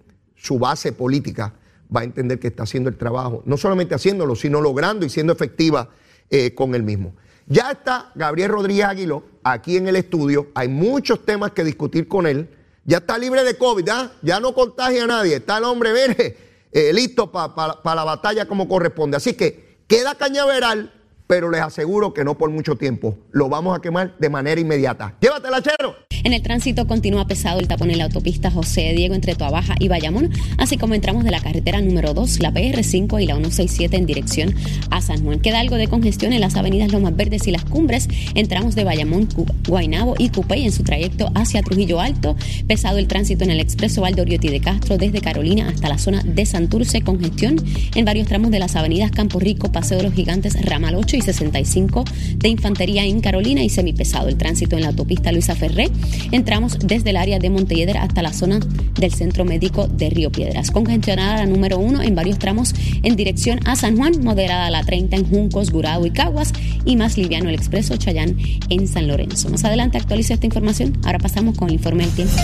su 0.44 0.60
base 0.60 0.92
política 0.92 1.54
va 1.96 2.02
a 2.02 2.04
entender 2.04 2.38
que 2.38 2.48
está 2.48 2.64
haciendo 2.64 2.90
el 2.90 2.98
trabajo, 2.98 3.42
no 3.46 3.56
solamente 3.56 3.96
haciéndolo, 3.96 4.36
sino 4.36 4.60
logrando 4.60 5.06
y 5.06 5.10
siendo 5.10 5.32
efectiva 5.32 5.90
eh, 6.30 6.54
con 6.54 6.76
el 6.76 6.84
mismo. 6.84 7.16
Ya 7.48 7.72
está 7.72 8.12
Gabriel 8.14 8.50
Rodríguez 8.50 8.86
Aguiló 8.86 9.24
aquí 9.44 9.78
en 9.78 9.88
el 9.88 9.96
estudio, 9.96 10.50
hay 10.54 10.68
muchos 10.68 11.26
temas 11.26 11.52
que 11.52 11.64
discutir 11.64 12.10
con 12.10 12.28
él, 12.28 12.50
ya 12.84 12.98
está 12.98 13.18
libre 13.18 13.46
de 13.46 13.58
COVID, 13.58 13.88
¿ah? 13.90 14.12
ya 14.22 14.42
no 14.42 14.54
contagia 14.54 15.06
a 15.06 15.08
nadie, 15.08 15.38
está 15.38 15.60
el 15.60 15.64
hombre, 15.64 15.94
mire, 16.08 16.38
eh, 16.74 16.92
listo 16.92 17.32
para 17.32 17.96
la 17.96 18.04
batalla 18.04 18.46
como 18.46 18.68
corresponde. 18.68 19.16
Así 19.16 19.34
que 19.34 19.78
queda 19.88 20.16
cañaveral 20.16 20.92
pero 21.34 21.50
les 21.50 21.62
aseguro 21.62 22.14
que 22.14 22.24
no 22.24 22.38
por 22.38 22.52
mucho 22.52 22.76
tiempo. 22.76 23.18
Lo 23.32 23.50
vamos 23.50 23.76
a 23.76 23.82
quemar 23.82 24.16
de 24.20 24.30
manera 24.30 24.62
inmediata. 24.62 25.16
¡Llévatela, 25.20 25.64
chero! 25.64 25.96
En 26.24 26.32
el 26.32 26.42
tránsito 26.42 26.88
continúa 26.88 27.28
pesado 27.28 27.60
el 27.60 27.68
tapón 27.68 27.92
en 27.92 27.98
la 27.98 28.06
autopista 28.06 28.50
José 28.50 28.94
Diego 28.94 29.14
entre 29.14 29.36
Toabaja 29.36 29.76
y 29.78 29.90
Bayamón, 29.90 30.32
así 30.58 30.78
como 30.78 30.94
entramos 30.94 31.26
de 31.26 31.32
la 31.32 31.42
carretera 31.42 31.82
número 31.82 32.14
2, 32.14 32.40
la 32.40 32.54
PR5 32.54 33.22
y 33.22 33.26
la 33.26 33.34
167 33.34 33.98
en 33.98 34.06
dirección 34.06 34.56
a 34.90 35.02
San 35.02 35.22
Juan. 35.22 35.42
Queda 35.42 35.60
algo 35.60 35.76
de 35.76 35.90
congestión 35.90 36.32
en 36.32 36.40
las 36.40 36.56
avenidas 36.56 36.94
Lomas 36.94 37.18
Verdes 37.18 37.46
y 37.48 37.52
Las 37.52 37.66
Cumbres. 37.66 38.08
Entramos 38.36 38.76
de 38.76 38.86
Bayamón, 38.86 39.28
Guaynabo 39.68 40.16
y 40.18 40.30
Cupey 40.30 40.64
en 40.64 40.72
su 40.72 40.84
trayecto 40.84 41.30
hacia 41.36 41.62
Trujillo 41.62 42.00
Alto. 42.00 42.38
Pesado 42.68 43.00
el 43.00 43.08
tránsito 43.08 43.44
en 43.44 43.52
el 43.52 43.60
expreso 43.60 44.02
Valdoriotti 44.02 44.48
de 44.48 44.62
Castro 44.62 44.98
desde 44.98 45.20
Carolina 45.20 45.68
hasta 45.68 45.90
la 45.90 45.98
zona 45.98 46.22
de 46.24 46.46
Santurce. 46.46 47.02
Congestión 47.02 47.58
en 47.96 48.06
varios 48.06 48.28
tramos 48.28 48.52
de 48.52 48.60
las 48.60 48.78
avenidas 48.78 49.12
Campo 49.12 49.40
Rico, 49.40 49.74
Paseo 49.74 49.98
de 49.98 50.04
los 50.04 50.14
Gigantes, 50.14 50.56
Ramal 50.66 50.96
8 50.96 51.18
y 51.18 51.22
65 51.24 52.06
de 52.38 52.50
Infantería 52.50 53.06
en 53.06 53.22
Carolina 53.22 53.64
y 53.64 53.70
semipesado 53.70 54.30
el 54.30 54.38
tránsito 54.38 54.76
en 54.76 54.84
la 54.84 54.90
autopista 54.90 55.32
Luisa 55.32 55.56
Ferré 55.56 55.90
Entramos 56.32 56.78
desde 56.80 57.12
el 57.12 57.18
área 57.18 57.40
de 57.40 57.50
Montelledra 57.50 58.04
hasta 58.04 58.22
la 58.22 58.34
zona 58.34 58.60
del 59.00 59.14
Centro 59.14 59.46
Médico 59.46 59.88
de 59.88 60.10
Río 60.10 60.32
Piedras. 60.32 60.72
Congestionada 60.72 61.38
la 61.38 61.46
número 61.46 61.78
uno 61.78 62.02
en 62.02 62.16
varios 62.16 62.40
tramos 62.40 62.74
en 63.02 63.16
dirección 63.16 63.60
a 63.66 63.76
San 63.76 63.98
Juan, 63.98 64.24
moderada 64.24 64.70
la 64.70 64.84
30 64.84 65.16
en 65.16 65.30
Juncos, 65.30 65.72
Gurado 65.72 66.06
y 66.06 66.12
Caguas 66.12 66.54
y 66.86 66.96
más 66.96 67.18
liviano 67.18 67.50
el 67.50 67.56
expreso 67.56 67.98
Chayán 67.98 68.38
en 68.70 68.88
San 68.88 69.08
Lorenzo. 69.08 69.50
Más 69.50 69.64
adelante 69.64 69.98
actualizo 69.98 70.34
esta 70.34 70.46
información. 70.46 70.98
Ahora 71.04 71.20
pasamos 71.20 71.58
con 71.58 71.70
el 71.70 71.76
informe 71.76 72.06
del 72.06 72.16
tiempo. 72.16 72.36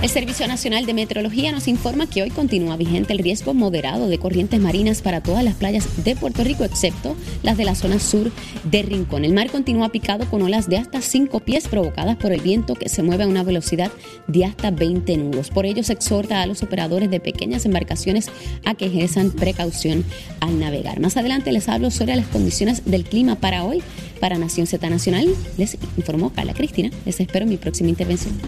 El 0.00 0.08
Servicio 0.08 0.46
Nacional 0.46 0.86
de 0.86 0.94
Meteorología 0.94 1.50
nos 1.50 1.66
informa 1.66 2.08
que 2.08 2.22
hoy 2.22 2.30
continúa 2.30 2.76
vigente 2.76 3.12
el 3.12 3.18
riesgo 3.18 3.52
moderado 3.52 4.08
de 4.08 4.18
corrientes 4.18 4.60
marinas 4.60 5.02
para 5.02 5.20
todas 5.20 5.42
las 5.42 5.56
playas 5.56 6.04
de 6.04 6.14
Puerto 6.14 6.44
Rico, 6.44 6.62
excepto 6.62 7.16
las 7.42 7.56
de 7.56 7.64
la 7.64 7.74
zona 7.74 7.98
sur 7.98 8.30
de 8.62 8.82
Rincón. 8.82 9.24
El 9.24 9.34
mar 9.34 9.50
continúa 9.50 9.88
picado 9.88 10.30
con 10.30 10.40
olas 10.42 10.68
de 10.68 10.76
hasta 10.76 11.00
5 11.00 11.40
pies 11.40 11.66
provocadas 11.66 12.16
por 12.16 12.30
el 12.30 12.40
viento 12.40 12.76
que 12.76 12.88
se 12.88 13.02
mueve 13.02 13.24
a 13.24 13.26
una 13.26 13.42
velocidad 13.42 13.90
de 14.28 14.44
hasta 14.44 14.70
20 14.70 15.16
nudos. 15.16 15.50
Por 15.50 15.66
ello 15.66 15.82
se 15.82 15.94
exhorta 15.94 16.42
a 16.42 16.46
los 16.46 16.62
operadores 16.62 17.10
de 17.10 17.18
pequeñas 17.18 17.66
embarcaciones 17.66 18.30
a 18.64 18.74
que 18.74 18.86
ejerzan 18.86 19.32
precaución 19.32 20.04
al 20.38 20.60
navegar. 20.60 21.00
Más 21.00 21.16
adelante 21.16 21.50
les 21.50 21.68
hablo 21.68 21.90
sobre 21.90 22.14
las 22.14 22.28
condiciones 22.28 22.84
del 22.84 23.02
clima 23.02 23.34
para 23.34 23.64
hoy. 23.64 23.82
Para 24.20 24.38
Nación 24.38 24.68
Z 24.68 24.88
Nacional 24.88 25.26
les 25.56 25.76
informó 25.96 26.32
Carla 26.32 26.54
Cristina. 26.54 26.90
Les 27.04 27.18
espero 27.18 27.46
mi 27.46 27.56
próxima 27.56 27.88
intervención. 27.88 28.38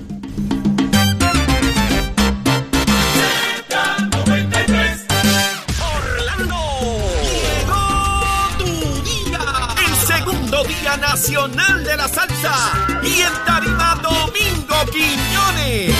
Nacional 11.21 11.85
de 11.85 11.97
la 11.99 12.09
Salsa 12.09 12.73
y 13.03 13.21
el 13.21 13.33
Tarima 13.45 13.95
Domingo 14.03 14.75
Quiñones. 14.91 15.95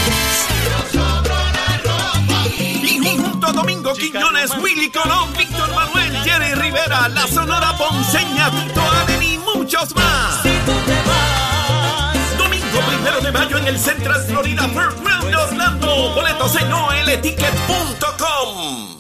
Y 2.83 3.19
junto 3.19 3.53
Domingo 3.53 3.93
Quiñones, 3.93 4.51
Willy 4.63 4.89
Colón, 4.89 5.31
Víctor 5.37 5.75
Manuel, 5.75 6.17
Jerry 6.25 6.55
Rivera, 6.55 7.11
la 7.11 7.27
Sonora 7.27 7.77
Ponceña, 7.77 8.51
Tito 8.51 8.81
Allen 8.81 9.23
y 9.23 9.37
muchos 9.37 9.95
más. 9.95 10.43
Domingo 12.39 12.81
primero 12.89 13.21
de 13.21 13.31
mayo 13.31 13.59
en 13.59 13.67
el 13.67 13.79
Central 13.79 14.25
Florida 14.27 14.67
Fairground 14.69 15.35
Orlando. 15.35 16.15
Boletos 16.15 16.57
en 16.57 16.73
oleticket.com. 16.73 19.00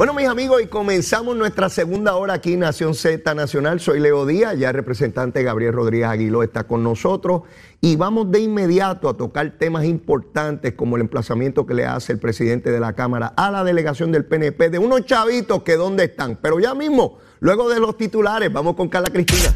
Bueno, 0.00 0.14
mis 0.14 0.28
amigos, 0.28 0.62
y 0.62 0.66
comenzamos 0.66 1.36
nuestra 1.36 1.68
segunda 1.68 2.16
hora 2.16 2.32
aquí 2.32 2.54
en 2.54 2.60
Nación 2.60 2.94
Z 2.94 3.34
Nacional. 3.34 3.80
Soy 3.80 4.00
Leo 4.00 4.24
Díaz, 4.24 4.58
ya 4.58 4.70
el 4.70 4.74
representante 4.74 5.42
Gabriel 5.42 5.74
Rodríguez 5.74 6.08
Aguiló 6.08 6.42
está 6.42 6.64
con 6.64 6.82
nosotros 6.82 7.42
y 7.82 7.96
vamos 7.96 8.30
de 8.30 8.40
inmediato 8.40 9.10
a 9.10 9.16
tocar 9.18 9.58
temas 9.58 9.84
importantes 9.84 10.72
como 10.72 10.96
el 10.96 11.02
emplazamiento 11.02 11.66
que 11.66 11.74
le 11.74 11.84
hace 11.84 12.14
el 12.14 12.18
presidente 12.18 12.70
de 12.70 12.80
la 12.80 12.94
Cámara 12.94 13.34
a 13.36 13.50
la 13.50 13.62
delegación 13.62 14.10
del 14.10 14.24
PNP 14.24 14.70
de 14.70 14.78
unos 14.78 15.04
chavitos 15.04 15.62
que 15.64 15.76
dónde 15.76 16.04
están. 16.04 16.38
Pero 16.40 16.58
ya 16.58 16.74
mismo, 16.74 17.18
luego 17.40 17.68
de 17.68 17.78
los 17.78 17.98
titulares, 17.98 18.50
vamos 18.50 18.76
con 18.76 18.88
Carla 18.88 19.10
Cristina. 19.10 19.52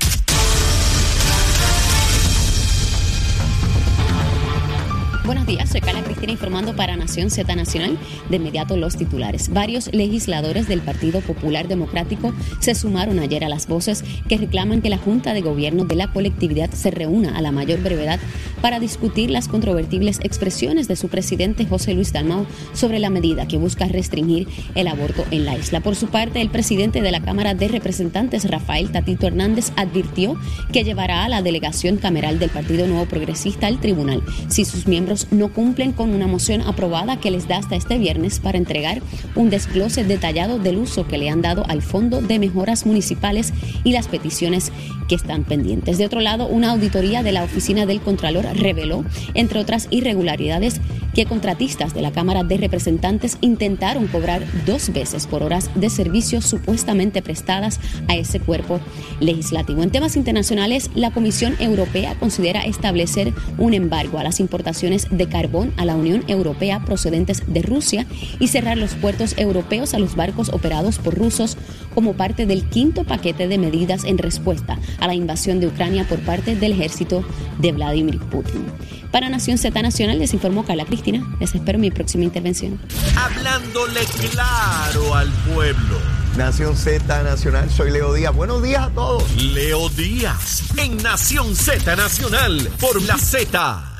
Buenos 5.25 5.47
días, 5.47 5.70
soy 5.70 5.81
Carla 5.81 6.05
Cristina 6.05 6.33
informando 6.33 6.77
para 6.77 6.99
Nación 6.99 7.31
Z 7.31 7.57
Nacional. 7.57 7.97
De 8.29 8.37
inmediato 8.37 8.77
los 8.77 8.95
titulares. 8.99 9.49
Varios 9.49 9.91
legisladores 9.95 10.68
del 10.68 10.83
Partido 10.83 11.22
Popular 11.22 11.66
Democrático 11.66 12.35
se 12.61 12.75
sumaron 12.75 13.18
ayer 13.18 13.43
a 13.43 13.49
las 13.49 13.66
voces 13.66 14.05
que 14.29 14.37
reclaman 14.37 14.83
que 14.83 14.91
la 14.91 14.99
Junta 14.99 15.33
de 15.33 15.41
Gobierno 15.41 15.87
de 15.87 15.95
la 15.95 16.12
colectividad 16.12 16.70
se 16.72 16.91
reúna 16.91 17.39
a 17.39 17.41
la 17.41 17.53
mayor 17.53 17.81
brevedad 17.83 18.20
para 18.61 18.81
discutir 18.81 19.31
las 19.31 19.49
controvertibles 19.49 20.20
expresiones 20.22 20.89
de 20.89 20.97
su 20.97 21.09
presidente 21.09 21.64
José 21.64 21.95
Luis 21.95 22.12
Dalmau 22.12 22.47
sobre 22.75 22.99
la 22.99 23.09
medida 23.09 23.49
que 23.49 23.57
busca 23.57 23.87
restringir 23.87 24.47
el 24.75 24.89
aborto 24.89 25.25
en 25.31 25.47
la 25.47 25.57
isla. 25.57 25.81
Por 25.81 25.97
su 25.97 26.09
parte, 26.09 26.43
el 26.43 26.51
presidente 26.51 27.01
de 27.01 27.12
la 27.12 27.20
Cámara 27.20 27.55
de 27.55 27.68
Representantes, 27.68 28.51
Rafael 28.51 28.91
Tatito 28.91 29.27
Hernández, 29.27 29.72
advirtió 29.77 30.37
que 30.70 30.85
llevará 30.85 31.25
a 31.25 31.31
la 31.31 31.41
delegación 31.41 31.97
cameral 31.97 32.39
del 32.39 32.51
Partido 32.51 32.87
Nuevo 32.87 33.07
Progresista 33.07 33.68
al 33.68 33.81
tribunal 33.81 34.22
si 34.49 34.66
sus 34.66 34.87
miembros 34.87 35.14
no 35.31 35.53
cumplen 35.53 35.93
con 35.93 36.11
una 36.11 36.27
moción 36.27 36.62
aprobada 36.62 37.21
que 37.21 37.31
les 37.31 37.49
da 37.49 37.59
hasta 37.59 37.77
este 37.77 37.99
viernes 37.99 38.41
para 38.41 38.59
entregar 38.59 39.03
un 39.35 39.51
desglose 39.51 40.05
detallado 40.05 40.59
del 40.59 40.79
uso 40.79 41.07
que 41.07 41.19
le 41.19 41.31
han 41.31 41.43
dado 41.43 41.65
al 41.69 41.83
Fondo 41.83 42.21
de 42.21 42.39
Mejoras 42.39 42.87
Municipales 42.87 43.53
y 43.85 43.93
las 43.93 44.09
peticiones 44.09 44.73
que 45.09 45.15
están 45.15 45.45
pendientes. 45.45 45.99
De 45.99 46.07
otro 46.07 46.21
lado, 46.21 46.47
una 46.47 46.71
auditoría 46.71 47.23
de 47.23 47.33
la 47.33 47.45
Oficina 47.45 47.87
del 47.87 48.01
Contralor 48.01 48.47
reveló, 48.55 49.05
entre 49.35 49.61
otras 49.61 49.89
irregularidades, 49.91 50.81
que 51.15 51.27
contratistas 51.27 51.95
de 51.95 52.03
la 52.03 52.11
Cámara 52.11 52.43
de 52.43 52.57
Representantes 52.57 53.39
intentaron 53.41 54.09
cobrar 54.09 54.43
dos 54.67 54.93
veces 54.93 55.27
por 55.27 55.43
horas 55.43 55.71
de 55.75 55.89
servicio 55.89 56.43
supuestamente 56.43 57.23
prestadas 57.23 57.79
a 58.09 58.17
ese 58.17 58.41
cuerpo 58.41 58.81
legislativo. 59.21 59.83
En 59.83 59.91
temas 59.91 60.17
internacionales, 60.17 60.91
la 60.95 61.12
Comisión 61.12 61.55
Europea 61.61 62.17
considera 62.19 62.62
establecer 62.62 63.33
un 63.59 63.75
embargo 63.75 64.19
a 64.19 64.25
las 64.25 64.41
importaciones 64.41 65.03
de 65.11 65.28
carbón 65.28 65.72
a 65.76 65.84
la 65.84 65.96
Unión 65.96 66.24
Europea 66.28 66.84
procedentes 66.84 67.42
de 67.46 67.62
Rusia 67.62 68.07
y 68.38 68.48
cerrar 68.48 68.76
los 68.78 68.94
puertos 68.94 69.34
europeos 69.36 69.94
a 69.94 69.98
los 69.98 70.16
barcos 70.16 70.48
operados 70.50 70.98
por 70.98 71.14
rusos 71.14 71.57
como 71.94 72.14
parte 72.14 72.46
del 72.46 72.64
quinto 72.68 73.05
paquete 73.05 73.48
de 73.48 73.59
medidas 73.59 74.05
en 74.05 74.18
respuesta 74.18 74.78
a 74.98 75.07
la 75.07 75.14
invasión 75.14 75.61
de 75.61 75.66
Ucrania 75.68 76.07
por 76.09 76.20
parte 76.20 76.57
del 76.57 76.72
ejército 76.72 77.24
de 77.59 77.72
Vladimir 77.72 78.18
Putin. 78.18 78.64
Para 79.11 79.28
Nación 79.28 79.59
Z 79.59 79.80
Nacional 79.80 80.18
les 80.18 80.34
informó 80.34 80.64
Carla 80.64 80.84
Cristina. 80.84 81.24
Les 81.38 81.55
espero 81.55 81.76
en 81.76 81.82
mi 81.82 81.90
próxima 81.92 82.24
intervención. 82.24 82.80
Hablándole 83.16 84.00
claro 84.32 85.14
al 85.14 85.30
pueblo. 85.55 85.98
Nación 86.36 86.76
Z 86.76 87.22
Nacional, 87.22 87.70
soy 87.70 87.92
Leo 87.92 88.12
Díaz. 88.12 88.34
Buenos 88.34 88.61
días 88.61 88.82
a 88.82 88.90
todos. 88.90 89.22
Leo 89.40 89.88
Díaz, 89.90 90.64
en 90.76 90.96
Nación 90.96 91.55
Z 91.55 91.94
Nacional, 91.94 92.68
por 92.80 93.00
la 93.02 93.16
Z. 93.16 93.93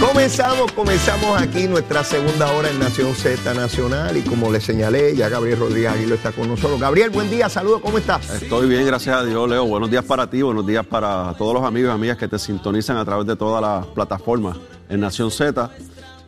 Comenzamos, 0.00 0.70
comenzamos 0.72 1.40
aquí 1.40 1.66
nuestra 1.66 2.04
segunda 2.04 2.52
hora 2.52 2.70
en 2.70 2.78
Nación 2.78 3.14
Z 3.14 3.52
Nacional 3.54 4.16
y 4.16 4.22
como 4.22 4.50
le 4.50 4.60
señalé, 4.60 5.16
ya 5.16 5.28
Gabriel 5.28 5.58
Rodríguez 5.58 5.90
Aguilo 5.90 6.14
está 6.14 6.32
con 6.32 6.48
nosotros. 6.48 6.80
Gabriel, 6.80 7.10
buen 7.10 7.28
día, 7.30 7.48
saludos, 7.48 7.80
¿cómo 7.80 7.98
estás? 7.98 8.42
Estoy 8.42 8.68
bien, 8.68 8.86
gracias 8.86 9.16
a 9.16 9.24
Dios, 9.24 9.48
Leo. 9.48 9.64
Buenos 9.66 9.90
días 9.90 10.04
para 10.04 10.28
ti, 10.28 10.42
buenos 10.42 10.66
días 10.66 10.86
para 10.86 11.34
todos 11.36 11.54
los 11.54 11.64
amigos 11.64 11.90
y 11.90 11.94
amigas 11.94 12.16
que 12.16 12.28
te 12.28 12.38
sintonizan 12.38 12.96
a 12.96 13.04
través 13.04 13.26
de 13.26 13.36
todas 13.36 13.60
las 13.60 13.86
plataformas 13.86 14.56
en 14.88 15.00
Nación 15.00 15.30
Z. 15.30 15.70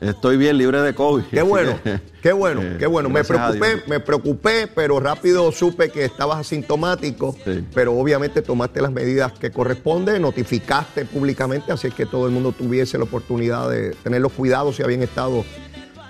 Estoy 0.00 0.38
bien 0.38 0.56
libre 0.56 0.80
de 0.80 0.94
COVID. 0.94 1.24
Qué 1.24 1.42
bueno, 1.42 1.78
qué 2.22 2.32
bueno, 2.32 2.62
qué 2.78 2.86
bueno. 2.86 3.10
Me 3.10 3.22
preocupé, 3.22 3.82
me 3.86 4.00
preocupé, 4.00 4.66
pero 4.66 4.98
rápido 4.98 5.52
supe 5.52 5.90
que 5.90 6.04
estabas 6.04 6.38
asintomático, 6.38 7.36
pero 7.74 7.92
obviamente 7.98 8.40
tomaste 8.40 8.80
las 8.80 8.92
medidas 8.92 9.32
que 9.32 9.50
corresponden, 9.50 10.22
notificaste 10.22 11.04
públicamente, 11.04 11.70
así 11.72 11.90
que 11.90 12.06
todo 12.06 12.26
el 12.26 12.32
mundo 12.32 12.52
tuviese 12.52 12.96
la 12.96 13.04
oportunidad 13.04 13.68
de 13.68 13.90
tener 14.02 14.22
los 14.22 14.32
cuidados 14.32 14.76
si 14.76 14.82
habían 14.82 15.02
estado 15.02 15.44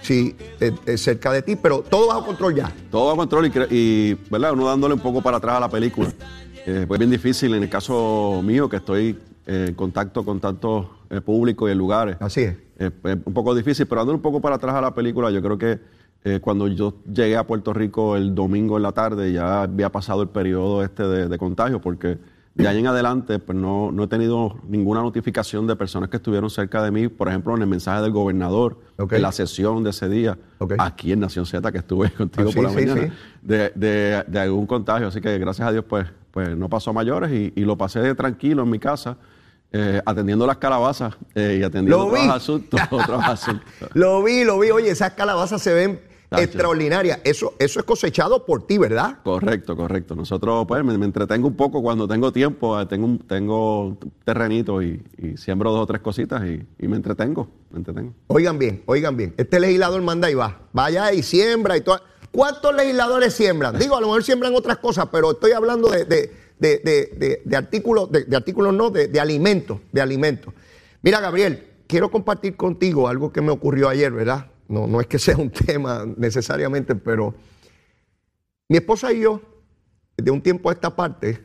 sí, 0.03 0.37
eh, 0.61 0.73
eh, 0.87 0.97
cerca 0.97 1.33
de 1.33 1.43
ti, 1.43 1.57
pero 1.57 1.81
todo 1.81 2.09
bajo 2.09 2.27
control 2.27 2.55
ya. 2.55 2.73
Todo 2.91 3.07
bajo 3.07 3.17
control 3.17 3.47
y, 3.47 3.77
y, 3.77 4.15
¿verdad? 4.31 4.53
Uno 4.53 4.67
dándole 4.67 4.95
un 4.95 5.01
poco 5.01 5.21
para 5.21 5.39
atrás 5.39 5.57
a 5.57 5.61
la 5.61 5.69
película. 5.69 6.13
eh, 6.67 6.85
pues 6.87 6.99
bien 6.99 7.11
difícil 7.11 7.55
en 7.55 7.65
el 7.65 7.69
caso 7.69 8.41
mío, 8.45 8.69
que 8.69 8.77
estoy 8.77 9.19
eh, 9.47 9.67
en 9.69 9.75
contacto 9.75 10.25
con 10.25 10.39
tanto 10.39 10.99
eh, 11.11 11.21
público 11.21 11.69
y 11.69 11.73
en 11.73 11.79
lugares. 11.79 12.17
Así 12.21 12.43
es. 12.43 12.55
Es 12.87 12.93
un 13.25 13.33
poco 13.35 13.55
difícil, 13.55 13.87
pero 13.87 14.01
dando 14.01 14.15
un 14.15 14.23
poco 14.23 14.41
para 14.41 14.57
atrás 14.57 14.75
a 14.75 14.81
la 14.81 14.95
película, 14.95 15.31
yo 15.31 15.43
creo 15.43 15.59
que 15.59 15.79
cuando 16.41 16.69
yo 16.69 17.03
llegué 17.11 17.37
a 17.37 17.47
Puerto 17.47 17.73
Rico 17.73 18.17
el 18.17 18.35
domingo 18.35 18.77
en 18.77 18.83
la 18.83 18.93
tarde 18.93 19.33
ya 19.33 19.63
había 19.63 19.91
pasado 19.91 20.21
el 20.21 20.29
periodo 20.29 20.83
este 20.83 21.03
de 21.03 21.39
contagio, 21.39 21.81
porque 21.81 22.19
de 22.55 22.69
ahí 22.69 22.79
en 22.79 22.87
adelante, 22.87 23.39
pues 23.39 23.57
no, 23.57 23.93
no, 23.93 24.05
he 24.05 24.07
tenido 24.09 24.57
ninguna 24.69 25.03
notificación 25.03 25.67
de 25.67 25.77
personas 25.77 26.11
que 26.11 26.17
estuvieron 26.17 26.51
cerca 26.51 26.83
de 26.83 26.91
mí, 26.91 27.09
por 27.09 27.29
ejemplo, 27.29 27.55
en 27.55 27.63
el 27.63 27.69
mensaje 27.69 28.03
del 28.03 28.11
gobernador, 28.11 28.79
en 28.99 29.23
la 29.23 29.33
sesión 29.33 29.85
de 29.85 29.91
ese 29.91 30.09
día, 30.09 30.37
aquí 30.79 31.13
en 31.13 31.21
Nación 31.21 31.47
Z, 31.47 31.71
que 31.71 31.79
estuve 31.79 32.11
contigo 32.17 32.51
ah, 32.51 32.55
por 32.55 32.65
la 32.65 32.73
mañana, 32.73 33.15
De, 33.43 33.73
de, 33.75 34.39
algún 34.41 34.67
contagio. 34.67 35.09
Así 35.09 35.21
que 35.21 35.39
gracias 35.39 35.69
a 35.69 35.73
Dios, 35.73 35.85
pues, 35.89 36.07
pues 36.31 36.57
no 36.57 36.69
pasó 36.69 36.91
a 36.91 36.93
mayores 36.93 37.31
y, 37.33 37.53
y 37.55 37.65
lo 37.65 37.79
pasé 37.79 38.15
tranquilo 38.15 38.63
en 38.65 38.71
mi 38.71 38.79
casa. 38.79 39.17
Eh, 39.73 40.03
atendiendo 40.05 40.49
las 40.49 40.57
calabazas 40.57 41.15
eh, 41.33 41.59
y 41.61 41.63
atendiendo 41.63 42.07
otros 42.07 42.29
asuntos, 42.29 42.81
otros 42.91 43.23
asuntos. 43.23 43.65
lo 43.95 44.21
vi, 44.23 44.43
lo 44.43 44.59
vi. 44.59 44.71
Oye, 44.73 44.91
esas 44.91 45.13
calabazas 45.13 45.63
se 45.63 45.73
ven 45.73 46.01
extraordinaria. 46.39 47.21
Eso, 47.25 47.55
eso 47.59 47.81
es 47.81 47.87
cosechado 47.87 48.45
por 48.45 48.67
ti, 48.67 48.79
¿verdad? 48.79 49.19
Correcto, 49.23 49.77
correcto. 49.77 50.15
Nosotros, 50.15 50.65
pues, 50.67 50.85
me, 50.85 50.95
entretengo 51.05 51.49
un 51.49 51.57
poco 51.57 51.83
cuando 51.83 52.07
tengo 52.07 52.33
tiempo, 52.33 52.81
eh, 52.81 52.87
tengo 52.87 53.07
un, 53.07 53.19
tengo 53.21 53.97
terrenito 54.25 54.83
y, 54.83 55.03
siembro 55.37 55.71
dos 55.71 55.83
o 55.83 55.87
tres 55.87 56.01
cositas 56.01 56.43
y, 56.45 56.89
me 56.89 56.97
entretengo, 56.97 57.49
me 57.71 57.79
entretengo. 57.79 58.15
Oigan 58.29 58.59
bien, 58.59 58.83
oigan 58.87 59.17
bien. 59.17 59.35
Este 59.37 59.61
legislador 59.61 60.03
manda 60.03 60.31
y 60.31 60.35
va. 60.35 60.63
Vaya 60.73 61.13
y 61.13 61.23
siembra 61.23 61.77
y 61.77 61.81
todo. 61.81 62.01
¿Cuántos 62.31 62.75
legisladores 62.75 63.35
siembran? 63.35 63.77
Digo, 63.77 63.97
a 63.97 64.01
lo 64.01 64.07
mejor 64.07 64.23
siembran 64.23 64.55
otras 64.55 64.79
cosas, 64.79 65.09
pero 65.11 65.33
estoy 65.33 65.51
hablando 65.51 65.89
de, 65.89 66.05
de, 66.05 66.33
artículos, 67.57 68.11
de, 68.11 68.37
artículos 68.37 68.75
no, 68.75 68.91
de, 68.91 69.21
alimentos, 69.21 69.81
de 69.93 70.01
alimentos. 70.01 70.55
Mira, 71.03 71.21
Gabriel, 71.21 71.67
quiero 71.87 72.11
compartir 72.11 72.57
contigo 72.57 73.09
algo 73.09 73.33
que 73.33 73.41
me 73.41 73.51
ocurrió 73.51 73.89
ayer, 73.89 74.13
¿verdad? 74.13 74.47
No, 74.69 74.87
no 74.87 75.01
es 75.01 75.07
que 75.07 75.19
sea 75.21 75.37
un 75.37 75.51
tema 75.51 76.07
necesariamente, 76.17 76.95
pero 76.95 77.35
mi 78.69 78.77
esposa 78.77 79.13
y 79.13 79.21
yo, 79.21 79.41
de 80.17 80.31
un 80.31 80.43
tiempo 80.43 80.71
a 80.71 80.73
esta 80.73 80.95
parte, 80.95 81.45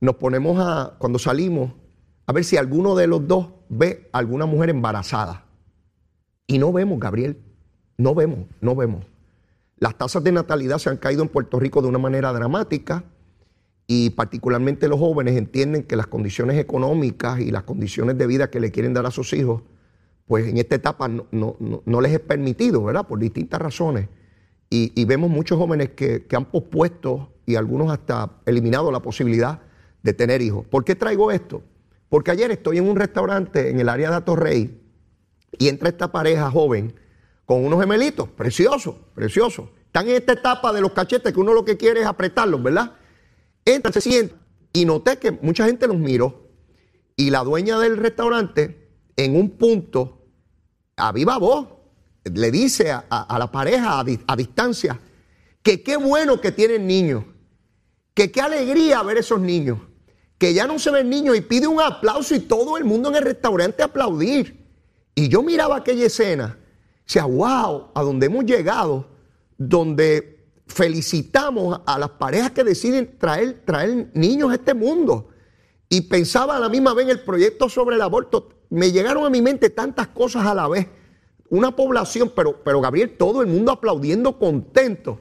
nos 0.00 0.16
ponemos 0.16 0.58
a, 0.58 0.94
cuando 0.98 1.18
salimos, 1.18 1.72
a 2.26 2.32
ver 2.32 2.44
si 2.44 2.56
alguno 2.56 2.94
de 2.94 3.06
los 3.06 3.26
dos 3.26 3.50
ve 3.68 4.08
a 4.12 4.18
alguna 4.18 4.46
mujer 4.46 4.70
embarazada. 4.70 5.44
Y 6.46 6.58
no 6.58 6.72
vemos, 6.72 6.98
Gabriel, 6.98 7.42
no 7.98 8.14
vemos, 8.14 8.46
no 8.60 8.74
vemos. 8.74 9.04
Las 9.76 9.96
tasas 9.96 10.22
de 10.22 10.32
natalidad 10.32 10.78
se 10.78 10.90
han 10.90 10.96
caído 10.96 11.22
en 11.22 11.28
Puerto 11.28 11.58
Rico 11.58 11.82
de 11.82 11.88
una 11.88 11.98
manera 11.98 12.32
dramática 12.32 13.04
y 13.94 14.08
particularmente 14.08 14.88
los 14.88 14.98
jóvenes 14.98 15.36
entienden 15.36 15.82
que 15.82 15.96
las 15.96 16.06
condiciones 16.06 16.58
económicas 16.58 17.40
y 17.40 17.50
las 17.50 17.64
condiciones 17.64 18.16
de 18.16 18.26
vida 18.26 18.48
que 18.48 18.58
le 18.58 18.70
quieren 18.70 18.94
dar 18.94 19.04
a 19.04 19.10
sus 19.10 19.34
hijos 19.34 19.60
pues 20.26 20.48
en 20.48 20.56
esta 20.56 20.76
etapa 20.76 21.08
no, 21.08 22.00
les 22.00 22.12
es 22.12 22.20
permitido, 22.20 22.82
¿verdad? 22.82 23.06
Por 23.06 23.18
distintas 23.18 23.60
razones. 23.60 24.08
Y, 24.70 25.04
vemos 25.04 25.28
muchos 25.28 25.58
jóvenes 25.58 25.90
que, 25.90 26.24
han 26.34 26.46
pospuesto 26.46 27.34
y 27.44 27.56
algunos 27.56 27.92
hasta 27.92 28.30
eliminado 28.46 28.90
la 28.90 29.00
posibilidad 29.00 29.60
de 30.02 30.14
tener 30.14 30.40
hijos. 30.40 30.64
¿Por 30.64 30.84
qué 30.84 30.94
traigo 30.94 31.30
esto? 31.30 31.62
Porque 32.08 32.30
ayer 32.30 32.50
estoy 32.50 32.78
en 32.78 32.88
un 32.88 32.96
restaurante 32.96 33.68
en 33.68 33.78
el 33.78 33.90
área 33.90 34.08
de 34.08 34.16
Atorrey 34.16 34.80
y 35.58 35.68
entra 35.68 35.90
esta 35.90 36.10
pareja 36.10 36.50
joven 36.50 36.94
con 37.44 37.62
unos 37.62 37.78
gemelitos, 37.78 38.30
preciosos, 38.30 38.94
preciosos. 39.14 39.68
Están 39.84 40.08
en 40.08 40.16
esta 40.16 40.32
etapa 40.32 40.72
de 40.72 40.80
los 40.80 40.92
cachetes 40.92 41.30
que 41.30 41.40
uno 41.40 41.52
lo 41.52 41.66
que 41.66 41.76
quiere 41.76 42.00
es 42.00 42.06
apretarlos, 42.06 42.62
¿verdad? 42.62 42.92
Entra, 43.64 43.92
se 43.92 44.00
sienta 44.00 44.34
y 44.72 44.84
noté 44.84 45.18
que 45.18 45.30
mucha 45.30 45.66
gente 45.66 45.86
los 45.86 45.98
miró 45.98 46.50
y 47.16 47.30
la 47.30 47.44
dueña 47.44 47.78
del 47.78 47.96
restaurante 47.96 48.88
en 49.16 49.36
un 49.36 49.50
punto 49.50 50.26
a 50.96 51.12
viva 51.12 51.38
voz, 51.38 51.68
le 52.24 52.50
dice 52.50 52.90
a, 52.90 53.36
la 53.38 53.50
pareja 53.50 54.00
a, 54.00 54.36
distancia 54.36 55.00
que 55.62 55.82
qué 55.82 55.96
bueno 55.96 56.40
que 56.40 56.52
tienen 56.52 56.86
niños, 56.86 57.24
que 58.14 58.30
qué 58.30 58.40
alegría 58.40 59.02
ver 59.02 59.18
esos 59.18 59.40
niños, 59.40 59.78
que 60.38 60.54
ya 60.54 60.66
no 60.66 60.78
se 60.78 60.90
ven 60.90 61.08
niños 61.10 61.36
y 61.36 61.40
pide 61.40 61.66
un 61.66 61.80
aplauso 61.80 62.34
y 62.34 62.40
todo 62.40 62.76
el 62.76 62.84
mundo 62.84 63.10
en 63.10 63.16
el 63.16 63.22
restaurante 63.22 63.82
aplaudir. 63.82 64.60
Y 65.14 65.28
yo 65.28 65.42
miraba 65.42 65.76
aquella 65.76 66.06
escena, 66.06 66.58
decía, 67.06 67.24
wow, 67.24 67.90
a 67.94 68.02
donde 68.02 68.26
hemos 68.26 68.44
llegado, 68.44 69.08
donde 69.58 70.41
felicitamos 70.72 71.80
a 71.86 71.98
las 71.98 72.10
parejas 72.10 72.52
que 72.52 72.64
deciden 72.64 73.18
traer, 73.18 73.62
traer 73.64 74.10
niños 74.14 74.50
a 74.50 74.54
este 74.54 74.74
mundo. 74.74 75.28
Y 75.88 76.02
pensaba 76.02 76.56
a 76.56 76.60
la 76.60 76.68
misma 76.68 76.94
vez 76.94 77.04
en 77.04 77.10
el 77.10 77.20
proyecto 77.20 77.68
sobre 77.68 77.96
el 77.96 78.02
aborto 78.02 78.48
me 78.72 78.90
llegaron 78.90 79.26
a 79.26 79.30
mi 79.30 79.42
mente 79.42 79.68
tantas 79.68 80.08
cosas 80.08 80.46
a 80.46 80.54
la 80.54 80.66
vez. 80.66 80.86
Una 81.50 81.76
población, 81.76 82.32
pero, 82.34 82.62
pero 82.64 82.80
Gabriel, 82.80 83.16
todo 83.18 83.42
el 83.42 83.48
mundo 83.48 83.70
aplaudiendo 83.70 84.38
contento. 84.38 85.20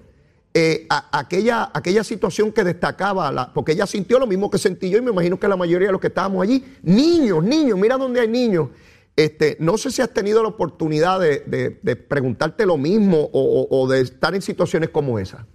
Eh, 0.54 0.88
aquella, 0.90 1.70
aquella 1.74 2.04
situación 2.04 2.54
que 2.54 2.64
destacaba, 2.64 3.52
porque 3.54 3.74
ella 3.74 3.86
sintió 3.86 4.20
lo 4.20 4.28
mismo 4.28 4.50
que 4.50 4.58
sentí 4.58 4.90
yo 4.90 4.98
y 4.98 5.02
me 5.02 5.12
imagino 5.12 5.38
que 5.38 5.50
la 5.50 5.58
mayoría 5.58 5.88
de 5.88 5.92
los 5.92 6.00
que 6.00 6.08
estábamos 6.08 6.42
allí, 6.44 6.64
niños, 6.82 7.44
niños, 7.44 7.78
mira 7.78 7.98
dónde 7.98 8.22
hay 8.22 8.30
niños. 8.30 8.70
Este, 9.16 9.58
no 9.60 9.78
sé 9.78 9.92
si 9.92 10.02
has 10.02 10.14
tenido 10.14 10.42
la 10.42 10.50
oportunidad 10.50 11.20
de, 11.20 12.06
preguntarte 12.08 12.66
lo 12.66 12.78
mismo 12.78 13.30
o, 13.34 13.88
de 13.88 14.02
estar 14.02 14.34
en 14.36 14.42
situaciones 14.42 14.90
como 14.90 15.20
esa. 15.20 15.46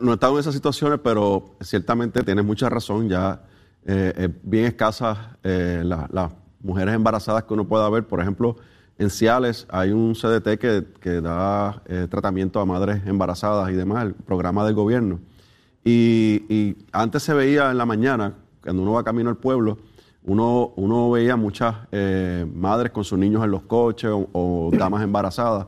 No 0.00 0.10
he 0.10 0.14
estado 0.14 0.34
en 0.34 0.40
esas 0.40 0.54
situaciones, 0.54 0.98
pero 1.02 1.56
ciertamente 1.60 2.22
tienes 2.22 2.44
mucha 2.44 2.68
razón, 2.68 3.08
ya 3.08 3.42
eh, 3.86 4.28
bien 4.42 4.64
escasas 4.64 5.18
eh, 5.42 5.82
las 5.84 6.32
mujeres 6.60 6.94
embarazadas 6.94 7.44
que 7.44 7.54
uno 7.54 7.68
pueda 7.68 7.88
ver. 7.88 8.04
Por 8.06 8.20
ejemplo, 8.20 8.56
en 8.98 9.10
Ciales 9.10 9.66
hay 9.70 9.90
un 9.90 10.14
CDT 10.14 10.58
que, 10.58 11.20
da 11.20 11.82
eh, 11.86 12.06
tratamiento 12.08 12.60
a 12.60 12.64
madres 12.64 13.02
embarazadas 13.06 13.70
y 13.70 13.74
demás, 13.74 14.04
el 14.04 14.14
programa 14.14 14.64
del 14.64 14.74
gobierno. 14.74 15.20
Y, 15.84 16.76
antes 16.92 17.22
se 17.22 17.34
veía 17.34 17.70
en 17.70 17.78
la 17.78 17.86
mañana, 17.86 18.34
cuando 18.62 18.82
uno 18.82 18.92
va 18.92 19.04
camino 19.04 19.30
al 19.30 19.36
pueblo, 19.36 19.78
uno, 20.24 20.72
uno 20.76 21.10
veía 21.10 21.36
muchas 21.36 21.76
eh, 21.92 22.46
madres 22.52 22.92
con 22.92 23.04
sus 23.04 23.18
niños 23.18 23.44
en 23.44 23.50
los 23.50 23.62
coches 23.62 24.10
o, 24.12 24.70
damas 24.76 25.02
embarazadas. 25.02 25.66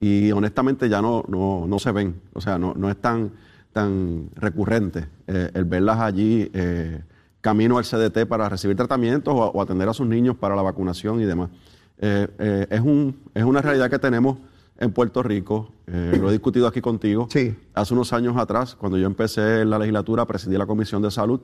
Y 0.00 0.32
honestamente 0.32 0.88
ya 0.88 1.00
no, 1.00 1.24
no, 1.28 1.78
se 1.78 1.92
ven, 1.92 2.20
o 2.34 2.40
sea, 2.40 2.58
no, 2.58 2.74
no 2.74 2.90
es 2.90 2.96
tan, 2.96 3.32
tan 3.72 4.28
recurrente 4.34 5.08
eh, 5.26 5.50
el 5.54 5.64
verlas 5.64 6.00
allí 6.00 6.50
camino 7.44 7.76
al 7.76 7.84
CDT 7.84 8.26
para 8.26 8.48
recibir 8.48 8.74
tratamientos 8.74 9.34
o, 9.36 9.60
atender 9.60 9.86
a 9.86 9.92
sus 9.92 10.06
niños 10.06 10.34
para 10.34 10.56
la 10.56 10.62
vacunación 10.62 11.20
y 11.20 11.26
demás. 11.26 11.50
Eh, 11.98 12.26
eh, 12.38 12.66
es, 12.70 12.80
un, 12.80 13.20
es 13.34 13.44
una 13.44 13.60
realidad 13.60 13.90
que 13.90 13.98
tenemos 13.98 14.38
en 14.78 14.90
Puerto 14.92 15.22
Rico. 15.22 15.70
Eh, 15.86 16.16
lo 16.18 16.30
he 16.30 16.32
discutido 16.32 16.66
aquí 16.66 16.80
contigo. 16.80 17.28
Sí. 17.30 17.54
Hace 17.74 17.92
unos 17.92 18.14
años 18.14 18.38
atrás, 18.38 18.74
cuando 18.74 18.96
yo 18.96 19.06
empecé 19.06 19.62
la 19.66 19.78
legislatura, 19.78 20.24
presidí 20.24 20.56
la 20.56 20.64
Comisión 20.64 21.02
de 21.02 21.10
Salud 21.10 21.40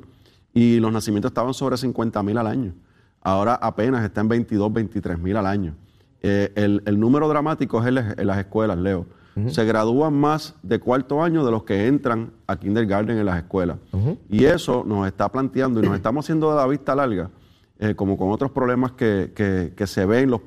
y 0.52 0.80
los 0.80 0.92
nacimientos 0.92 1.30
estaban 1.30 1.54
sobre 1.54 1.76
50 1.76 2.22
mil 2.22 2.38
al 2.38 2.46
año. 2.46 2.74
Ahora 3.22 3.54
apenas 3.54 4.04
está 4.04 4.20
en 4.20 4.28
22, 4.28 4.72
23 4.72 5.18
mil 5.18 5.36
al 5.36 5.46
año. 5.46 5.74
el, 6.22 6.98
número 6.98 7.28
dramático 7.28 7.80
es 7.80 7.86
en 7.86 8.26
las 8.26 8.38
escuelas, 8.38 8.78
Leo 8.78 9.06
se 9.48 9.64
gradúan 9.64 10.14
más 10.14 10.54
de 10.62 10.80
cuarto 10.80 11.22
año 11.22 11.44
de 11.44 11.50
los 11.50 11.62
que 11.62 11.86
entran 11.86 12.32
a 12.46 12.56
kindergarten 12.56 13.16
en 13.18 13.26
las 13.26 13.38
escuelas. 13.38 13.78
Y 14.28 14.44
eso 14.44 14.84
nos 14.86 15.06
está 15.06 15.30
planteando 15.30 15.80
y 15.80 15.86
nos 15.86 15.96
estamos 15.96 16.24
haciendo 16.24 16.50
de 16.50 16.56
la 16.56 16.66
vista 16.66 16.94
larga, 16.94 17.30
eh, 17.78 17.94
como 17.94 18.16
con 18.16 18.30
otros 18.30 18.50
problemas 18.50 18.92
que, 18.92 19.74
se 19.86 20.06
ven, 20.06 20.30
los, 20.30 20.40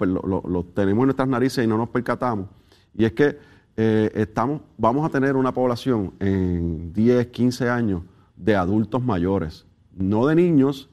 tenemos 0.74 1.04
en 1.04 1.06
nuestras 1.06 1.28
narices 1.28 1.64
y 1.64 1.68
no 1.68 1.78
nos 1.78 1.90
percatamos. 1.90 2.48
Y 2.96 3.06
es 3.06 3.14
que 3.14 3.38
eh, 3.76 4.12
estamos, 4.14 4.62
vamos 4.78 5.06
a 5.06 5.10
tener 5.10 5.36
una 5.36 5.54
población 5.54 6.14
en 6.20 6.94
10, 6.94 7.28
15 7.28 7.70
años 7.70 8.04
de 8.36 8.56
adultos 8.56 9.02
mayores, 9.04 9.66
no 9.96 10.28
de 10.28 10.36
niños. 10.36 10.90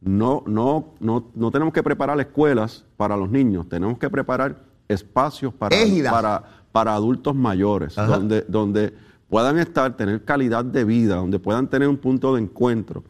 No, 0.00 0.42
no, 0.46 0.94
no, 0.98 1.30
no 1.34 1.50
tenemos 1.52 1.72
que 1.72 1.82
preparar 1.82 2.18
escuelas 2.20 2.84
para 2.96 3.16
los 3.16 3.30
niños, 3.30 3.68
tenemos 3.68 3.98
que 3.98 4.10
preparar 4.10 4.64
espacios 4.88 5.54
para, 5.54 5.76
para, 6.10 6.44
para 6.72 6.94
adultos 6.94 7.36
mayores, 7.36 7.94
donde, 7.94 8.42
donde 8.42 8.92
puedan 9.28 9.58
estar, 9.58 9.96
tener 9.96 10.24
calidad 10.24 10.64
de 10.64 10.84
vida, 10.84 11.16
donde 11.16 11.38
puedan 11.38 11.68
tener 11.68 11.88
un 11.88 11.96
punto 11.96 12.34
de 12.34 12.42
encuentro. 12.42 13.04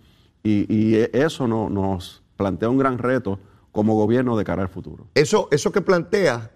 Y, 0.45 0.95
eso 1.12 1.47
nos 1.47 2.22
plantea 2.36 2.68
un 2.68 2.78
gran 2.78 2.99
reto 2.99 3.38
como 3.70 3.95
gobierno 3.95 4.36
de 4.36 4.45
cara 4.45 4.62
al 4.62 4.68
futuro. 4.68 5.07
Eso, 5.14 5.49
eso 5.51 5.72
que 5.72 5.80
plantea, 5.80 6.51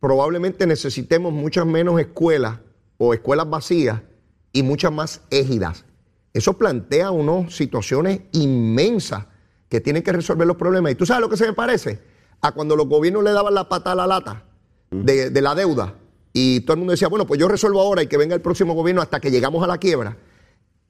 probablemente 0.00 0.66
necesitemos 0.66 1.32
muchas 1.32 1.66
menos 1.66 2.00
escuelas 2.00 2.58
o 2.96 3.12
escuelas 3.12 3.48
vacías 3.48 4.00
y 4.52 4.62
muchas 4.62 4.92
más 4.92 5.20
égidas. 5.30 5.84
Eso 6.34 6.58
plantea 6.58 7.10
unas 7.10 7.54
situaciones 7.54 8.20
inmensas 8.32 9.24
que 9.70 9.80
tienen 9.80 10.02
que 10.02 10.12
resolver 10.12 10.46
los 10.46 10.56
problemas. 10.56 10.92
¿Y 10.92 10.94
tú 10.94 11.06
sabes 11.06 11.22
lo 11.22 11.30
que 11.30 11.38
se 11.38 11.46
me 11.46 11.54
parece? 11.54 12.02
A 12.42 12.52
cuando 12.52 12.76
los 12.76 12.86
gobiernos 12.86 13.24
le 13.24 13.32
daban 13.32 13.54
la 13.54 13.70
pata 13.70 13.92
a 13.92 13.94
la 13.94 14.06
lata 14.06 14.44
de, 14.90 15.30
de 15.30 15.40
la 15.40 15.54
deuda 15.54 15.94
y 16.34 16.60
todo 16.60 16.74
el 16.74 16.78
mundo 16.80 16.90
decía, 16.90 17.08
bueno, 17.08 17.26
pues 17.26 17.40
yo 17.40 17.48
resuelvo 17.48 17.80
ahora 17.80 18.02
y 18.02 18.08
que 18.08 18.18
venga 18.18 18.34
el 18.34 18.42
próximo 18.42 18.74
gobierno 18.74 19.00
hasta 19.00 19.20
que 19.20 19.30
llegamos 19.30 19.62
a 19.64 19.66
la 19.66 19.78
quiebra. 19.78 20.16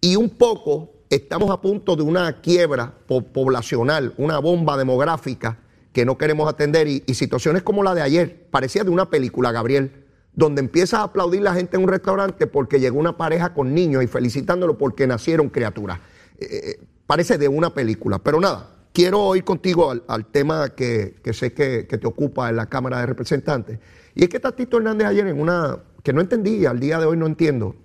Y 0.00 0.16
un 0.16 0.30
poco 0.30 0.94
estamos 1.10 1.50
a 1.50 1.60
punto 1.60 1.96
de 1.96 2.02
una 2.02 2.40
quiebra 2.40 2.94
poblacional, 3.06 4.14
una 4.16 4.38
bomba 4.38 4.76
demográfica 4.76 5.58
que 5.92 6.04
no 6.04 6.18
queremos 6.18 6.48
atender 6.48 6.88
y, 6.88 7.02
situaciones 7.14 7.62
como 7.62 7.82
la 7.82 7.94
de 7.94 8.02
ayer, 8.02 8.48
parecía 8.50 8.84
de 8.84 8.90
una 8.90 9.10
película, 9.10 9.52
Gabriel, 9.52 10.03
donde 10.36 10.60
empieza 10.60 11.00
a 11.00 11.02
aplaudir 11.04 11.42
la 11.42 11.54
gente 11.54 11.76
en 11.76 11.84
un 11.84 11.88
restaurante 11.88 12.46
porque 12.46 12.80
llegó 12.80 12.98
una 12.98 13.16
pareja 13.16 13.54
con 13.54 13.74
niños 13.74 14.02
y 14.02 14.06
felicitándolo 14.06 14.76
porque 14.76 15.06
nacieron 15.06 15.48
criaturas. 15.48 16.00
Eh, 16.38 16.46
eh, 16.50 16.80
parece 17.06 17.38
de 17.38 17.48
una 17.48 17.72
película, 17.72 18.18
pero 18.18 18.40
nada, 18.40 18.74
quiero 18.92 19.36
ir 19.36 19.44
contigo 19.44 19.92
al, 20.06 20.26
tema 20.26 20.70
que, 20.70 21.20
sé 21.32 21.52
que, 21.52 21.84
te 21.84 22.06
ocupa 22.06 22.48
en 22.48 22.56
la 22.56 22.66
Cámara 22.66 23.00
de 23.00 23.06
Representantes. 23.06 23.78
Y 24.14 24.24
es 24.24 24.28
que 24.28 24.40
Tatito 24.40 24.78
Hernández 24.78 25.08
ayer 25.08 25.26
en 25.26 25.40
una 25.40 25.78
que 26.02 26.12
no 26.12 26.20
entendí, 26.20 26.66
al 26.66 26.80
día 26.80 26.98
de 26.98 27.06
hoy 27.06 27.16
no 27.16 27.26
entiendo, 27.26 27.76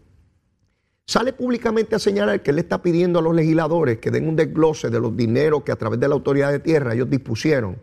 sale 1.05 1.33
públicamente 1.33 1.95
a 1.95 1.99
señalar 1.99 2.43
que 2.43 2.51
él 2.51 2.59
está 2.59 2.81
pidiendo 2.81 3.19
a 3.19 3.21
los 3.21 3.33
legisladores 3.33 3.99
que 3.99 4.11
den 4.11 4.27
un 4.27 4.35
desglose 4.35 4.89
de 4.89 4.99
los 4.99 5.15
dineros 5.15 5.63
que 5.63 5.71
a 5.71 5.75
través 5.75 5.99
de 5.99 6.07
la 6.07 6.15
autoridad 6.15 6.51
de 6.51 6.59
tierra 6.59 6.93
ellos 6.93 7.09
dispusieron. 7.09 7.77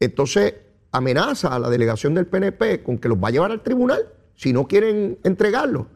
Entonces 0.00 0.54
amenaza 0.92 1.48
a 1.48 1.58
la 1.58 1.70
delegación 1.70 2.14
del 2.14 2.26
PNP 2.26 2.82
con 2.82 2.98
que 2.98 3.08
los 3.08 3.18
va 3.18 3.28
a 3.28 3.30
llevar 3.32 3.50
al 3.50 3.62
tribunal 3.62 4.06
si 4.36 4.52
no 4.52 4.66
quieren 4.68 5.18
entregarlo. 5.24 5.86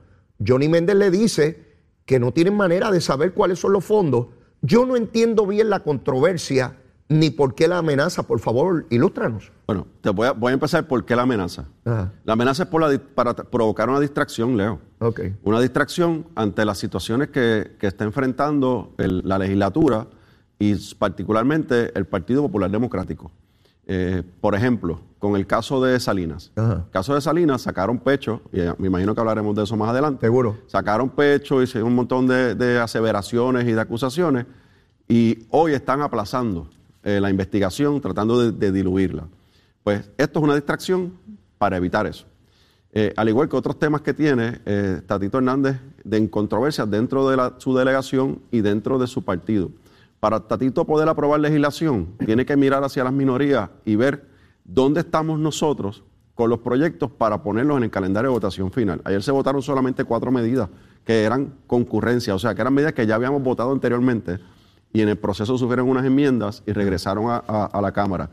Johnny 0.45 0.69
Méndez 0.69 0.97
le 0.97 1.11
dice 1.11 1.65
que 2.05 2.19
no 2.19 2.33
tienen 2.33 2.57
manera 2.57 2.91
de 2.91 3.01
saber 3.01 3.33
cuáles 3.33 3.59
son 3.59 3.73
los 3.73 3.85
fondos. 3.85 4.27
Yo 4.63 4.87
no 4.87 4.97
entiendo 4.97 5.47
bien 5.47 5.71
la 5.71 5.81
controversia 5.81 6.77
ni 7.09 7.31
por 7.31 7.55
qué 7.55 7.69
la 7.69 7.79
amenaza. 7.79 8.25
Por 8.25 8.41
favor, 8.41 8.87
ilústranos. 8.91 9.53
Bueno, 9.67 9.87
te 10.01 10.11
voy 10.11 10.29
a, 10.29 10.33
voy 10.33 10.51
a 10.51 10.55
empezar 10.55 10.87
por 10.87 11.05
qué 11.05 11.17
la 11.17 11.23
amenaza. 11.23 11.67
La 11.85 12.33
amenaza 12.33 12.65
es 12.65 12.69
por 12.69 12.81
la, 12.81 12.99
para 12.99 13.35
provocar 13.35 13.89
una 13.89 14.01
distracción, 14.01 14.57
Leo. 14.57 14.81
Okay. 14.99 15.37
Una 15.43 15.61
distracción 15.61 16.27
ante 16.35 16.65
las 16.65 16.79
situaciones 16.79 17.29
que, 17.29 17.77
está 17.81 18.05
enfrentando 18.05 18.95
la 18.97 19.39
legislatura 19.39 20.07
y 20.59 20.75
particularmente 20.95 21.97
el 21.97 22.07
Partido 22.07 22.43
Popular 22.43 22.71
Democrático. 22.71 23.31
Eh, 23.87 24.23
por 24.41 24.55
ejemplo, 24.55 25.01
con 25.19 25.37
el 25.37 25.47
caso 25.47 25.83
de 25.83 25.99
Salinas. 25.99 26.53
El 26.57 26.91
caso 26.91 27.15
de 27.15 27.21
Salinas 27.21 27.63
sacaron 27.63 27.99
pecho, 27.99 28.43
y 28.53 28.59
me 28.79 28.89
imagino 28.89 29.15
que 29.15 29.21
hablaremos 29.21 29.57
de 29.57 29.65
eso 29.65 29.77
más 29.77 29.89
adelante. 29.91 30.27
Seguro. 30.27 30.59
Sacaron 30.67 31.09
pecho 31.11 31.63
y 31.63 31.77
un 31.79 31.95
montón 31.95 32.27
de, 32.27 32.79
aseveraciones 32.79 33.67
y 33.67 33.73
de 33.73 33.81
acusaciones 33.81 34.47
y 35.09 35.47
hoy 35.51 35.73
están 35.73 36.03
aplazando 36.03 36.69
eh, 37.03 37.21
la 37.21 37.31
investigación 37.31 38.01
tratando 38.01 38.51
de, 38.51 38.73
diluirla. 38.73 39.25
Pues 39.83 40.11
esto 40.19 40.41
es 40.41 40.45
una 40.45 40.55
distracción 40.55 41.13
para 41.59 41.77
evitar 41.77 42.07
eso. 42.07 42.27
Eh, 42.93 43.13
al 43.17 43.29
igual 43.29 43.49
que 43.49 43.57
otros 43.57 43.79
temas 43.79 44.01
que 44.01 44.15
tiene 44.15 44.61
eh, 44.65 45.03
Tatito 45.07 45.39
Hernández 45.39 45.77
de 46.03 46.31
controversias 46.31 46.91
dentro 46.91 47.29
de 47.29 47.53
su 47.59 47.77
delegación 47.77 48.41
y 48.51 48.61
dentro 48.61 48.99
de 48.99 49.07
su 49.07 49.23
partido. 49.23 49.71
Para 50.21 50.41
Tatito 50.41 50.85
poder 50.85 51.09
aprobar 51.09 51.41
legislación, 51.41 52.15
tiene 52.25 52.47
que 52.47 52.57
mirar 52.57 52.83
hacia 52.83 53.05
las 53.05 53.13
minorías 53.13 53.71
y 53.85 53.97
ver 53.97 54.27
dónde 54.65 55.01
estamos 55.01 55.39
nosotros 55.39 56.05
con 56.35 56.51
los 56.51 56.59
proyectos 56.61 57.11
para 57.11 57.43
ponerlos 57.43 57.79
en 57.79 57.85
el 57.85 57.91
calendario 57.91 58.31
de 58.31 58.35
votación 58.35 58.71
final. 58.71 59.01
Ayer 59.05 59.23
se 59.23 59.33
votaron 59.33 59.63
solamente 59.63 60.05
cuatro 60.05 60.31
medidas 60.31 60.69
que 61.05 61.25
eran 61.25 61.55
concurrencia, 61.67 62.35
o 62.35 62.39
sea, 62.39 62.55
que 62.55 62.61
eran 62.61 62.75
medidas 62.75 62.93
que 62.93 63.07
ya 63.07 63.15
habíamos 63.15 63.43
votado 63.43 63.73
anteriormente 63.73 64.39
y 64.93 65.01
en 65.01 65.09
el 65.09 65.17
proceso 65.17 65.57
sufrieron 65.59 65.89
unas 65.89 66.05
enmiendas 66.05 66.63
y 66.67 66.73
regresaron 66.73 67.27
a, 67.29 67.81
la 67.81 67.93
Cámara. 67.93 68.31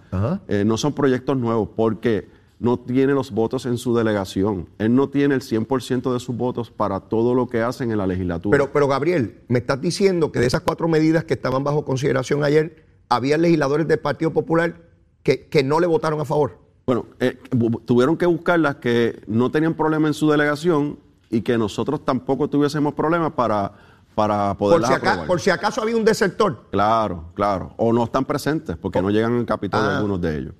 Eh, 0.47 0.63
no 0.65 0.77
son 0.77 0.93
proyectos 0.93 1.37
nuevos 1.37 1.69
porque 1.75 2.29
no 2.59 2.79
tiene 2.79 3.13
los 3.13 3.31
votos 3.31 3.65
en 3.65 3.77
su 3.77 3.95
delegación. 3.95 4.69
Él 4.77 4.95
no 4.95 5.09
tiene 5.09 5.35
el 5.35 5.41
100% 5.41 6.13
de 6.13 6.19
sus 6.19 6.35
votos 6.35 6.71
para 6.71 7.01
todo 7.01 7.35
lo 7.35 7.47
que 7.47 7.61
hacen 7.61 7.91
en 7.91 7.97
la 7.97 8.07
legislatura. 8.07 8.57
Pero, 8.57 8.71
pero 8.71 8.87
Gabriel, 8.87 9.41
me 9.47 9.59
estás 9.59 9.81
diciendo 9.81 10.31
que 10.31 10.39
de 10.39 10.47
esas 10.47 10.61
cuatro 10.61 10.87
medidas 10.87 11.23
que 11.25 11.33
estaban 11.33 11.63
bajo 11.63 11.83
consideración 11.83 12.43
ayer, 12.43 12.85
había 13.09 13.37
legisladores 13.37 13.87
del 13.87 13.99
Partido 13.99 14.31
Popular 14.31 14.75
que, 15.23 15.63
no 15.63 15.79
le 15.79 15.87
votaron 15.87 16.19
a 16.19 16.25
favor. 16.25 16.57
Bueno, 16.85 17.05
eh, 17.19 17.37
tuvieron 17.85 18.17
que 18.17 18.25
buscarlas 18.25 18.75
que 18.75 19.21
no 19.27 19.51
tenían 19.51 19.73
problema 19.73 20.07
en 20.07 20.13
su 20.13 20.29
delegación 20.29 20.99
y 21.29 21.41
que 21.41 21.57
nosotros 21.57 22.03
tampoco 22.03 22.49
tuviésemos 22.49 22.93
problemas 22.93 23.31
para 23.33 23.73
para 24.15 24.55
poder 24.55 24.81
por 25.27 25.39
si, 25.39 25.49
acaso, 25.49 25.81
había 25.81 25.97
un 25.97 26.05
desertor. 26.05 26.67
Claro, 26.71 27.31
claro. 27.33 27.73
O 27.77 27.91
no 27.91 28.03
están 28.03 28.25
presentes 28.25 28.77
porque 28.77 29.01
no 29.01 29.09
llegan 29.09 29.37
al 29.37 29.45
Capitolio 29.45 29.89
ah. 29.89 29.97
algunos 29.97 30.21
de 30.21 30.37
ellos. 30.37 30.53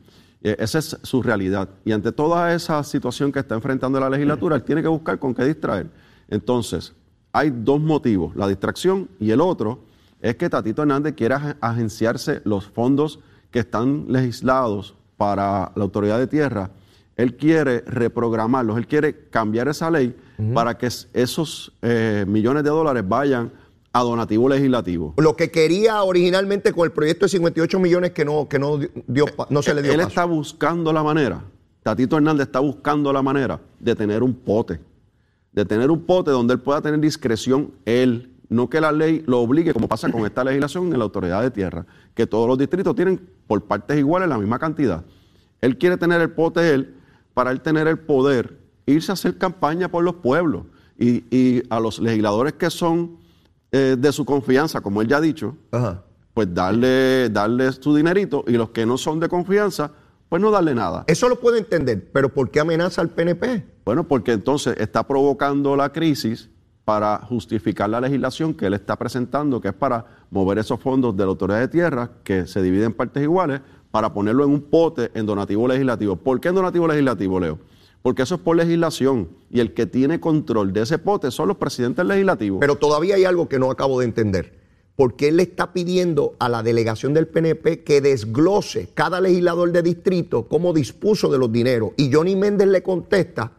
Esa 0.44 0.80
es 0.80 0.98
su 1.02 1.24
realidad. 1.24 1.70
Y 1.86 1.92
ante 1.94 2.12
toda 2.12 2.54
esa 2.54 2.84
situación 2.84 3.32
que 3.32 3.40
está 3.40 3.56
enfrentando 3.56 4.00
la 4.00 4.10
legislatura, 4.10 4.58
él 4.58 4.64
tiene 4.64 4.82
que 4.82 4.88
buscar 4.90 5.18
con 5.18 5.34
qué 5.34 5.46
distraer. 5.46 5.90
Entonces, 6.28 6.94
hay 7.32 7.50
dos 7.50 7.80
motivos, 7.82 8.36
la 8.36 8.48
distracción 8.48 9.10
y 9.20 9.32
el 9.32 9.42
otro 9.42 9.80
es 10.22 10.36
que 10.36 10.50
Tatito 10.50 10.84
Hernández 10.84 11.16
quiere 11.16 11.36
agenciarse 11.60 12.42
los 12.46 12.68
fondos 12.68 13.20
que 13.52 13.60
están 13.60 14.06
legislados 14.08 14.96
para 15.18 15.72
la 15.76 15.84
autoridad 15.84 16.20
de 16.20 16.28
tierra. 16.28 16.72
Él 17.16 17.36
quiere 17.36 17.82
reprogramarlos, 17.82 18.78
él 18.78 18.88
quiere 18.88 19.30
cambiar 19.30 19.68
esa 19.68 19.92
ley 19.92 20.16
para 20.54 20.78
que 20.78 20.88
esos 20.88 21.72
eh, 21.82 22.26
millones 22.28 22.64
de 22.64 22.70
dólares 22.70 23.04
vayan 23.08 23.52
a 23.94 24.02
donativo 24.02 24.50
legislativo. 24.50 25.14
Lo 25.18 25.36
que 25.36 25.52
quería 25.52 26.02
originalmente 26.04 26.74
con 26.74 26.86
el 26.86 26.92
proyecto 26.92 27.26
de 27.26 27.30
58 27.30 27.80
millones 27.80 28.12
que 28.12 28.26
no, 28.26 28.50
que 28.50 28.58
no, 28.58 28.80
dio, 29.08 29.26
no 29.50 29.62
se 29.62 29.74
le 29.74 29.84
dio. 29.84 29.94
Él 29.94 30.00
está 30.00 30.26
buscando 30.26 30.92
la 30.92 31.04
manera, 31.04 31.44
Tatito 31.84 32.18
Hernández 32.18 32.48
está 32.48 32.60
buscando 32.60 33.14
la 33.14 33.22
manera 33.22 33.62
de 33.80 33.96
tener 33.96 34.24
un 34.24 34.34
pote, 34.34 34.80
de 35.52 35.64
tener 35.64 35.92
un 35.92 36.02
pote 36.02 36.32
donde 36.32 36.56
él 36.56 36.60
pueda 36.60 36.82
tener 36.82 37.00
discreción, 37.00 37.72
él, 37.86 38.32
no 38.50 38.70
que 38.70 38.82
la 38.82 38.92
ley 38.92 39.24
lo 39.28 39.40
obligue, 39.40 39.74
como 39.74 39.88
pasa 39.88 40.12
con 40.12 40.26
esta 40.26 40.44
legislación 40.44 40.92
en 40.92 40.98
la 40.98 41.06
autoridad 41.06 41.42
de 41.44 41.52
tierra, 41.52 41.86
que 42.16 42.26
todos 42.26 42.48
los 42.48 42.58
distritos 42.58 42.96
tienen 42.96 43.22
por 43.48 43.64
partes 43.64 43.98
iguales 43.98 44.28
la 44.28 44.38
misma 44.38 44.58
cantidad. 44.58 45.04
Él 45.62 45.78
quiere 45.78 45.98
tener 45.98 46.20
el 46.20 46.32
pote 46.32 46.74
él 46.74 46.96
para 47.34 47.52
él 47.52 47.62
tener 47.62 47.88
el 47.88 48.00
poder 48.00 48.60
irse 48.86 49.12
a 49.12 49.14
hacer 49.14 49.38
campaña 49.38 49.90
por 49.90 50.04
los 50.04 50.16
pueblos 50.16 50.66
y, 50.98 51.64
a 51.70 51.80
los 51.80 52.00
legisladores 52.00 52.54
que 52.54 52.70
son 52.70 53.18
eh, 53.76 53.96
de 53.98 54.12
su 54.12 54.24
confianza, 54.24 54.82
como 54.82 55.02
él 55.02 55.08
ya 55.08 55.18
ha 55.18 55.22
dicho, 55.22 55.58
pues 56.36 56.54
darle, 56.54 57.28
darle 57.30 57.72
su 57.72 57.96
dinerito 57.96 58.44
y 58.46 58.52
los 58.52 58.70
que 58.70 58.86
no 58.86 59.00
son 59.00 59.20
de 59.20 59.28
confianza, 59.28 59.90
pues 60.30 60.40
no 60.40 60.52
darle 60.52 60.76
nada. 60.76 61.06
Eso 61.08 61.28
lo 61.28 61.40
puedo 61.40 61.58
entender, 61.58 62.08
pero 62.14 62.32
¿por 62.32 62.52
qué 62.52 62.60
amenaza 62.60 63.02
al 63.02 63.10
PNP? 63.10 63.66
Bueno, 63.84 64.08
porque 64.08 64.34
entonces 64.34 64.76
está 64.78 65.08
provocando 65.08 65.76
la 65.76 65.92
crisis 65.92 66.52
para 66.86 67.18
justificar 67.18 67.90
la 67.90 68.00
legislación 68.00 68.54
que 68.54 68.68
él 68.68 68.76
está 68.76 68.96
presentando, 68.96 69.60
que 69.60 69.70
es 69.70 69.74
para 69.74 70.06
mover 70.30 70.60
esos 70.60 70.80
fondos 70.80 71.18
de 71.18 71.24
la 71.24 71.30
autoridad 71.30 71.60
de 71.60 71.68
tierra, 71.68 72.12
que 72.24 72.46
se 72.46 72.62
dividen 72.62 72.92
en 72.92 72.94
partes 72.94 73.24
iguales, 73.24 73.62
para 73.90 74.14
ponerlo 74.14 74.44
en 74.44 74.52
un 74.52 74.62
pote 74.62 75.10
en 75.16 75.26
donativo 75.26 75.68
legislativo. 75.68 76.16
¿Por 76.16 76.40
qué 76.40 76.50
en 76.50 76.56
donativo 76.56 76.88
legislativo, 76.88 77.40
Leo? 77.40 77.58
Porque 78.04 78.22
eso 78.22 78.36
es 78.36 78.42
por 78.42 78.58
legislación 78.58 79.30
y 79.50 79.62
el 79.62 79.74
que 79.74 79.88
tiene 79.88 80.20
control 80.20 80.74
de 80.74 80.82
ese 80.82 81.00
pote 81.00 81.32
son 81.32 81.48
los 81.48 81.58
presidentes 81.58 82.06
legislativos. 82.06 82.60
Pero 82.60 82.76
todavía 82.76 83.16
hay 83.16 83.24
algo 83.24 83.48
que 83.50 83.58
no 83.58 83.72
acabo 83.72 84.00
de 84.00 84.06
entender. 84.06 84.62
¿Por 84.98 85.16
qué 85.16 85.30
él 85.30 85.38
le 85.38 85.44
está 85.44 85.74
pidiendo 85.74 86.36
a 86.38 86.50
la 86.50 86.62
delegación 86.62 87.14
del 87.14 87.28
PNP 87.28 87.84
que 87.84 88.02
desglose 88.02 88.90
cada 88.94 89.22
legislador 89.22 89.72
de 89.72 89.82
distrito 89.82 90.48
cómo 90.48 90.74
dispuso 90.74 91.32
de 91.32 91.40
los 91.40 91.52
dineros? 91.52 91.92
Y 91.96 92.14
Johnny 92.14 92.36
Méndez 92.36 92.68
le 92.68 92.84
contesta, 92.84 93.54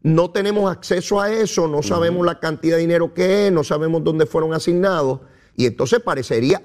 no 0.00 0.30
tenemos 0.30 0.72
acceso 0.72 1.20
a 1.20 1.30
eso, 1.30 1.68
no 1.68 1.82
sabemos 1.82 2.26
la 2.26 2.40
cantidad 2.40 2.76
de 2.76 2.80
dinero 2.80 3.12
que 3.12 3.46
es, 3.46 3.52
no 3.52 3.62
sabemos 3.62 4.02
dónde 4.02 4.24
fueron 4.24 4.54
asignados. 4.54 5.20
Y 5.54 5.66
entonces 5.66 6.00
parecería, 6.00 6.62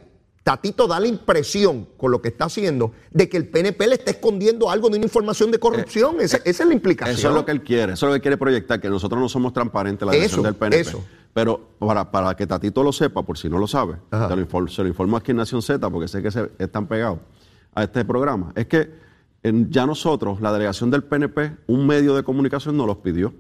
Tatito 0.48 0.88
da 0.88 0.98
la 0.98 1.08
impresión, 1.08 1.90
con 1.98 2.10
lo 2.10 2.22
que 2.22 2.30
está 2.30 2.46
haciendo, 2.46 2.94
de 3.12 3.28
que 3.28 3.36
el 3.36 3.50
PNP 3.50 3.86
le 3.86 3.96
está 3.96 4.12
escondiendo 4.12 4.72
algo 4.72 4.90
de 4.90 4.96
una 4.96 5.06
información 5.06 5.52
de 5.52 5.60
corrupción. 5.60 6.22
Eh, 6.22 6.24
esa, 6.24 6.38
es 6.38 6.66
la 6.66 6.74
implicación. 6.74 7.18
Eso 7.18 7.28
es 7.28 7.36
lo 7.36 7.44
que 7.44 7.52
él 7.52 7.62
quiere, 7.62 7.92
eso 7.92 8.06
es 8.06 8.12
lo 8.12 8.14
que 8.14 8.22
quiere 8.22 8.38
proyectar, 8.38 8.80
que 8.80 8.90
nosotros 8.90 9.20
no 9.20 9.28
somos 9.28 9.52
transparentes 9.52 10.04
en 10.04 10.08
la 10.08 10.14
dirección 10.14 10.44
del 10.44 10.56
PNP. 10.56 10.80
Eso. 10.80 11.04
Pero 11.34 11.72
para, 11.80 12.10
para, 12.10 12.34
que 12.38 12.48
Tatito 12.48 12.82
lo 12.82 12.94
sepa, 12.94 13.24
por 13.24 13.38
si 13.38 13.50
no 13.50 13.58
lo 13.58 13.68
sabe, 13.68 13.98
se 14.10 14.84
lo 14.84 14.88
informo 14.88 15.18
aquí 15.18 15.32
en 15.32 15.38
Nación 15.38 15.62
Z, 15.62 15.90
porque 15.90 16.08
sé 16.08 16.24
que 16.24 16.32
se, 16.32 16.50
están 16.60 16.88
pegados 16.88 17.20
a 17.76 17.84
este 17.84 18.06
programa, 18.06 18.54
es 18.56 18.68
que 18.68 18.90
ya 19.44 19.86
nosotros, 19.86 20.40
la 20.40 20.54
delegación 20.54 20.90
del 20.90 21.04
PNP, 21.04 21.58
un 21.68 21.86
medio 21.86 22.16
de 22.16 22.24
comunicación 22.24 22.78
nos 22.78 22.88
los 22.88 23.00
pidió. 23.00 23.34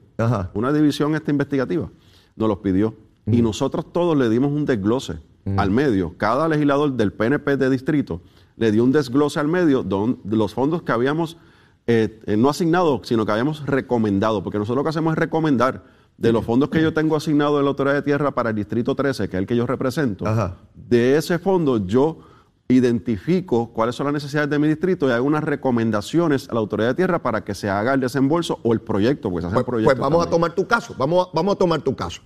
Una 0.54 0.74
división 0.74 1.16
esta 1.16 1.32
investigativa 1.32 1.90
nos 2.36 2.50
los 2.50 2.58
pidió. 2.58 2.96
Y 3.26 3.42
nosotros 3.42 3.94
todos 3.94 4.18
le 4.18 4.28
dimos 4.28 4.52
un 4.52 4.66
desglose 4.66 5.20
al 5.58 5.72
medio. 5.72 6.16
Cada 6.18 6.48
legislador 6.48 6.94
del 6.94 7.14
PNP 7.14 7.58
de 7.58 7.70
distrito 7.70 8.22
le 8.58 8.72
dio 8.72 8.84
un 8.84 8.92
desglose 8.92 9.40
al 9.40 9.48
medio 9.48 9.84
de 9.84 10.38
los 10.38 10.54
fondos 10.54 10.82
que 10.82 10.92
habíamos 10.92 11.38
eh, 11.86 12.20
eh, 12.26 12.36
no 12.36 12.50
asignado, 12.50 13.02
sino 13.04 13.26
que 13.26 13.32
habíamos 13.32 13.66
recomendado, 13.66 14.44
porque 14.44 14.58
nosotros 14.58 14.78
lo 14.78 14.84
que 14.84 14.90
hacemos 14.90 15.14
es 15.14 15.20
recomendar 15.20 15.86
de 16.18 16.34
los 16.34 16.44
fondos 16.44 16.70
que 16.70 16.82
yo 16.82 16.94
tengo 16.94 17.16
asignado 17.16 17.58
de 17.58 17.64
la 17.64 17.70
Autoridad 17.70 17.96
de 17.96 18.02
Tierra 18.02 18.32
para 18.32 18.50
el 18.50 18.56
Distrito 18.56 18.96
13, 18.96 19.30
que 19.30 19.38
es 19.38 19.42
el 19.42 19.48
que 19.48 19.56
yo 19.56 19.66
represento, 19.68 20.26
de 20.74 21.16
ese 21.16 21.40
fondo 21.40 21.86
yo 21.86 22.20
identifico 22.68 23.72
cuáles 23.72 23.96
son 23.96 24.08
las 24.08 24.14
necesidades 24.14 24.50
de 24.50 24.60
mi 24.60 24.68
distrito 24.68 25.08
y 25.08 25.12
hago 25.12 25.26
unas 25.26 25.44
recomendaciones 25.44 26.50
a 26.50 26.54
la 26.54 26.60
Autoridad 26.60 26.90
de 26.90 26.96
Tierra 26.96 27.22
para 27.22 27.46
que 27.46 27.56
se 27.56 27.70
haga 27.70 27.94
el 27.94 28.02
desembolso 28.02 28.60
o 28.64 28.74
el 28.74 28.82
proyecto, 28.82 29.30
pues, 29.30 29.46
pues, 29.46 29.64
pues 29.64 29.98
vamos 29.98 30.26
a 30.26 30.30
tomar 30.30 30.54
tu 30.54 30.68
caso, 30.68 30.94
vamos 30.98 31.30
vamos 31.34 31.56
a 31.56 31.58
tomar 31.58 31.82
tu 31.82 31.96
caso. 31.96 32.22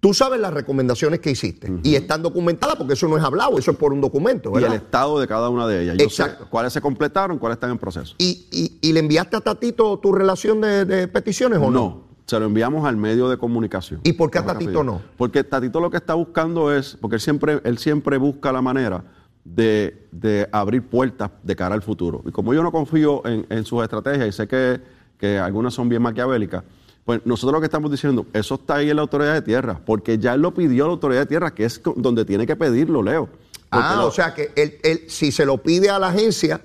Tú 0.00 0.14
sabes 0.14 0.40
las 0.40 0.54
recomendaciones 0.54 1.20
que 1.20 1.30
hiciste 1.30 1.70
y 1.82 1.94
están 1.94 2.22
documentadas 2.22 2.76
porque 2.76 2.94
eso 2.94 3.06
no 3.06 3.18
es 3.18 3.22
hablado, 3.22 3.58
eso 3.58 3.70
es 3.70 3.76
por 3.76 3.92
un 3.92 4.00
documento. 4.00 4.58
Y 4.58 4.64
el 4.64 4.72
estado 4.72 5.20
de 5.20 5.28
cada 5.28 5.50
una 5.50 5.66
de 5.66 5.82
ellas. 5.82 5.96
Exacto. 5.98 6.46
cuáles 6.48 6.72
se 6.72 6.80
completaron, 6.80 7.38
cuáles 7.38 7.56
están 7.56 7.70
en 7.70 7.76
proceso. 7.76 8.14
¿Y, 8.16 8.78
y, 8.80 8.92
le 8.92 9.00
enviaste 9.00 9.36
a 9.36 9.40
Tatito 9.42 9.98
tu 9.98 10.12
relación 10.12 10.62
de, 10.62 11.06
peticiones 11.08 11.58
o 11.58 11.70
no? 11.70 11.70
No, 11.70 12.02
se 12.24 12.40
lo 12.40 12.46
enviamos 12.46 12.86
al 12.86 12.96
medio 12.96 13.28
de 13.28 13.36
comunicación. 13.36 14.00
¿Y 14.02 14.14
por 14.14 14.30
qué 14.30 14.38
a 14.38 14.46
Tatito 14.46 14.82
no? 14.82 15.02
Porque 15.18 15.44
Tatito 15.44 15.80
lo 15.80 15.90
que 15.90 15.98
está 15.98 16.14
buscando 16.14 16.74
es, 16.74 16.96
porque 16.98 17.16
él 17.16 17.20
siempre, 17.20 17.60
él 17.62 17.76
siempre 17.76 18.16
busca 18.16 18.52
la 18.52 18.62
manera 18.62 19.04
de, 19.44 20.06
de 20.12 20.48
abrir 20.50 20.82
puertas 20.82 21.30
de 21.42 21.54
cara 21.54 21.74
al 21.74 21.82
futuro. 21.82 22.22
Y 22.24 22.30
como 22.30 22.54
yo 22.54 22.62
no 22.62 22.72
confío 22.72 23.26
en, 23.26 23.44
en 23.50 23.66
sus 23.66 23.82
estrategias 23.82 24.28
y 24.28 24.32
sé 24.32 24.48
que, 24.48 24.80
que 25.18 25.38
algunas 25.38 25.74
son 25.74 25.90
bien 25.90 26.00
maquiavélicas, 26.00 26.64
pues 27.04 27.20
nosotros 27.24 27.54
lo 27.54 27.60
que 27.60 27.66
estamos 27.66 27.90
diciendo, 27.90 28.26
eso 28.32 28.54
está 28.54 28.76
ahí 28.76 28.90
en 28.90 28.96
la 28.96 29.02
autoridad 29.02 29.34
de 29.34 29.42
tierra, 29.42 29.80
porque 29.84 30.18
ya 30.18 30.34
él 30.34 30.42
lo 30.42 30.54
pidió 30.54 30.84
a 30.84 30.86
la 30.88 30.92
autoridad 30.92 31.20
de 31.20 31.26
tierra, 31.26 31.54
que 31.54 31.64
es 31.64 31.80
donde 31.96 32.24
tiene 32.24 32.46
que 32.46 32.56
pedirlo, 32.56 33.02
Leo. 33.02 33.28
ah, 33.70 34.04
o 34.04 34.10
sea 34.10 34.34
que 34.34 34.52
él, 34.56 35.04
si 35.08 35.32
se 35.32 35.44
lo 35.44 35.58
pide 35.58 35.90
a 35.90 35.98
la 35.98 36.08
agencia, 36.08 36.60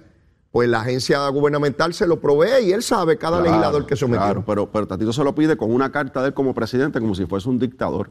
pues 0.51 0.69
la 0.69 0.81
agencia 0.81 1.27
gubernamental 1.29 1.93
se 1.93 2.07
lo 2.07 2.19
provee 2.19 2.65
y 2.65 2.71
él 2.71 2.81
sabe 2.81 3.17
cada 3.17 3.41
legislador 3.41 3.85
que 3.85 3.95
sometió. 3.95 4.23
Claro, 4.23 4.43
pero, 4.45 4.71
pero 4.71 4.87
Tatito 4.87 5.11
se 5.11 5.23
lo 5.23 5.35
pide 5.35 5.57
con 5.57 5.71
una 5.71 5.91
carta 5.91 6.21
de 6.21 6.27
él 6.27 6.33
como 6.33 6.53
presidente, 6.53 6.99
como 6.99 7.13
si 7.13 7.25
fuese 7.25 7.49
un 7.49 7.59
dictador. 7.59 8.09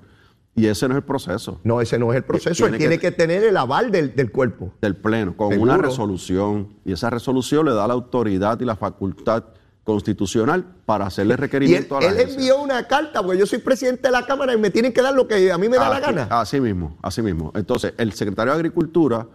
Y 0.57 0.67
ese 0.67 0.87
no 0.87 0.95
es 0.95 0.99
el 0.99 1.05
proceso. 1.05 1.61
No, 1.65 1.81
ese 1.81 1.99
no 1.99 2.13
es 2.13 2.19
el 2.19 2.25
proceso. 2.25 2.67
Él 2.67 2.79
tiene 2.79 2.99
que, 2.99 3.11
tener 3.11 3.43
el 3.43 3.57
aval 3.57 3.91
del, 3.91 4.31
cuerpo. 4.31 4.73
Del 4.81 4.95
pleno, 4.95 5.37
con 5.37 5.59
una 5.59 5.77
resolución. 5.77 6.69
Y 6.85 6.93
esa 6.93 7.11
resolución 7.11 7.67
le 7.67 7.73
da 7.73 7.89
la 7.89 7.95
autoridad 7.95 8.61
y 8.61 8.65
la 8.65 8.77
facultad 8.77 9.45
constitucional 9.85 10.65
para 10.87 11.07
hacerle 11.07 11.37
requerimiento 11.37 11.97
a 11.97 12.01
la 12.01 12.09
Él 12.09 12.31
envió 12.31 12.61
una 12.61 12.87
carta, 12.89 13.23
porque 13.23 13.39
yo 13.39 13.47
soy 13.47 13.59
presidente 13.59 14.09
de 14.09 14.13
la 14.13 14.27
Cámara 14.27 14.55
y 14.55 14.59
me 14.59 14.71
tienen 14.71 14.93
que 14.93 15.03
dar 15.03 15.15
lo 15.15 15.29
que 15.29 15.53
a 15.53 15.59
mí 15.59 15.69
me 15.69 15.77
da 15.77 15.89
la 15.89 16.01
gana. 16.01 16.27
Así 16.31 16.61
mismo, 16.61 16.97
así 17.03 17.23
mismo. 17.23 17.53
Entonces, 17.55 17.93
el 17.99 18.13
secretario 18.15 18.55
de 18.55 18.59
Agricultura 18.59 19.27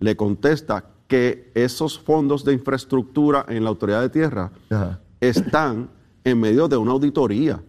le 0.00 0.16
contesta 0.16 0.84
que 1.06 1.50
esos 1.54 1.98
fondos 1.98 2.44
de 2.44 2.52
infraestructura 2.52 3.46
en 3.48 3.62
la 3.62 3.70
Autoridad 3.70 4.00
de 4.00 4.08
Tierra 4.08 4.50
están 5.20 5.88
en 6.24 6.40
medio 6.40 6.68
de 6.68 6.76
una 6.76 6.92
auditoría, 6.92 7.62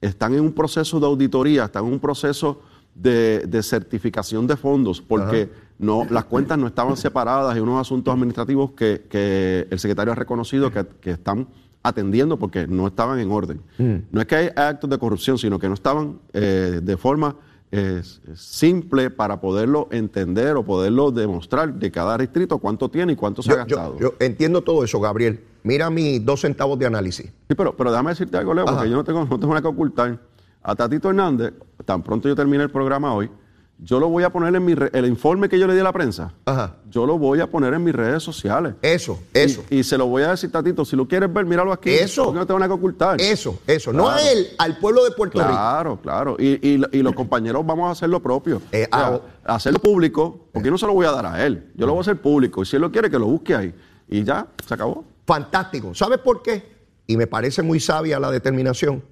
están 0.00 0.34
en 0.34 0.40
un 0.40 0.52
proceso 0.52 0.98
de 0.98 1.06
auditoría, 1.06 1.66
están 1.66 1.86
en 1.86 1.92
un 1.92 2.00
proceso 2.00 2.62
de, 2.94 3.60
certificación 3.62 4.46
de 4.46 4.56
fondos, 4.56 5.00
porque 5.00 5.50
no, 5.78 6.06
las 6.10 6.24
cuentas 6.24 6.58
no 6.58 6.66
estaban 6.66 6.96
separadas 6.96 7.56
y 7.56 7.60
unos 7.60 7.80
asuntos 7.80 8.12
administrativos 8.12 8.72
que, 8.72 9.66
el 9.70 9.78
secretario 9.78 10.12
ha 10.12 10.16
reconocido 10.16 10.72
que, 10.72 10.84
que 11.00 11.12
están 11.12 11.46
atendiendo 11.86 12.38
porque 12.38 12.66
no 12.66 12.86
estaban 12.86 13.18
en 13.20 13.30
orden. 13.30 13.60
Mm. 13.78 13.94
No 14.10 14.20
es 14.20 14.26
que 14.26 14.34
hay 14.34 14.50
actos 14.54 14.90
de 14.90 14.98
corrupción, 14.98 15.38
sino 15.38 15.58
que 15.58 15.68
no 15.68 15.74
estaban 15.74 16.18
eh, 16.32 16.80
de 16.82 16.96
forma 16.96 17.36
eh, 17.70 18.02
simple 18.34 19.10
para 19.10 19.40
poderlo 19.40 19.88
entender 19.90 20.56
o 20.56 20.64
poderlo 20.64 21.10
demostrar 21.10 21.74
de 21.74 21.90
cada 21.90 22.18
distrito 22.18 22.58
cuánto 22.58 22.88
tiene 22.88 23.12
y 23.12 23.16
cuánto 23.16 23.42
se 23.42 23.52
ha 23.52 23.56
gastado. 23.56 23.98
Yo, 23.98 24.14
entiendo 24.18 24.62
todo 24.62 24.82
eso, 24.84 25.00
Gabriel. 25.00 25.40
Mira 25.62 25.90
mis 25.90 26.24
dos 26.24 26.40
centavos 26.40 26.78
de 26.78 26.86
análisis. 26.86 27.26
Sí, 27.26 27.54
pero, 27.56 27.76
pero 27.76 27.90
déjame 27.90 28.10
decirte 28.10 28.36
algo, 28.36 28.54
Leo, 28.54 28.64
porque 28.64 28.88
yo 28.88 28.96
no 28.96 29.04
tengo, 29.04 29.24
no 29.24 29.38
tengo 29.38 29.48
nada 29.48 29.62
que 29.62 29.68
ocultar. 29.68 30.18
A 30.62 30.74
Tatito 30.74 31.08
Hernández, 31.10 31.54
tan 31.84 32.02
pronto 32.02 32.28
yo 32.28 32.34
termine 32.34 32.64
el 32.64 32.70
programa 32.70 33.14
hoy, 33.14 33.30
yo 33.78 34.00
lo 34.00 34.08
voy 34.08 34.24
a 34.24 34.30
poner 34.30 34.54
en 34.54 34.64
mi 34.64 34.74
el 34.92 35.06
informe 35.06 35.50
que 35.50 35.58
yo 35.58 35.66
le 35.66 35.74
di 35.74 35.80
a 35.80 35.84
la 35.84 35.92
prensa. 35.92 36.32
Ajá. 36.46 36.76
Yo 36.88 37.04
lo 37.04 37.18
voy 37.18 37.40
a 37.40 37.50
poner 37.50 37.74
en 37.74 37.84
mis 37.84 37.94
redes 37.94 38.22
sociales. 38.22 38.74
Eso, 38.80 39.20
eso. 39.34 39.64
Y, 39.68 39.84
se 39.84 39.98
lo 39.98 40.06
voy 40.06 40.22
a 40.22 40.30
decir, 40.30 40.50
Tatito, 40.50 40.84
si 40.84 40.96
lo 40.96 41.06
quieres 41.06 41.30
ver, 41.32 41.44
míralo 41.44 41.72
aquí. 41.72 41.90
Eso. 41.90 42.32
no 42.32 42.46
tengo 42.46 42.58
nada 42.58 42.70
que 42.70 42.74
ocultar. 42.74 43.20
Eso, 43.20 43.58
eso. 43.66 43.92
No 43.92 44.08
a 44.08 44.22
él, 44.22 44.48
al 44.58 44.78
pueblo 44.78 45.04
de 45.04 45.10
Puerto 45.10 45.38
Rico. 45.38 45.50
Claro, 45.50 46.00
claro. 46.00 46.36
Y, 46.38 46.58
y, 46.62 47.02
los 47.02 47.14
compañeros 47.14 47.66
vamos 47.66 47.88
a 47.88 47.92
hacer 47.92 48.08
lo 48.08 48.22
propio. 48.22 48.62
Eh, 48.72 48.88
ah, 48.90 49.20
hacerlo 49.44 49.78
público, 49.78 50.48
porque 50.52 50.66
yo 50.66 50.72
no 50.72 50.78
se 50.78 50.86
lo 50.86 50.94
voy 50.94 51.06
a 51.06 51.12
dar 51.12 51.26
a 51.26 51.44
él. 51.44 51.70
Yo 51.74 51.86
lo 51.86 51.92
voy 51.92 52.00
a 52.00 52.02
hacer 52.02 52.16
público. 52.16 52.62
Y 52.62 52.66
si 52.66 52.76
él 52.76 52.82
lo 52.82 52.90
quiere, 52.90 53.10
que 53.10 53.18
lo 53.18 53.26
busque 53.26 53.54
ahí. 53.54 53.74
Y 54.08 54.24
ya, 54.24 54.46
se 54.66 54.72
acabó. 54.72 55.04
Fantástico. 55.26 55.94
¿Sabes 55.94 56.18
por 56.18 56.42
qué? 56.42 56.76
Y 57.06 57.18
me 57.18 57.26
parece 57.26 57.62
muy 57.62 57.78
sabia 57.78 58.18
la 58.18 58.30
determinación 58.30 59.02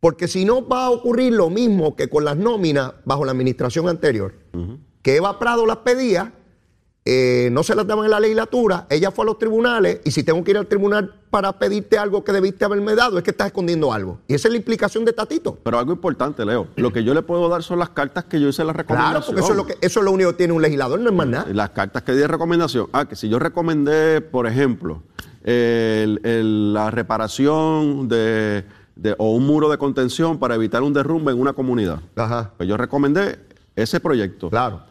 porque 0.00 0.28
si 0.28 0.44
no 0.44 0.66
va 0.66 0.86
a 0.86 0.90
ocurrir 0.90 1.32
lo 1.32 1.50
mismo 1.50 1.94
que 1.94 2.08
con 2.08 2.24
las 2.24 2.36
nóminas 2.36 2.92
bajo 3.04 3.24
la 3.24 3.32
administración 3.32 3.88
anterior, 3.88 4.34
que 5.02 5.16
Eva 5.16 5.38
Prado 5.38 5.66
las 5.66 5.78
pedía, 5.78 6.32
eh, 7.04 7.48
no 7.52 7.62
se 7.62 7.74
las 7.74 7.86
daban 7.86 8.04
en 8.04 8.10
la 8.10 8.20
legislatura, 8.20 8.86
ella 8.90 9.10
fue 9.10 9.24
a 9.24 9.26
los 9.26 9.38
tribunales 9.38 10.00
y 10.04 10.10
si 10.10 10.22
tengo 10.22 10.44
que 10.44 10.50
ir 10.50 10.58
al 10.58 10.66
tribunal 10.66 11.14
para 11.30 11.58
pedirte 11.58 11.96
algo 11.96 12.24
que 12.24 12.32
debiste 12.32 12.64
haberme 12.64 12.94
dado, 12.94 13.18
es 13.18 13.24
que 13.24 13.30
estás 13.30 13.48
escondiendo 13.48 13.92
algo. 13.92 14.20
Y 14.28 14.34
esa 14.34 14.48
es 14.48 14.52
la 14.52 14.58
implicación 14.58 15.04
de 15.04 15.12
Tatito. 15.12 15.58
Pero 15.62 15.78
algo 15.78 15.92
importante, 15.92 16.44
Leo, 16.44 16.68
lo 16.76 16.92
que 16.92 17.04
yo 17.04 17.14
le 17.14 17.22
puedo 17.22 17.48
dar 17.48 17.62
son 17.62 17.78
las 17.78 17.90
cartas 17.90 18.24
que 18.24 18.40
yo 18.40 18.48
hice 18.48 18.64
la 18.64 18.72
recomendación. 18.72 19.12
Claro, 19.12 19.26
porque 19.26 19.40
eso 19.40 19.50
es 19.50 19.56
lo, 19.56 19.66
que, 19.66 19.78
eso 19.80 20.00
es 20.00 20.04
lo 20.04 20.12
único 20.12 20.30
que 20.30 20.36
tiene 20.36 20.52
un 20.52 20.62
legislador, 20.62 21.00
no 21.00 21.08
es 21.08 21.16
más 21.16 21.26
nada. 21.26 21.46
Las 21.52 21.70
cartas 21.70 22.02
que 22.02 22.12
di 22.12 22.18
de 22.18 22.28
recomendación. 22.28 22.88
Ah, 22.92 23.06
que 23.06 23.16
si 23.16 23.28
yo 23.28 23.38
recomendé, 23.38 24.20
por 24.20 24.46
ejemplo, 24.46 25.02
la 25.42 26.90
reparación 26.90 28.08
de 28.08 28.64
o 29.18 29.34
un 29.34 29.46
muro 29.46 29.68
de 29.68 29.78
contención 29.78 30.38
para 30.38 30.54
evitar 30.54 30.82
un 30.82 30.92
derrumbe 30.92 31.32
en 31.32 31.40
una 31.40 31.52
comunidad. 31.52 32.00
Ajá. 32.16 32.52
Pues 32.56 32.68
yo 32.68 32.76
recomendé 32.76 33.38
ese 33.76 34.00
proyecto. 34.00 34.50
Claro. 34.50 34.82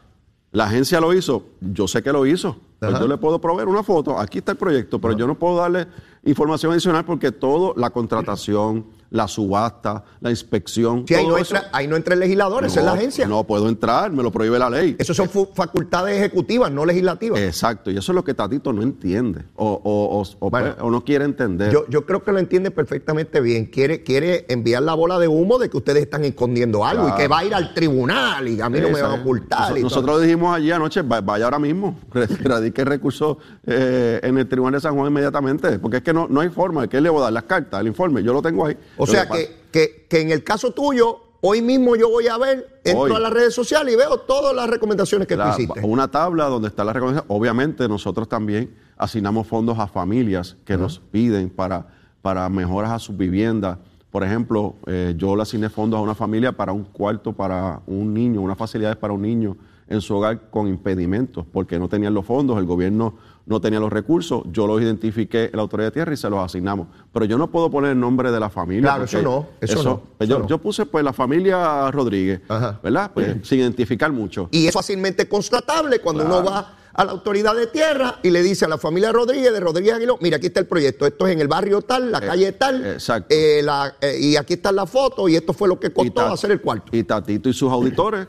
La 0.51 0.65
agencia 0.65 0.99
lo 0.99 1.13
hizo, 1.13 1.43
yo 1.61 1.87
sé 1.87 2.01
que 2.01 2.11
lo 2.11 2.25
hizo. 2.25 2.57
Pues 2.79 2.97
yo 2.97 3.07
le 3.07 3.17
puedo 3.17 3.41
proveer 3.41 3.67
una 3.67 3.83
foto, 3.83 4.17
aquí 4.17 4.37
está 4.37 4.53
el 4.53 4.57
proyecto, 4.57 4.99
pero 4.99 5.15
yo 5.15 5.27
no 5.27 5.35
puedo 5.35 5.57
darle 5.57 5.85
información 6.23 6.71
adicional 6.71 7.03
porque 7.03 7.31
todo, 7.31 7.73
la 7.75 7.89
contratación, 7.89 8.85
la 9.11 9.27
subasta, 9.27 10.03
la 10.21 10.29
inspección. 10.29 11.05
Sí, 11.07 11.15
ahí, 11.15 11.27
no 11.27 11.37
entra, 11.37 11.69
ahí 11.71 11.87
no 11.87 11.95
entra 11.95 12.13
el 12.13 12.19
legislador, 12.19 12.65
esa 12.65 12.79
es 12.79 12.85
la 12.85 12.93
agencia. 12.93 13.27
No 13.27 13.43
puedo 13.43 13.67
entrar, 13.67 14.11
me 14.11 14.23
lo 14.23 14.31
prohíbe 14.31 14.59
la 14.59 14.69
ley. 14.69 14.95
Eso 14.99 15.13
son 15.13 15.29
facultades 15.53 16.17
ejecutivas, 16.17 16.71
no 16.71 16.85
legislativas. 16.85 17.39
Exacto, 17.39 17.91
y 17.91 17.97
eso 17.97 18.11
es 18.11 18.15
lo 18.15 18.23
que 18.23 18.33
Tatito 18.33 18.71
no 18.73 18.81
entiende 18.81 19.45
o, 19.55 20.23
pues, 20.39 20.77
no 20.77 21.03
quiere 21.03 21.25
entender. 21.25 21.71
Yo, 21.71 21.87
yo, 21.87 22.05
creo 22.05 22.23
que 22.23 22.31
lo 22.31 22.39
entiende 22.39 22.71
perfectamente 22.71 23.41
bien. 23.41 23.65
Quiere, 23.65 24.03
quiere 24.03 24.45
enviar 24.49 24.83
la 24.83 24.93
bola 24.93 25.19
de 25.19 25.27
humo 25.27 25.57
de 25.57 25.69
que 25.69 25.77
ustedes 25.77 26.03
están 26.03 26.23
escondiendo 26.25 26.85
algo 26.85 27.09
y 27.09 27.11
que 27.13 27.27
va 27.27 27.39
a 27.39 27.45
ir 27.45 27.53
al 27.53 27.73
tribunal 27.73 28.47
y 28.47 28.61
a 28.61 28.69
mí 28.69 28.79
no 28.79 28.89
me 28.89 29.01
van 29.01 29.11
a 29.11 29.21
ocultar. 29.21 29.79
nosotros 29.79 30.21
dijimos 30.21 30.55
allí 30.55 30.71
anoche, 30.71 31.01
vaya 31.01 31.45
ahora 31.45 31.59
mismo, 31.59 31.97
radique 32.43 32.83
recurso 32.85 33.37
eh, 33.65 34.19
en 34.23 34.37
el 34.37 34.47
tribunal 34.47 34.73
de 34.73 34.81
San 34.81 34.95
Juan 34.95 35.07
inmediatamente, 35.07 35.79
porque 35.79 35.97
es 35.97 36.03
que 36.03 36.13
no, 36.13 36.27
no 36.29 36.41
hay 36.41 36.49
forma 36.49 36.83
de 36.83 36.89
que 36.89 37.01
le 37.01 37.09
voy 37.09 37.19
a 37.19 37.23
dar 37.25 37.33
las 37.33 37.43
cartas, 37.43 37.81
el 37.81 37.87
informe, 37.87 38.23
yo 38.23 38.33
lo 38.33 38.41
tengo 38.41 38.65
ahí. 38.65 38.77
O 38.99 39.07
sea 39.07 39.27
que, 39.27 39.55
que, 39.71 40.05
que, 40.09 40.21
en 40.21 40.31
el 40.31 40.43
caso 40.43 40.71
tuyo, 40.71 41.21
hoy 41.41 41.61
mismo 41.61 41.95
yo 41.95 42.09
voy 42.09 42.27
a 42.27 42.37
ver, 42.37 42.81
entro 42.83 43.15
a 43.15 43.19
las 43.19 43.31
redes 43.31 43.53
sociales 43.53 43.93
y 43.93 43.97
veo 43.97 44.19
todas 44.19 44.53
las 44.53 44.69
recomendaciones 44.69 45.27
que 45.27 45.35
tú 45.35 45.43
hiciste. 45.53 45.81
Una 45.83 46.09
tabla 46.09 46.45
donde 46.45 46.67
está 46.67 46.83
la 46.83 46.93
recomendación. 46.93 47.25
Obviamente 47.29 47.87
nosotros 47.87 48.27
también 48.27 48.75
asignamos 48.97 49.47
fondos 49.47 49.79
a 49.79 49.87
familias 49.87 50.57
que 50.65 50.77
nos 50.77 50.99
piden 50.99 51.49
para, 51.49 51.87
para 52.21 52.47
mejoras 52.49 52.91
a 52.91 52.99
sus 52.99 53.15
viviendas. 53.15 53.77
Por 54.11 54.23
ejemplo, 54.23 54.75
eh, 54.87 55.13
yo 55.15 55.35
le 55.35 55.43
asigné 55.43 55.69
fondos 55.69 55.97
a 55.97 56.01
una 56.01 56.15
familia 56.15 56.51
para 56.51 56.73
un 56.73 56.83
cuarto 56.83 57.31
para 57.31 57.81
un 57.87 58.13
niño, 58.13 58.41
unas 58.41 58.57
facilidades 58.57 58.97
para 58.97 59.13
un 59.13 59.21
niño 59.21 59.55
en 59.87 60.01
su 60.01 60.15
hogar 60.15 60.49
con 60.49 60.67
impedimentos, 60.67 61.45
porque 61.51 61.79
no 61.79 61.87
tenían 61.87 62.13
los 62.13 62.25
fondos, 62.25 62.57
el 62.57 62.65
gobierno 62.65 63.15
no 63.45 63.59
tenía 63.59 63.79
los 63.79 63.91
recursos, 63.91 64.43
yo 64.51 64.67
los 64.67 64.81
identifiqué 64.81 65.45
en 65.45 65.51
la 65.55 65.61
autoridad 65.61 65.87
de 65.87 65.91
tierra 65.91 66.13
y 66.13 66.17
se 66.17 66.29
los 66.29 66.39
asignamos. 66.39 66.87
Pero 67.11 67.25
yo 67.25 67.37
no 67.37 67.49
puedo 67.49 67.69
poner 67.71 67.91
el 67.91 67.99
nombre 67.99 68.31
de 68.31 68.39
la 68.39 68.49
familia. 68.49 68.81
Claro, 68.81 69.03
eso 69.05 69.21
no, 69.21 69.47
eso, 69.59 69.83
no. 69.83 70.03
Pues 70.17 70.29
yo, 70.29 70.57
puse 70.59 70.85
pues 70.85 71.03
la 71.03 71.13
familia 71.13 71.89
Rodríguez, 71.91 72.41
¿verdad? 72.83 73.11
Pues 73.13 73.37
sin 73.43 73.59
identificar 73.59 74.11
mucho. 74.11 74.49
Y 74.51 74.67
es 74.67 74.73
fácilmente 74.73 75.27
constatable 75.27 75.99
cuando 75.99 76.25
uno 76.25 76.43
va 76.43 76.75
a 76.93 77.05
la 77.05 77.11
autoridad 77.11 77.55
de 77.55 77.67
tierra 77.67 78.19
y 78.23 78.29
le 78.29 78.43
dice 78.43 78.65
a 78.65 78.67
la 78.67 78.77
familia 78.77 79.11
Rodríguez, 79.11 79.53
de 79.53 79.59
Rodríguez 79.59 79.93
Aguiló, 79.93 80.17
mira, 80.21 80.37
aquí 80.37 80.47
está 80.47 80.59
el 80.59 80.65
proyecto, 80.65 81.05
esto 81.05 81.27
es 81.27 81.33
en 81.33 81.39
el 81.39 81.47
barrio 81.47 81.81
tal, 81.81 82.11
la 82.11 82.17
eh, 82.17 82.27
calle 82.27 82.51
tal, 82.51 82.85
exacto. 82.85 83.33
Eh, 83.33 83.65
eh, 84.01 84.17
y 84.19 84.35
aquí 84.35 84.55
está 84.55 84.71
la 84.71 84.85
foto 84.85 85.29
y 85.29 85.35
esto 85.35 85.53
fue 85.53 85.67
lo 85.67 85.79
que 85.79 85.91
costó 85.91 86.21
hacer 86.21 86.51
el 86.51 86.61
cuarto. 86.61 86.95
Y 86.95 87.03
Tatito 87.03 87.49
y 87.49 87.53
sus 87.53 87.71
auditores 87.71 88.27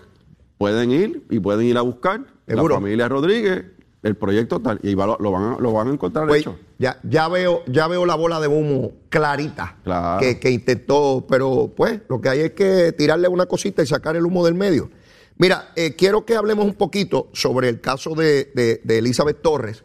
pueden 0.56 0.92
ir 0.92 1.26
y 1.30 1.40
pueden 1.40 1.66
ir 1.66 1.78
a 1.78 1.82
buscar 1.82 2.20
la 2.46 2.64
familia 2.64 3.08
Rodríguez 3.08 3.64
el 4.03 4.16
proyecto 4.16 4.61
tal, 4.61 4.80
y 4.82 4.92
lo, 4.94 5.30
van, 5.30 5.55
a, 5.55 5.57
lo 5.59 5.72
van 5.72 5.88
a 5.88 5.92
encontrar 5.92 6.26
pues, 6.26 6.40
hecho. 6.40 6.59
Ya, 6.78 6.98
ya, 7.03 7.28
veo, 7.28 7.62
ya 7.66 7.86
veo 7.86 8.07
la 8.07 8.14
bola 8.14 8.40
de 8.40 8.48
humo 8.48 8.92
clarita 9.11 9.76
que, 10.18 10.51
intentó, 10.51 11.26
pero 11.28 11.72
pues 11.76 12.01
lo 12.09 12.20
que 12.20 12.28
hay 12.30 12.40
es 12.40 12.53
que 12.53 12.92
tirarle 12.92 13.28
una 13.28 13.46
cosita 13.46 13.82
y 13.82 13.86
sacar 13.86 14.16
el 14.16 14.24
humo 14.24 14.44
del 14.44 14.55
medio. 14.55 14.90
Mira, 15.36 15.72
eh, 15.76 15.94
quiero 15.96 16.24
que 16.24 16.34
hablemos 16.34 16.64
un 16.64 16.74
poquito 16.74 17.28
sobre 17.32 17.68
el 17.68 17.80
caso 17.80 18.14
de, 18.14 18.80
de 18.82 18.98
Elizabeth 18.98 19.42
Torres. 19.42 19.84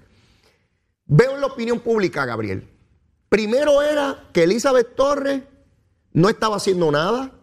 Veo 1.05 1.35
en 1.35 1.41
la 1.41 1.47
opinión 1.47 1.79
pública, 1.79 2.25
Gabriel. 2.25 2.67
Primero 3.29 3.81
era 3.81 4.29
que 4.31 4.43
Elizabeth 4.43 4.95
Torres 4.95 5.41
no 6.13 6.29
estaba 6.29 6.55
haciendo 6.55 6.89
nada, 6.91 7.33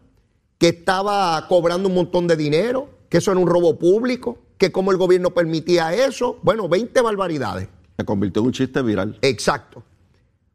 que 0.59 0.69
estaba 0.69 1.47
cobrando 1.49 1.89
un 1.89 1.95
montón 1.95 2.27
de 2.27 2.37
dinero, 2.37 2.89
que 3.11 3.19
eso 3.19 3.31
era 3.31 3.41
un 3.41 3.47
robo 3.47 3.79
público, 3.79 4.39
que 4.59 4.73
como 4.73 4.93
el 4.93 4.97
gobierno 4.97 5.31
permitía 5.31 5.95
eso, 5.95 6.39
bueno, 6.43 6.69
20 6.69 7.01
barbaridades. 7.01 7.69
Se 7.99 8.05
convirtió 8.05 8.41
en 8.41 8.47
un 8.47 8.53
chiste 8.53 8.83
viral. 8.83 9.19
Exacto. 9.23 9.83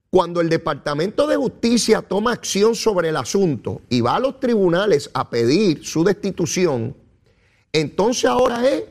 Cuando 0.09 0.39
el 0.39 0.49
Departamento 0.49 1.27
de 1.27 1.35
Justicia 1.35 2.01
toma 2.01 2.31
acción 2.31 2.75
sobre 2.75 3.09
el 3.09 3.17
asunto 3.17 3.81
y 3.89 4.01
va 4.01 4.15
a 4.15 4.19
los 4.19 4.39
tribunales 4.39 5.09
a 5.13 5.29
pedir 5.29 5.85
su 5.85 6.03
destitución, 6.03 6.95
entonces 7.73 8.25
ahora 8.25 8.67
es 8.67 8.83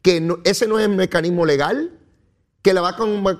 que 0.00 0.26
ese 0.44 0.66
no 0.66 0.78
es 0.78 0.86
el 0.86 0.96
mecanismo 0.96 1.44
legal, 1.44 1.92
que 2.62 2.72
la 2.72 2.80
va 2.80 2.90
a 2.90 2.96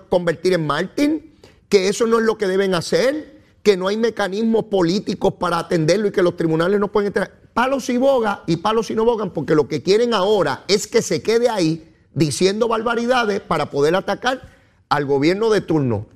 convertir 0.08 0.52
en 0.52 0.66
Martín, 0.66 1.34
que 1.68 1.88
eso 1.88 2.06
no 2.06 2.18
es 2.18 2.24
lo 2.24 2.36
que 2.36 2.46
deben 2.46 2.74
hacer, 2.74 3.33
que 3.64 3.78
no 3.78 3.88
hay 3.88 3.96
mecanismos 3.96 4.66
políticos 4.66 5.34
para 5.40 5.58
atenderlo 5.58 6.06
y 6.06 6.12
que 6.12 6.22
los 6.22 6.36
tribunales 6.36 6.78
no 6.78 6.92
pueden 6.92 7.08
entrar. 7.08 7.32
Palos 7.54 7.88
y 7.88 7.96
boga 7.96 8.44
y 8.46 8.58
palos 8.58 8.90
y 8.90 8.94
no 8.94 9.06
bogan, 9.06 9.30
porque 9.30 9.54
lo 9.54 9.66
que 9.66 9.82
quieren 9.82 10.12
ahora 10.12 10.64
es 10.68 10.86
que 10.86 11.00
se 11.00 11.22
quede 11.22 11.48
ahí 11.48 11.90
diciendo 12.12 12.68
barbaridades 12.68 13.40
para 13.40 13.70
poder 13.70 13.96
atacar 13.96 14.42
al 14.90 15.06
gobierno 15.06 15.48
de 15.48 15.62
turno. 15.62 16.06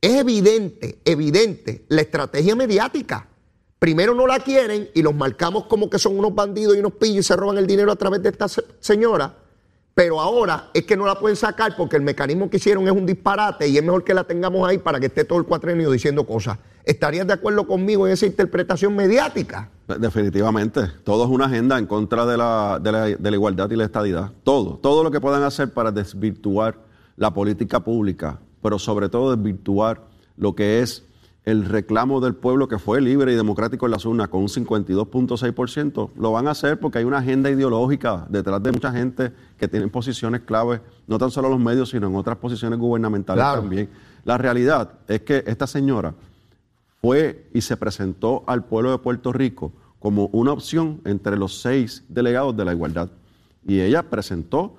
Es 0.00 0.14
evidente, 0.14 1.00
evidente 1.04 1.84
la 1.88 2.02
estrategia 2.02 2.54
mediática. 2.54 3.28
Primero 3.80 4.14
no 4.14 4.28
la 4.28 4.38
quieren 4.38 4.88
y 4.94 5.02
los 5.02 5.14
marcamos 5.14 5.64
como 5.64 5.90
que 5.90 5.98
son 5.98 6.16
unos 6.16 6.36
bandidos 6.36 6.76
y 6.76 6.80
unos 6.80 6.92
pillos 6.92 7.18
y 7.18 7.22
se 7.24 7.34
roban 7.34 7.58
el 7.58 7.66
dinero 7.66 7.90
a 7.90 7.96
través 7.96 8.22
de 8.22 8.28
esta 8.28 8.46
señora. 8.78 9.36
Pero 9.96 10.20
ahora 10.20 10.68
es 10.74 10.84
que 10.84 10.94
no 10.94 11.06
la 11.06 11.18
pueden 11.18 11.36
sacar 11.36 11.74
porque 11.74 11.96
el 11.96 12.02
mecanismo 12.02 12.50
que 12.50 12.58
hicieron 12.58 12.86
es 12.86 12.92
un 12.92 13.06
disparate 13.06 13.66
y 13.66 13.78
es 13.78 13.82
mejor 13.82 14.04
que 14.04 14.12
la 14.12 14.24
tengamos 14.24 14.68
ahí 14.68 14.76
para 14.76 15.00
que 15.00 15.06
esté 15.06 15.24
todo 15.24 15.38
el 15.38 15.46
cuatrenio 15.46 15.90
diciendo 15.90 16.26
cosas. 16.26 16.58
¿Estarías 16.84 17.26
de 17.26 17.32
acuerdo 17.32 17.66
conmigo 17.66 18.06
en 18.06 18.12
esa 18.12 18.26
interpretación 18.26 18.94
mediática? 18.94 19.70
Definitivamente. 19.98 20.82
Todo 21.02 21.24
es 21.24 21.30
una 21.30 21.46
agenda 21.46 21.78
en 21.78 21.86
contra 21.86 22.26
de 22.26 22.36
la, 22.36 22.78
de 22.78 22.92
la, 22.92 23.04
de 23.06 23.30
la 23.30 23.36
igualdad 23.36 23.70
y 23.70 23.76
la 23.76 23.84
estadidad. 23.84 24.32
Todo. 24.44 24.76
Todo 24.82 25.02
lo 25.02 25.10
que 25.10 25.18
puedan 25.18 25.44
hacer 25.44 25.72
para 25.72 25.90
desvirtuar 25.90 26.78
la 27.16 27.32
política 27.32 27.80
pública, 27.80 28.38
pero 28.60 28.78
sobre 28.78 29.08
todo 29.08 29.34
desvirtuar 29.34 30.02
lo 30.36 30.54
que 30.54 30.82
es 30.82 31.06
el 31.46 31.64
reclamo 31.64 32.20
del 32.20 32.34
pueblo 32.34 32.66
que 32.66 32.78
fue 32.78 33.00
libre 33.00 33.32
y 33.32 33.36
democrático 33.36 33.86
en 33.86 33.92
la 33.92 33.98
urnas 34.04 34.28
con 34.28 34.42
un 34.42 34.48
52.6%, 34.48 36.10
lo 36.16 36.32
van 36.32 36.48
a 36.48 36.50
hacer 36.50 36.80
porque 36.80 36.98
hay 36.98 37.04
una 37.04 37.18
agenda 37.18 37.48
ideológica 37.48 38.26
detrás 38.28 38.60
de 38.64 38.72
mucha 38.72 38.90
gente 38.90 39.32
que 39.56 39.68
tiene 39.68 39.86
posiciones 39.86 40.40
claves, 40.40 40.80
no 41.06 41.18
tan 41.18 41.30
solo 41.30 41.46
en 41.46 41.52
los 41.52 41.60
medios, 41.60 41.90
sino 41.90 42.08
en 42.08 42.16
otras 42.16 42.36
posiciones 42.38 42.80
gubernamentales 42.80 43.44
también. 43.44 43.88
La 44.24 44.36
realidad 44.36 44.94
es 45.06 45.20
que 45.22 45.44
esta 45.46 45.68
señora 45.68 46.14
fue 47.00 47.48
y 47.54 47.60
se 47.60 47.76
presentó 47.76 48.42
al 48.48 48.64
pueblo 48.64 48.90
de 48.90 48.98
Puerto 48.98 49.32
Rico 49.32 49.72
como 50.00 50.26
una 50.32 50.50
opción 50.50 51.00
entre 51.04 51.36
los 51.36 51.60
seis 51.60 52.04
delegados 52.08 52.56
de 52.56 52.64
la 52.64 52.72
igualdad. 52.72 53.08
Y 53.64 53.80
ella 53.80 54.02
presentó 54.02 54.74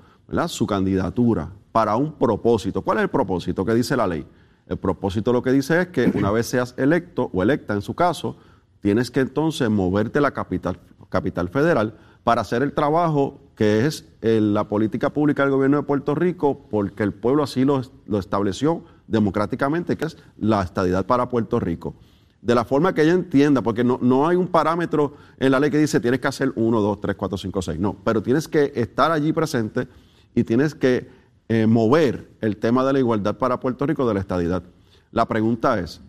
su 0.49 0.68
candidatura 0.68 1.49
para 1.72 1.95
un 1.95 2.11
propósito. 2.11 2.82
¿Cuál 2.82 2.97
es 2.97 3.03
el 3.03 3.09
propósito 3.09 3.63
que 3.63 3.74
dice 3.74 3.95
la 3.95 4.05
ley? 4.05 4.26
El 4.68 4.78
propósito 4.78 5.32
lo 5.32 5.41
que 5.41 5.51
dice 5.51 5.82
es 5.82 5.88
que 5.88 6.11
una 6.13 6.32
vez 6.32 6.47
seas 6.47 6.74
electo 6.78 7.30
o 7.34 7.41
electa 7.41 7.74
en 7.74 7.82
su 7.82 7.95
caso, 7.95 8.38
tienes 8.82 9.11
que 9.11 9.22
entonces 9.22 9.70
moverte 9.70 10.20
a 10.20 10.22
la 10.22 10.32
capital, 10.32 10.80
capital 11.09 11.49
federal 11.49 11.97
para 12.24 12.41
hacer 12.41 12.61
el 12.61 12.74
trabajo 12.74 13.39
que 13.55 13.86
es 13.86 14.05
eh, 14.22 14.39
la 14.41 14.68
política 14.68 15.11
pública 15.11 15.43
del 15.43 15.51
gobierno 15.51 15.78
de 15.78 15.84
Puerto 15.84 16.13
Rico, 16.13 16.68
porque 16.70 17.01
el 17.01 17.13
pueblo 17.13 17.41
así 17.41 17.65
lo, 17.65 17.82
lo 18.05 18.20
estableció 18.20 18.84
democráticamente, 19.07 19.97
que 19.97 20.05
es 20.05 20.18
la 20.38 20.61
estadidad 20.61 21.07
para 21.07 21.30
Puerto 21.30 21.59
Rico. 21.59 21.95
De 22.41 22.53
la 22.53 22.65
forma 22.65 22.93
que 22.93 23.01
ella 23.01 23.13
entienda, 23.13 23.63
porque 23.63 23.84
no, 23.84 23.97
no 24.01 24.28
hay 24.28 24.36
un 24.36 24.47
parámetro 24.47 25.15
en 25.39 25.51
la 25.51 25.59
ley 25.59 25.72
que 25.72 25.80
dice 25.80 25.99
tienes 25.99 26.20
que 26.20 26.28
hacer 26.28 26.51
uno, 26.55 26.82
dos, 26.82 27.01
tres, 27.01 27.15
cuatro, 27.15 27.38
cinco, 27.38 27.61
seis. 27.63 27.80
No, 27.80 27.95
pero 28.03 28.22
tienes 28.22 28.47
que 28.47 28.72
estar 28.76 29.11
allí 29.11 29.34
presente 29.34 29.88
y 30.36 30.43
tienes 30.43 30.76
que 30.76 31.09
eh, 31.49 31.65
mover 31.65 32.29
el 32.41 32.57
tema 32.57 32.83
de 32.85 32.93
la 32.93 32.99
igualdad 32.99 33.37
para 33.37 33.59
Puerto 33.59 33.85
Rico 33.85 34.07
de 34.07 34.13
la 34.13 34.19
estadidad. 34.19 34.63
La 35.11 35.25
pregunta 35.25 35.79
es, 35.79 36.01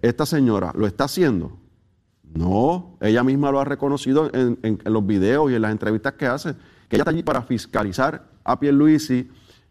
¿esta 0.00 0.24
señora 0.24 0.72
lo 0.74 0.86
está 0.86 1.04
haciendo? 1.04 1.58
No, 2.34 2.96
ella 3.00 3.22
misma 3.22 3.50
lo 3.50 3.60
ha 3.60 3.64
reconocido 3.64 4.30
en, 4.32 4.80
los 4.84 5.06
videos 5.06 5.50
y 5.50 5.54
en 5.54 5.62
las 5.62 5.70
entrevistas 5.70 6.14
que 6.14 6.26
hace, 6.26 6.54
que 6.88 6.96
ella 6.96 7.02
está 7.02 7.10
allí 7.10 7.22
para 7.22 7.42
fiscalizar 7.42 8.24
a 8.42 8.58
Pierluisi, 8.58 9.30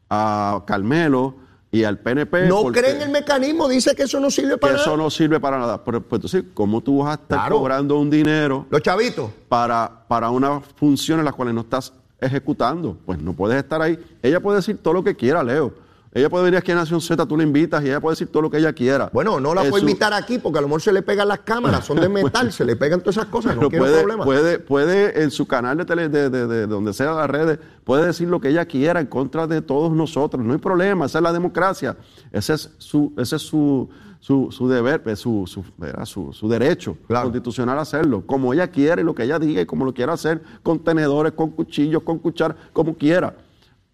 a 0.10 0.64
Carmelo 0.66 1.36
y 1.72 1.84
al 1.84 2.00
PNP. 2.00 2.48
No 2.48 2.64
creen 2.66 3.02
el 3.02 3.10
mecanismo, 3.10 3.68
dice 3.68 3.96
que 3.96 4.04
eso 4.04 4.20
no 4.20 4.30
sirve 4.30 4.58
para 4.58 4.74
nada. 4.74 4.86
Eso 4.86 4.96
no 4.96 5.10
sirve 5.10 5.40
para 5.40 5.58
nada. 5.58 5.84
Pero 5.84 6.02
pues, 6.02 6.20
entonces, 6.20 6.44
¿cómo 6.54 6.82
tú 6.82 7.00
vas 7.00 7.18
a 7.18 7.22
estar 7.22 7.52
cobrando 7.52 7.98
un 7.98 8.10
dinero? 8.10 8.68
Los 8.70 8.82
chavitos. 8.82 9.32
Para, 9.50 10.06
para 10.08 10.30
una 10.30 10.62
función 10.62 11.20
en 11.20 11.26
la 11.26 11.34
cual 11.34 11.54
no 11.54 11.62
estás 11.62 11.92
ejecutando. 12.26 12.98
Pues 13.06 13.20
no 13.20 13.34
puedes 13.34 13.58
estar 13.58 13.82
ahí. 13.82 14.00
Ella 14.22 14.40
puede 14.40 14.58
decir 14.58 14.78
todo 14.78 14.94
lo 14.94 15.04
que 15.04 15.16
quiera, 15.16 15.44
Leo. 15.44 15.74
Ella 16.16 16.30
puede 16.30 16.46
venir 16.46 16.60
aquí 16.60 16.72
a 16.72 16.76
Nación 16.76 17.02
Z, 17.02 17.26
tú 17.26 17.36
la 17.36 17.42
invitas 17.42 17.84
y 17.84 17.88
ella 17.88 18.00
puede 18.00 18.14
decir 18.14 18.28
todo 18.28 18.44
lo 18.44 18.52
que 18.52 18.58
ella 18.58 18.72
quiera. 18.72 19.10
Bueno, 19.12 19.40
no 19.40 19.56
la 19.56 19.64
puedo 19.64 19.80
invitar 19.80 20.14
aquí 20.14 20.38
porque 20.38 20.60
a 20.60 20.62
lo 20.62 20.68
mejor 20.68 20.82
se 20.84 20.94
le 20.94 21.02
pegan 21.02 21.28
las 21.28 21.40
cámaras, 21.40 21.86
son 21.86 22.00
de 22.00 22.08
metal, 22.10 22.54
se 22.54 22.64
le 22.64 22.76
pegan 22.76 23.00
todas 23.00 23.18
esas 23.18 23.30
cosas, 23.30 23.56
no 23.56 23.68
quiero 23.68 23.86
puede, 23.86 23.98
problema. 23.98 24.24
Puede, 24.24 24.60
puede 24.60 25.24
en 25.24 25.32
su 25.32 25.48
canal 25.48 25.76
de 25.76 25.86
tele, 25.86 26.10
de, 26.10 26.30
de, 26.30 26.68
donde 26.68 26.94
sea 26.94 27.14
las 27.14 27.28
redes, 27.28 27.58
puede 27.84 28.06
decir 28.06 28.28
lo 28.28 28.40
que 28.40 28.50
ella 28.50 28.66
quiera 28.68 29.00
en 29.00 29.08
contra 29.08 29.48
de 29.48 29.64
todos 29.64 29.92
nosotros, 29.92 30.46
no 30.46 30.54
hay 30.54 30.60
problema, 30.60 31.08
esa 31.08 31.18
es 31.18 31.24
la 31.24 31.34
democracia, 31.34 31.98
ese 32.32 32.54
es 32.54 32.70
su, 32.78 33.12
ese 33.18 33.38
es 33.38 33.42
su, 33.42 33.90
su, 34.24 34.54
su 34.54 34.70
deber, 34.70 35.04
pues, 35.04 35.20
su, 35.20 35.46
su, 35.46 36.32
su, 36.32 36.48
derecho 36.48 36.96
constitucional 37.10 37.78
a 37.78 37.82
hacerlo, 37.82 38.26
como 38.26 38.54
ella 38.54 38.70
quiere, 38.70 39.04
lo 39.04 39.14
que 39.14 39.24
ella 39.24 39.38
diga 39.38 39.62
y 39.62 39.66
como 39.66 39.84
lo 39.84 39.94
quiera 39.94 40.14
hacer, 40.14 40.42
con 40.64 40.80
tenedores, 40.80 41.34
con 41.34 41.50
cuchillos, 41.50 42.04
con 42.04 42.20
cuchara, 42.20 42.56
como 42.72 42.96
quiera. 42.96 43.36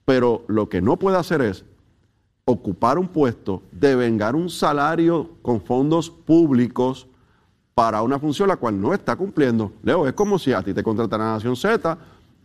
Pero 0.05 0.43
lo 0.45 0.69
que 0.69 0.83
no 0.83 0.97
puede 0.97 1.17
hacer 1.17 1.41
es 1.41 1.65
ocupar 2.45 2.99
un 2.99 3.07
puesto, 3.07 3.63
devengar 3.71 4.35
un 4.35 4.51
salario 4.51 5.31
con 5.41 5.61
fondos 5.61 6.11
públicos 6.11 7.07
para 7.73 8.03
una 8.03 8.19
función 8.19 8.49
la 8.49 8.57
cual 8.57 8.79
no 8.79 8.93
está 8.93 9.15
cumpliendo. 9.15 9.71
Leo, 9.81 10.07
es 10.07 10.13
como 10.13 10.37
si 10.37 10.53
a 10.53 10.61
ti 10.61 10.75
te 10.75 10.83
contratara 10.83 11.33
Nación 11.33 11.55
Z 11.55 11.97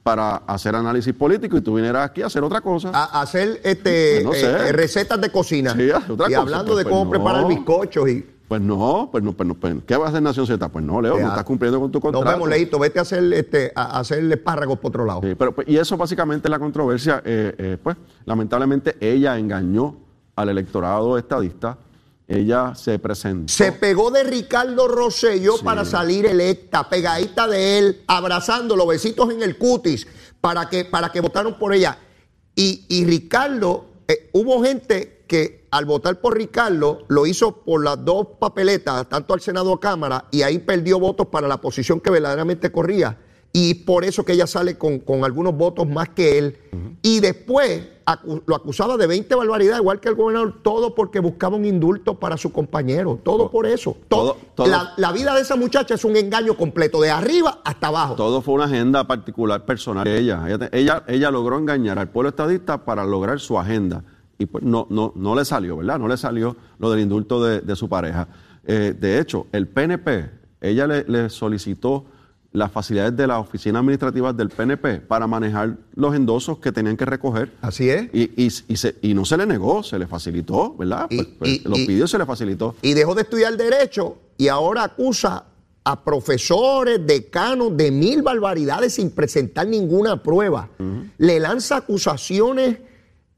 para 0.04 0.36
hacer 0.46 0.76
análisis 0.76 1.14
político 1.14 1.56
y 1.56 1.62
tú 1.62 1.74
vinieras 1.74 2.10
aquí 2.10 2.20
a 2.20 2.26
hacer 2.26 2.44
otra 2.44 2.60
cosa. 2.60 2.90
A, 2.92 3.22
hacer 3.22 3.58
este, 3.64 4.20
pues 4.22 4.42
eh, 4.42 4.70
recetas 4.72 5.18
de 5.18 5.30
cocina. 5.30 5.72
Sí, 5.72 5.88
otra 5.90 6.30
y 6.30 6.34
hablando 6.34 6.74
pues, 6.74 6.84
de 6.84 6.90
cómo 6.90 7.08
pues 7.08 7.18
preparar 7.18 7.48
bizcochos 7.48 8.08
y... 8.08 8.26
Pues 8.46 8.60
no, 8.60 9.08
pues 9.10 9.24
no, 9.24 9.32
pues 9.32 9.48
no, 9.48 9.82
¿qué 9.86 9.96
va 9.96 10.04
a 10.04 10.08
hacer 10.10 10.20
Nación 10.20 10.46
Z? 10.46 10.68
Pues 10.68 10.84
no, 10.84 11.00
Leo, 11.00 11.18
no 11.18 11.28
estás 11.28 11.44
cumpliendo 11.44 11.80
con 11.80 11.90
tu 11.90 11.98
contrato. 11.98 12.26
Nos 12.26 12.34
vemos, 12.34 12.48
Leito, 12.50 12.78
vete 12.78 12.98
a 12.98 13.02
hacer, 13.02 13.32
este, 13.32 13.72
a 13.74 13.98
hacer 13.98 14.30
espárragos 14.30 14.78
por 14.78 14.90
otro 14.90 15.06
lado. 15.06 15.22
Sí, 15.22 15.34
pero, 15.34 15.54
y 15.66 15.78
eso 15.78 15.96
básicamente 15.96 16.48
es 16.48 16.50
la 16.50 16.58
controversia. 16.58 17.22
Eh, 17.24 17.54
eh, 17.56 17.78
pues, 17.82 17.96
lamentablemente, 18.26 18.96
ella 19.00 19.38
engañó 19.38 19.96
al 20.36 20.50
electorado 20.50 21.16
estadista 21.16 21.78
ella 22.26 22.74
se 22.74 22.98
presentó. 22.98 23.52
Se 23.52 23.72
pegó 23.72 24.10
de 24.10 24.24
Ricardo 24.24 24.88
Rosselló 24.88 25.58
para 25.58 25.84
salir 25.84 26.26
electa, 26.26 26.88
pegadita 26.88 27.46
de 27.46 27.78
él, 27.78 28.02
abrazándolo, 28.06 28.86
besitos 28.86 29.30
en 29.30 29.42
el 29.42 29.58
cutis, 29.58 30.06
para 30.40 30.68
que, 30.68 30.84
para 30.84 31.12
que 31.12 31.20
votaron 31.20 31.58
por 31.58 31.74
ella. 31.74 31.98
Y, 32.56 33.04
Ricardo, 33.04 33.86
eh, 34.08 34.30
hubo 34.32 34.62
gente 34.62 35.24
que 35.26 35.66
al 35.70 35.86
votar 35.86 36.20
por 36.20 36.36
Ricardo 36.36 37.04
lo 37.08 37.26
hizo 37.26 37.64
por 37.64 37.82
las 37.82 38.04
dos 38.04 38.28
papeletas, 38.38 39.08
tanto 39.08 39.34
al 39.34 39.40
Senado 39.40 39.72
a 39.72 39.80
Cámara, 39.80 40.26
y 40.30 40.42
ahí 40.42 40.58
perdió 40.58 41.00
votos 41.00 41.26
para 41.26 41.48
la 41.48 41.60
posición 41.60 42.00
que 42.00 42.10
verdaderamente 42.10 42.70
corría 42.70 43.18
y 43.56 43.74
por 43.74 44.04
eso 44.04 44.24
que 44.24 44.32
ella 44.32 44.48
sale 44.48 44.76
con, 44.76 45.02
algunos 45.22 45.56
votos 45.56 45.88
más 45.88 46.08
que 46.08 46.38
él. 46.38 46.58
Y 47.02 47.20
después 47.20 47.82
lo 48.46 48.54
acusaba 48.54 48.96
de 48.96 49.06
20 49.06 49.34
barbaridades, 49.34 49.80
igual 49.80 50.00
que 50.00 50.08
el 50.08 50.14
gobernador, 50.14 50.54
todo 50.62 50.94
porque 50.94 51.20
buscaba 51.20 51.56
un 51.56 51.64
indulto 51.64 52.18
para 52.18 52.36
su 52.36 52.52
compañero, 52.52 53.18
todo 53.22 53.50
por 53.50 53.66
eso. 53.66 53.96
Todo, 54.08 54.36
La, 54.96 55.12
vida 55.12 55.34
de 55.34 55.40
esa 55.40 55.56
muchacha 55.56 55.94
es 55.94 56.04
un 56.04 56.16
engaño 56.16 56.54
completo, 56.54 57.00
de 57.00 57.10
arriba 57.10 57.60
hasta 57.64 57.88
abajo. 57.88 58.14
Todo 58.14 58.42
fue 58.42 58.54
una 58.54 58.64
agenda 58.64 59.04
particular, 59.04 59.64
personal 59.64 60.04
de 60.04 60.18
ella. 60.18 60.44
Ella, 60.72 61.04
ella, 61.06 61.30
logró 61.30 61.58
engañar 61.58 61.98
al 61.98 62.08
pueblo 62.08 62.28
estadista 62.30 62.84
para 62.84 63.04
lograr 63.04 63.40
su 63.40 63.58
agenda. 63.58 64.04
Y 64.38 64.46
pues 64.46 64.64
no, 64.64 64.86
no, 64.90 65.12
no 65.14 65.34
le 65.34 65.44
salió, 65.44 65.76
¿verdad? 65.76 65.98
No 65.98 66.08
le 66.08 66.16
salió 66.16 66.56
lo 66.78 66.90
del 66.90 67.00
indulto 67.00 67.42
de, 67.42 67.76
su 67.76 67.88
pareja. 67.88 68.28
Eh, 68.66 68.94
de 68.98 69.18
hecho, 69.18 69.46
el 69.52 69.68
PNP, 69.68 70.30
ella 70.60 70.86
le 70.86 71.30
solicitó 71.30 72.04
las 72.54 72.70
facilidades 72.70 73.16
de 73.16 73.26
las 73.26 73.40
oficinas 73.40 73.80
administrativas 73.80 74.36
del 74.36 74.48
PNP 74.48 75.00
para 75.00 75.26
manejar 75.26 75.76
los 75.96 76.14
endosos 76.14 76.58
que 76.58 76.70
tenían 76.70 76.96
que 76.96 77.04
recoger. 77.04 77.52
Así 77.60 77.90
es. 77.90 78.08
Y, 78.12 78.30
y, 79.02 79.14
no 79.14 79.24
se 79.24 79.36
le 79.36 79.44
negó, 79.44 79.82
se 79.82 79.98
le 79.98 80.06
facilitó, 80.06 80.74
¿verdad? 80.76 81.08
Pues, 81.08 81.26
pues, 81.36 81.64
los 81.64 81.80
pidió, 81.80 82.06
se 82.06 82.16
le 82.16 82.24
facilitó. 82.24 82.76
Y 82.80 82.94
dejó 82.94 83.16
de 83.16 83.22
estudiar 83.22 83.56
Derecho 83.56 84.18
y 84.38 84.46
ahora 84.46 84.84
acusa 84.84 85.46
a 85.82 86.04
profesores, 86.04 87.04
decanos 87.04 87.76
de 87.76 87.90
mil 87.90 88.22
barbaridades 88.22 88.94
sin 88.94 89.10
presentar 89.10 89.66
ninguna 89.66 90.22
prueba. 90.22 90.70
Le 91.18 91.40
lanza 91.40 91.78
acusaciones 91.78 92.78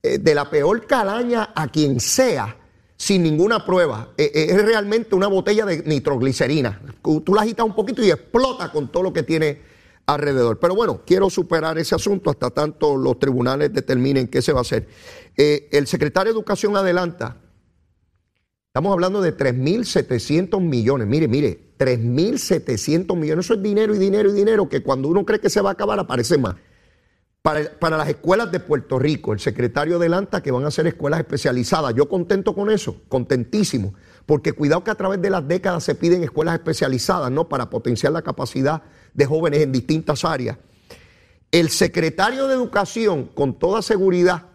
eh, 0.02 0.18
de 0.18 0.34
la 0.34 0.50
peor 0.50 0.86
calaña 0.86 1.52
a 1.54 1.68
quien 1.68 2.00
sea 2.00 2.54
sin 2.97 3.22
ninguna 3.22 3.64
prueba. 3.64 4.11
Eh, 4.16 4.30
eh, 4.34 4.47
es 4.51 4.64
realmente 4.64 5.14
una 5.14 5.26
botella 5.26 5.64
de 5.64 5.82
nitroglicerina. 5.84 6.80
Tú 7.03 7.34
la 7.34 7.42
agitas 7.42 7.66
un 7.66 7.74
poquito 7.74 8.03
y 8.03 8.11
explota 8.11 8.70
con 8.72 8.90
todo 8.90 9.05
lo 9.05 9.12
que 9.12 9.22
tiene 9.22 9.61
alrededor. 10.07 10.59
Pero 10.59 10.74
bueno, 10.74 11.03
quiero 11.07 11.30
superar 11.30 11.78
ese 11.78 11.94
asunto 11.94 12.30
hasta 12.30 12.51
tanto 12.51 12.97
los 12.97 13.18
tribunales 13.18 13.72
determinen 13.72 14.28
qué 14.28 14.42
se 14.42 14.53
va 14.53 14.61
a 14.61 14.62
hacer. 14.62 14.88
Eh, 15.36 15.68
el 15.72 15.86
secretario 15.86 16.32
de 16.32 16.38
Educación 16.38 16.76
adelanta 16.76 17.36
Estamos 18.76 18.92
hablando 18.92 19.22
de 19.22 19.34
3.700 19.34 20.61
millones. 20.61 21.09
Mire, 21.09 21.28
mire, 21.28 21.72
3.700 21.78 23.16
millones. 23.16 23.47
Eso 23.47 23.55
es 23.55 23.62
dinero 23.62 23.94
y 23.94 23.99
dinero 23.99 24.28
y 24.28 24.34
dinero 24.34 24.68
que 24.68 24.82
cuando 24.82 25.09
uno 25.09 25.24
cree 25.24 25.40
que 25.40 25.49
se 25.49 25.62
va 25.62 25.70
a 25.70 25.72
acabar 25.72 25.99
aparece 25.99 26.36
más. 26.36 26.57
Para, 27.47 27.97
las 27.97 28.09
escuelas 28.09 28.51
de 28.51 28.59
Puerto 28.59 28.99
Rico, 28.99 29.32
el 29.32 29.38
secretario 29.38 29.99
adelanta 29.99 30.42
que 30.42 30.51
van 30.51 30.64
a 30.64 30.70
ser 30.72 30.88
escuelas 30.88 31.20
especializadas. 31.20 31.94
Yo 31.94 32.09
contento 32.09 32.57
con 32.57 32.72
eso, 32.72 33.03
contentísimo, 33.09 33.94
porque 34.26 34.53
cuidado 34.53 34.82
que 34.82 34.90
a 34.90 34.97
través 34.97 35.22
de 35.22 35.30
las 35.30 35.47
décadas 35.47 35.84
se 35.84 35.94
piden 35.94 36.24
escuelas 36.24 36.55
especializadas, 36.55 37.30
¿no? 37.30 37.49
Para 37.49 37.70
potenciar 37.70 38.12
la 38.12 38.22
capacidad 38.22 38.82
de 39.14 39.26
jóvenes 39.26 39.61
en 39.61 39.70
distintas 39.70 40.24
áreas. 40.24 40.59
El 41.53 41.68
secretario 41.68 42.49
de 42.49 42.55
Educación, 42.55 43.26
con 43.26 43.57
toda 43.57 43.80
seguridad, 43.80 44.49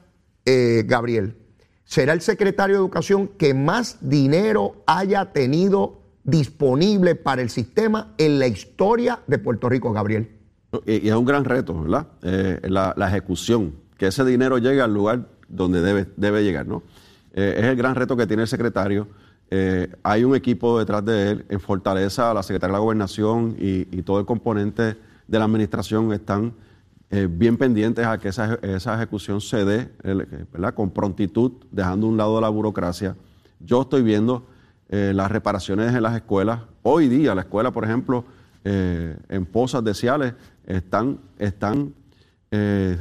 eh, 0.43 0.83
Gabriel, 0.85 1.37
será 1.85 2.11
el 2.11 2.19
secretario 2.19 2.75
de 2.75 2.81
Educación 2.81 3.29
que 3.29 3.53
más 3.53 3.99
dinero 4.01 4.83
haya 4.85 5.31
tenido 5.31 6.01
disponible 6.25 7.15
para 7.15 7.41
el 7.41 7.49
sistema 7.49 8.13
en 8.17 8.37
la 8.37 8.47
historia 8.47 9.21
de 9.27 9.37
Puerto 9.37 9.69
Rico, 9.69 9.93
Gabriel. 9.93 10.40
Y, 10.85 11.07
es 11.07 11.15
un 11.15 11.25
gran 11.25 11.45
reto, 11.45 11.81
¿verdad? 11.81 12.07
Eh, 12.21 12.59
la, 12.63 12.93
ejecución, 13.07 13.73
que 13.97 14.07
ese 14.07 14.23
dinero 14.25 14.57
llegue 14.57 14.81
al 14.81 14.93
lugar 14.93 15.27
donde 15.47 15.81
debe, 15.81 16.07
debe 16.15 16.43
llegar, 16.43 16.67
¿no? 16.67 16.83
Eh, 17.33 17.55
es 17.57 17.65
el 17.65 17.75
gran 17.75 17.95
reto 17.95 18.15
que 18.17 18.27
tiene 18.27 18.43
el 18.43 18.47
secretario. 18.47 19.07
hay 20.03 20.23
un 20.23 20.33
equipo 20.35 20.79
detrás 20.79 21.03
de 21.03 21.31
él 21.31 21.45
en 21.49 21.59
Fortaleza, 21.59 22.33
la 22.33 22.41
Secretaría 22.41 22.71
de 22.71 22.77
la 22.77 22.83
Gobernación 22.83 23.55
y, 23.59 23.87
y 23.97 24.01
todo 24.01 24.19
el 24.19 24.25
componente 24.25 24.95
de 25.27 25.39
la 25.39 25.45
administración 25.45 26.13
están 26.13 26.53
eh, 27.13 27.27
bien 27.29 27.57
pendientes 27.57 28.05
a 28.05 28.17
que 28.17 28.29
esa, 28.29 28.57
ejecución 28.95 29.41
se 29.41 29.65
dé 29.65 29.91
¿verdad? 30.01 30.73
con 30.73 30.91
prontitud, 30.91 31.51
dejando 31.69 32.07
a 32.07 32.09
un 32.09 32.15
lado 32.15 32.39
la 32.39 32.47
burocracia. 32.47 33.17
Yo 33.59 33.81
estoy 33.81 34.01
viendo 34.01 34.47
eh, 34.87 35.11
las 35.13 35.29
reparaciones 35.29 35.93
en 35.93 36.03
las 36.03 36.15
escuelas. 36.15 36.61
Hoy 36.83 37.09
día 37.09 37.35
la 37.35 37.41
escuela, 37.41 37.71
por 37.71 37.83
ejemplo, 37.83 38.23
eh, 38.63 39.17
en 39.29 39.45
Pozas 39.45 39.83
de 39.83 39.93
Ciales, 39.93 40.33
están, 40.65 41.19
están 41.37 41.93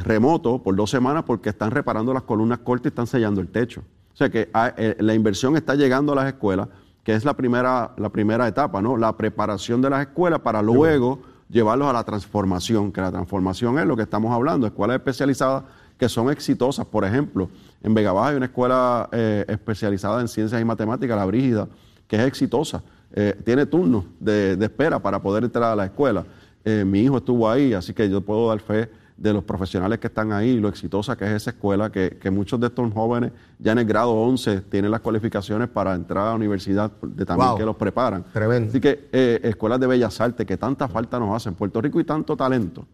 remotos 0.04 0.60
por 0.60 0.76
dos 0.76 0.88
semanas 0.90 1.24
porque 1.26 1.48
están 1.48 1.72
reparando 1.72 2.14
las 2.14 2.22
columnas 2.22 2.60
cortas 2.60 2.84
y 2.84 2.88
están 2.90 3.08
sellando 3.08 3.40
el 3.40 3.48
techo. 3.48 3.82
O 4.12 4.16
sea 4.16 4.30
que 4.30 4.48
ah, 4.54 4.72
la 4.98 5.12
inversión 5.12 5.56
está 5.56 5.74
llegando 5.74 6.12
a 6.12 6.14
las 6.14 6.26
escuelas, 6.26 6.68
que 7.02 7.14
es 7.14 7.24
la 7.24 7.34
primera, 7.34 7.92
la 7.96 8.10
primera 8.10 8.46
etapa, 8.46 8.80
¿no? 8.80 8.96
La 8.96 9.16
preparación 9.16 9.82
de 9.82 9.90
las 9.90 10.02
escuelas 10.02 10.38
para 10.38 10.62
luego 10.62 11.20
llevarlos 11.48 11.88
a 11.88 11.92
la 11.92 12.04
transformación, 12.04 12.92
que 12.92 13.00
la 13.00 13.10
transformación 13.10 13.78
es 13.78 13.86
lo 13.86 13.96
que 13.96 14.02
estamos 14.02 14.32
hablando, 14.32 14.66
escuelas 14.66 14.96
especializadas 14.96 15.64
que 15.98 16.08
son 16.08 16.30
exitosas. 16.30 16.86
Por 16.86 17.04
ejemplo, 17.04 17.50
en 17.82 17.92
Vega 17.92 18.12
Baja 18.12 18.30
hay 18.30 18.36
una 18.36 18.46
escuela 18.46 19.08
eh, 19.12 19.44
especializada 19.48 20.20
en 20.20 20.28
ciencias 20.28 20.60
y 20.60 20.64
matemáticas, 20.64 21.16
la 21.16 21.26
Brígida, 21.26 21.68
que 22.06 22.16
es 22.16 22.22
exitosa. 22.22 22.82
Eh, 23.12 23.40
tiene 23.44 23.66
turnos 23.66 24.04
de, 24.18 24.52
espera 24.60 25.00
para 25.00 25.20
poder 25.20 25.44
entrar 25.44 25.72
a 25.72 25.76
la 25.76 25.86
escuela. 25.86 26.24
Eh, 26.64 26.84
mi 26.84 27.00
hijo 27.00 27.18
estuvo 27.18 27.48
ahí, 27.48 27.72
así 27.72 27.92
que 27.92 28.08
yo 28.08 28.20
puedo 28.20 28.48
dar 28.48 28.60
fe 28.60 28.90
de 29.20 29.34
los 29.34 29.44
profesionales 29.44 29.98
que 29.98 30.06
están 30.06 30.32
ahí, 30.32 30.58
lo 30.58 30.68
exitosa 30.68 31.14
que 31.14 31.26
es 31.26 31.32
esa 31.32 31.50
escuela, 31.50 31.92
que, 31.92 32.30
muchos 32.30 32.58
de 32.58 32.68
estos 32.68 32.90
jóvenes 32.92 33.32
ya 33.58 33.72
en 33.72 33.78
el 33.78 33.84
grado 33.84 34.12
11 34.12 34.62
tienen 34.62 34.90
las 34.90 35.00
cualificaciones 35.00 35.68
para 35.68 35.94
entrar 35.94 36.26
a 36.26 36.30
la 36.30 36.36
universidad, 36.36 36.90
de 37.02 37.26
también 37.26 37.54
que 37.56 37.64
los 37.66 37.76
preparan. 37.76 38.24
Tremendo. 38.32 38.70
Así 38.70 38.80
que 38.80 39.08
eh, 39.12 39.40
escuelas 39.42 39.78
de 39.78 39.86
bellas 39.86 40.18
artes, 40.22 40.46
que 40.46 40.56
tanta 40.56 40.88
falta 40.88 41.18
nos 41.18 41.36
hacen. 41.36 41.54
Puerto 41.54 41.82
Rico 41.82 42.00
y 42.00 42.04
tanto 42.04 42.34
talento 42.34 42.86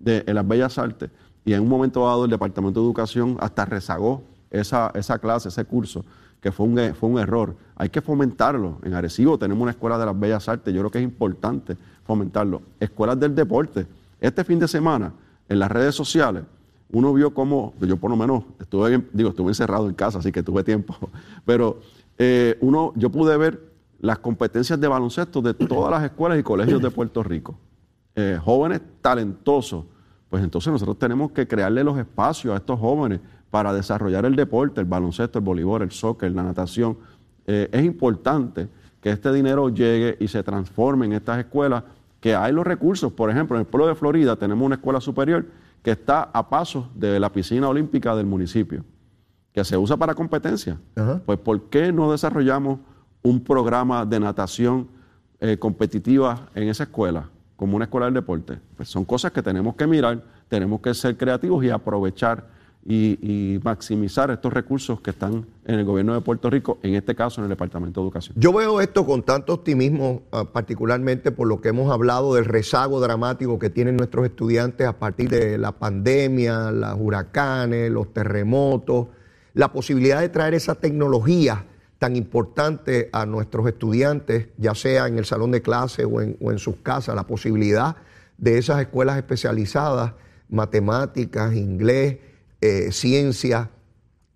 de, 0.00 0.24
en 0.26 0.34
las 0.34 0.46
bellas 0.48 0.76
artes. 0.78 1.10
Y 1.44 1.52
en 1.52 1.62
un 1.62 1.68
momento 1.68 2.04
dado 2.04 2.24
el 2.24 2.30
Departamento 2.30 2.80
de 2.80 2.86
Educación 2.86 3.36
hasta 3.38 3.64
rezagó 3.64 4.24
esa, 4.50 4.90
esa 4.94 5.18
clase, 5.20 5.48
ese 5.48 5.64
curso, 5.64 6.04
que 6.40 6.52
fue 6.52 6.66
un, 6.66 6.94
fue 6.94 7.08
un 7.08 7.18
error. 7.18 7.56
Hay 7.76 7.88
que 7.88 8.00
fomentarlo. 8.00 8.78
En 8.82 8.94
Arecibo 8.94 9.38
tenemos 9.38 9.62
una 9.62 9.72
escuela 9.72 9.98
de 9.98 10.06
las 10.06 10.18
bellas 10.18 10.48
artes, 10.48 10.72
yo 10.72 10.80
creo 10.80 10.90
que 10.90 10.98
es 10.98 11.04
importante 11.04 11.76
fomentarlo. 12.04 12.62
Escuelas 12.80 13.18
del 13.18 13.34
deporte. 13.34 13.86
Este 14.20 14.44
fin 14.44 14.58
de 14.58 14.68
semana 14.68 15.12
en 15.48 15.58
las 15.58 15.70
redes 15.70 15.94
sociales, 15.94 16.44
uno 16.90 17.12
vio 17.12 17.34
cómo, 17.34 17.74
yo 17.80 17.96
por 17.96 18.10
lo 18.10 18.16
menos 18.16 18.44
estuve, 18.60 19.02
digo, 19.12 19.30
estuve 19.30 19.50
encerrado 19.50 19.88
en 19.88 19.94
casa, 19.94 20.18
así 20.18 20.32
que 20.32 20.42
tuve 20.42 20.64
tiempo, 20.64 20.96
pero 21.44 21.80
eh, 22.16 22.56
uno, 22.60 22.92
yo 22.96 23.10
pude 23.10 23.36
ver 23.36 23.68
las 24.00 24.18
competencias 24.18 24.80
de 24.80 24.88
baloncesto 24.88 25.42
de 25.42 25.54
todas 25.54 25.90
las 25.90 26.04
escuelas 26.04 26.38
y 26.38 26.42
colegios 26.42 26.80
de 26.80 26.90
Puerto 26.90 27.22
Rico. 27.22 27.58
Eh, 28.14 28.38
jóvenes 28.42 28.80
talentosos, 29.00 29.84
pues 30.28 30.42
entonces 30.42 30.72
nosotros 30.72 30.98
tenemos 30.98 31.32
que 31.32 31.46
crearle 31.46 31.84
los 31.84 31.98
espacios 31.98 32.54
a 32.54 32.56
estos 32.58 32.78
jóvenes 32.78 33.20
para 33.50 33.72
desarrollar 33.72 34.24
el 34.24 34.36
deporte, 34.36 34.80
el 34.80 34.86
baloncesto, 34.86 35.38
el 35.38 35.44
voleibol, 35.44 35.82
el 35.82 35.90
soccer, 35.90 36.30
la 36.32 36.42
natación. 36.42 36.98
Eh, 37.46 37.68
es 37.72 37.84
importante 37.84 38.68
que 39.00 39.10
este 39.10 39.32
dinero 39.32 39.68
llegue 39.68 40.16
y 40.20 40.28
se 40.28 40.42
transforme 40.42 41.06
en 41.06 41.12
estas 41.12 41.38
escuelas 41.38 41.84
que 42.20 42.34
hay 42.34 42.52
los 42.52 42.66
recursos. 42.66 43.12
Por 43.12 43.30
ejemplo, 43.30 43.56
en 43.56 43.60
el 43.60 43.66
pueblo 43.66 43.86
de 43.86 43.94
Florida 43.94 44.36
tenemos 44.36 44.64
una 44.64 44.76
escuela 44.76 45.00
superior 45.00 45.46
que 45.82 45.92
está 45.92 46.22
a 46.32 46.48
pasos 46.48 46.86
de 46.94 47.18
la 47.20 47.32
piscina 47.32 47.68
olímpica 47.68 48.14
del 48.16 48.26
municipio, 48.26 48.84
que 49.52 49.64
se 49.64 49.76
usa 49.76 49.96
para 49.96 50.14
competencia. 50.14 50.78
Pues 51.24 51.38
¿por 51.38 51.68
qué 51.70 51.92
no 51.92 52.10
desarrollamos 52.10 52.80
un 53.22 53.42
programa 53.42 54.04
de 54.04 54.20
natación 54.20 54.88
eh, 55.40 55.56
competitiva 55.58 56.48
en 56.54 56.68
esa 56.68 56.84
escuela, 56.84 57.30
como 57.56 57.76
una 57.76 57.84
escuela 57.84 58.06
del 58.06 58.14
deporte? 58.14 58.58
Pues 58.76 58.88
son 58.88 59.04
cosas 59.04 59.32
que 59.32 59.42
tenemos 59.42 59.76
que 59.76 59.86
mirar, 59.86 60.22
tenemos 60.48 60.80
que 60.80 60.92
ser 60.94 61.16
creativos 61.16 61.64
y 61.64 61.70
aprovechar 61.70 62.57
y, 62.90 63.60
maximizar 63.62 64.30
estos 64.30 64.50
recursos 64.50 65.00
que 65.02 65.10
están 65.10 65.44
en 65.66 65.78
el 65.78 65.84
gobierno 65.84 66.14
de 66.14 66.22
Puerto 66.22 66.48
Rico, 66.48 66.78
en 66.82 66.94
este 66.94 67.14
caso 67.14 67.40
en 67.40 67.44
el 67.44 67.50
Departamento 67.50 68.00
de 68.00 68.06
Educación. 68.06 68.34
Yo 68.38 68.50
veo 68.52 68.80
esto 68.80 69.04
con 69.04 69.22
tanto 69.22 69.52
optimismo, 69.52 70.22
ah, 70.32 70.44
particularmente 70.44 71.30
por 71.30 71.48
lo 71.48 71.60
que 71.60 71.68
hemos 71.68 71.92
hablado 71.92 72.34
del 72.34 72.46
rezago 72.46 72.98
dramático 73.00 73.58
que 73.58 73.68
tienen 73.68 73.96
nuestros 73.96 74.24
estudiantes 74.24 74.86
a 74.86 74.98
partir 74.98 75.28
de 75.28 75.58
la 75.58 75.72
pandemia, 75.72 76.70
los 76.70 76.96
huracanes, 76.98 77.90
los 77.90 78.12
terremotos, 78.14 79.08
la 79.52 79.70
posibilidad 79.70 80.20
de 80.20 80.30
traer 80.30 80.54
esa 80.54 80.74
tecnología 80.74 81.66
tan 81.98 82.16
importante 82.16 83.10
a 83.12 83.26
nuestros 83.26 83.66
estudiantes, 83.66 84.48
ya 84.56 84.74
sea 84.74 85.08
en 85.08 85.18
el 85.18 85.26
salón 85.26 85.50
de 85.50 85.60
clase 85.60 86.06
o 86.06 86.22
en, 86.22 86.38
o 86.40 86.52
en 86.52 86.58
sus 86.58 86.76
casas, 86.76 87.14
la 87.14 87.26
posibilidad 87.26 87.96
de 88.38 88.56
esas 88.56 88.80
escuelas 88.80 89.18
especializadas, 89.18 90.14
matemáticas, 90.48 91.54
inglés, 91.54 92.18
eh, 92.60 92.90
ciencia, 92.92 93.70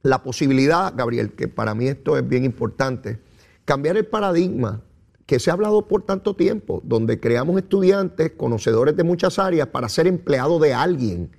la 0.02 0.22
posibilidad, 0.22 0.92
Gabriel, 0.96 1.32
que 1.32 1.48
para 1.48 1.74
mí 1.74 1.86
esto 1.88 2.16
es 2.16 2.28
bien 2.28 2.44
importante, 2.44 3.20
cambiar 3.64 3.96
el 3.96 4.06
paradigma 4.06 4.82
que 5.26 5.38
se 5.38 5.50
ha 5.50 5.54
hablado 5.54 5.86
por 5.88 6.02
tanto 6.02 6.34
tiempo, 6.34 6.80
donde 6.84 7.20
creamos 7.20 7.56
estudiantes 7.56 8.32
conocedores 8.32 8.96
de 8.96 9.04
muchas 9.04 9.38
áreas 9.38 9.68
para 9.68 9.88
ser 9.88 10.06
empleados 10.06 10.60
de 10.60 10.74
alguien, 10.74 11.30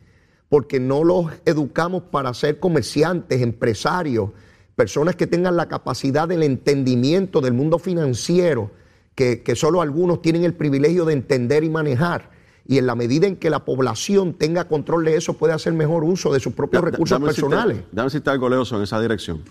porque 0.50 0.80
no 0.80 1.04
los 1.04 1.28
educamos 1.46 2.04
para 2.04 2.34
ser 2.34 2.60
comerciantes, 2.60 3.42
empresarios, 3.42 4.32
personas 4.76 5.16
que 5.16 5.28
tengan 5.28 5.56
la 5.56 5.68
capacidad 5.68 6.28
del 6.28 6.44
entendimiento 6.44 7.42
del 7.42 7.54
mundo 7.54 7.80
financiero, 7.80 8.72
que, 9.16 9.44
que 9.44 9.56
solo 9.56 9.82
algunos 9.82 10.22
tienen 10.22 10.44
el 10.44 10.54
privilegio 10.54 11.06
de 11.06 11.14
entender 11.14 11.64
y 11.64 11.70
manejar 11.70 12.32
y 12.66 12.78
en 12.78 12.86
la 12.86 12.96
medida 12.96 13.28
en 13.28 13.36
que 13.36 13.50
la 13.50 13.66
población 13.66 14.34
tenga 14.34 14.68
control 14.68 15.06
de 15.06 15.18
eso, 15.18 15.34
puede 15.34 15.54
hacer 15.54 15.74
mejor 15.74 16.04
uso 16.04 16.32
de 16.32 16.40
sus 16.40 16.54
propios 16.54 16.84
recursos 16.84 17.20
personales. 17.20 17.84
Dame 17.92 18.10
citar 18.10 18.34
algo, 18.34 18.50
Leoso, 18.50 18.78
en 18.78 18.84
esa 18.84 19.02
dirección. 19.02 19.42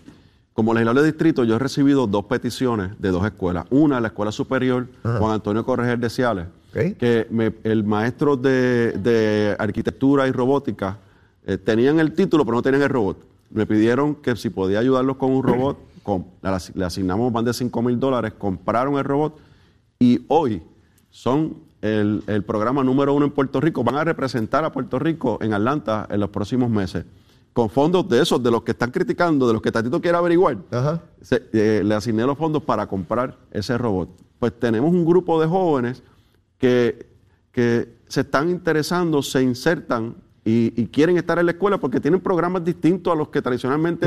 Como 0.55 0.75
legislador 0.75 1.03
de 1.03 1.09
distrito, 1.09 1.45
yo 1.45 1.57
he 1.57 1.59
recibido 1.59 2.07
dos 2.07 2.27
peticiones 2.27 3.01
de 3.01 3.11
dos 3.11 3.25
escuelas. 3.25 3.67
Una, 3.71 4.01
la 4.01 4.09
Escuela 4.09 4.33
Superior 4.33 4.87
Juan 5.03 5.33
Antonio 5.33 5.65
Correger 5.65 5.99
de 5.99 6.11
Ciales, 6.11 6.47
que 6.73 7.27
el 7.65 7.85
maestro 7.85 8.37
de, 8.37 9.57
arquitectura 9.59 10.29
y 10.29 10.33
robótica 10.33 10.99
eh, 11.47 11.59
tenían 11.59 12.01
el 12.01 12.13
título, 12.13 12.45
pero 12.45 12.57
no 12.57 12.63
tenían 12.63 12.83
el 12.83 12.91
robot. 12.91 13.19
Me 13.51 13.67
pidieron 13.67 14.15
que 14.15 14.37
si 14.37 14.51
podía 14.51 14.79
ayudarlos 14.79 15.17
con 15.17 15.33
un 15.33 15.43
robot, 15.43 15.79
le 16.75 16.85
asignamos 16.85 17.33
más 17.33 17.45
de 17.45 17.53
5 17.53 17.83
mil 17.83 17.99
dólares, 17.99 18.33
compraron 18.37 18.97
el 18.97 19.05
robot 19.05 19.39
y 19.99 20.25
hoy 20.29 20.63
son 21.11 21.55
el, 21.83 22.45
programa 22.47 22.83
número 22.85 23.13
uno 23.13 23.27
en 23.27 23.33
Puerto 23.33 23.61
Rico, 23.61 23.85
van 23.85 23.97
a 23.97 24.05
representar 24.05 24.65
a 24.65 24.73
Puerto 24.73 24.99
Rico 24.99 25.39
en 25.43 25.53
Atlanta 25.53 26.07
en 26.11 26.21
los 26.21 26.31
próximos 26.31 26.71
meses. 26.71 27.05
Con 27.53 27.69
fondos 27.69 28.09
de 28.09 28.23
esos, 28.23 28.43
de 28.43 28.51
los 28.51 28.63
que 28.63 28.71
están 28.71 28.91
criticando, 28.91 29.47
de 29.47 29.53
los 29.53 29.61
que 29.61 29.71
Tatito 29.71 30.01
quiere 30.01 30.17
averiguar, 30.17 30.57
eh, 31.53 31.83
le 31.85 31.95
asigné 31.95 32.25
los 32.25 32.39
fondos 32.39 32.63
para 32.63 32.87
comprar 32.87 33.37
ese 33.51 33.77
robot. 33.77 34.09
Pues 34.39 34.59
tenemos 34.59 34.91
un 34.91 35.05
grupo 35.05 35.39
de 35.41 35.47
jóvenes 35.47 36.03
que, 36.57 37.11
que 37.51 37.97
se 38.09 38.23
están 38.23 38.49
interesando, 38.49 39.21
se 39.23 39.43
insertan 39.43 40.15
y, 40.45 40.87
quieren 40.87 41.17
estar 41.17 41.39
en 41.39 41.47
la 41.47 41.53
escuela 41.53 41.79
porque 41.79 42.01
tienen 42.01 42.21
programas 42.21 42.65
distintos 42.65 43.13
a 43.13 43.17
los 43.17 43.29
que 43.29 43.43
tradicionalmente 43.43 44.07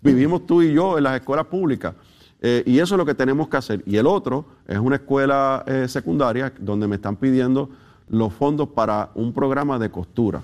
vivimos 0.00 0.46
tú 0.46 0.62
y 0.62 0.72
yo 0.72 0.98
en 0.98 1.04
las 1.04 1.20
escuelas 1.20 1.46
públicas. 1.46 1.94
Eh, 2.44 2.64
y 2.66 2.80
eso 2.80 2.96
es 2.96 2.98
lo 2.98 3.06
que 3.06 3.14
tenemos 3.14 3.48
que 3.48 3.56
hacer. 3.56 3.82
Y 3.86 3.96
el 3.96 4.06
otro 4.06 4.44
es 4.66 4.78
una 4.78 4.96
escuela 4.96 5.62
eh, 5.66 5.86
secundaria 5.88 6.52
donde 6.58 6.88
me 6.88 6.96
están 6.96 7.16
pidiendo 7.16 7.70
los 8.08 8.32
fondos 8.32 8.68
para 8.68 9.10
un 9.14 9.32
programa 9.32 9.78
de 9.78 9.90
costura. 9.90 10.42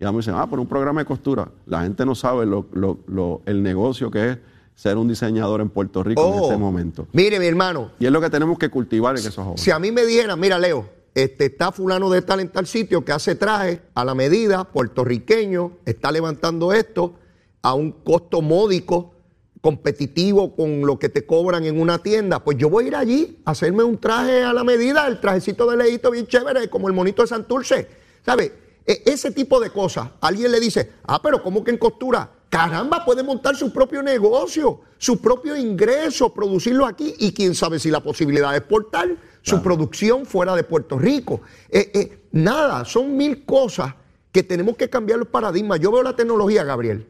Y 0.00 0.04
a 0.04 0.08
mí 0.08 0.16
me 0.16 0.18
dicen, 0.18 0.34
ah, 0.36 0.48
por 0.48 0.58
un 0.58 0.66
programa 0.66 1.00
de 1.00 1.06
costura. 1.06 1.48
La 1.66 1.82
gente 1.82 2.04
no 2.04 2.16
sabe 2.16 2.44
lo, 2.44 3.42
el 3.46 3.62
negocio 3.62 4.10
que 4.10 4.30
es 4.30 4.38
ser 4.74 4.96
un 4.96 5.06
diseñador 5.06 5.60
en 5.60 5.70
Puerto 5.70 6.02
Rico 6.02 6.26
en 6.26 6.42
este 6.42 6.54
oh, 6.54 6.58
momento. 6.58 7.06
Mire, 7.12 7.38
mi 7.38 7.46
hermano. 7.46 7.92
Y 8.00 8.06
es 8.06 8.12
lo 8.12 8.20
que 8.20 8.30
tenemos 8.30 8.58
que 8.58 8.68
cultivar 8.68 9.16
en 9.16 9.20
esos 9.20 9.36
jóvenes. 9.36 9.60
Si 9.60 9.70
a 9.70 9.78
mí 9.78 9.92
me 9.92 10.04
dijeran, 10.04 10.38
mira, 10.38 10.58
Leo, 10.58 10.88
este, 11.14 11.46
está 11.46 11.72
fulano 11.72 12.10
de 12.10 12.22
tal 12.22 12.40
en 12.40 12.48
tal 12.48 12.66
sitio 12.66 13.04
que 13.04 13.12
hace 13.12 13.34
trajes 13.34 13.80
a 13.94 14.04
la 14.04 14.14
medida, 14.14 14.64
puertorriqueño, 14.64 15.72
está 15.84 16.12
levantando 16.12 16.72
esto 16.72 17.14
a 17.62 17.74
un 17.74 17.90
costo 17.90 18.40
módico, 18.40 19.14
competitivo 19.60 20.54
con 20.54 20.82
lo 20.82 20.98
que 20.98 21.08
te 21.08 21.26
cobran 21.26 21.64
en 21.64 21.80
una 21.80 21.98
tienda, 21.98 22.42
pues 22.42 22.56
yo 22.56 22.68
voy 22.70 22.84
a 22.84 22.88
ir 22.88 22.96
allí 22.96 23.38
a 23.44 23.52
hacerme 23.52 23.82
un 23.82 23.98
traje 23.98 24.42
a 24.42 24.52
la 24.52 24.64
medida, 24.64 25.06
el 25.06 25.20
trajecito 25.20 25.70
de 25.70 25.76
leíto 25.76 26.10
bien 26.10 26.26
chévere, 26.26 26.68
como 26.68 26.88
el 26.88 26.94
monito 26.94 27.22
de 27.22 27.28
Santurce. 27.28 27.88
¿Sabe? 28.24 28.52
E, 28.86 29.02
ese 29.06 29.30
tipo 29.30 29.60
de 29.60 29.70
cosas. 29.70 30.08
Alguien 30.20 30.50
le 30.50 30.60
dice, 30.60 30.92
ah, 31.04 31.20
pero 31.22 31.42
¿cómo 31.42 31.62
que 31.62 31.70
en 31.70 31.78
costura? 31.78 32.30
Caramba, 32.48 33.04
puede 33.04 33.22
montar 33.22 33.54
su 33.56 33.72
propio 33.72 34.02
negocio, 34.02 34.80
su 34.96 35.20
propio 35.20 35.54
ingreso, 35.54 36.32
producirlo 36.32 36.86
aquí 36.86 37.14
y 37.18 37.32
quién 37.32 37.54
sabe 37.54 37.78
si 37.78 37.90
la 37.90 38.00
posibilidad 38.00 38.52
de 38.52 38.58
exportar 38.58 39.08
su 39.42 39.62
producción 39.62 40.24
fuera 40.24 40.56
de 40.56 40.64
Puerto 40.64 40.98
Rico. 40.98 41.42
Eh, 41.68 41.90
eh, 41.94 42.22
nada, 42.32 42.84
son 42.86 43.16
mil 43.16 43.44
cosas 43.44 43.94
que 44.32 44.42
tenemos 44.42 44.76
que 44.76 44.88
cambiar 44.88 45.18
los 45.18 45.28
paradigmas. 45.28 45.80
Yo 45.80 45.92
veo 45.92 46.02
la 46.02 46.16
tecnología, 46.16 46.64
Gabriel, 46.64 47.06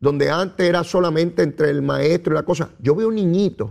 donde 0.00 0.30
antes 0.30 0.68
era 0.68 0.84
solamente 0.84 1.42
entre 1.42 1.70
el 1.70 1.82
maestro 1.82 2.34
y 2.34 2.36
la 2.36 2.42
cosa. 2.42 2.70
Yo 2.78 2.94
veo 2.94 3.10
niñitos 3.10 3.70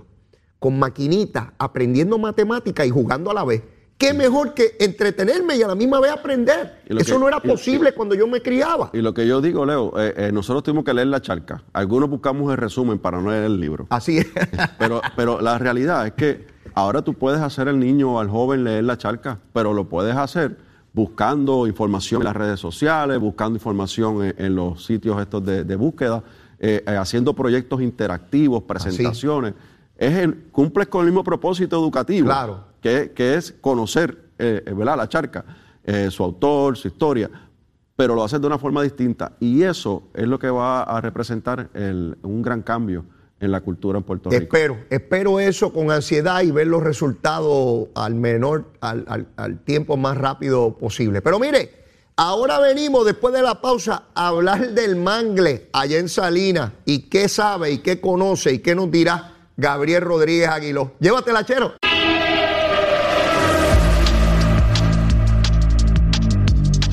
con 0.59 0.79
maquinitas 0.79 1.49
aprendiendo 1.57 2.17
matemática 2.17 2.85
y 2.85 2.89
jugando 2.89 3.31
a 3.31 3.33
la 3.33 3.43
vez. 3.43 3.61
¿Qué 3.97 4.13
mejor 4.13 4.53
que 4.53 4.75
entretenerme 4.79 5.55
y 5.55 5.61
a 5.61 5.67
la 5.67 5.75
misma 5.75 5.99
vez 5.99 6.11
aprender? 6.11 6.81
Eso 6.87 7.19
no 7.19 7.27
era 7.27 7.39
posible 7.39 7.93
cuando 7.93 8.15
yo 8.15 8.27
me 8.27 8.41
criaba. 8.41 8.89
Y 8.91 9.01
lo 9.01 9.13
que 9.13 9.27
yo 9.27 9.39
digo, 9.39 9.65
Leo, 9.65 9.93
eh, 9.97 10.31
nosotros 10.33 10.63
tuvimos 10.63 10.83
que 10.83 10.93
leer 10.93 11.07
la 11.07 11.21
charca. 11.21 11.63
Algunos 11.73 12.09
buscamos 12.09 12.51
el 12.51 12.57
resumen 12.57 12.99
para 12.99 13.21
no 13.21 13.29
leer 13.29 13.43
el 13.43 13.59
libro. 13.59 13.85
Así 13.89 14.17
es. 14.17 14.27
pero, 14.79 14.99
pero 15.15 15.39
la 15.39 15.57
realidad 15.57 16.07
es 16.07 16.13
que 16.13 16.53
Ahora 16.75 17.03
tú 17.03 17.13
puedes 17.13 17.39
hacer 17.39 17.67
al 17.69 17.79
niño 17.79 18.13
o 18.13 18.19
al 18.19 18.29
joven 18.29 18.63
leer 18.63 18.83
la 18.83 18.97
charca, 18.97 19.39
pero 19.53 19.73
lo 19.73 19.89
puedes 19.89 20.15
hacer 20.15 20.57
buscando 20.93 21.65
información 21.65 22.21
en 22.21 22.25
las 22.25 22.35
redes 22.35 22.59
sociales, 22.59 23.19
buscando 23.19 23.57
información 23.57 24.33
en, 24.37 24.55
los 24.55 24.85
sitios 24.85 25.19
estos 25.19 25.43
de, 25.43 25.75
búsqueda, 25.75 26.23
eh, 26.59 26.83
eh, 26.85 26.95
haciendo 26.95 27.33
proyectos 27.33 27.81
interactivos, 27.81 28.63
presentaciones. 28.63 29.55
Es 29.97 30.15
el, 30.17 30.43
cumples 30.51 30.87
con 30.87 31.01
el 31.01 31.07
mismo 31.07 31.23
propósito 31.23 31.77
educativo, 31.77 32.27
claro. 32.27 32.65
que, 32.79 33.11
es 33.15 33.53
conocer 33.59 34.29
eh, 34.37 34.63
la 34.77 35.09
charca, 35.09 35.43
su 36.09 36.23
autor, 36.23 36.77
su 36.77 36.87
historia, 36.87 37.29
pero 37.95 38.15
lo 38.15 38.23
haces 38.23 38.39
de 38.39 38.47
una 38.47 38.59
forma 38.59 38.83
distinta. 38.83 39.33
Y 39.39 39.63
eso 39.63 40.03
es 40.13 40.27
lo 40.27 40.37
que 40.37 40.49
va 40.49 40.83
a 40.83 41.01
representar 41.01 41.69
un 41.73 42.41
gran 42.41 42.61
cambio 42.61 43.03
en 43.39 43.51
la 43.51 43.61
cultura 43.61 43.97
en 43.97 44.03
Puerto 44.03 44.29
Rico. 44.29 44.41
Espero, 44.41 44.77
espero 44.89 45.39
eso 45.39 45.73
con 45.73 45.91
ansiedad 45.91 46.41
y 46.41 46.51
ver 46.51 46.67
los 46.67 46.81
resultados 46.83 47.87
al 47.95 48.15
menor, 48.15 48.71
al, 48.81 49.27
al, 49.35 49.59
tiempo 49.59 49.97
más 49.97 50.17
rápido 50.17 50.77
posible. 50.77 51.21
Pero 51.21 51.39
mire, 51.39 51.71
ahora 52.15 52.59
venimos 52.59 53.05
después 53.05 53.33
de 53.33 53.41
la 53.41 53.61
pausa 53.61 54.05
a 54.13 54.27
hablar 54.27 54.69
del 54.71 54.95
mangle 54.95 55.69
allá 55.73 55.99
en 55.99 56.09
Salinas 56.09 56.71
y 56.85 57.09
qué 57.09 57.27
sabe 57.27 57.71
y 57.71 57.77
qué 57.79 57.99
conoce 57.99 58.53
y 58.53 58.59
qué 58.59 58.75
nos 58.75 58.89
dirá 58.89 59.33
Gabriel 59.57 60.01
Rodríguez 60.01 60.47
Aguiló. 60.49 60.93
Llévatela, 60.99 61.45
chero. 61.45 61.73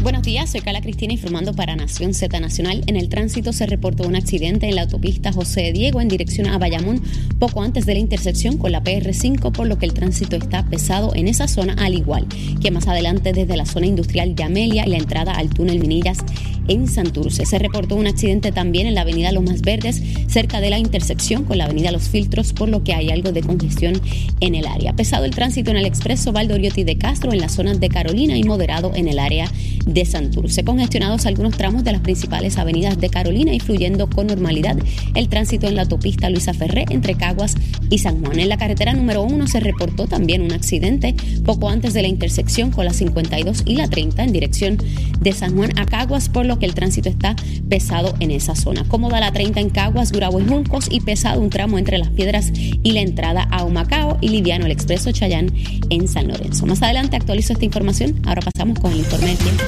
Buenos 0.02 0.22
días, 0.22 0.48
soy 0.48 0.62
Carla 0.62 0.80
Cristina 0.80 1.12
informando 1.12 1.52
para 1.52 1.76
Nación 1.76 2.14
Z 2.14 2.40
Nacional. 2.40 2.82
En 2.86 2.96
el 2.96 3.10
tránsito 3.10 3.52
se 3.52 3.66
reportó 3.66 4.08
un 4.08 4.16
accidente 4.16 4.66
en 4.66 4.76
la 4.76 4.82
autopista 4.82 5.30
José 5.30 5.72
Diego 5.72 6.00
en 6.00 6.08
dirección 6.08 6.46
a 6.46 6.56
Bayamón 6.56 7.02
poco 7.38 7.62
antes 7.62 7.84
de 7.84 7.92
la 7.92 8.00
intersección 8.00 8.56
con 8.56 8.72
la 8.72 8.82
PR5, 8.82 9.52
por 9.52 9.66
lo 9.66 9.78
que 9.78 9.84
el 9.84 9.92
tránsito 9.92 10.36
está 10.36 10.64
pesado 10.64 11.14
en 11.14 11.28
esa 11.28 11.48
zona, 11.48 11.74
al 11.74 11.92
igual 11.92 12.26
que 12.62 12.70
más 12.70 12.88
adelante 12.88 13.34
desde 13.34 13.58
la 13.58 13.66
zona 13.66 13.86
industrial 13.86 14.34
Yamelia 14.34 14.86
y 14.86 14.90
la 14.90 14.96
entrada 14.96 15.32
al 15.32 15.50
túnel 15.50 15.80
Minillas 15.80 16.18
en 16.68 16.88
Santurce. 16.88 17.44
Se 17.44 17.58
reportó 17.58 17.96
un 17.96 18.06
accidente 18.06 18.52
también 18.52 18.86
en 18.86 18.94
la 18.94 19.02
avenida 19.02 19.32
Los 19.32 19.44
Más 19.44 19.60
Verdes, 19.60 20.02
cerca 20.28 20.60
de 20.60 20.70
la 20.70 20.78
intersección 20.78 21.44
con 21.44 21.58
la 21.58 21.64
avenida 21.64 21.90
Los 21.90 22.08
Filtros, 22.08 22.52
por 22.54 22.68
lo 22.68 22.84
que 22.84 22.94
hay 22.94 23.10
algo 23.10 23.32
de 23.32 23.42
congestión 23.42 24.00
en 24.40 24.54
el 24.54 24.66
área. 24.66 24.94
Pesado 24.94 25.24
el 25.24 25.32
tránsito 25.32 25.70
en 25.70 25.76
el 25.76 25.84
expreso 25.84 26.32
Valdoriotti 26.32 26.84
de 26.84 26.96
Castro 26.96 27.32
en 27.32 27.40
la 27.40 27.48
zona 27.48 27.74
de 27.74 27.88
Carolina 27.88 28.36
y 28.36 28.44
moderado 28.44 28.92
en 28.94 29.08
el 29.08 29.18
área 29.18 29.50
de 29.92 30.04
Santurce. 30.04 30.64
Congestionados 30.64 31.26
algunos 31.26 31.56
tramos 31.56 31.84
de 31.84 31.92
las 31.92 32.00
principales 32.00 32.58
avenidas 32.58 32.98
de 32.98 33.10
Carolina 33.10 33.52
y 33.52 33.60
fluyendo 33.60 34.08
con 34.08 34.28
normalidad 34.28 34.76
el 35.14 35.28
tránsito 35.28 35.66
en 35.66 35.76
la 35.76 35.82
autopista 35.82 36.30
Luisa 36.30 36.54
Ferré 36.54 36.84
entre 36.90 37.14
Caguas 37.14 37.56
y 37.90 37.98
San 37.98 38.24
Juan. 38.24 38.38
En 38.38 38.48
la 38.48 38.56
carretera 38.56 38.92
número 38.92 39.22
1 39.22 39.46
se 39.46 39.60
reportó 39.60 40.06
también 40.06 40.42
un 40.42 40.52
accidente 40.52 41.14
poco 41.44 41.68
antes 41.68 41.92
de 41.94 42.02
la 42.02 42.08
intersección 42.08 42.70
con 42.70 42.84
la 42.84 42.92
52 42.92 43.62
y 43.66 43.76
la 43.76 43.88
30 43.88 44.22
en 44.22 44.32
dirección 44.32 44.78
de 45.20 45.32
San 45.32 45.56
Juan 45.56 45.78
a 45.78 45.86
Caguas, 45.86 46.28
por 46.28 46.46
lo 46.46 46.58
que 46.58 46.66
el 46.66 46.74
tránsito 46.74 47.08
está 47.08 47.36
pesado 47.68 48.14
en 48.20 48.30
esa 48.30 48.54
zona. 48.54 48.84
Cómoda 48.88 49.20
la 49.20 49.32
30 49.32 49.60
en 49.60 49.70
Caguas, 49.70 50.12
Gurabo 50.12 50.40
y 50.40 50.46
Juncos 50.46 50.88
y 50.90 51.00
pesado 51.00 51.40
un 51.40 51.50
tramo 51.50 51.78
entre 51.78 51.98
las 51.98 52.08
piedras 52.08 52.52
y 52.54 52.92
la 52.92 53.00
entrada 53.00 53.42
a 53.50 53.64
Humacao 53.64 54.18
y 54.20 54.28
liviano 54.28 54.66
el 54.66 54.72
expreso 54.72 55.12
Chayán 55.12 55.52
en 55.90 56.08
San 56.08 56.28
Lorenzo. 56.28 56.66
Más 56.66 56.82
adelante 56.82 57.16
actualizo 57.16 57.52
esta 57.52 57.64
información. 57.64 58.20
Ahora 58.24 58.42
pasamos 58.42 58.78
con 58.78 58.92
el 58.92 58.98
informe 58.98 59.30
de 59.30 59.36
tiempo. 59.36 59.64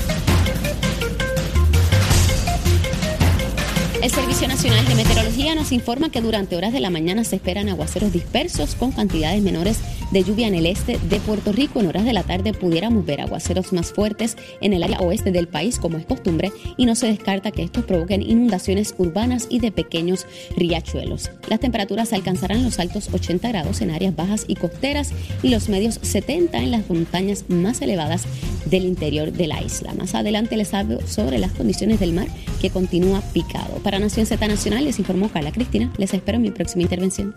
El 4.03 4.11
Servicio 4.11 4.49
Nacional 4.49 4.85
de 4.89 4.97
Meteorología 4.97 5.55
nos 5.55 5.71
informa 5.71 6.11
que 6.11 6.21
durante 6.21 6.57
horas 6.57 6.73
de 6.73 6.81
la 6.81 6.91
mañana 6.91 7.23
se 7.23 7.37
esperan 7.37 7.69
aguaceros 7.69 8.13
dispersos 8.13 8.75
con 8.75 8.91
cantidades 8.91 9.41
menores 9.43 9.79
de 10.13 10.23
lluvia 10.23 10.47
en 10.47 10.55
el 10.55 10.67
este 10.67 10.99
de 10.99 11.21
Puerto 11.21 11.53
Rico. 11.53 11.81
En 11.81 11.87
horas 11.87 12.05
de 12.05 12.13
la 12.13 12.23
tarde 12.23 12.53
pudiéramos 12.53 13.05
ver 13.05 13.21
aguaceros 13.21 13.73
más 13.73 13.93
fuertes 13.93 14.37
en 14.61 14.73
el 14.73 14.83
área 14.83 15.01
oeste 15.01 15.33
del 15.33 15.49
país, 15.49 15.79
como 15.79 15.99
es 15.99 16.07
costumbre, 16.07 16.53
y 16.77 16.87
no 16.87 16.95
se 16.95 17.07
descarta 17.07 17.51
que 17.51 17.63
estos 17.63 17.85
provoquen 17.85 18.23
inundaciones 18.23 18.95
urbanas 18.99 19.47
y 19.49 19.61
de 19.61 19.73
pequeños 19.73 20.27
riachuelos. 20.57 21.31
Las 21.49 21.61
temperaturas 21.61 22.13
alcanzarán 22.13 22.63
los 22.63 22.79
altos 22.79 23.09
80 23.13 23.49
grados 23.49 23.81
en 23.81 23.91
áreas 23.91 24.15
bajas 24.15 24.45
y 24.47 24.55
costeras 24.57 25.11
y 25.43 25.49
los 25.49 25.69
medios 25.69 25.99
70 26.03 26.59
en 26.59 26.71
las 26.71 26.89
montañas 26.89 27.45
más 27.49 27.81
elevadas 27.81 28.25
del 28.67 28.85
interior 28.85 29.33
de 29.33 29.47
la 29.47 29.63
isla. 29.63 29.95
Más 29.95 30.15
adelante 30.15 30.57
les 30.57 30.75
hablo 30.75 31.01
sobre 31.07 31.39
las 31.39 31.53
condiciones 31.53 32.01
del 32.01 32.13
mar 32.13 32.29
que 32.61 32.71
continúa 32.71 33.21
picado. 33.33 33.77
Para 33.83 33.99
Nación 33.99 34.27
Z 34.27 34.47
Nacional 34.47 34.85
les 34.85 34.99
informó 34.99 35.29
Carla 35.29 35.53
Cristina. 35.53 35.93
Les 35.97 36.13
espero 36.15 36.37
en 36.37 36.43
mi 36.43 36.51
próxima 36.51 36.83
intervención. 36.83 37.35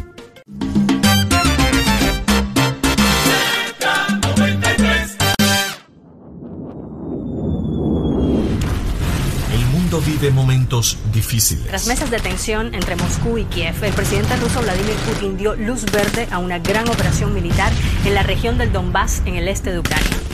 Vive 10.26 10.32
momentos 10.34 10.98
difíciles. 11.14 11.68
Tras 11.68 11.88
meses 11.88 12.10
de 12.10 12.20
tensión 12.20 12.74
entre 12.74 12.96
Moscú 12.96 13.38
y 13.38 13.46
Kiev, 13.46 13.84
el 13.84 13.94
presidente 13.94 14.36
ruso 14.38 14.62
Vladimir 14.62 14.96
Putin 15.08 15.38
dio 15.38 15.56
luz 15.56 15.86
verde 15.92 16.28
a 16.32 16.40
una 16.40 16.60
gran 16.60 16.88
operación 16.90 17.34
militar 17.34 17.72
en 18.06 18.16
la 18.16 18.24
región 18.24 18.58
del 18.58 18.72
Donbass, 18.72 19.22
en 19.26 19.36
el 19.36 19.48
este 19.48 19.72
de 19.72 19.80
Ucrania. 19.80 20.25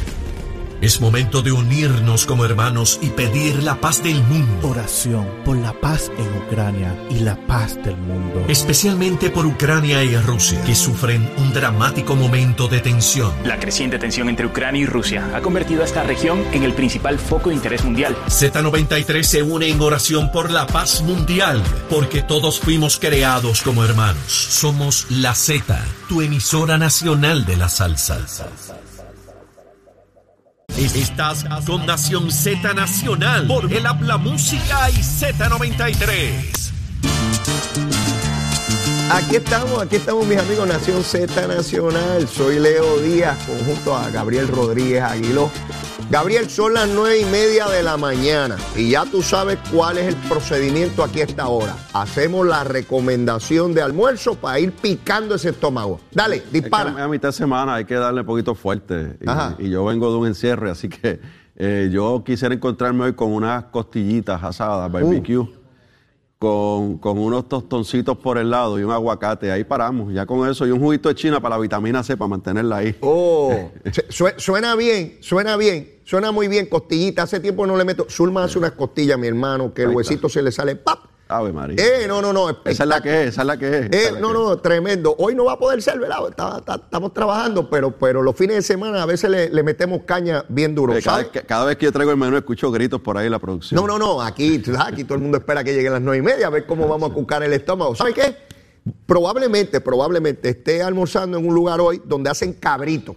Es 0.82 1.00
momento 1.00 1.44
de 1.44 1.52
unirnos 1.52 2.26
como 2.26 2.44
hermanos 2.44 2.98
y 3.04 3.10
pedir 3.10 3.62
la 3.62 3.80
paz 3.80 4.02
del 4.02 4.24
mundo. 4.24 4.68
Oración 4.68 5.30
por 5.46 5.56
la 5.56 5.74
paz 5.74 6.12
en 6.18 6.38
Ucrania 6.40 6.98
y 7.12 7.20
la 7.20 7.36
paz 7.46 7.76
del 7.84 7.96
mundo. 7.98 8.44
Especialmente 8.48 9.30
por 9.30 9.46
Ucrania 9.46 10.04
y 10.04 10.18
Rusia, 10.18 10.60
que 10.64 10.74
sufren 10.74 11.32
un 11.38 11.54
dramático 11.54 12.16
momento 12.16 12.68
de 12.68 12.80
tensión. 12.80 13.32
La 13.46 13.60
creciente 13.60 14.00
tensión 14.00 14.28
entre 14.28 14.48
Ucrania 14.48 14.82
y 14.82 14.86
Rusia 14.88 15.30
ha 15.36 15.42
convertido 15.42 15.84
a 15.84 15.86
esta 15.86 16.02
región 16.02 16.44
en 16.52 16.64
el 16.64 16.74
principal 16.74 17.20
foco 17.20 17.50
de 17.50 17.56
interés 17.58 17.84
mundial. 17.84 18.18
Z93 18.26 19.22
se 19.22 19.44
une 19.44 19.70
en 19.70 19.80
oración 19.82 20.32
por 20.32 20.50
la 20.50 20.66
paz 20.66 21.04
mundial, 21.04 21.62
porque 21.92 22.24
todos 22.24 22.60
fuimos 22.60 22.98
creados 22.98 23.62
como 23.62 23.86
hermanos. 23.86 24.24
Somos 24.26 25.06
la 25.12 25.36
Z, 25.36 25.80
tu 26.10 26.24
emisora 26.24 26.80
nacional 26.80 27.46
de 27.46 27.58
la 27.58 27.70
salsa. 27.70 28.26
Estás 30.78 31.46
con 31.66 31.86
Nación 31.86 32.32
Z 32.32 32.74
Nacional 32.74 33.46
por 33.48 33.72
el 33.72 33.86
Habla 33.86 34.18
Música 34.18 34.90
y 34.90 34.96
Z93. 34.96 36.72
Aquí 39.12 39.36
estamos, 39.36 39.82
aquí 39.82 39.98
estamos 39.98 40.26
mis 40.26 40.40
amigos 40.40 40.68
Nación 40.68 41.04
Z 41.04 41.48
Nacional. 41.48 42.28
Soy 42.28 42.60
Leo 42.60 43.00
Díaz, 43.00 43.38
junto 43.66 43.96
a 43.96 44.10
Gabriel 44.10 44.48
Rodríguez 44.48 45.04
Aguiló. 45.04 45.52
Gabriel, 46.12 46.50
son 46.50 46.74
las 46.74 46.90
nueve 46.90 47.22
y 47.22 47.26
media 47.26 47.70
de 47.70 47.82
la 47.84 47.96
mañana 47.96 48.58
y 48.76 48.90
ya 48.90 49.06
tú 49.06 49.22
sabes 49.22 49.58
cuál 49.74 49.98
es 49.98 50.08
el 50.08 50.16
procedimiento 50.28 51.06
aquí 51.06 51.22
a 51.22 51.24
esta 51.24 51.48
hora. 51.48 51.74
Hacemos 51.94 52.46
la 52.46 52.66
recomendación 52.66 53.74
de 53.74 53.82
almuerzo 53.82 54.36
para 54.36 54.60
ir 54.60 54.74
picando 54.74 55.36
ese 55.36 55.52
estómago. 55.52 56.02
Dale, 56.12 56.44
dispara. 56.52 57.02
a 57.02 57.08
mitad 57.08 57.30
de 57.30 57.34
semana 57.34 57.76
hay 57.76 57.86
que 57.86 57.96
darle 57.96 58.20
un 58.20 58.28
poquito 58.28 58.56
fuerte 58.56 59.18
y, 59.58 59.70
yo 59.70 59.86
vengo 59.86 60.12
de 60.12 60.18
un 60.18 60.28
encierre, 60.28 60.70
así 60.70 60.90
que 60.90 61.22
eh, 61.56 61.90
yo 61.94 62.22
quisiera 62.26 62.54
encontrarme 62.54 63.06
hoy 63.06 63.14
con 63.14 63.32
unas 63.32 63.64
costillitas 63.66 64.44
asadas, 64.44 64.92
barbecue. 64.92 65.38
Uh 65.38 65.61
con, 66.42 66.98
con, 66.98 67.20
unos 67.20 67.48
tostoncitos 67.48 68.18
por 68.18 68.40
el 68.40 68.50
lado 68.50 68.80
y 68.80 68.84
un 68.84 68.90
aguacate. 68.90 69.52
Ahí 69.52 69.64
paramos, 69.64 70.12
ya 70.12 70.26
con 70.26 70.50
eso 70.50 70.66
y 70.66 70.72
un 70.72 70.80
juguito 70.80 71.08
de 71.08 71.14
China 71.14 71.40
para 71.40 71.56
la 71.56 71.62
vitamina 71.62 72.02
C, 72.02 72.18
para 72.18 72.30
mantenerla 72.30 72.78
ahí. 72.78 72.96
Oh, 73.02 73.70
suena 74.38 74.76
bien, 74.76 75.20
suena 75.20 75.56
bien, 75.56 76.00
suena 76.04 76.32
muy 76.32 76.48
bien. 76.48 76.66
Costillita, 76.66 77.22
hace 77.22 77.40
tiempo 77.42 77.68
no 77.68 77.78
le 77.78 77.86
meto. 77.86 78.08
Zulma 78.10 78.44
hace 78.44 78.58
unas 78.58 78.72
costillas, 78.72 79.20
mi 79.20 79.28
hermano, 79.28 79.72
que 79.72 79.84
el 79.84 79.90
huesito 79.90 80.30
se 80.30 80.42
le 80.42 80.52
sale 80.52 80.76
¡pap! 80.76 81.01
Ave 81.32 81.54
María. 81.54 81.78
Eh, 81.80 82.08
no, 82.08 82.22
no, 82.22 82.34
no. 82.34 82.50
Esa 82.50 82.84
es 82.84 82.90
la 82.90 83.02
que 83.02 83.24
es, 83.24 83.30
esa 83.30 83.42
es 83.42 83.48
la 83.48 83.58
que 83.58 83.80
es. 83.80 83.86
Eh, 83.92 84.12
no, 84.20 84.34
no, 84.34 84.58
tremendo. 84.58 85.16
Hoy 85.18 85.34
no 85.34 85.46
va 85.46 85.54
a 85.54 85.60
poder 85.60 85.82
ser, 85.82 86.00
¿verdad? 86.00 86.20
estamos 86.28 87.14
trabajando, 87.14 87.70
pero, 87.70 87.92
pero 87.92 88.22
los 88.22 88.36
fines 88.36 88.58
de 88.58 88.62
semana 88.62 89.04
a 89.04 89.06
veces 89.06 89.30
le, 89.52 89.64
metemos 89.64 90.02
caña 90.04 90.44
bien 90.50 90.76
duro. 90.76 90.94
cada, 91.04 91.18
vez 91.20 91.28
que, 91.28 91.42
cada, 91.42 91.66
vez 91.66 91.78
que, 91.78 91.86
yo 91.86 91.92
traigo 91.92 92.12
el 92.12 92.18
menú 92.18 92.38
escucho 92.38 92.72
gritos 92.72 93.02
por 93.02 93.18
ahí 93.18 93.26
en 93.26 93.32
la 93.32 93.40
producción. 93.40 93.80
No, 93.80 93.88
no, 93.88 93.98
no. 93.98 94.22
Aquí, 94.22 94.62
aquí 94.78 95.04
todo 95.04 95.16
el 95.16 95.22
mundo 95.22 95.38
espera 95.38 95.64
que 95.64 95.74
lleguen 95.74 95.94
las 95.94 96.02
nueve 96.02 96.18
y 96.18 96.22
media 96.22 96.48
a 96.48 96.50
ver 96.50 96.66
cómo 96.66 96.88
vamos 96.88 97.12
a 97.12 97.14
cucar 97.14 97.44
el 97.44 97.54
estómago. 97.54 97.96
¿Sabes 97.96 98.14
qué? 98.14 98.36
Probablemente, 99.06 99.80
probablemente 99.80 100.50
esté 100.50 100.82
almorzando 100.82 101.38
en 101.38 101.48
un 101.48 101.54
lugar 101.54 101.80
hoy 101.80 102.02
donde 102.06 102.30
hacen 102.30 102.54
cabrito. 102.54 103.16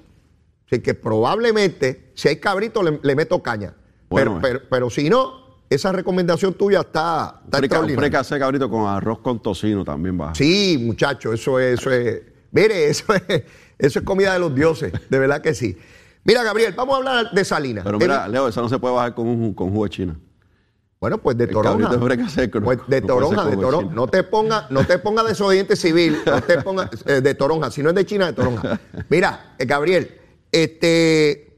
Así 0.67 0.81
que 0.81 0.95
probablemente, 0.95 2.13
si 2.15 2.29
hay 2.29 2.37
cabrito, 2.37 2.83
le, 2.83 3.15
meto 3.15 3.43
caña. 3.43 3.75
Bueno, 4.09 4.39
pero, 4.41 4.61
pero 4.69 4.91
si 4.91 5.09
no, 5.11 5.44
esa 5.71 5.93
recomendación 5.93 6.55
tuya 6.55 6.81
está, 6.81 7.41
está 7.45 7.59
extraordinaria. 7.59 8.21
Un 8.21 8.39
cabrito 8.39 8.71
con 8.71 8.87
arroz 8.87 9.21
con 9.21 9.41
tocino 9.41 9.85
también 9.85 10.21
va. 10.21 10.35
Sí, 10.35 10.79
muchacho, 10.81 11.33
eso 11.33 11.59
es, 11.59 11.81
eso 11.81 11.91
es. 11.91 12.23
Mire, 12.51 12.89
eso 12.89 13.15
es, 13.15 13.43
eso 13.79 13.99
es 13.99 14.05
comida 14.05 14.33
de 14.33 14.39
los 14.39 14.55
dioses, 14.55 14.93
de 15.09 15.19
verdad 15.19 15.41
que 15.41 15.55
sí. 15.55 15.77
Mira, 16.25 16.43
Gabriel, 16.43 16.73
vamos 16.77 16.95
a 16.95 16.99
hablar 16.99 17.31
de 17.33 17.45
Salina. 17.45 17.83
Pero 17.85 17.99
mira, 17.99 18.27
Leo, 18.29 18.49
eso 18.49 18.63
no 18.63 18.69
se 18.69 18.79
puede 18.79 18.95
bajar 18.95 19.15
con, 19.15 19.27
un, 19.27 19.53
con 19.53 19.71
jugo 19.71 19.85
de 19.85 19.91
China. 19.91 20.17
Bueno, 21.01 21.19
pues 21.19 21.37
de 21.37 21.47
toronja. 21.49 21.91
pues 21.91 22.79
de 22.89 23.03
toronja, 23.03 23.45
de 23.45 23.57
toronja. 23.59 23.95
No 23.95 24.07
te 24.07 24.23
ponga, 24.23 24.67
no 24.71 24.87
te 24.87 24.99
ponga 24.99 25.23
desobediente 25.23 25.77
civil, 25.77 26.17
no 26.25 26.41
te 26.41 26.63
ponga 26.63 26.89
eh, 27.05 27.21
de 27.21 27.35
toronja. 27.35 27.71
Si 27.71 27.83
no 27.83 27.91
es 27.91 27.95
de 27.95 28.07
China, 28.07 28.25
de 28.25 28.33
toronja. 28.33 28.81
Mira, 29.11 29.55
eh, 29.59 29.67
Gabriel, 29.67 30.19
este, 30.51 31.54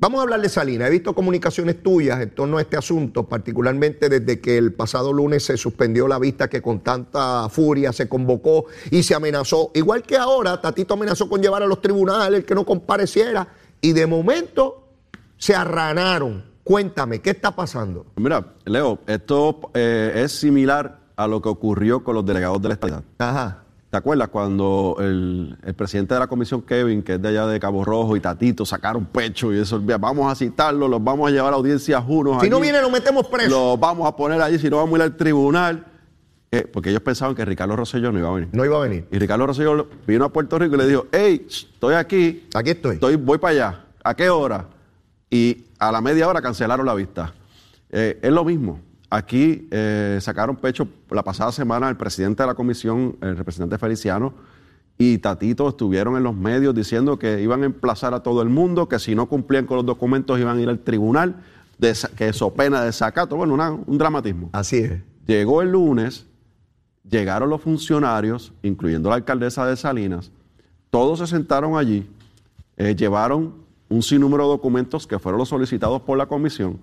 Vamos 0.00 0.20
a 0.20 0.22
hablar 0.22 0.40
de 0.40 0.48
Salina. 0.48 0.86
He 0.86 0.90
visto 0.90 1.12
comunicaciones 1.12 1.82
tuyas 1.82 2.20
en 2.20 2.30
torno 2.30 2.58
a 2.58 2.60
este 2.60 2.76
asunto, 2.76 3.28
particularmente 3.28 4.08
desde 4.08 4.40
que 4.40 4.56
el 4.56 4.72
pasado 4.72 5.12
lunes 5.12 5.44
se 5.44 5.56
suspendió 5.56 6.06
la 6.06 6.20
vista 6.20 6.48
que 6.48 6.62
con 6.62 6.84
tanta 6.84 7.48
furia 7.48 7.92
se 7.92 8.08
convocó 8.08 8.66
y 8.92 9.02
se 9.02 9.16
amenazó. 9.16 9.72
Igual 9.74 10.04
que 10.04 10.16
ahora, 10.16 10.60
Tatito 10.60 10.94
amenazó 10.94 11.28
con 11.28 11.42
llevar 11.42 11.64
a 11.64 11.66
los 11.66 11.80
tribunales 11.80 12.38
el 12.38 12.46
que 12.46 12.54
no 12.54 12.64
compareciera 12.64 13.48
y 13.80 13.92
de 13.92 14.06
momento 14.06 14.86
se 15.36 15.56
arranaron. 15.56 16.44
Cuéntame, 16.62 17.20
¿qué 17.20 17.30
está 17.30 17.56
pasando? 17.56 18.06
Mira, 18.14 18.54
Leo, 18.66 19.00
esto 19.04 19.72
eh, 19.74 20.12
es 20.14 20.30
similar 20.30 21.00
a 21.16 21.26
lo 21.26 21.42
que 21.42 21.48
ocurrió 21.48 22.04
con 22.04 22.14
los 22.14 22.24
delegados 22.24 22.62
de 22.62 22.68
la 22.68 22.74
estadidad. 22.74 23.02
Ajá. 23.18 23.64
¿Te 23.90 23.96
acuerdas 23.96 24.28
cuando 24.28 24.96
el, 25.00 25.56
presidente 25.74 26.12
de 26.12 26.20
la 26.20 26.26
comisión, 26.26 26.60
Kevin, 26.60 27.02
que 27.02 27.14
es 27.14 27.22
de 27.22 27.28
allá 27.28 27.46
de 27.46 27.58
Cabo 27.58 27.84
Rojo, 27.84 28.16
y 28.16 28.20
Tatito 28.20 28.66
sacaron 28.66 29.06
pecho 29.06 29.52
y 29.52 29.58
eso, 29.58 29.80
vamos 29.98 30.30
a 30.30 30.34
citarlo, 30.34 30.88
los 30.88 31.02
vamos 31.02 31.28
a 31.28 31.30
llevar 31.30 31.54
a 31.54 31.56
audiencias 31.56 32.04
unos. 32.06 32.42
Si 32.42 32.50
no 32.50 32.60
viene, 32.60 32.82
lo 32.82 32.90
metemos 32.90 33.26
preso. 33.28 33.48
Los 33.48 33.80
vamos 33.80 34.06
a 34.06 34.14
poner 34.14 34.42
allí, 34.42 34.58
si 34.58 34.68
no 34.68 34.76
vamos 34.76 34.92
a 34.94 34.96
ir 34.96 35.02
al 35.04 35.16
tribunal. 35.16 35.86
Eh, 36.50 36.66
porque 36.70 36.90
ellos 36.90 37.02
pensaban 37.02 37.34
que 37.34 37.44
Ricardo 37.44 37.76
Rosselló 37.76 38.12
no 38.12 38.18
iba 38.18 38.28
a 38.28 38.32
venir. 38.32 38.48
No 38.52 38.64
iba 38.64 38.76
a 38.76 38.80
venir. 38.80 39.06
Y 39.10 39.18
Ricardo 39.18 39.46
Rosselló 39.46 39.88
vino 40.06 40.24
a 40.24 40.32
Puerto 40.32 40.58
Rico 40.58 40.74
y 40.74 40.78
le 40.78 40.86
dijo, 40.86 41.06
hey, 41.12 41.46
estoy 41.48 41.94
aquí. 41.94 42.46
Aquí 42.54 42.70
estoy. 42.70 42.94
estoy 42.94 43.16
voy 43.16 43.38
para 43.38 43.52
allá. 43.52 43.84
¿A 44.04 44.14
qué 44.14 44.28
hora? 44.28 44.66
Y 45.30 45.64
a 45.78 45.92
la 45.92 46.00
media 46.00 46.28
hora 46.28 46.42
cancelaron 46.42 46.84
la 46.84 46.94
vista. 46.94 47.32
Eh, 47.90 48.18
es 48.20 48.32
lo 48.32 48.44
mismo. 48.44 48.80
Aquí 49.10 49.66
eh, 49.70 50.18
sacaron 50.20 50.56
pecho 50.56 50.86
la 51.10 51.22
pasada 51.22 51.50
semana 51.50 51.88
el 51.88 51.96
presidente 51.96 52.42
de 52.42 52.46
la 52.46 52.54
comisión, 52.54 53.16
el 53.22 53.36
representante 53.36 53.78
Feliciano, 53.78 54.34
y 54.98 55.18
Tatito 55.18 55.68
estuvieron 55.68 56.16
en 56.16 56.24
los 56.24 56.34
medios 56.34 56.74
diciendo 56.74 57.18
que 57.18 57.40
iban 57.40 57.62
a 57.62 57.66
emplazar 57.66 58.12
a 58.12 58.22
todo 58.22 58.42
el 58.42 58.50
mundo, 58.50 58.88
que 58.88 58.98
si 58.98 59.14
no 59.14 59.26
cumplían 59.26 59.64
con 59.64 59.76
los 59.78 59.86
documentos 59.86 60.38
iban 60.38 60.58
a 60.58 60.60
ir 60.60 60.68
al 60.68 60.80
tribunal, 60.80 61.36
que 62.16 62.28
eso 62.28 62.52
pena 62.52 62.82
de 62.82 62.92
sacato. 62.92 63.36
Bueno, 63.36 63.84
un 63.86 63.98
dramatismo. 63.98 64.50
Así 64.52 64.78
es. 64.78 65.00
Llegó 65.26 65.62
el 65.62 65.72
lunes, 65.72 66.26
llegaron 67.08 67.48
los 67.48 67.62
funcionarios, 67.62 68.52
incluyendo 68.62 69.08
la 69.08 69.14
alcaldesa 69.14 69.66
de 69.66 69.76
Salinas, 69.76 70.32
todos 70.90 71.20
se 71.20 71.26
sentaron 71.26 71.78
allí, 71.78 72.06
eh, 72.76 72.94
llevaron 72.94 73.54
un 73.88 74.02
sinnúmero 74.02 74.44
de 74.44 74.50
documentos 74.50 75.06
que 75.06 75.18
fueron 75.18 75.38
los 75.38 75.48
solicitados 75.48 76.02
por 76.02 76.18
la 76.18 76.26
comisión 76.26 76.78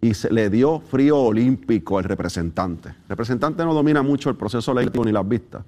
y 0.00 0.14
se 0.14 0.32
le 0.32 0.48
dio 0.48 0.80
frío 0.80 1.18
olímpico 1.18 1.98
al 1.98 2.04
representante. 2.04 2.90
El 2.90 3.08
representante 3.08 3.64
no 3.64 3.74
domina 3.74 4.02
mucho 4.02 4.30
el 4.30 4.36
proceso 4.36 4.72
legislativo 4.72 5.04
ni 5.04 5.12
las 5.12 5.28
vistas. 5.28 5.64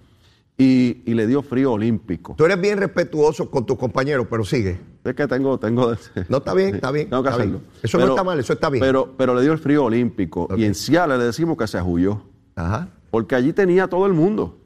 Y, 0.56 1.02
le 1.06 1.26
dio 1.26 1.42
frío 1.42 1.72
olímpico. 1.72 2.34
Tú 2.36 2.44
eres 2.44 2.60
bien 2.60 2.78
respetuoso 2.78 3.50
con 3.50 3.64
tus 3.64 3.78
compañeros, 3.78 4.26
pero 4.28 4.44
sigue. 4.44 4.78
Es 5.02 5.14
que 5.14 5.26
tengo... 5.26 5.58
tengo 5.58 5.94
no, 6.28 6.36
está 6.36 6.52
bien, 6.52 6.74
está 6.74 6.90
bien. 6.90 7.08
Tengo 7.08 7.22
que 7.22 7.28
hacerlo. 7.30 7.60
Eso 7.82 7.96
no 7.96 8.08
está 8.08 8.22
mal, 8.22 8.38
eso 8.38 8.52
está 8.52 8.68
bien. 8.68 8.82
Pero, 8.82 9.14
pero 9.16 9.34
le 9.34 9.40
dio 9.40 9.52
el 9.52 9.58
frío 9.58 9.84
olímpico. 9.84 10.48
Y 10.56 10.64
en 10.64 10.74
Ciales 10.74 11.18
le 11.18 11.24
decimos 11.24 11.56
que 11.56 11.66
se 11.66 11.78
ajuyó. 11.78 12.22
Ajá. 12.56 12.90
Porque 13.10 13.34
allí 13.34 13.54
tenía 13.54 13.88
todo 13.88 14.04
el 14.04 14.12
mundo. 14.12 14.58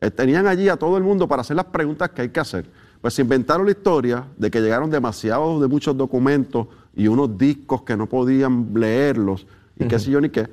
Eh, 0.00 0.10
tenían 0.10 0.46
allí 0.46 0.68
a 0.68 0.76
todo 0.76 0.96
el 0.96 1.02
mundo 1.02 1.26
para 1.26 1.40
hacer 1.40 1.56
las 1.56 1.66
preguntas 1.66 2.10
que 2.10 2.22
hay 2.22 2.28
que 2.28 2.38
hacer. 2.40 2.70
Pues 3.00 3.14
se 3.14 3.22
inventaron 3.22 3.66
la 3.66 3.72
historia 3.72 4.28
de 4.36 4.50
que 4.50 4.60
llegaron 4.60 4.88
demasiados 4.88 5.60
de 5.60 5.66
muchos 5.66 5.96
documentos 5.96 6.68
y 6.96 7.08
unos 7.08 7.36
discos 7.36 7.82
que 7.82 7.96
no 7.96 8.08
podían 8.08 8.70
leerlos 8.74 9.46
y 9.78 9.86
qué 9.86 9.98
sé 9.98 10.10
yo 10.10 10.20
ni 10.20 10.30
qué, 10.30 10.48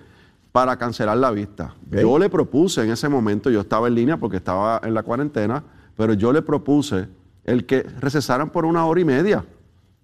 para 0.52 0.78
cancelar 0.78 1.18
la 1.18 1.32
vista. 1.32 1.76
Yo 1.90 2.18
le 2.18 2.30
propuse 2.30 2.84
en 2.84 2.92
ese 2.92 3.08
momento, 3.08 3.50
yo 3.50 3.62
estaba 3.62 3.88
en 3.88 3.96
línea 3.96 4.18
porque 4.18 4.38
estaba 4.38 4.82
en 4.84 4.94
la 4.94 5.04
cuarentena, 5.04 5.64
pero 5.96 6.14
yo 6.14 6.34
le 6.34 6.42
propuse 6.42 7.08
el 7.44 7.66
que 7.66 7.84
recesaran 8.00 8.50
por 8.50 8.66
una 8.66 8.86
hora 8.86 9.02
y 9.02 9.06
media. 9.06 9.46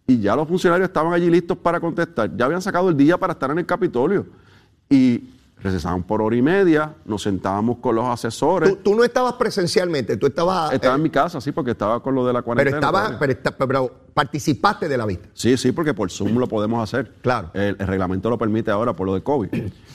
Y 0.05 0.19
ya 0.19 0.35
los 0.35 0.47
funcionarios 0.47 0.88
estaban 0.88 1.11
allí 1.11 1.30
listos 1.30 1.57
para 1.57 1.80
contestar. 1.80 2.35
Ya 2.38 2.45
habían 2.45 2.61
sacado 2.61 2.89
el 2.89 2.95
día 2.95 3.18
para 3.18 3.34
estar 3.34 3.51
en 3.51 3.59
el 3.59 3.65
Capitolio. 3.65 4.26
Y 4.89 5.31
recesaban 5.61 6.03
por 6.03 6.21
hora 6.21 6.35
y 6.35 6.41
media, 6.41 6.95
nos 7.05 7.23
sentábamos 7.23 7.77
con 7.77 7.95
los 7.95 8.05
asesores. 8.05 8.81
Tú, 8.84 8.95
no 8.95 9.03
estabas 9.03 9.34
presencialmente, 9.34 10.17
tú 10.17 10.27
estabas... 10.27 10.71
Estaba 10.73 10.95
en 10.95 11.01
mi 11.01 11.09
casa, 11.09 11.41
sí, 11.41 11.51
porque 11.51 11.71
estaba 11.71 12.01
con 12.01 12.15
lo 12.15 12.25
de 12.25 12.34
la 12.34 12.41
cuarentena. 12.41 12.79
Pero, 12.79 12.88
estaba, 12.88 13.19
pero, 13.19 13.67
pero, 13.67 13.91
participaste 14.13 14.88
de 14.88 14.97
la 14.97 15.05
vista. 15.05 15.29
Sí, 15.34 15.57
sí, 15.57 15.71
porque 15.71 15.93
por 15.93 16.11
Zoom 16.11 16.38
lo 16.38 16.47
podemos 16.47 16.81
hacer. 16.81 17.13
Claro. 17.21 17.51
El, 17.53 17.77
reglamento 17.77 18.29
lo 18.29 18.38
permite 18.38 18.71
ahora 18.71 18.95
por 18.95 19.07
lo 19.07 19.13
de 19.13 19.23
COVID. 19.23 19.49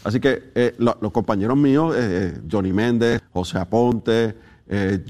Así 0.05 0.21
que 0.21 0.51
eh, 0.55 0.75
los 0.79 1.13
compañeros 1.13 1.57
míos, 1.57 1.95
eh, 1.97 2.35
eh, 2.35 2.41
Johnny 2.51 2.73
Méndez, 2.73 3.23
José 3.33 3.59
Aponte, 3.59 4.35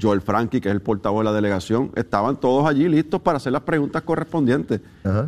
Joel 0.01 0.21
Frankie, 0.21 0.61
que 0.61 0.69
es 0.69 0.75
el 0.75 0.83
portavoz 0.83 1.21
de 1.21 1.25
la 1.25 1.33
delegación, 1.33 1.93
estaban 1.95 2.37
todos 2.37 2.67
allí 2.69 2.89
listos 2.89 3.21
para 3.21 3.37
hacer 3.37 3.53
las 3.53 3.63
preguntas 3.63 4.03
correspondientes. 4.03 4.81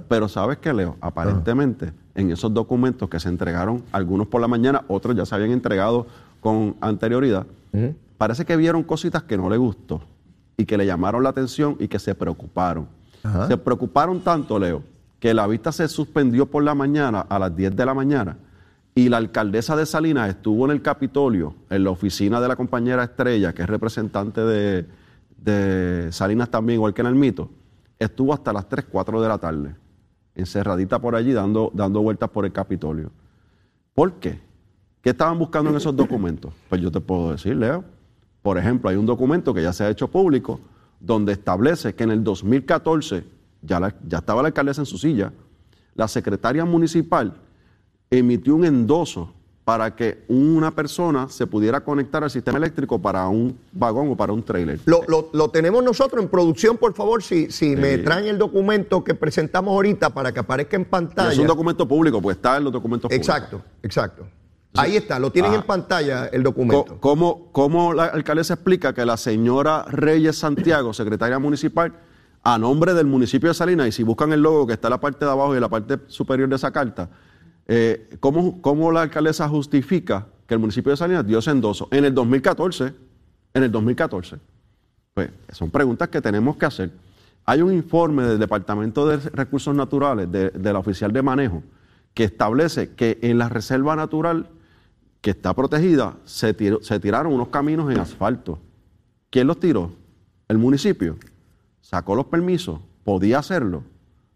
Pero 0.09 0.29
¿sabes 0.29 0.59
qué, 0.59 0.73
Leo? 0.73 0.97
Aparentemente 1.01 1.93
en 2.15 2.31
esos 2.31 2.53
documentos 2.53 3.09
que 3.09 3.19
se 3.21 3.29
entregaron, 3.29 3.83
algunos 3.93 4.27
por 4.27 4.41
la 4.41 4.49
mañana, 4.49 4.83
otros 4.89 5.17
ya 5.17 5.27
se 5.27 5.35
habían 5.35 5.51
entregado 5.51 6.07
con 6.41 6.77
anterioridad, 6.81 7.47
parece 8.19 8.45
que 8.45 8.57
vieron 8.57 8.83
cositas 8.83 9.23
que 9.23 9.37
no 9.37 9.49
le 9.49 9.57
gustó 9.57 10.03
y 10.57 10.65
que 10.65 10.77
le 10.77 10.87
llamaron 10.87 11.23
la 11.23 11.31
atención 11.31 11.77
y 11.79 11.89
que 11.89 11.99
se 11.99 12.15
preocuparon. 12.15 12.87
Se 13.49 13.57
preocuparon 13.57 14.21
tanto, 14.21 14.59
Leo, 14.59 14.83
que 15.19 15.33
la 15.33 15.47
vista 15.47 15.73
se 15.73 15.89
suspendió 15.89 16.47
por 16.47 16.63
la 16.63 16.75
mañana 16.75 17.21
a 17.21 17.39
las 17.39 17.55
10 17.57 17.75
de 17.75 17.87
la 17.87 17.95
mañana 17.95 18.37
y 18.95 19.09
la 19.09 19.17
alcaldesa 19.17 19.77
de 19.77 19.87
Salinas 19.87 20.29
estuvo 20.29 20.65
en 20.65 20.71
el 20.71 20.83
Capitolio, 20.83 21.55
en 21.71 21.85
la 21.85 21.91
oficina 21.91 22.41
de 22.41 22.49
la 22.49 22.57
compañera 22.57 23.05
Estrella, 23.05 23.53
que 23.53 23.63
es 23.63 23.69
representante 23.69 24.41
de, 24.41 24.87
de 25.37 26.13
Salinas 26.13 26.51
también, 26.51 26.77
igual 26.77 26.95
que 26.95 27.03
en 27.03 27.09
el 27.09 27.15
mito, 27.15 27.51
estuvo 27.99 28.33
hasta 28.33 28.53
las 28.53 28.69
3, 28.69 28.87
4 28.91 29.21
de 29.21 29.29
la 29.29 29.39
tarde 29.39 29.75
encerradita 30.35 31.01
por 31.01 31.15
allí 31.15 31.33
dando, 31.33 31.71
dando 31.75 32.03
vueltas 32.03 32.29
por 32.31 32.45
el 32.45 32.53
Capitolio. 32.53 33.11
¿Por 33.95 34.15
qué? 34.15 34.41
¿Qué 35.01 35.11
estaban 35.11 35.39
buscando 35.39 35.71
en 35.71 35.77
esos 35.77 35.95
documentos? 35.95 36.53
Pues 36.69 36.81
yo 36.81 36.91
te 36.91 37.01
puedo 37.01 37.33
decir, 37.33 37.57
Leo. 37.57 37.85
Por 38.43 38.59
ejemplo, 38.59 38.91
hay 38.91 38.97
un 38.97 39.07
documento 39.07 39.55
que 39.55 39.63
ya 39.63 39.73
se 39.73 39.85
ha 39.85 39.91
hecho 39.91 40.09
público 40.09 40.61
donde 41.01 41.33
establece 41.33 41.95
que 41.95 42.05
en 42.05 42.11
el 42.11 42.25
2014, 42.25 43.25
ya, 43.63 43.95
ya 44.07 44.19
estaba 44.19 44.43
la 44.43 44.49
alcaldesa 44.49 44.83
en 44.83 44.87
su 44.87 44.99
silla, 44.99 45.33
la 45.95 46.09
secretaria 46.09 46.65
municipal 46.65 47.35
emitió 48.19 48.55
un 48.55 48.65
endoso 48.65 49.33
para 49.65 49.97
que 49.97 50.25
una 50.29 50.71
persona 50.71 51.29
se 51.31 51.47
pudiera 51.47 51.81
conectar 51.81 52.23
al 52.23 52.31
sistema 52.31 52.59
eléctrico 52.59 53.01
para 53.01 53.27
un 53.29 53.59
vagón 53.73 54.11
o 54.11 54.17
para 54.17 54.33
un 54.33 54.43
trailer. 54.43 54.79
Lo, 54.85 55.49
tenemos 55.49 55.83
nosotros 55.83 56.23
en 56.23 56.29
producción, 56.29 56.77
por 56.77 56.93
favor, 56.93 57.23
si, 57.23 57.51
si 57.51 57.75
me 57.75 57.97
traen 57.99 58.27
el 58.27 58.37
documento 58.37 59.03
que 59.03 59.15
presentamos 59.15 59.73
ahorita 59.73 60.11
para 60.11 60.33
que 60.33 60.41
aparezca 60.41 60.77
en 60.77 60.85
pantalla. 60.85 61.33
Es 61.33 61.39
un 61.39 61.47
documento 61.47 61.89
público, 61.89 62.21
pues 62.21 62.37
está 62.37 62.59
en 62.59 62.65
los 62.65 62.73
documentos 62.73 63.09
públicos. 63.09 63.27
Exacto, 63.27 63.63
exacto. 63.83 64.27
Ahí 64.77 64.97
está, 64.97 65.19
lo 65.19 65.31
tienen 65.31 65.53
ah. 65.53 65.57
en 65.57 65.63
pantalla 65.63 66.27
el 66.27 66.43
documento. 66.43 66.99
¿Cómo, 67.01 67.49
¿Cómo 67.53 67.95
la 67.95 68.07
alcaldesa 68.07 68.55
explica 68.55 68.93
que 68.93 69.07
la 69.07 69.17
señora 69.17 69.85
Reyes 69.89 70.37
Santiago, 70.37 70.93
secretaria 70.93 71.39
municipal, 71.39 71.93
a 72.43 72.59
nombre 72.59 72.93
del 72.93 73.07
municipio 73.07 73.49
de 73.49 73.55
Salinas, 73.55 73.89
y 73.89 73.93
si 73.93 74.03
buscan 74.03 74.33
el 74.33 74.43
logo 74.43 74.67
que 74.67 74.75
está 74.75 74.89
en 74.89 74.93
la 74.93 75.01
parte 75.01 75.25
de 75.25 75.31
abajo 75.31 75.55
y 75.55 75.57
en 75.57 75.63
la 75.63 75.69
parte 75.69 75.99
superior 76.09 76.49
de 76.49 76.57
esa 76.57 76.73
carta, 76.73 77.09
eh, 77.67 78.17
¿cómo, 78.21 78.93
la 78.93 79.03
alcaldesa 79.03 79.49
justifica 79.49 80.27
que 80.47 80.55
el 80.55 80.61
municipio 80.61 80.91
de 80.91 80.97
Salinas 80.97 81.27
dio 81.27 81.39
ese 81.39 81.51
en 81.51 82.05
el 82.05 82.15
2014. 82.15 82.95
En 83.55 83.63
el 83.63 83.71
2014. 83.71 84.37
Pues 85.15 85.31
son 85.53 85.71
preguntas 85.71 86.09
que 86.09 86.21
tenemos 86.21 86.57
que 86.57 86.67
hacer. 86.67 86.91
Hay 87.47 87.63
un 87.63 87.73
informe 87.73 88.25
del 88.25 88.39
Departamento 88.39 89.07
de 89.07 89.17
Recursos 89.31 89.75
Naturales, 89.75 90.31
de, 90.31 90.73
la 90.73 90.79
oficial 90.79 91.13
de 91.13 91.23
manejo, 91.23 91.63
que 92.15 92.25
establece 92.25 92.95
que 92.95 93.19
en 93.23 93.39
la 93.39 93.49
reserva 93.49 93.95
natural 93.97 94.49
que 95.21 95.31
está 95.31 95.55
protegida 95.55 96.17
se 96.25 96.53
tiraron 96.55 97.33
unos 97.33 97.49
caminos 97.49 97.91
en 97.91 97.99
asfalto. 97.99 98.59
¿Quién 99.31 99.47
los 99.47 99.59
tiró? 99.59 99.93
El 100.49 100.59
municipio. 100.59 101.17
Sacó 101.81 102.15
los 102.15 102.27
permisos, 102.27 102.81
podía 103.05 103.39
hacerlo. 103.39 103.85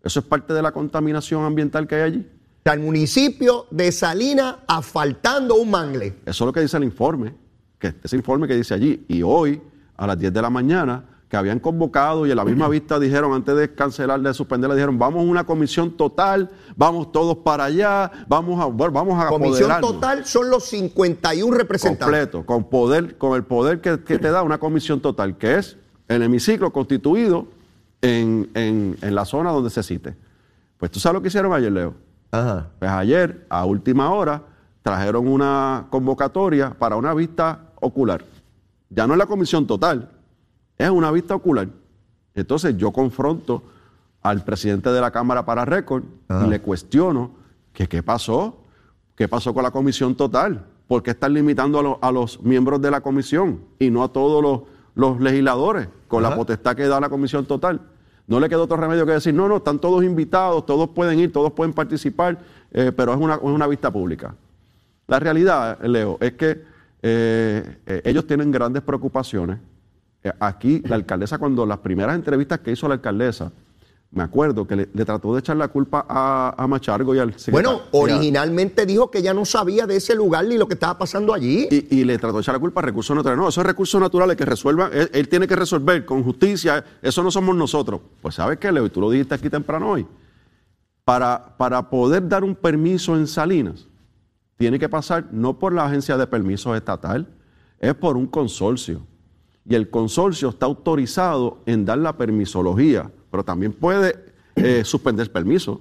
Eso 0.03 0.21
es 0.21 0.27
parte 0.27 0.53
de 0.55 0.63
la 0.63 0.73
contaminación 0.73 1.45
ambiental 1.45 1.87
que 1.87 1.95
hay 1.97 2.03
allí. 2.03 2.27
El 2.75 2.81
municipio 2.81 3.67
de 3.71 3.93
Salinas 3.93 4.57
asfaltando 4.67 5.57
un 5.57 5.71
mangle. 5.71 6.17
Eso 6.27 6.45
es 6.45 6.47
lo 6.47 6.53
que 6.53 6.61
dice 6.61 6.77
el 6.77 6.85
informe, 6.85 7.35
que 7.79 7.95
ese 8.03 8.17
informe 8.17 8.49
que 8.49 8.57
dice 8.57 8.75
allí. 8.75 9.05
Y 9.09 9.23
hoy, 9.23 9.61
a 9.97 10.07
las 10.07 10.19
10 10.19 10.33
de 10.33 10.43
la 10.43 10.51
mañana, 10.51 11.05
que 11.29 11.37
habían 11.37 11.61
convocado 11.61 12.27
y 12.27 12.31
en 12.31 12.37
la 12.37 12.45
misma 12.45 12.69
vista 12.71 12.99
dijeron, 12.99 13.33
antes 13.33 13.55
de 13.55 13.75
cancelar, 13.75 14.21
de 14.21 14.33
suspenderla, 14.35 14.75
dijeron, 14.75 14.99
vamos 14.99 15.21
a 15.21 15.31
una 15.31 15.45
comisión 15.45 15.97
total, 15.97 16.51
vamos 16.77 17.13
todos 17.13 17.39
para 17.39 17.65
allá, 17.65 18.11
vamos 18.27 18.61
a, 18.61 18.67
bueno, 18.67 18.93
vamos 18.93 19.23
a 19.23 19.29
Comisión 19.29 19.81
total 19.81 20.25
son 20.25 20.51
los 20.51 20.65
51 20.65 21.57
representantes. 21.57 22.05
Completo, 22.05 22.47
con 22.47 22.65
poder, 22.65 23.19
con 23.19 23.37
el 23.37 23.45
poder 23.45 23.81
que, 23.81 23.97
te 23.99 24.31
da 24.31 24.43
una 24.43 24.59
comisión 24.59 25.01
total, 25.01 25.37
que 25.37 25.57
es 25.57 25.77
el 26.09 26.23
hemiciclo 26.23 26.73
constituido 26.73 27.47
en, 28.01 28.51
en, 28.55 29.15
la 29.15 29.25
zona 29.25 29.51
donde 29.51 29.71
se 29.71 29.83
cite. 29.83 30.17
Pues 30.79 30.91
tú 30.91 31.01
sabes 31.01 31.15
lo 31.15 31.23
que 31.23 31.29
hicieron 31.29 31.53
ayer, 31.53 31.71
Leo. 31.73 32.08
Ajá. 32.31 32.69
Pues 32.79 32.91
ayer, 32.91 33.47
a 33.49 33.65
última 33.65 34.11
hora, 34.11 34.43
trajeron 34.83 35.29
una 35.29 35.87
convocatoria 35.91 36.71
para 36.79 36.97
una 36.97 37.15
vista 37.15 37.61
ocular. 37.81 38.25
Ya 38.91 39.07
no 39.07 39.15
es 39.15 39.19
la 39.19 39.27
comisión 39.27 39.67
total, 39.67 40.11
es 40.77 40.91
una 40.91 41.11
vista 41.11 41.35
ocular. 41.35 41.69
Entonces 42.35 42.77
yo 42.77 42.93
confronto 42.93 43.63
al 44.23 44.45
presidente 44.45 44.91
de 44.91 45.01
la 45.01 45.11
Cámara 45.11 45.45
para 45.45 45.65
récord 45.65 46.05
y 46.45 46.49
le 46.49 46.61
cuestiono 46.61 47.33
que 47.73 47.89
qué 47.89 48.03
pasó, 48.03 48.65
qué 49.15 49.29
pasó 49.29 49.53
con 49.53 49.63
la 49.63 49.71
comisión 49.71 50.15
total, 50.15 50.65
por 50.87 51.03
qué 51.03 51.11
están 51.11 51.35
limitando 51.35 51.99
a, 52.01 52.13
los 52.13 52.43
miembros 52.43 52.81
de 52.81 52.91
la 52.91 53.01
comisión 53.01 53.61
y 53.79 53.91
no 53.91 54.03
a 54.03 54.09
todos 54.09 54.43
los, 54.95 55.21
legisladores 55.21 55.89
con 56.09 56.23
la 56.23 56.35
potestad 56.35 56.75
que 56.75 56.89
da 56.89 56.99
la 56.99 57.09
comisión 57.09 57.45
total. 57.47 57.81
No 58.29 58.39
le 58.39 58.49
quedó 58.51 58.65
otro 58.65 58.77
remedio 58.77 59.07
que 59.07 59.13
decir, 59.13 59.33
no, 59.33 59.49
no, 59.49 59.57
están 59.57 59.79
todos 59.79 60.05
invitados, 60.05 60.67
todos 60.67 60.91
pueden 60.91 61.19
ir, 61.19 61.33
todos 61.33 61.51
pueden 61.53 61.73
participar, 61.73 62.39
eh, 62.71 62.93
pero 62.95 63.15
es 63.15 63.19
una, 63.19 63.67
vista 63.67 63.91
pública. 63.91 64.35
La 65.07 65.19
realidad, 65.19 65.81
Leo, 65.83 66.19
es 66.21 66.35
que 66.35 66.63
eh, 67.01 67.79
eh, 67.87 68.03
ellos 68.05 68.27
tienen 68.27 68.53
grandes 68.53 68.83
preocupaciones 68.83 69.59
aquí 70.41 70.83
la 70.85 70.97
alcaldesa, 70.97 71.39
cuando 71.39 71.65
las 71.65 71.79
primeras 71.79 72.15
entrevistas 72.15 72.61
que 72.61 72.71
hizo 72.71 72.87
la 72.87 72.95
alcaldesa, 72.95 73.51
me 74.11 74.23
acuerdo 74.23 74.67
que 74.67 74.75
le, 74.75 74.87
trató 75.05 75.35
de 75.35 75.41
echar 75.41 75.57
la 75.57 75.69
culpa 75.69 76.07
a, 76.09 76.67
Machargo 76.67 77.15
y 77.15 77.19
al 77.19 77.39
secretario. 77.39 77.71
Bueno, 77.71 77.89
originalmente 77.93 78.87
dijo 78.87 79.11
que 79.11 79.21
ya 79.21 79.35
no 79.35 79.45
sabía 79.45 79.87
de 79.87 79.97
ese 79.97 80.15
lugar 80.15 80.47
ni 80.47 80.57
lo 80.57 80.67
que 80.67 80.75
estaba 80.75 80.97
pasando 80.97 81.35
allí. 81.35 81.69
Y, 81.71 82.05
le 82.05 82.17
trató 82.17 82.37
de 82.37 82.43
echar 82.43 82.55
la 82.55 82.59
culpa 82.59 82.81
a 82.81 82.85
recursos 82.85 83.15
naturales. 83.15 83.43
No, 83.43 83.49
esos 83.49 83.65
recursos 83.65 84.01
naturales 84.01 84.37
que 84.37 84.47
resuelvan, 84.47 84.91
él, 84.93 85.29
tiene 85.29 85.47
que 85.47 85.55
resolver 85.55 86.07
con 86.07 86.25
justicia, 86.25 86.83
eso 87.03 87.23
no 87.23 87.31
somos 87.31 87.55
nosotros. 87.55 88.01
Pues 88.23 88.37
sabes 88.37 88.59
qué, 88.59 88.73
Leo, 88.73 88.87
y 88.87 88.91
tú 88.91 89.01
lo 89.01 89.11
dijiste 89.11 89.35
aquí 89.35 89.51
temprano 89.51 89.91
hoy. 89.91 90.07
Para, 91.05 91.57
para 91.59 91.91
poder 91.91 92.27
dar 92.29 92.45
un 92.45 92.55
permiso 92.55 93.15
en 93.15 93.27
Salinas, 93.27 93.89
tiene 94.57 94.79
que 94.79 94.89
pasar 94.89 95.29
no 95.33 95.59
por 95.59 95.75
la 95.75 95.85
agencia 95.85 96.17
de 96.17 96.27
permisos 96.27 96.77
estatal, 96.77 97.29
es 97.79 97.95
por 97.95 98.17
un 98.17 98.27
consorcio 98.27 99.03
y 99.69 99.75
el 99.75 99.91
consorcio 99.91 100.49
está 100.49 100.67
autorizado 100.67 101.59
en 101.67 101.85
dar 101.85 101.99
la 101.99 102.17
permisología, 102.17 103.11
pero 103.31 103.45
también 103.45 103.73
puede 103.73 104.17
eh, 104.57 104.85
suspender 104.85 105.31
permiso. 105.31 105.81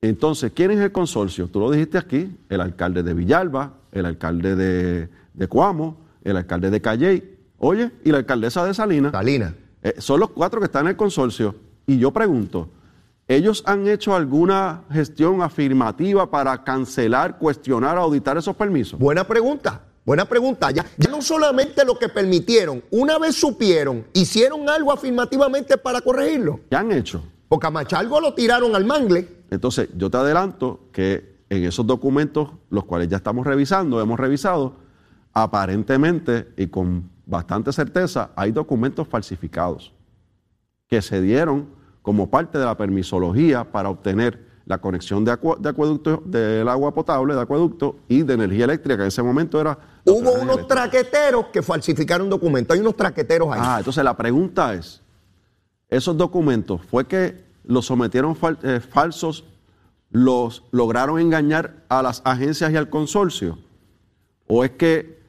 Entonces, 0.00 0.52
¿quién 0.54 0.70
es 0.70 0.78
el 0.80 0.92
consorcio? 0.92 1.48
Tú 1.48 1.60
lo 1.60 1.70
dijiste 1.70 1.98
aquí, 1.98 2.34
el 2.48 2.60
alcalde 2.60 3.02
de 3.02 3.12
Villalba, 3.12 3.74
el 3.92 4.06
alcalde 4.06 4.56
de, 4.56 5.08
de 5.34 5.48
Cuamo, 5.48 5.98
el 6.24 6.36
alcalde 6.36 6.70
de 6.70 6.80
Calley, 6.80 7.38
oye, 7.58 7.90
y 8.04 8.10
la 8.10 8.18
alcaldesa 8.18 8.64
de 8.64 8.72
Salinas. 8.72 9.12
Salinas. 9.12 9.52
Eh, 9.82 9.94
son 9.98 10.20
los 10.20 10.30
cuatro 10.30 10.60
que 10.60 10.66
están 10.66 10.86
en 10.86 10.90
el 10.90 10.96
consorcio. 10.96 11.54
Y 11.86 11.98
yo 11.98 12.12
pregunto, 12.12 12.68
¿ellos 13.28 13.62
han 13.66 13.86
hecho 13.88 14.14
alguna 14.14 14.82
gestión 14.90 15.42
afirmativa 15.42 16.30
para 16.30 16.62
cancelar, 16.64 17.38
cuestionar, 17.38 17.98
auditar 17.98 18.36
esos 18.36 18.56
permisos? 18.56 18.98
Buena 18.98 19.24
pregunta. 19.24 19.82
Buena 20.04 20.24
pregunta. 20.24 20.70
Ya, 20.70 20.84
no 21.10 21.20
solamente 21.20 21.84
lo 21.84 21.98
que 21.98 22.08
permitieron, 22.08 22.82
una 22.90 23.18
vez 23.18 23.36
supieron, 23.36 24.06
hicieron 24.12 24.68
algo 24.68 24.92
afirmativamente 24.92 25.76
para 25.76 26.00
corregirlo. 26.00 26.60
¿Qué 26.70 26.76
han 26.76 26.90
hecho? 26.92 27.22
Porque 27.48 27.66
a 27.66 27.70
Machalgo 27.70 28.20
lo 28.20 28.34
tiraron 28.34 28.74
al 28.74 28.84
mangle. 28.84 29.28
Entonces, 29.50 29.88
yo 29.96 30.10
te 30.10 30.16
adelanto 30.16 30.88
que 30.92 31.40
en 31.50 31.64
esos 31.64 31.86
documentos, 31.86 32.50
los 32.70 32.84
cuales 32.84 33.08
ya 33.08 33.18
estamos 33.18 33.46
revisando, 33.46 34.00
hemos 34.00 34.18
revisado, 34.18 34.76
aparentemente 35.32 36.48
y 36.56 36.68
con 36.68 37.10
bastante 37.26 37.72
certeza, 37.72 38.30
hay 38.36 38.52
documentos 38.52 39.06
falsificados 39.06 39.92
que 40.88 41.02
se 41.02 41.20
dieron 41.20 41.68
como 42.02 42.30
parte 42.30 42.58
de 42.58 42.64
la 42.64 42.76
permisología 42.76 43.70
para 43.70 43.90
obtener 43.90 44.49
la 44.70 44.78
conexión 44.78 45.24
de, 45.24 45.32
acueducto 45.32 46.22
del 46.24 46.68
agua 46.68 46.94
potable, 46.94 47.34
de 47.34 47.40
acueducto 47.40 47.96
y 48.06 48.22
de 48.22 48.34
energía 48.34 48.66
eléctrica, 48.66 48.98
que 48.98 49.02
en 49.02 49.08
ese 49.08 49.20
momento 49.20 49.60
era... 49.60 49.76
Hubo 50.04 50.32
unos 50.34 50.68
traqueteros 50.68 51.46
que 51.46 51.60
falsificaron 51.60 52.30
documentos, 52.30 52.76
hay 52.76 52.80
unos 52.80 52.94
traqueteros 52.94 53.52
ahí. 53.52 53.60
Ah, 53.60 53.76
entonces 53.78 54.04
la 54.04 54.16
pregunta 54.16 54.72
es, 54.74 55.02
¿esos 55.88 56.16
documentos 56.16 56.82
fue 56.88 57.04
que 57.08 57.42
los 57.64 57.86
sometieron 57.86 58.38
eh, 58.62 58.78
falsos, 58.78 59.44
los 60.12 60.62
lograron 60.70 61.18
engañar 61.18 61.82
a 61.88 62.00
las 62.00 62.22
agencias 62.24 62.70
y 62.70 62.76
al 62.76 62.88
consorcio? 62.88 63.58
¿O 64.46 64.62
es 64.62 64.70
que 64.70 65.19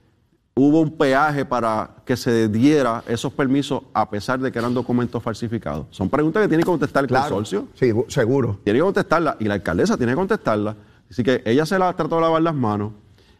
hubo 0.56 0.82
un 0.82 0.92
peaje 0.92 1.46
para 1.46 1.92
que 2.06 2.18
se 2.18 2.48
diera 2.50 3.04
esos 3.08 3.32
permisos 3.34 3.84
a 3.94 4.10
pesar 4.10 4.40
de 4.40 4.52
que 4.52 4.60
eran 4.60 4.74
documentos 4.74 5.22
falsificados? 5.24 5.88
Son 5.92 6.10
preguntas 6.10 6.42
que 6.44 6.48
tiene 6.48 6.64
que 6.64 6.70
contestar 6.70 7.04
el 7.04 7.10
consorcio. 7.10 7.68
Sí, 7.76 7.92
seguro. 8.08 8.60
Tiene 8.64 8.80
que 8.80 8.84
contestarla 8.84 9.38
y 9.40 9.46
la 9.46 9.56
alcaldesa 9.56 9.98
tiene 9.98 10.14
que 10.14 10.18
contestarla. 10.18 10.76
Así 11.10 11.24
que 11.24 11.42
ella 11.46 11.66
se 11.66 11.78
la 11.78 11.94
trató 11.94 12.16
de 12.16 12.22
lavar 12.22 12.42
las 12.42 12.56
manos. 12.56 12.94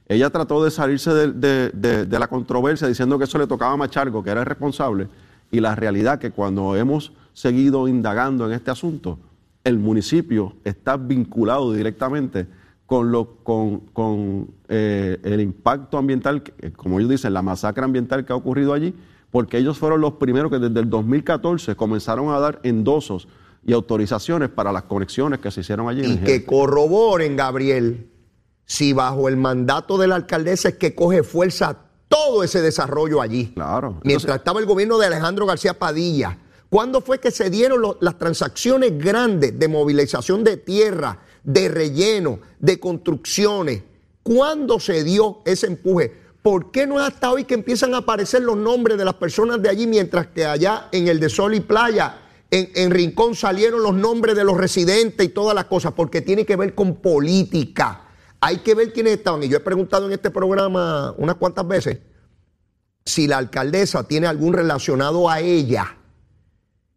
Ella 0.08 0.30
trató 0.30 0.64
de 0.64 0.72
salirse 0.72 1.14
de, 1.14 2.20
la 2.20 2.28
controversia 2.28 2.88
diciendo 2.88 3.18
que 3.18 3.24
eso 3.24 3.38
le 3.38 3.48
tocaba 3.48 3.74
a 3.74 3.78
Machargo, 3.78 4.24
que 4.24 4.30
era 4.30 4.42
el 4.42 4.46
responsable. 4.46 5.08
Y 5.52 5.62
la 5.62 5.74
realidad 5.76 6.20
que 6.20 6.32
cuando 6.32 6.76
hemos 6.76 7.14
seguido 7.34 7.88
indagando 7.88 8.46
en 8.46 8.52
este 8.52 8.72
asunto, 8.72 9.20
el 9.64 9.78
municipio 9.78 10.56
está 10.66 10.98
vinculado 10.98 11.72
directamente 11.72 12.48
con, 12.92 13.10
lo, 13.10 13.36
con, 13.42 13.80
con 13.94 14.54
eh, 14.68 15.18
el 15.24 15.40
impacto 15.40 15.98
ambiental, 15.98 16.44
eh, 16.60 16.72
como 16.72 17.00
ellos 17.00 17.12
dicen, 17.12 17.34
la 17.34 17.42
masacre 17.42 17.86
ambiental 17.86 18.26
que 18.26 18.34
ha 18.34 18.36
ocurrido 18.36 18.74
allí, 18.74 18.94
porque 19.30 19.58
ellos 19.58 19.78
fueron 19.78 20.02
los 20.02 20.16
primeros 20.16 20.52
que 20.52 20.60
desde 20.60 20.78
el 20.82 20.90
2014 20.90 21.78
comenzaron 21.78 22.32
a 22.32 22.40
dar 22.42 22.60
endosos 22.64 23.30
y 23.66 23.72
autorizaciones 23.72 24.50
para 24.50 24.74
las 24.74 24.84
conexiones 24.84 25.40
que 25.40 25.52
se 25.52 25.62
hicieron 25.62 25.88
allí. 25.88 26.02
Y 26.04 26.18
que 26.18 26.44
corroboren, 26.44 27.38
Gabriel, 27.38 28.10
si 28.66 28.92
bajo 28.92 29.30
el 29.30 29.38
mandato 29.38 29.98
de 29.98 30.10
la 30.10 30.16
alcaldesa 30.16 30.68
es 30.68 30.76
que 30.76 30.94
coge 30.94 31.24
fuerza 31.24 31.86
todo 32.10 32.44
ese 32.44 32.62
desarrollo 32.62 33.22
allí. 33.22 33.54
Claro. 33.54 34.02
Mientras 34.04 34.36
estaba 34.36 34.60
el 34.60 34.66
gobierno 34.66 34.98
de 34.98 35.06
Alejandro 35.06 35.46
García 35.46 35.80
Padilla. 35.80 36.38
¿Cuándo 36.68 37.00
fue 37.00 37.20
que 37.20 37.32
se 37.32 37.50
dieron 37.50 37.82
las 38.02 38.18
transacciones 38.18 38.98
grandes 38.98 39.58
de 39.58 39.68
movilización 39.70 40.44
de 40.44 40.58
tierra, 40.58 41.20
de 41.44 41.70
relleno, 41.70 42.40
de 42.60 42.80
construcciones. 42.80 43.84
¿Cuándo 44.24 44.80
se 44.80 45.04
dio 45.04 45.40
ese 45.46 45.68
empuje? 45.68 46.14
¿Por 46.42 46.72
qué 46.72 46.88
no 46.88 47.00
es 47.00 47.08
hasta 47.08 47.32
hoy 47.32 47.44
que 47.44 47.54
empiezan 47.54 47.94
a 47.94 47.98
aparecer 47.98 48.42
los 48.42 48.58
nombres 48.58 48.98
de 48.98 49.06
las 49.06 49.16
personas 49.16 49.62
de 49.62 49.70
allí, 49.70 49.88
mientras 49.88 50.28
que 50.28 50.46
allá 50.46 50.88
en 50.92 51.08
el 51.08 51.20
de 51.20 51.30
Sol 51.30 51.54
y 51.54 51.60
Playa, 51.60 52.18
en, 52.50 52.92
Rincón, 52.92 53.36
salieron 53.36 53.82
los 53.82 53.94
nombres 53.94 54.36
de 54.36 54.44
los 54.44 54.58
residentes 54.58 55.26
y 55.26 55.30
todas 55.30 55.56
las 55.56 55.66
cosas? 55.66 55.94
Porque 55.94 56.22
tiene 56.22 56.46
que 56.46 56.56
ver 56.56 56.76
con 56.76 56.96
política. 56.96 58.08
Hay 58.40 58.58
que 58.58 58.74
ver 58.74 58.92
quiénes 58.92 59.14
estaban. 59.14 59.44
Y 59.44 59.50
yo 59.50 59.58
he 59.58 59.62
preguntado 59.62 60.08
en 60.08 60.14
este 60.14 60.32
programa 60.32 61.14
unas 61.18 61.36
cuantas 61.36 61.68
veces 61.68 62.00
si 63.06 63.28
la 63.28 63.38
alcaldesa 63.38 64.08
tiene 64.08 64.28
algún 64.28 64.54
relacionado 64.54 65.30
a 65.30 65.40
ella 65.40 65.96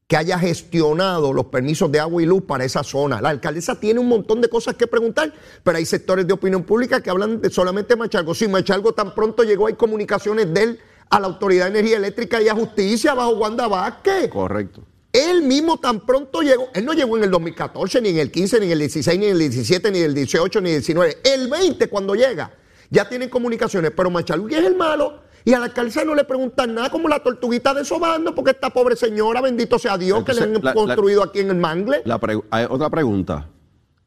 que 0.06 0.16
haya 0.16 0.38
gestionado 0.38 1.32
los 1.32 1.46
permisos 1.46 1.90
de 1.90 1.98
agua 1.98 2.22
y 2.22 2.26
luz 2.26 2.42
para 2.42 2.64
esa 2.64 2.82
zona. 2.82 3.22
La 3.22 3.30
alcaldesa 3.30 3.80
tiene 3.80 4.00
un 4.00 4.08
montón 4.08 4.40
de 4.40 4.48
cosas 4.48 4.74
que 4.74 4.86
preguntar, 4.86 5.32
pero 5.62 5.78
hay 5.78 5.86
sectores 5.86 6.26
de 6.26 6.34
opinión 6.34 6.62
pública 6.64 7.02
que 7.02 7.10
hablan 7.10 7.40
de 7.40 7.50
solamente 7.50 7.96
Machalgo. 7.96 8.34
Si 8.34 8.46
Machalgo 8.46 8.92
tan 8.92 9.14
pronto 9.14 9.44
llegó, 9.44 9.66
hay 9.66 9.74
comunicaciones 9.74 10.52
de 10.52 10.62
él 10.62 10.80
a 11.08 11.20
la 11.20 11.26
Autoridad 11.28 11.66
de 11.66 11.78
Energía 11.78 11.96
Eléctrica 11.96 12.42
y 12.42 12.48
a 12.48 12.54
Justicia 12.54 13.14
bajo 13.14 13.36
Wanda 13.36 13.66
Vázquez. 13.66 14.28
Correcto. 14.28 14.82
Él 15.12 15.42
mismo 15.42 15.78
tan 15.78 16.04
pronto 16.04 16.42
llegó, 16.42 16.68
él 16.74 16.84
no 16.84 16.92
llegó 16.92 17.16
en 17.16 17.24
el 17.24 17.30
2014, 17.30 18.00
ni 18.00 18.08
en 18.10 18.18
el 18.18 18.32
15, 18.32 18.58
ni 18.58 18.66
en 18.66 18.72
el 18.72 18.78
16, 18.80 19.18
ni 19.18 19.26
en 19.26 19.32
el 19.32 19.38
17, 19.38 19.90
ni 19.92 19.98
en 19.98 20.04
el 20.06 20.14
18, 20.14 20.60
ni 20.60 20.70
en 20.70 20.74
el 20.74 20.80
19, 20.80 21.18
el 21.22 21.48
20 21.48 21.88
cuando 21.88 22.14
llega. 22.14 22.52
ya 22.90 23.08
tienen 23.08 23.28
comunicaciones, 23.28 23.92
pero 23.96 24.10
Machalugui 24.10 24.56
es 24.56 24.64
el 24.64 24.76
malo. 24.76 25.23
Y 25.44 25.52
a 25.52 25.58
la 25.58 25.66
alcaldesa 25.66 26.04
no 26.04 26.14
le 26.14 26.24
preguntan 26.24 26.74
nada 26.74 26.88
como 26.88 27.08
la 27.08 27.22
tortuguita 27.22 27.74
de 27.74 27.84
Sobando, 27.84 28.34
porque 28.34 28.52
esta 28.52 28.70
pobre 28.70 28.96
señora, 28.96 29.42
bendito 29.42 29.78
sea 29.78 29.98
Dios, 29.98 30.24
que 30.24 30.32
le 30.32 30.42
han 30.42 30.60
construido 30.60 31.22
aquí 31.22 31.40
en 31.40 31.50
el 31.50 31.56
Mangle. 31.56 32.02
hay 32.50 32.66
otra 32.68 32.88
pregunta. 32.88 33.46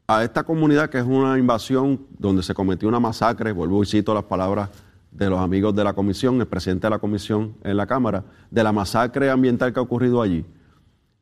A 0.08 0.24
esta 0.24 0.42
comunidad 0.42 0.88
que 0.88 0.98
es 0.98 1.04
una 1.04 1.38
invasión 1.38 2.06
donde 2.18 2.42
se 2.42 2.54
cometió 2.54 2.88
una 2.88 2.98
masacre, 2.98 3.52
vuelvo 3.52 3.82
y 3.82 3.86
cito 3.86 4.14
las 4.14 4.24
palabras 4.24 4.70
de 5.12 5.28
los 5.28 5.38
amigos 5.38 5.74
de 5.74 5.84
la 5.84 5.92
comisión, 5.92 6.40
el 6.40 6.46
presidente 6.46 6.86
de 6.86 6.90
la 6.90 6.98
comisión 6.98 7.54
en 7.62 7.76
la 7.76 7.86
Cámara, 7.86 8.24
de 8.50 8.64
la 8.64 8.72
masacre 8.72 9.30
ambiental 9.30 9.72
que 9.72 9.78
ha 9.78 9.82
ocurrido 9.82 10.22
allí. 10.22 10.44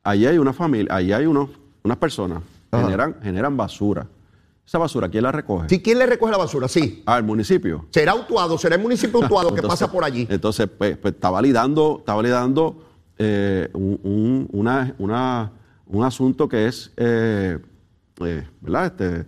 Allí 0.03 0.25
hay 0.25 0.37
una 0.37 0.53
familia, 0.53 0.95
allí 0.95 1.11
hay 1.11 1.25
unos, 1.25 1.49
unas 1.83 1.97
personas, 1.97 2.41
generan, 2.71 3.17
generan 3.21 3.57
basura. 3.57 4.07
Esa 4.67 4.77
basura, 4.77 5.07
¿quién 5.07 5.23
la 5.23 5.31
recoge? 5.31 5.69
Sí, 5.69 5.81
¿quién 5.81 5.97
le 5.97 6.05
recoge 6.05 6.31
la 6.31 6.37
basura? 6.37 6.67
Sí. 6.67 7.01
Ah, 7.05 7.17
el 7.17 7.23
municipio. 7.23 7.85
Será 7.89 8.13
Utuado, 8.13 8.57
será 8.57 8.75
el 8.75 8.81
municipio 8.81 9.19
Utuado 9.19 9.55
que 9.55 9.61
pasa 9.63 9.89
por 9.89 10.03
allí. 10.03 10.27
Entonces, 10.29 10.67
pues, 10.67 10.97
pues 10.97 11.13
está 11.13 11.29
validando, 11.29 11.97
está 11.99 12.13
validando 12.13 12.83
eh, 13.17 13.69
un, 13.73 14.47
un 14.51 16.03
asunto 16.03 16.49
que 16.49 16.67
es, 16.67 16.91
eh, 16.97 17.57
eh, 18.19 18.47
¿verdad? 18.59 18.85
Este, 18.87 19.25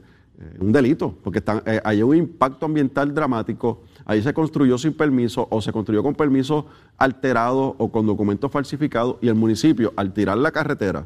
un 0.59 0.73
delito, 0.73 1.15
porque 1.23 1.39
están, 1.39 1.63
hay 1.83 2.03
un 2.03 2.15
impacto 2.15 2.65
ambiental 2.65 3.13
dramático 3.13 3.83
Ahí 4.09 4.23
se 4.23 4.33
construyó 4.33 4.75
sin 4.79 4.93
permiso 4.93 5.47
o 5.51 5.61
se 5.61 5.71
construyó 5.71 6.01
con 6.01 6.15
permiso 6.15 6.65
alterado 6.97 7.75
o 7.77 7.91
con 7.91 8.07
documentos 8.07 8.51
falsificados 8.51 9.17
y 9.21 9.27
el 9.27 9.35
municipio, 9.35 9.93
al 9.95 10.13
tirar 10.13 10.35
la 10.39 10.49
carretera, 10.49 11.05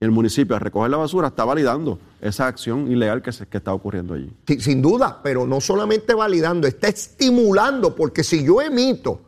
el 0.00 0.10
municipio 0.10 0.54
al 0.54 0.60
recoger 0.60 0.90
la 0.90 0.96
basura 0.96 1.28
está 1.28 1.44
validando 1.44 1.98
esa 2.20 2.46
acción 2.46 2.90
ilegal 2.90 3.20
que, 3.20 3.32
se, 3.32 3.46
que 3.46 3.58
está 3.58 3.74
ocurriendo 3.74 4.14
allí. 4.14 4.32
sin 4.60 4.80
duda, 4.80 5.20
pero 5.22 5.46
no 5.46 5.60
solamente 5.60 6.14
validando, 6.14 6.68
está 6.68 6.88
estimulando, 6.88 7.96
porque 7.96 8.22
si 8.22 8.44
yo 8.44 8.60
emito 8.62 9.22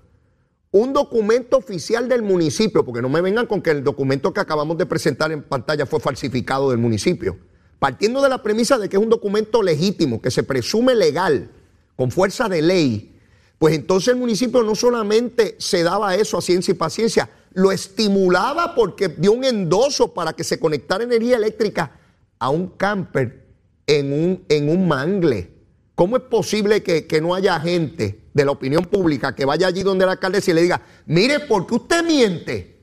un 0.73 0.93
documento 0.93 1.57
oficial 1.57 2.09
del 2.09 2.23
municipio, 2.23 2.85
porque 2.85 3.03
no 3.03 3.09
me 3.09 3.21
vengan 3.21 3.47
con 3.47 3.61
que 3.61 3.71
el 3.71 3.83
documento 3.83 4.33
que 4.33 4.41
acabamos 4.41 4.79
de 4.79 4.87
presentar 4.87 5.33
en 5.33 5.43
pantalla 5.43 5.87
fue 5.87 5.99
falsificado 5.99 6.71
del 6.71 6.79
municipio, 6.79 7.37
partiendo 7.81 8.23
de 8.23 8.29
la 8.29 8.43
premisa 8.43 8.79
de 8.79 8.89
que 8.89 8.97
es 8.97 9.03
un 9.03 9.09
documento 9.09 9.63
legítimo, 9.63 10.23
que 10.23 10.31
se 10.31 10.45
presume 10.45 10.95
legal, 10.95 11.51
con 11.97 12.13
fuerza 12.13 12.49
de 12.49 12.63
ley, 12.63 13.17
pues 13.59 13.75
entonces 13.75 14.15
el 14.15 14.17
municipio 14.17 14.63
no 14.63 14.75
solamente 14.75 15.57
se 15.59 15.83
daba 15.83 16.15
eso 16.15 16.39
a 16.39 16.43
ciencia 16.43 16.73
y 16.73 16.77
paciencia, 16.77 17.29
lo 17.53 17.73
estimulaba 17.73 18.75
porque 18.75 19.09
dio 19.09 19.33
un 19.33 19.45
endoso 19.45 20.13
para 20.15 20.33
que 20.33 20.45
se 20.45 20.59
conectara 20.59 21.05
energía 21.05 21.37
eléctrica 21.37 21.93
a 22.39 22.51
un 22.51 22.69
camper 22.69 23.47
en 23.87 24.13
un, 24.13 24.45
en 24.49 24.69
un 24.69 24.87
mangle. 24.87 25.55
¿Cómo 25.95 26.17
es 26.17 26.23
posible 26.23 26.83
que, 26.83 27.07
que, 27.07 27.21
no 27.21 27.35
haya 27.35 27.61
gente 27.61 28.29
de 28.33 28.45
la 28.45 28.53
opinión 28.53 28.85
pública 28.85 29.35
que 29.35 29.45
vaya 29.45 29.67
allí 29.67 29.83
donde 29.83 30.07
la 30.07 30.13
alcaldesa 30.13 30.51
y 30.51 30.55
le 30.55 30.63
diga, 30.63 30.81
mire, 31.07 31.41
¿por 31.41 31.67
qué 31.67 31.75
usted 31.75 32.05
miente? 32.05 32.81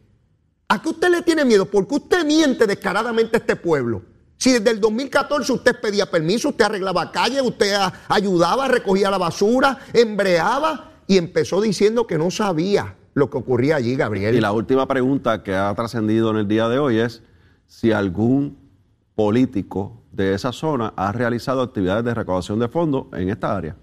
¿A 0.67 0.81
qué 0.81 0.89
usted 0.89 1.09
le 1.09 1.21
tiene 1.21 1.45
miedo? 1.45 1.65
¿Por 1.65 1.87
qué 1.87 1.95
usted 1.95 2.25
miente 2.25 2.67
descaradamente 2.67 3.37
a 3.37 3.39
este 3.39 3.55
pueblo? 3.55 4.03
Si 4.37 4.51
desde 4.51 4.69
el 4.69 4.79
2014 4.79 5.51
usted 5.51 5.79
pedía 5.81 6.11
permiso, 6.11 6.49
usted 6.49 6.65
arreglaba 6.65 7.11
calles, 7.11 7.41
usted 7.41 7.73
ayudaba, 8.07 8.67
recogía 8.67 9.09
la 9.09 9.17
basura, 9.17 9.79
embreaba 9.93 10.91
y 11.07 11.17
empezó 11.17 11.59
diciendo 11.59 12.05
que 12.05 12.19
no 12.19 12.29
sabía 12.29 12.95
lo 13.17 13.31
que 13.31 13.37
ocurría 13.39 13.77
allí, 13.77 13.95
Gabriel. 13.95 14.35
Y 14.35 14.39
la 14.39 14.51
última 14.51 14.87
pregunta 14.87 15.41
que 15.41 15.55
ha 15.55 15.73
trascendido 15.73 16.29
en 16.29 16.37
el 16.37 16.47
día 16.47 16.69
de 16.69 16.77
hoy 16.77 16.99
es 16.99 17.23
si 17.65 17.91
algún 17.91 18.59
político 19.15 20.03
de 20.11 20.35
esa 20.35 20.51
zona 20.51 20.93
ha 20.95 21.11
realizado 21.11 21.63
actividades 21.63 22.05
de 22.05 22.13
recaudación 22.13 22.59
de 22.59 22.67
fondos 22.67 23.07
en 23.13 23.29
esta 23.29 23.57
área. 23.57 23.75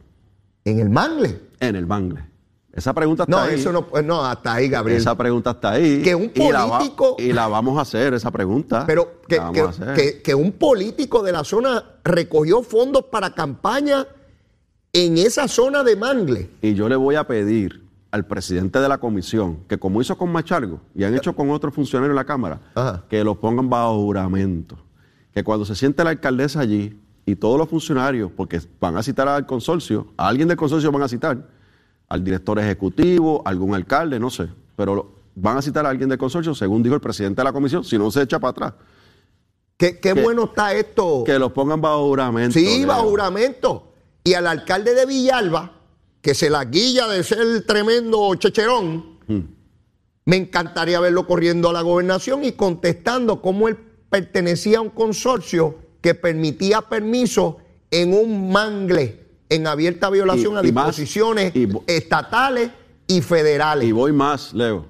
¿En 0.65 0.79
el 0.79 0.89
Mangle? 0.89 1.41
En 1.59 1.75
el 1.75 1.85
Mangle. 1.85 2.25
Esa 2.73 2.93
pregunta 2.93 3.25
está 3.25 3.43
ahí. 3.43 3.51
No, 3.51 3.57
eso 3.57 3.73
no, 3.73 3.87
pues, 3.89 4.05
no, 4.05 4.25
hasta 4.25 4.55
ahí, 4.55 4.69
Gabriel. 4.69 5.01
Esa 5.01 5.17
pregunta 5.17 5.51
está 5.51 5.73
ahí. 5.73 6.01
Que 6.03 6.15
un 6.15 6.29
político. 6.29 7.17
Y 7.19 7.33
la, 7.33 7.49
vamos 7.49 7.77
a 7.77 7.81
hacer, 7.81 8.15
esa 8.15 8.31
pregunta. 8.31 8.85
Pero 8.87 9.21
que, 9.27 10.23
que, 10.23 10.35
un 10.37 10.53
político 10.53 11.25
de 11.25 11.33
la 11.33 11.43
zona 11.43 11.85
recogió 12.05 12.63
fondos 12.63 13.07
para 13.11 13.35
campaña 13.35 14.07
en 14.93 15.19
esa 15.19 15.49
zona 15.49 15.83
de 15.83 15.97
Mangle. 15.97 16.51
Y 16.63 16.75
yo 16.75 16.89
le 16.89 16.95
voy 16.95 17.17
a 17.17 17.25
pedir 17.27 17.84
al 18.15 18.27
presidente 18.27 18.79
de 18.79 18.89
la 18.89 18.99
comisión, 18.99 19.65
que 19.67 19.77
como 19.77 20.01
hizo 20.01 20.17
con 20.17 20.31
Machargo 20.31 20.81
y 20.95 21.03
han 21.03 21.17
hecho 21.17 21.35
con 21.35 21.51
otros 21.51 21.75
funcionarios 21.75 22.13
en 22.13 22.15
la 22.15 22.25
Cámara, 22.25 22.61
que 23.09 23.25
lo 23.25 23.41
pongan 23.41 23.69
bajo 23.69 23.97
juramento. 23.97 24.79
Que 25.33 25.43
cuando 25.43 25.65
se 25.65 25.75
siente 25.75 26.05
la 26.05 26.11
alcaldesa 26.11 26.61
allí 26.61 26.97
y 27.27 27.35
todos 27.35 27.59
los 27.59 27.69
funcionarios, 27.69 28.31
porque 28.31 28.61
van 28.79 28.97
a 28.97 29.03
citar 29.03 29.27
al 29.27 29.47
consorcio, 29.47 30.13
a 30.17 30.29
alguien 30.29 30.47
del 30.47 30.57
consorcio 30.57 30.93
van 30.93 31.03
a 31.03 31.09
citar 31.09 31.49
al 32.09 32.23
director 32.23 32.57
ejecutivo, 32.61 33.43
algún 33.45 33.75
alcalde, 33.75 34.21
no 34.21 34.31
sé, 34.31 34.49
pero 34.77 35.17
van 35.35 35.57
a 35.57 35.63
citar 35.63 35.85
a 35.85 35.89
alguien 35.89 36.09
del 36.09 36.17
consorcio, 36.17 36.55
según 36.55 36.85
dijo 36.85 36.95
el 36.95 37.01
presidente 37.01 37.41
de 37.41 37.45
la 37.47 37.53
comisión, 37.53 37.83
si 37.83 37.99
no 37.99 38.13
se 38.13 38.23
echa 38.23 38.39
para 38.39 38.51
atrás. 38.53 38.75
Qué, 39.77 40.13
bueno 40.23 40.45
está 40.45 40.73
esto. 40.73 41.25
Que 41.27 41.37
los 41.37 41.51
pongan 41.51 41.81
bajo 41.81 42.07
juramento. 42.07 42.57
Sí, 42.57 42.85
bajo 42.85 43.09
juramento. 43.09 43.93
Y 44.23 44.35
al 44.35 44.47
alcalde 44.47 44.95
de 44.95 45.05
Villalba, 45.05 45.73
que 46.25 46.35
se 46.35 46.49
la 46.49 46.65
guilla 46.65 47.07
de 47.07 47.23
ser 47.23 47.67
tremendo 47.67 48.35
checherón, 48.37 49.19
hmm. 49.29 49.41
me 50.25 50.37
encantaría 50.37 50.99
verlo 50.99 51.27
corriendo 51.27 51.69
a 51.69 51.75
la 51.75 51.83
gobernación 51.83 52.45
y 52.45 52.53
contestando 52.53 53.43
cómo 53.43 53.69
él 53.69 53.77
pertenecía 54.09 54.79
a 54.79 54.81
un 54.81 54.89
consorcio 54.89 55.77
que 56.01 56.15
permitía 56.15 56.81
permiso 56.81 57.59
en 57.91 58.15
un 58.15 58.51
mangle 58.51 59.21
en 59.51 59.67
abierta 59.67 60.09
violación 60.09 60.57
a 60.57 60.63
disposiciones 60.63 61.53
estatales 61.87 62.71
y 63.07 63.21
federales. 63.21 63.87
Y 63.87 63.93
voy 63.93 64.13
más, 64.13 64.55
Leo. 64.55 64.87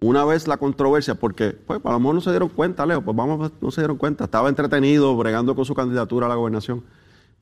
Una 0.00 0.24
vez 0.24 0.48
la 0.48 0.56
controversia, 0.56 1.14
porque 1.14 1.50
pues 1.50 1.80
a 1.84 1.92
lo 1.92 2.00
mejor 2.00 2.16
no 2.16 2.20
se 2.20 2.30
dieron 2.30 2.48
cuenta, 2.48 2.84
Leo, 2.84 3.02
pues 3.02 3.16
vamos, 3.16 3.52
no 3.60 3.70
se 3.70 3.82
dieron 3.82 3.98
cuenta. 3.98 4.24
Estaba 4.24 4.48
entretenido 4.48 5.16
bregando 5.16 5.54
con 5.54 5.64
su 5.64 5.76
candidatura 5.76 6.26
a 6.26 6.28
la 6.28 6.34
gobernación. 6.34 6.82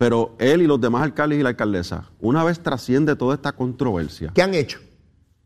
Pero 0.03 0.35
él 0.41 0.63
y 0.63 0.67
los 0.67 0.81
demás 0.81 1.05
alcaldes 1.05 1.39
y 1.39 1.45
la 1.45 1.51
alcaldesa, 1.51 2.11
una 2.19 2.43
vez 2.43 2.59
trasciende 2.59 3.15
toda 3.15 3.37
esta 3.37 3.53
controversia. 3.53 4.33
¿Qué 4.35 4.43
han 4.43 4.53
hecho? 4.53 4.81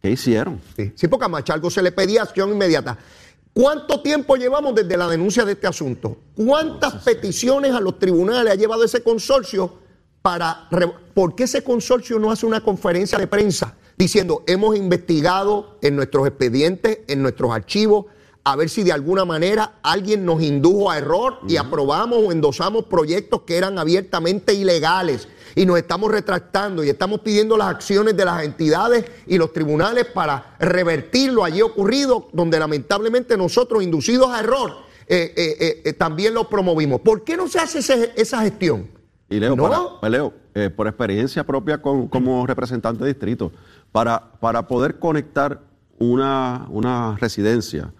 ¿Qué 0.00 0.10
hicieron? 0.10 0.62
Sí, 0.74 0.92
sí 0.94 1.08
porque 1.08 1.26
a 1.26 1.28
Machalgo 1.28 1.68
se 1.68 1.82
le 1.82 1.92
pedía 1.92 2.22
acción 2.22 2.48
inmediata. 2.52 2.96
¿Cuánto 3.52 4.00
tiempo 4.00 4.34
llevamos 4.36 4.74
desde 4.74 4.96
la 4.96 5.08
denuncia 5.08 5.44
de 5.44 5.52
este 5.52 5.66
asunto? 5.66 6.16
¿Cuántas 6.34 7.04
peticiones 7.04 7.72
a 7.72 7.80
los 7.80 7.98
tribunales 7.98 8.50
ha 8.50 8.56
llevado 8.56 8.82
ese 8.82 9.02
consorcio 9.02 9.74
para... 10.22 10.70
¿Por 11.12 11.34
qué 11.34 11.44
ese 11.44 11.62
consorcio 11.62 12.18
no 12.18 12.30
hace 12.30 12.46
una 12.46 12.62
conferencia 12.62 13.18
de 13.18 13.26
prensa 13.26 13.74
diciendo, 13.98 14.42
hemos 14.46 14.74
investigado 14.74 15.76
en 15.82 15.96
nuestros 15.96 16.26
expedientes, 16.26 17.00
en 17.08 17.20
nuestros 17.20 17.50
archivos, 17.50 18.06
a 18.46 18.54
ver 18.54 18.68
si 18.68 18.84
de 18.84 18.92
alguna 18.92 19.24
manera 19.24 19.72
alguien 19.82 20.24
nos 20.24 20.40
indujo 20.40 20.88
a 20.88 20.98
error 20.98 21.40
y 21.48 21.56
aprobamos 21.56 22.20
o 22.24 22.30
endosamos 22.30 22.84
proyectos 22.84 23.42
que 23.42 23.56
eran 23.56 23.76
abiertamente 23.76 24.54
ilegales 24.54 25.26
y 25.56 25.66
nos 25.66 25.78
estamos 25.78 26.12
retractando 26.12 26.84
y 26.84 26.88
estamos 26.88 27.22
pidiendo 27.22 27.56
las 27.56 27.66
acciones 27.66 28.16
de 28.16 28.24
las 28.24 28.44
entidades 28.44 29.04
y 29.26 29.36
los 29.36 29.52
tribunales 29.52 30.04
para 30.04 30.54
revertir 30.60 31.32
lo 31.32 31.42
allí 31.42 31.60
ocurrido, 31.60 32.28
donde 32.32 32.60
lamentablemente 32.60 33.36
nosotros, 33.36 33.82
inducidos 33.82 34.28
a 34.30 34.38
error, 34.38 34.76
eh, 35.08 35.34
eh, 35.36 35.82
eh, 35.84 35.92
también 35.94 36.32
lo 36.32 36.48
promovimos. 36.48 37.00
¿Por 37.00 37.24
qué 37.24 37.36
no 37.36 37.48
se 37.48 37.58
hace 37.58 38.12
esa 38.14 38.42
gestión? 38.42 38.88
Y 39.28 39.40
Leo, 39.40 39.56
pues, 39.56 40.12
Leo 40.12 40.32
por 40.76 40.86
experiencia 40.86 41.44
propia 41.44 41.82
como 41.82 42.46
representante 42.46 43.02
de 43.02 43.08
distrito, 43.08 43.50
para, 43.90 44.30
para 44.38 44.68
poder 44.68 45.00
conectar 45.00 45.62
una, 45.98 46.66
una 46.70 47.16
residencia, 47.18 47.92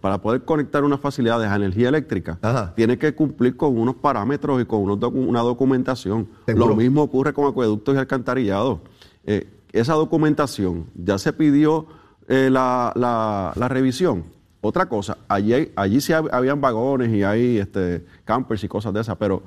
para 0.00 0.18
poder 0.18 0.44
conectar 0.44 0.84
unas 0.84 1.00
facilidades 1.00 1.48
a 1.48 1.56
energía 1.56 1.88
eléctrica, 1.88 2.38
tiene 2.74 2.98
que 2.98 3.14
cumplir 3.14 3.56
con 3.56 3.76
unos 3.78 3.96
parámetros 3.96 4.62
y 4.62 4.64
con 4.64 4.82
una 4.82 5.40
documentación. 5.40 6.28
Lo 6.46 6.74
mismo 6.74 7.02
ocurre 7.02 7.32
con 7.32 7.46
acueductos 7.46 7.94
y 7.94 7.98
alcantarillados. 7.98 8.80
Eh, 9.24 9.48
esa 9.72 9.94
documentación 9.94 10.86
ya 10.94 11.18
se 11.18 11.32
pidió 11.32 11.86
eh, 12.28 12.48
la, 12.50 12.92
la, 12.94 13.68
revisión. 13.68 14.24
Otra 14.60 14.86
cosa, 14.86 15.18
allí, 15.28 15.72
allí 15.74 16.00
sí 16.00 16.12
habían 16.12 16.60
vagones 16.60 17.12
y 17.12 17.24
hay 17.24 17.58
este, 17.58 18.04
campers 18.24 18.62
y 18.62 18.68
cosas 18.68 18.94
de 18.94 19.00
esas, 19.00 19.16
pero 19.16 19.42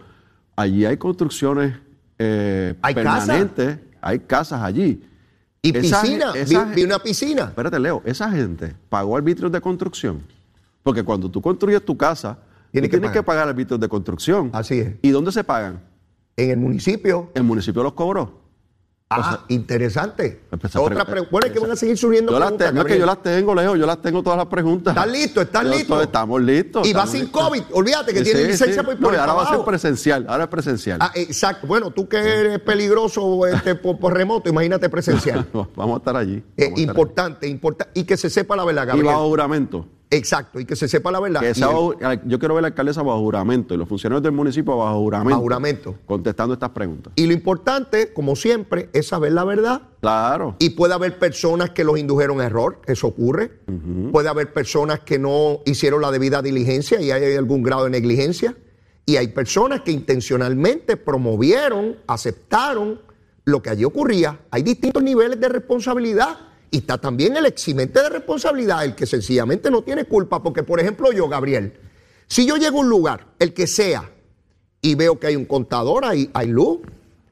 allí 0.56 0.86
hay 0.86 0.98
construcciones 0.98 1.74
eh, 2.20 2.76
permanentes, 2.82 3.80
hay 4.02 4.20
casas 4.20 4.62
allí. 4.62 5.02
Y 5.62 5.72
piscina, 5.72 6.32
vi, 6.76 6.84
una 6.84 7.00
piscina. 7.00 7.46
Espérate, 7.46 7.80
Leo, 7.80 8.04
esa 8.06 8.30
gente 8.30 8.76
pagó 8.90 9.18
arbitrios 9.18 9.52
de 9.52 9.62
construcción. 9.62 10.22
Porque 10.86 11.02
cuando 11.02 11.32
tú 11.32 11.42
construyes 11.42 11.84
tu 11.84 11.98
casa, 11.98 12.38
tienes 12.70 13.10
que 13.10 13.24
pagar 13.24 13.48
arbitrios 13.48 13.80
de 13.80 13.90
construcción. 13.90 14.52
Así 14.54 14.78
es. 14.78 14.94
¿Y 15.02 15.10
dónde 15.10 15.32
se 15.32 15.44
pagan? 15.44 15.82
En 16.38 16.52
el 16.52 16.58
municipio. 16.58 17.32
El 17.34 17.42
municipio 17.42 17.82
los 17.82 17.94
cobró. 17.94 18.46
Ah, 19.10 19.46
interesante. 19.48 20.42
Otra 20.52 21.06
bueno, 21.32 21.48
es 21.48 21.52
que 21.52 21.60
van 21.60 21.72
a 21.72 21.76
seguir 21.76 21.98
subiendo 21.98 22.32
yo 22.32 22.38
preguntas. 22.38 22.68
Las 22.68 22.76
no 22.76 22.82
es 22.82 22.88
que 22.88 23.00
yo 23.00 23.06
las 23.08 23.24
tengo, 23.24 23.56
Leo, 23.56 23.76
yo 23.76 23.88
las 23.88 24.00
tengo 24.00 24.22
todas 24.22 24.38
las 24.38 24.46
preguntas. 24.46 24.96
¿Estás 24.96 25.12
listo? 25.12 25.42
¿Estás 25.42 25.66
listo? 25.66 26.02
Estamos 26.04 26.42
listos. 26.44 26.88
Y 26.88 26.94
va 26.94 27.08
sin 27.08 27.30
COVID. 27.30 27.64
Olvídate 27.72 28.14
que 28.14 28.22
tiene 28.22 28.44
licencia 28.44 28.84
por, 28.84 29.02
no, 29.02 29.10
Ahora 29.10 29.34
va 29.34 29.44
a 29.44 29.56
ser 29.56 29.66
presencial. 29.66 30.28
Ahora 30.30 30.44
es 30.44 30.50
presencial. 30.52 31.00
Ah, 31.02 31.12
exacto. 31.16 31.66
Bueno, 31.66 31.90
tú 31.90 32.08
que 32.08 32.18
eres 32.18 32.60
peligroso 32.60 33.48
este, 33.48 33.74
por, 33.74 34.14
remoto, 34.14 34.50
imagínate 34.50 34.88
presencial. 34.88 35.48
vamos 35.76 35.96
a 35.96 35.98
estar 35.98 36.16
allí. 36.16 36.44
Eh, 36.58 36.72
importante, 36.78 37.48
importante. 37.48 38.00
Y 38.00 38.04
que 38.04 38.18
se 38.18 38.30
sepa 38.30 38.56
la 38.56 38.66
verdad, 38.66 38.86
Gabriel. 38.86 39.08
Y 39.08 39.10
bajo 39.10 39.28
juramento. 39.30 39.88
Exacto, 40.16 40.60
y 40.60 40.66
que 40.66 40.76
se 40.76 40.88
sepa 40.88 41.12
la 41.12 41.20
verdad. 41.20 41.42
yo 42.26 42.40
quiero 42.40 42.56
ver 42.56 42.60
a 42.60 42.62
la 42.62 42.68
alcaldesa 42.70 43.02
bajo 43.02 43.20
juramento 43.20 43.74
y 43.74 43.78
los 43.78 43.88
funcionarios 43.88 44.24
del 44.24 44.32
municipio 44.32 44.78
bajo 44.78 45.00
juramento. 45.00 45.30
Bajo 45.32 45.42
juramento. 45.42 45.96
Contestando 46.06 46.54
estas 46.54 46.70
preguntas. 46.70 47.14
Y 47.16 47.26
lo 47.28 47.34
importante, 47.34 48.14
como 48.14 48.36
siempre, 48.36 48.90
es 48.94 49.08
saber 49.08 49.34
la 49.34 49.44
verdad. 49.44 49.82
Claro. 50.02 50.56
Y 50.60 50.72
puede 50.72 50.94
haber 50.94 51.20
personas 51.20 51.72
que 51.72 51.84
los 51.84 51.98
indujeron 51.98 52.42
a 52.42 52.46
error, 52.46 52.82
eso 52.86 53.08
ocurre. 53.08 53.52
Puede 54.12 54.30
haber 54.30 54.54
personas 54.54 55.00
que 55.02 55.20
no 55.20 55.60
hicieron 55.66 56.02
la 56.02 56.12
debida 56.12 56.42
diligencia 56.42 57.02
y 57.02 57.12
hay 57.12 57.36
algún 57.36 57.64
grado 57.64 57.86
de 57.86 57.90
negligencia. 57.90 58.56
Y 59.08 59.18
hay 59.18 59.28
personas 59.30 59.82
que 59.82 59.92
intencionalmente 59.92 60.98
promovieron, 60.98 61.98
aceptaron 62.08 63.02
lo 63.46 63.62
que 63.62 63.70
allí 63.70 63.84
ocurría. 63.84 64.40
Hay 64.50 64.64
distintos 64.64 65.04
niveles 65.04 65.40
de 65.40 65.50
responsabilidad. 65.50 66.38
Y 66.72 66.78
está 66.78 66.98
también 66.98 67.36
el 67.38 67.46
eximente 67.46 68.02
de 68.02 68.10
responsabilidad, 68.10 68.84
el 68.84 68.96
que 68.96 69.06
sencillamente 69.06 69.72
no 69.72 69.84
tiene 69.84 70.06
culpa, 70.06 70.42
porque 70.42 70.64
por 70.64 70.80
ejemplo 70.80 71.12
yo, 71.12 71.28
Gabriel, 71.28 71.74
si 72.28 72.46
yo 72.46 72.58
llego 72.58 72.78
a 72.78 72.82
un 72.82 72.90
lugar, 72.90 73.28
el 73.40 73.54
que 73.54 73.68
sea, 73.68 74.12
y 74.82 74.96
veo 74.96 75.20
que 75.20 75.28
hay 75.28 75.36
un 75.36 75.46
contador, 75.46 76.06
hay, 76.06 76.30
hay 76.34 76.48
luz, 76.48 76.80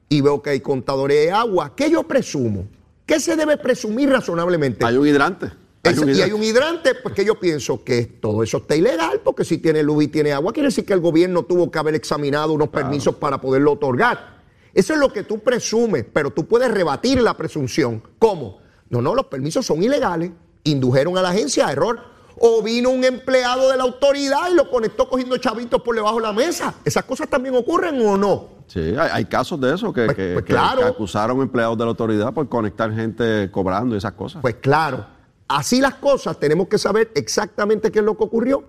y 0.08 0.20
veo 0.20 0.42
que 0.42 0.50
hay 0.50 0.60
contadores 0.60 1.26
de 1.26 1.30
agua, 1.30 1.74
¿qué 1.74 1.90
yo 1.90 2.04
presumo? 2.04 2.66
¿Qué 3.06 3.20
se 3.20 3.36
debe 3.36 3.56
presumir 3.56 4.08
razonablemente? 4.08 4.84
Hay 4.84 4.96
un 4.96 5.06
hidrante. 5.06 5.50
Y 5.84 6.22
hay 6.22 6.32
un 6.32 6.42
hidrante, 6.42 6.94
porque 6.94 7.26
yo 7.26 7.38
pienso 7.38 7.84
que 7.84 8.06
todo 8.06 8.42
eso 8.42 8.58
está 8.58 8.74
ilegal, 8.74 9.20
porque 9.22 9.44
si 9.44 9.58
tiene 9.58 9.82
luz 9.82 10.04
y 10.04 10.08
tiene 10.08 10.32
agua, 10.32 10.52
quiere 10.52 10.68
decir 10.68 10.86
que 10.86 10.94
el 10.94 11.00
gobierno 11.00 11.42
tuvo 11.42 11.70
que 11.70 11.78
haber 11.78 11.94
examinado 11.94 12.54
unos 12.54 12.70
permisos 12.70 13.16
para 13.16 13.38
poderlo 13.38 13.72
otorgar. 13.72 14.42
Eso 14.72 14.94
es 14.94 14.98
lo 14.98 15.12
que 15.12 15.24
tú 15.24 15.40
presumes, 15.40 16.06
pero 16.10 16.30
tú 16.30 16.46
puedes 16.46 16.70
rebatir 16.70 17.20
la 17.20 17.36
presunción. 17.36 18.02
¿Cómo? 18.18 18.60
No, 18.90 19.02
no, 19.02 19.14
los 19.14 19.26
permisos 19.26 19.66
son 19.66 19.82
ilegales. 19.82 20.30
Indujeron 20.64 21.16
a 21.18 21.22
la 21.22 21.30
agencia 21.30 21.66
a 21.66 21.72
error. 21.72 22.00
O 22.36 22.62
vino 22.62 22.90
un 22.90 23.04
empleado 23.04 23.70
de 23.70 23.76
la 23.76 23.84
autoridad 23.84 24.50
y 24.50 24.54
lo 24.54 24.68
conectó 24.68 25.08
cogiendo 25.08 25.36
chavitos 25.36 25.80
por 25.82 25.94
debajo 25.94 26.16
de 26.16 26.22
la 26.22 26.32
mesa. 26.32 26.74
¿Esas 26.84 27.04
cosas 27.04 27.28
también 27.28 27.54
ocurren 27.54 28.04
o 28.04 28.16
no? 28.16 28.48
Sí, 28.66 28.94
hay, 28.98 29.24
casos 29.26 29.60
de 29.60 29.74
eso 29.74 29.92
que, 29.92 30.06
pues, 30.06 30.42
pues 30.44 30.58
acusaron 30.84 31.40
empleados 31.42 31.78
de 31.78 31.84
la 31.84 31.90
autoridad 31.90 32.32
por 32.32 32.48
conectar 32.48 32.92
gente 32.92 33.50
cobrando 33.52 33.94
y 33.94 33.98
esas 33.98 34.12
cosas. 34.12 34.42
Pues 34.42 34.56
claro, 34.56 35.06
así 35.46 35.80
las 35.80 35.94
cosas 35.94 36.40
tenemos 36.40 36.66
que 36.66 36.78
saber 36.78 37.12
exactamente 37.14 37.92
qué 37.92 38.00
es 38.00 38.04
lo 38.04 38.16
que 38.16 38.24
ocurrió 38.24 38.64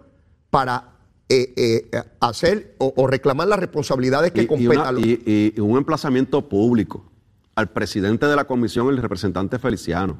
para 0.49 0.95
eh, 1.27 1.53
eh, 1.91 2.03
hacer 2.19 2.75
o, 2.77 3.07
reclamar 3.07 3.47
las 3.47 3.59
responsabilidades 3.59 4.31
que 4.31 4.45
competan. 4.45 4.97
y, 4.99 5.59
un 5.59 5.77
emplazamiento 5.77 6.47
público 6.47 7.14
al 7.55 7.69
presidente 7.69 8.25
de 8.25 8.35
la 8.35 8.45
comisión, 8.45 8.89
el 8.89 8.97
representante 8.97 9.57
Feliciano. 9.57 10.17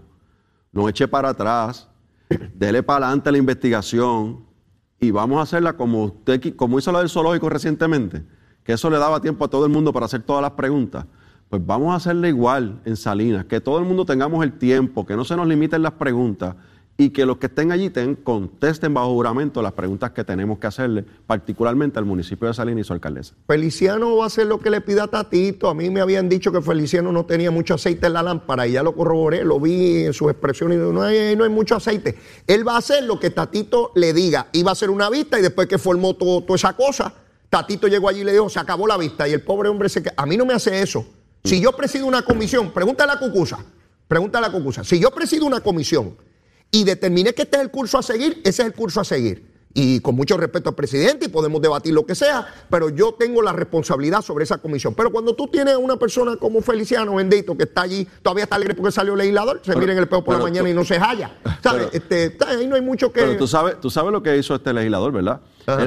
No 0.71 0.89
eche 0.89 1.07
para 1.07 1.29
atrás, 1.29 1.89
dele 2.53 2.81
para 2.81 3.07
adelante 3.07 3.31
la 3.31 3.37
investigación 3.37 4.45
y 4.99 5.11
vamos 5.11 5.39
a 5.39 5.41
hacerla 5.41 5.73
como 5.73 6.05
usted, 6.05 6.55
como 6.55 6.79
hizo 6.79 6.91
la 6.91 6.99
del 6.99 7.09
zoológico 7.09 7.49
recientemente, 7.49 8.25
que 8.63 8.73
eso 8.73 8.89
le 8.89 8.97
daba 8.97 9.21
tiempo 9.21 9.45
a 9.45 9.49
todo 9.49 9.65
el 9.65 9.71
mundo 9.71 9.93
para 9.93 10.05
hacer 10.05 10.23
todas 10.23 10.41
las 10.41 10.51
preguntas. 10.51 11.05
Pues 11.49 11.63
vamos 11.63 11.93
a 11.93 11.97
hacerle 11.97 12.29
igual 12.29 12.81
en 12.85 12.95
Salinas, 12.95 13.45
que 13.45 13.61
todo 13.61 13.77
el 13.77 13.85
mundo 13.85 14.05
tengamos 14.05 14.43
el 14.43 14.53
tiempo, 14.57 15.05
que 15.05 15.15
no 15.15 15.23
se 15.23 15.35
nos 15.35 15.47
limiten 15.47 15.83
las 15.83 15.93
preguntas 15.93 16.55
y 16.97 17.09
que 17.09 17.25
los 17.25 17.37
que 17.37 17.47
estén 17.47 17.71
allí 17.71 17.89
ten, 17.89 18.15
contesten 18.15 18.93
bajo 18.93 19.09
juramento 19.13 19.61
las 19.61 19.73
preguntas 19.73 20.11
que 20.11 20.23
tenemos 20.23 20.59
que 20.59 20.67
hacerle, 20.67 21.03
particularmente 21.27 21.99
al 21.99 22.05
municipio 22.05 22.47
de 22.47 22.53
Salinas 22.53 22.81
y 22.81 22.83
su 22.85 22.93
alcaldesa. 22.93 23.33
Feliciano 23.47 24.15
va 24.15 24.23
a 24.23 24.27
hacer 24.27 24.47
lo 24.47 24.59
que 24.59 24.69
le 24.69 24.79
pida 24.79 25.07
Tatito. 25.07 25.67
A 25.67 25.73
mí 25.73 25.89
me 25.89 25.99
habían 25.99 26.29
dicho 26.29 26.53
que 26.53 26.61
Feliciano 26.61 27.11
no 27.11 27.25
tenía 27.25 27.51
mucho 27.51 27.73
aceite 27.73 28.07
en 28.07 28.13
la 28.13 28.23
lámpara 28.23 28.65
y 28.65 28.73
ya 28.73 28.83
lo 28.83 28.95
corroboré, 28.95 29.43
lo 29.43 29.59
vi 29.59 30.05
en 30.05 30.13
sus 30.13 30.31
expresiones. 30.31 30.77
No 30.77 31.01
hay, 31.01 31.35
no 31.35 31.43
hay 31.43 31.49
mucho 31.49 31.75
aceite. 31.75 32.17
Él 32.47 32.65
va 32.65 32.75
a 32.75 32.77
hacer 32.77 33.03
lo 33.03 33.19
que 33.19 33.29
Tatito 33.29 33.91
le 33.95 34.13
diga. 34.13 34.47
Iba 34.53 34.71
a 34.71 34.73
hacer 34.73 34.89
una 34.89 35.09
vista 35.09 35.37
y 35.37 35.41
después 35.41 35.67
que 35.67 35.77
formó 35.77 36.15
toda 36.15 36.55
esa 36.55 36.73
cosa, 36.73 37.13
Tatito 37.49 37.89
llegó 37.89 38.07
allí 38.07 38.21
y 38.21 38.23
le 38.23 38.31
dijo, 38.31 38.49
se 38.49 38.59
acabó 38.59 38.87
la 38.87 38.97
vista. 38.97 39.27
Y 39.27 39.33
el 39.33 39.41
pobre 39.41 39.67
hombre 39.67 39.89
se 39.89 40.01
A 40.15 40.25
mí 40.25 40.37
no 40.37 40.45
me 40.45 40.53
hace 40.53 40.81
eso. 40.81 41.05
Si 41.43 41.59
yo 41.59 41.73
presido 41.73 42.05
una 42.05 42.21
comisión, 42.21 42.71
pregúntale 42.71 43.11
a 43.11 43.19
Cucusa, 43.19 43.59
pregúntale 44.07 44.47
a 44.47 44.51
Cucusa. 44.51 44.83
Si 44.85 44.97
yo 44.97 45.11
presido 45.11 45.45
una 45.45 45.59
comisión 45.59 46.15
y 46.75 46.83
determiné 46.83 47.31
que 47.33 47.43
este 47.43 47.55
es 47.55 47.63
el 47.63 47.71
curso 47.71 47.97
a 47.97 48.03
seguir, 48.03 48.41
ese 48.43 48.61
es 48.61 48.67
el 48.67 48.73
curso 48.73 48.99
a 48.99 49.05
seguir. 49.05 49.55
Y 49.73 50.01
con 50.01 50.13
mucho 50.13 50.35
respeto 50.35 50.69
al 50.69 50.75
presidente, 50.75 51.27
y 51.27 51.29
podemos 51.29 51.61
debatir 51.61 51.93
lo 51.93 52.05
que 52.05 52.15
sea, 52.15 52.45
pero 52.69 52.89
yo 52.89 53.13
tengo 53.13 53.41
la 53.41 53.53
responsabilidad 53.53 54.21
sobre 54.21 54.43
esa 54.43 54.57
comisión. 54.57 54.93
Pero 54.93 55.09
cuando 55.09 55.35
tú 55.35 55.47
tienes 55.47 55.75
a 55.75 55.77
una 55.77 55.95
persona 55.95 56.35
como 56.35 56.61
Feliciano, 56.61 57.15
bendito, 57.15 57.55
que 57.55 57.63
está 57.63 57.83
allí, 57.83 58.05
todavía 58.21 58.43
está 58.43 58.57
alegre 58.57 58.75
porque 58.75 58.91
salió 58.91 59.15
legislador, 59.15 59.61
se 59.63 59.73
mira 59.77 59.93
en 59.93 59.99
el 59.99 60.03
espejo 60.03 60.23
por 60.23 60.37
la 60.37 60.43
mañana 60.43 60.69
y 60.69 60.73
no 60.73 60.83
se 60.83 60.99
halla. 60.99 61.31
¿Sabes? 61.63 61.87
este, 61.93 62.37
ahí 62.45 62.67
no 62.67 62.75
hay 62.75 62.81
mucho 62.81 63.09
que. 63.13 63.21
Pero 63.21 63.37
tú 63.37 63.47
sabes, 63.47 63.79
tú 63.79 63.89
sabes 63.89 64.11
lo 64.11 64.21
que 64.21 64.35
hizo 64.37 64.53
este 64.53 64.73
legislador, 64.73 65.13
¿verdad? 65.13 65.39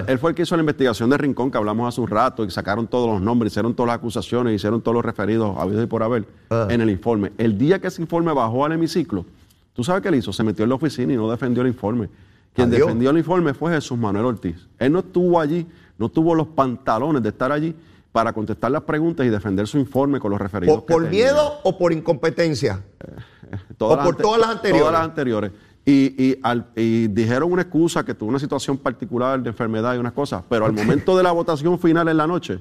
Él, 0.06 0.18
fue 0.18 0.30
el 0.30 0.36
que 0.36 0.42
hizo 0.42 0.56
la 0.56 0.60
investigación 0.60 1.10
de 1.10 1.18
Rincón 1.18 1.50
que 1.50 1.58
hablamos 1.58 1.86
hace 1.86 2.00
un 2.00 2.08
rato 2.08 2.44
y 2.44 2.50
sacaron 2.50 2.88
todos 2.88 3.08
los 3.08 3.20
nombres, 3.20 3.52
hicieron 3.52 3.74
todas 3.74 3.88
las 3.88 3.96
acusaciones, 3.98 4.54
hicieron 4.54 4.80
todos 4.82 4.94
los 4.94 5.04
referidos 5.04 5.56
habidos 5.56 5.84
y 5.84 5.86
por 5.86 6.02
haber 6.02 6.26
en 6.50 6.80
el 6.80 6.90
informe. 6.90 7.32
El 7.38 7.58
día 7.58 7.78
que 7.78 7.88
ese 7.88 8.02
informe 8.02 8.32
bajó 8.32 8.64
al 8.64 8.72
hemiciclo, 8.72 9.24
¿Tú 9.78 9.84
sabes 9.84 10.02
qué 10.02 10.10
le 10.10 10.16
hizo? 10.16 10.32
Se 10.32 10.42
metió 10.42 10.64
en 10.64 10.70
la 10.70 10.74
oficina 10.74 11.12
y 11.12 11.16
no 11.16 11.30
defendió 11.30 11.62
el 11.62 11.68
informe. 11.68 12.08
Quien 12.52 12.68
defendió 12.68 13.10
el 13.10 13.18
informe 13.18 13.54
fue 13.54 13.72
Jesús 13.72 13.96
Manuel 13.96 14.24
Ortiz. 14.24 14.66
Él 14.76 14.90
no 14.90 14.98
estuvo 14.98 15.38
allí, 15.38 15.68
no 15.98 16.08
tuvo 16.08 16.34
los 16.34 16.48
pantalones 16.48 17.22
de 17.22 17.28
estar 17.28 17.52
allí 17.52 17.76
para 18.10 18.32
contestar 18.32 18.72
las 18.72 18.82
preguntas 18.82 19.24
y 19.24 19.28
defender 19.28 19.68
su 19.68 19.78
informe 19.78 20.18
con 20.18 20.32
los 20.32 20.40
referidos. 20.40 20.82
¿Por, 20.82 21.08
miedo 21.08 21.60
o 21.62 21.78
por 21.78 21.92
incompetencia? 21.92 22.82
Eh, 22.98 23.56
¿O 23.78 23.96
por 24.02 24.16
todas 24.16 24.40
las 24.40 24.50
anteriores? 24.50 24.82
Todas 24.82 24.94
las 24.94 25.08
anteriores. 25.08 25.52
Y, 25.84 27.06
dijeron 27.06 27.52
una 27.52 27.62
excusa 27.62 28.04
que 28.04 28.14
tuvo 28.14 28.30
una 28.30 28.40
situación 28.40 28.78
particular 28.78 29.40
de 29.40 29.50
enfermedad 29.50 29.94
y 29.94 29.98
unas 29.98 30.12
cosas, 30.12 30.42
pero 30.48 30.66
al 30.66 30.72
momento 30.72 31.16
de 31.16 31.22
la 31.22 31.30
votación 31.30 31.78
final 31.78 32.08
en 32.08 32.16
la 32.16 32.26
noche, 32.26 32.58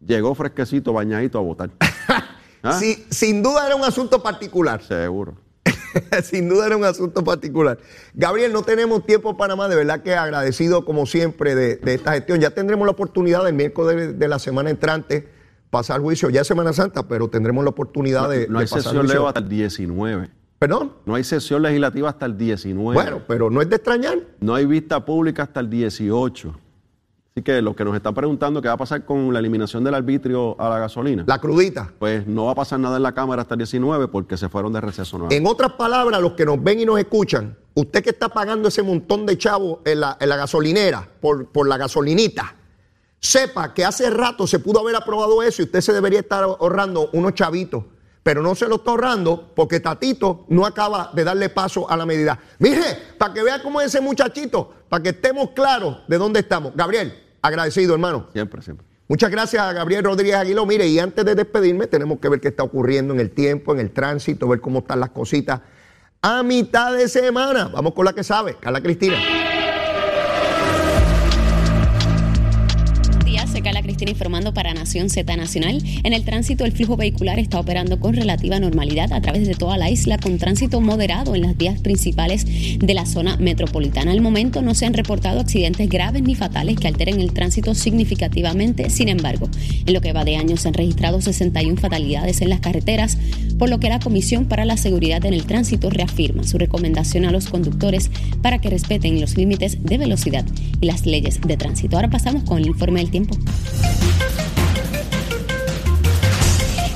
llegó 0.00 0.34
fresquecito, 0.34 0.94
bañadito 0.94 1.36
a 1.36 1.42
votar. 1.42 1.68
¿Ah? 2.62 2.80
sin 3.10 3.42
duda 3.42 3.66
era 3.66 3.76
un 3.76 3.84
asunto 3.84 4.22
particular. 4.22 4.82
Seguro. 4.82 5.43
Sin 6.22 6.48
duda 6.48 6.66
era 6.66 6.76
un 6.76 6.84
asunto 6.84 7.24
particular. 7.24 7.78
Gabriel, 8.14 8.52
no 8.52 8.62
tenemos 8.62 9.04
tiempo 9.04 9.36
para 9.36 9.56
más, 9.56 9.70
de 9.70 9.76
verdad 9.76 10.02
que 10.02 10.14
agradecido 10.14 10.84
como 10.84 11.06
siempre 11.06 11.54
de, 11.54 11.80
esta 11.84 12.12
gestión. 12.12 12.40
Ya 12.40 12.50
tendremos 12.50 12.86
la 12.86 12.92
oportunidad 12.92 13.46
el 13.46 13.54
miércoles 13.54 14.18
de, 14.18 14.28
la 14.28 14.38
semana 14.38 14.70
entrante 14.70 15.28
pasar 15.70 16.00
juicio, 16.00 16.30
ya 16.30 16.42
es 16.42 16.46
Semana 16.46 16.72
Santa, 16.72 17.08
pero 17.08 17.28
tendremos 17.28 17.64
la 17.64 17.70
oportunidad 17.70 18.28
de, 18.28 18.46
no 18.48 18.60
hay 18.60 18.68
sesión 18.68 19.06
Leo 19.08 19.26
hasta 19.26 19.40
el 19.40 19.48
19. 19.48 20.30
¿Perdón? 20.60 20.92
No 21.04 21.16
hay 21.16 21.24
sesión 21.24 21.62
legislativa 21.62 22.08
hasta 22.08 22.26
el 22.26 22.38
19. 22.38 22.94
Bueno, 22.94 23.22
pero 23.26 23.50
no 23.50 23.60
es 23.60 23.68
de 23.68 23.76
extrañar. 23.76 24.18
No 24.40 24.54
hay 24.54 24.66
vista 24.66 25.04
pública 25.04 25.42
hasta 25.42 25.60
el 25.60 25.68
18. 25.68 26.54
Así 27.36 27.42
que 27.42 27.60
los 27.62 27.74
que 27.74 27.84
nos 27.84 27.96
están 27.96 28.14
preguntando 28.14 28.62
qué 28.62 28.68
va 28.68 28.74
a 28.74 28.76
pasar 28.76 29.04
con 29.04 29.32
la 29.32 29.40
eliminación 29.40 29.82
del 29.82 29.94
arbitrio 29.94 30.54
a 30.56 30.68
la 30.68 30.78
gasolina. 30.78 31.24
La 31.26 31.40
crudita. 31.40 31.92
Pues 31.98 32.28
no 32.28 32.44
va 32.44 32.52
a 32.52 32.54
pasar 32.54 32.78
nada 32.78 32.96
en 32.96 33.02
la 33.02 33.12
Cámara 33.12 33.42
hasta 33.42 33.54
el 33.54 33.58
19 33.58 34.06
porque 34.06 34.36
se 34.36 34.48
fueron 34.48 34.72
de 34.72 34.80
receso 34.80 35.18
nuevo. 35.18 35.34
En 35.34 35.44
otras 35.44 35.72
palabras, 35.72 36.20
los 36.20 36.34
que 36.34 36.44
nos 36.44 36.62
ven 36.62 36.78
y 36.78 36.84
nos 36.84 36.96
escuchan, 36.96 37.58
usted 37.74 38.04
que 38.04 38.10
está 38.10 38.28
pagando 38.28 38.68
ese 38.68 38.84
montón 38.84 39.26
de 39.26 39.36
chavos 39.36 39.80
en 39.84 39.98
la, 39.98 40.16
gasolinera 40.20 41.08
por, 41.20 41.48
por 41.48 41.66
la 41.66 41.76
gasolinita, 41.76 42.54
sepa 43.18 43.74
que 43.74 43.84
hace 43.84 44.10
rato 44.10 44.46
se 44.46 44.60
pudo 44.60 44.78
haber 44.78 44.94
aprobado 44.94 45.42
eso 45.42 45.62
y 45.62 45.64
usted 45.64 45.80
se 45.80 45.92
debería 45.92 46.20
estar 46.20 46.44
ahorrando 46.44 47.10
unos 47.14 47.34
chavitos 47.34 47.82
pero 48.22 48.42
no 48.42 48.54
se 48.54 48.66
lo 48.66 48.76
está 48.76 48.90
ahorrando 48.90 49.52
porque 49.54 49.80
Tatito 49.80 50.46
no 50.48 50.64
acaba 50.64 51.10
de 51.12 51.24
darle 51.24 51.50
paso 51.50 51.88
a 51.90 51.94
la 51.94 52.06
medida. 52.06 52.40
Mire, 52.58 52.96
para 53.18 53.34
que 53.34 53.42
vea 53.42 53.62
cómo 53.62 53.82
es 53.82 53.88
ese 53.88 54.00
muchachito, 54.00 54.72
para 54.88 55.02
que 55.02 55.10
estemos 55.10 55.50
claros 55.50 55.98
de 56.08 56.16
dónde 56.16 56.40
estamos. 56.40 56.72
Gabriel, 56.74 57.23
Agradecido, 57.44 57.92
hermano. 57.92 58.28
Siempre, 58.32 58.62
siempre. 58.62 58.86
Muchas 59.06 59.30
gracias 59.30 59.62
a 59.62 59.70
Gabriel 59.74 60.02
Rodríguez 60.02 60.36
Aguiló. 60.36 60.64
Mire, 60.64 60.86
y 60.88 60.98
antes 60.98 61.26
de 61.26 61.34
despedirme, 61.34 61.86
tenemos 61.86 62.18
que 62.18 62.30
ver 62.30 62.40
qué 62.40 62.48
está 62.48 62.62
ocurriendo 62.62 63.12
en 63.12 63.20
el 63.20 63.32
tiempo, 63.32 63.74
en 63.74 63.80
el 63.80 63.90
tránsito, 63.90 64.48
ver 64.48 64.62
cómo 64.62 64.78
están 64.78 64.98
las 64.98 65.10
cositas 65.10 65.60
a 66.22 66.42
mitad 66.42 66.94
de 66.94 67.06
semana. 67.06 67.68
Vamos 67.68 67.92
con 67.92 68.06
la 68.06 68.14
que 68.14 68.24
sabe, 68.24 68.56
Carla 68.58 68.80
Cristina. 68.80 69.18
Cristina 74.04 74.10
informando 74.10 74.54
para 74.54 74.74
Nación 74.74 75.08
Z 75.08 75.36
Nacional. 75.36 75.82
En 76.02 76.12
el 76.12 76.24
tránsito, 76.24 76.64
el 76.64 76.72
flujo 76.72 76.96
vehicular 76.96 77.38
está 77.38 77.58
operando 77.58 77.98
con 78.00 78.14
relativa 78.14 78.60
normalidad 78.60 79.12
a 79.12 79.20
través 79.20 79.46
de 79.46 79.54
toda 79.54 79.76
la 79.76 79.90
isla, 79.90 80.18
con 80.18 80.38
tránsito 80.38 80.80
moderado 80.80 81.34
en 81.34 81.42
las 81.42 81.56
vías 81.56 81.80
principales 81.80 82.46
de 82.78 82.94
la 82.94 83.06
zona 83.06 83.36
metropolitana. 83.36 84.12
Al 84.12 84.20
momento 84.20 84.62
no 84.62 84.74
se 84.74 84.86
han 84.86 84.94
reportado 84.94 85.40
accidentes 85.40 85.88
graves 85.88 86.22
ni 86.22 86.34
fatales 86.34 86.78
que 86.78 86.88
alteren 86.88 87.20
el 87.20 87.32
tránsito 87.32 87.74
significativamente. 87.74 88.90
Sin 88.90 89.08
embargo, 89.08 89.48
en 89.86 89.92
lo 89.92 90.00
que 90.00 90.12
va 90.12 90.24
de 90.24 90.36
año 90.36 90.56
se 90.56 90.68
han 90.68 90.74
registrado 90.74 91.20
61 91.20 91.80
fatalidades 91.80 92.40
en 92.40 92.50
las 92.50 92.60
carreteras, 92.60 93.18
por 93.58 93.70
lo 93.70 93.80
que 93.80 93.88
la 93.88 94.00
Comisión 94.00 94.46
para 94.46 94.64
la 94.64 94.76
Seguridad 94.76 95.24
en 95.24 95.34
el 95.34 95.46
Tránsito 95.46 95.90
reafirma 95.90 96.44
su 96.44 96.58
recomendación 96.58 97.24
a 97.24 97.32
los 97.32 97.48
conductores 97.48 98.10
para 98.42 98.60
que 98.60 98.70
respeten 98.70 99.20
los 99.20 99.36
límites 99.36 99.82
de 99.82 99.98
velocidad 99.98 100.44
y 100.80 100.86
las 100.86 101.06
leyes 101.06 101.40
de 101.40 101.56
tránsito. 101.56 101.96
Ahora 101.96 102.10
pasamos 102.10 102.44
con 102.44 102.58
el 102.58 102.66
informe 102.66 103.00
del 103.00 103.10
tiempo. 103.10 103.36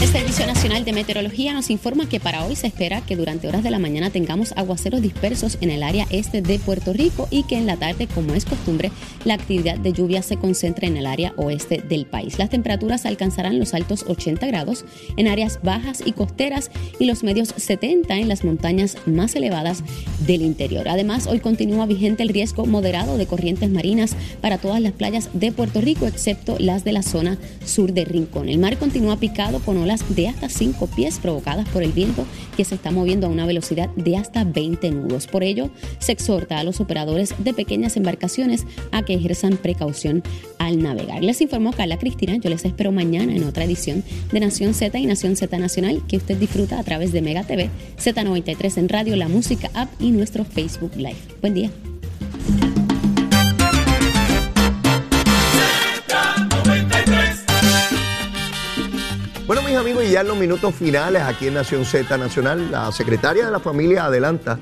El 0.08 0.14
Servicio 0.14 0.46
Nacional 0.46 0.86
de 0.86 0.94
Meteorología 0.94 1.52
nos 1.52 1.68
informa 1.68 2.08
que 2.08 2.18
para 2.18 2.46
hoy 2.46 2.56
se 2.56 2.66
espera 2.66 3.02
que 3.02 3.14
durante 3.14 3.46
horas 3.46 3.62
de 3.62 3.70
la 3.70 3.78
mañana 3.78 4.08
tengamos 4.08 4.52
aguaceros 4.56 5.02
dispersos 5.02 5.58
en 5.60 5.70
el 5.70 5.82
área 5.82 6.06
este 6.08 6.40
de 6.40 6.58
Puerto 6.58 6.94
Rico 6.94 7.28
y 7.30 7.42
que 7.42 7.58
en 7.58 7.66
la 7.66 7.76
tarde, 7.76 8.06
como 8.06 8.32
es 8.32 8.46
costumbre, 8.46 8.90
la 9.26 9.34
actividad 9.34 9.76
de 9.76 9.92
lluvia 9.92 10.22
se 10.22 10.38
concentre 10.38 10.86
en 10.86 10.96
el 10.96 11.04
área 11.04 11.34
oeste 11.36 11.84
del 11.86 12.06
país. 12.06 12.38
Las 12.38 12.48
temperaturas 12.48 13.04
alcanzarán 13.04 13.58
los 13.58 13.74
altos 13.74 14.06
80 14.08 14.46
grados 14.46 14.86
en 15.18 15.28
áreas 15.28 15.60
bajas 15.62 16.02
y 16.02 16.12
costeras 16.12 16.70
y 16.98 17.04
los 17.04 17.22
medios 17.22 17.52
70 17.54 18.16
en 18.16 18.28
las 18.28 18.44
montañas 18.44 18.96
más 19.04 19.36
elevadas 19.36 19.82
del 20.26 20.40
interior. 20.40 20.88
Además, 20.88 21.26
hoy 21.26 21.40
continúa 21.40 21.84
vigente 21.84 22.22
el 22.22 22.30
riesgo 22.30 22.64
moderado 22.64 23.18
de 23.18 23.26
corrientes 23.26 23.68
marinas 23.68 24.16
para 24.40 24.56
todas 24.56 24.80
las 24.80 24.92
playas 24.92 25.28
de 25.34 25.52
Puerto 25.52 25.82
Rico, 25.82 26.06
excepto 26.06 26.56
las 26.58 26.82
de 26.82 26.92
la 26.92 27.02
zona 27.02 27.36
sur 27.66 27.92
de 27.92 28.06
Rincón. 28.06 28.48
El 28.48 28.56
mar 28.56 28.78
continúa 28.78 29.18
picado 29.18 29.60
con 29.60 29.76
olas 29.76 29.97
de 30.08 30.28
hasta 30.28 30.48
5 30.48 30.86
pies 30.88 31.18
provocadas 31.18 31.68
por 31.68 31.82
el 31.82 31.92
viento 31.92 32.26
que 32.56 32.64
se 32.64 32.74
está 32.74 32.90
moviendo 32.90 33.26
a 33.26 33.30
una 33.30 33.46
velocidad 33.46 33.88
de 33.96 34.16
hasta 34.16 34.44
20 34.44 34.90
nudos. 34.90 35.26
Por 35.26 35.42
ello, 35.42 35.70
se 35.98 36.12
exhorta 36.12 36.58
a 36.58 36.64
los 36.64 36.80
operadores 36.80 37.34
de 37.38 37.54
pequeñas 37.54 37.96
embarcaciones 37.96 38.66
a 38.92 39.02
que 39.02 39.14
ejerzan 39.14 39.56
precaución 39.56 40.22
al 40.58 40.82
navegar. 40.82 41.22
Les 41.22 41.40
informó 41.40 41.72
Carla 41.72 41.98
Cristina. 41.98 42.36
Yo 42.36 42.50
les 42.50 42.64
espero 42.64 42.92
mañana 42.92 43.34
en 43.34 43.44
otra 43.44 43.64
edición 43.64 44.04
de 44.32 44.40
Nación 44.40 44.74
Z 44.74 44.98
y 44.98 45.06
Nación 45.06 45.36
Z 45.36 45.58
Nacional 45.58 46.02
que 46.06 46.16
usted 46.16 46.36
disfruta 46.36 46.78
a 46.78 46.84
través 46.84 47.12
de 47.12 47.22
Mega 47.22 47.44
TV, 47.44 47.70
Z93 47.98 48.78
en 48.78 48.88
radio, 48.88 49.16
la 49.16 49.28
música 49.28 49.70
app 49.74 49.90
y 50.00 50.10
nuestro 50.10 50.44
Facebook 50.44 50.92
Live. 50.96 51.16
Buen 51.40 51.54
día. 51.54 51.70
Mis 59.68 59.76
amigos, 59.76 60.04
y 60.04 60.12
ya 60.12 60.22
en 60.22 60.28
los 60.28 60.36
minutos 60.38 60.74
finales 60.74 61.22
aquí 61.22 61.48
en 61.48 61.54
Nación 61.54 61.84
Z 61.84 62.16
Nacional, 62.16 62.70
la 62.70 62.90
secretaria 62.90 63.44
de 63.44 63.52
la 63.52 63.60
familia 63.60 64.06
adelanta 64.06 64.58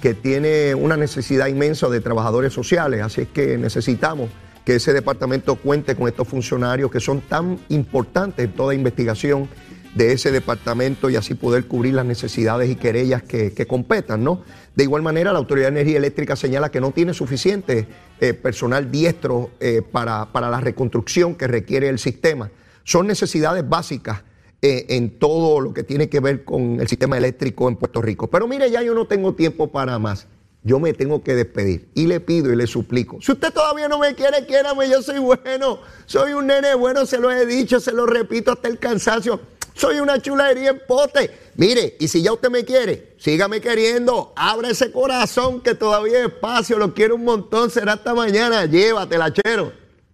que 0.00 0.12
tiene 0.12 0.74
una 0.74 0.94
necesidad 0.96 1.46
inmensa 1.46 1.88
de 1.88 2.00
trabajadores 2.00 2.52
sociales, 2.52 3.00
así 3.00 3.22
es 3.22 3.28
que 3.28 3.56
necesitamos 3.56 4.28
que 4.66 4.74
ese 4.74 4.92
departamento 4.92 5.56
cuente 5.56 5.96
con 5.96 6.06
estos 6.06 6.28
funcionarios 6.28 6.90
que 6.90 7.00
son 7.00 7.22
tan 7.22 7.58
importantes 7.70 8.44
en 8.44 8.52
toda 8.52 8.74
investigación 8.74 9.48
de 9.94 10.12
ese 10.12 10.30
departamento 10.30 11.08
y 11.08 11.16
así 11.16 11.34
poder 11.34 11.66
cubrir 11.66 11.94
las 11.94 12.04
necesidades 12.04 12.68
y 12.68 12.76
querellas 12.76 13.22
que, 13.22 13.66
competan, 13.66 14.22
¿no? 14.22 14.42
De 14.76 14.84
igual 14.84 15.00
manera, 15.00 15.32
la 15.32 15.38
Autoridad 15.38 15.68
de 15.68 15.80
Energía 15.80 15.96
Eléctrica 15.96 16.36
señala 16.36 16.70
que 16.70 16.80
no 16.80 16.90
tiene 16.90 17.14
suficiente 17.14 17.88
eh, 18.20 18.34
personal 18.34 18.90
diestro 18.90 19.50
eh, 19.60 19.80
para, 19.80 20.30
para 20.30 20.50
la 20.50 20.60
reconstrucción 20.60 21.36
que 21.36 21.46
requiere 21.46 21.88
el 21.88 21.98
sistema. 21.98 22.50
Son 22.84 23.06
necesidades 23.06 23.66
básicas 23.66 24.24
eh, 24.64 24.86
en 24.90 25.18
todo 25.18 25.60
lo 25.60 25.74
que 25.74 25.82
tiene 25.82 26.08
que 26.08 26.20
ver 26.20 26.44
con 26.44 26.80
el 26.80 26.86
sistema 26.86 27.18
eléctrico 27.18 27.68
en 27.68 27.74
Puerto 27.74 28.00
Rico. 28.00 28.30
Pero 28.30 28.46
mire, 28.46 28.70
ya 28.70 28.80
yo 28.80 28.94
no 28.94 29.08
tengo 29.08 29.34
tiempo 29.34 29.72
para 29.72 29.98
más. 29.98 30.28
Yo 30.62 30.78
me 30.78 30.92
tengo 30.92 31.24
que 31.24 31.34
despedir 31.34 31.88
y 31.94 32.06
le 32.06 32.20
pido 32.20 32.52
y 32.52 32.56
le 32.56 32.68
suplico. 32.68 33.18
Si 33.20 33.32
usted 33.32 33.52
todavía 33.52 33.88
no 33.88 33.98
me 33.98 34.14
quiere, 34.14 34.46
quiérame, 34.46 34.88
yo 34.88 35.02
soy 35.02 35.18
bueno. 35.18 35.80
Soy 36.06 36.34
un 36.34 36.46
nene 36.46 36.76
bueno, 36.76 37.04
se 37.06 37.18
lo 37.18 37.32
he 37.32 37.44
dicho, 37.44 37.80
se 37.80 37.90
lo 37.90 38.06
repito 38.06 38.52
hasta 38.52 38.68
el 38.68 38.78
cansancio. 38.78 39.40
Soy 39.74 39.98
una 39.98 40.22
chulería 40.22 40.70
en 40.70 40.82
pote. 40.86 41.30
Mire, 41.56 41.96
y 41.98 42.06
si 42.06 42.22
ya 42.22 42.32
usted 42.32 42.50
me 42.50 42.64
quiere, 42.64 43.14
sígame 43.18 43.60
queriendo. 43.60 44.32
Abra 44.36 44.70
ese 44.70 44.92
corazón 44.92 45.60
que 45.60 45.74
todavía 45.74 46.18
hay 46.18 46.26
espacio. 46.26 46.78
Lo 46.78 46.94
quiero 46.94 47.16
un 47.16 47.24
montón. 47.24 47.68
Será 47.68 47.94
hasta 47.94 48.14
mañana. 48.14 48.66
Llévatela, 48.66 49.32
chero. 49.32 49.81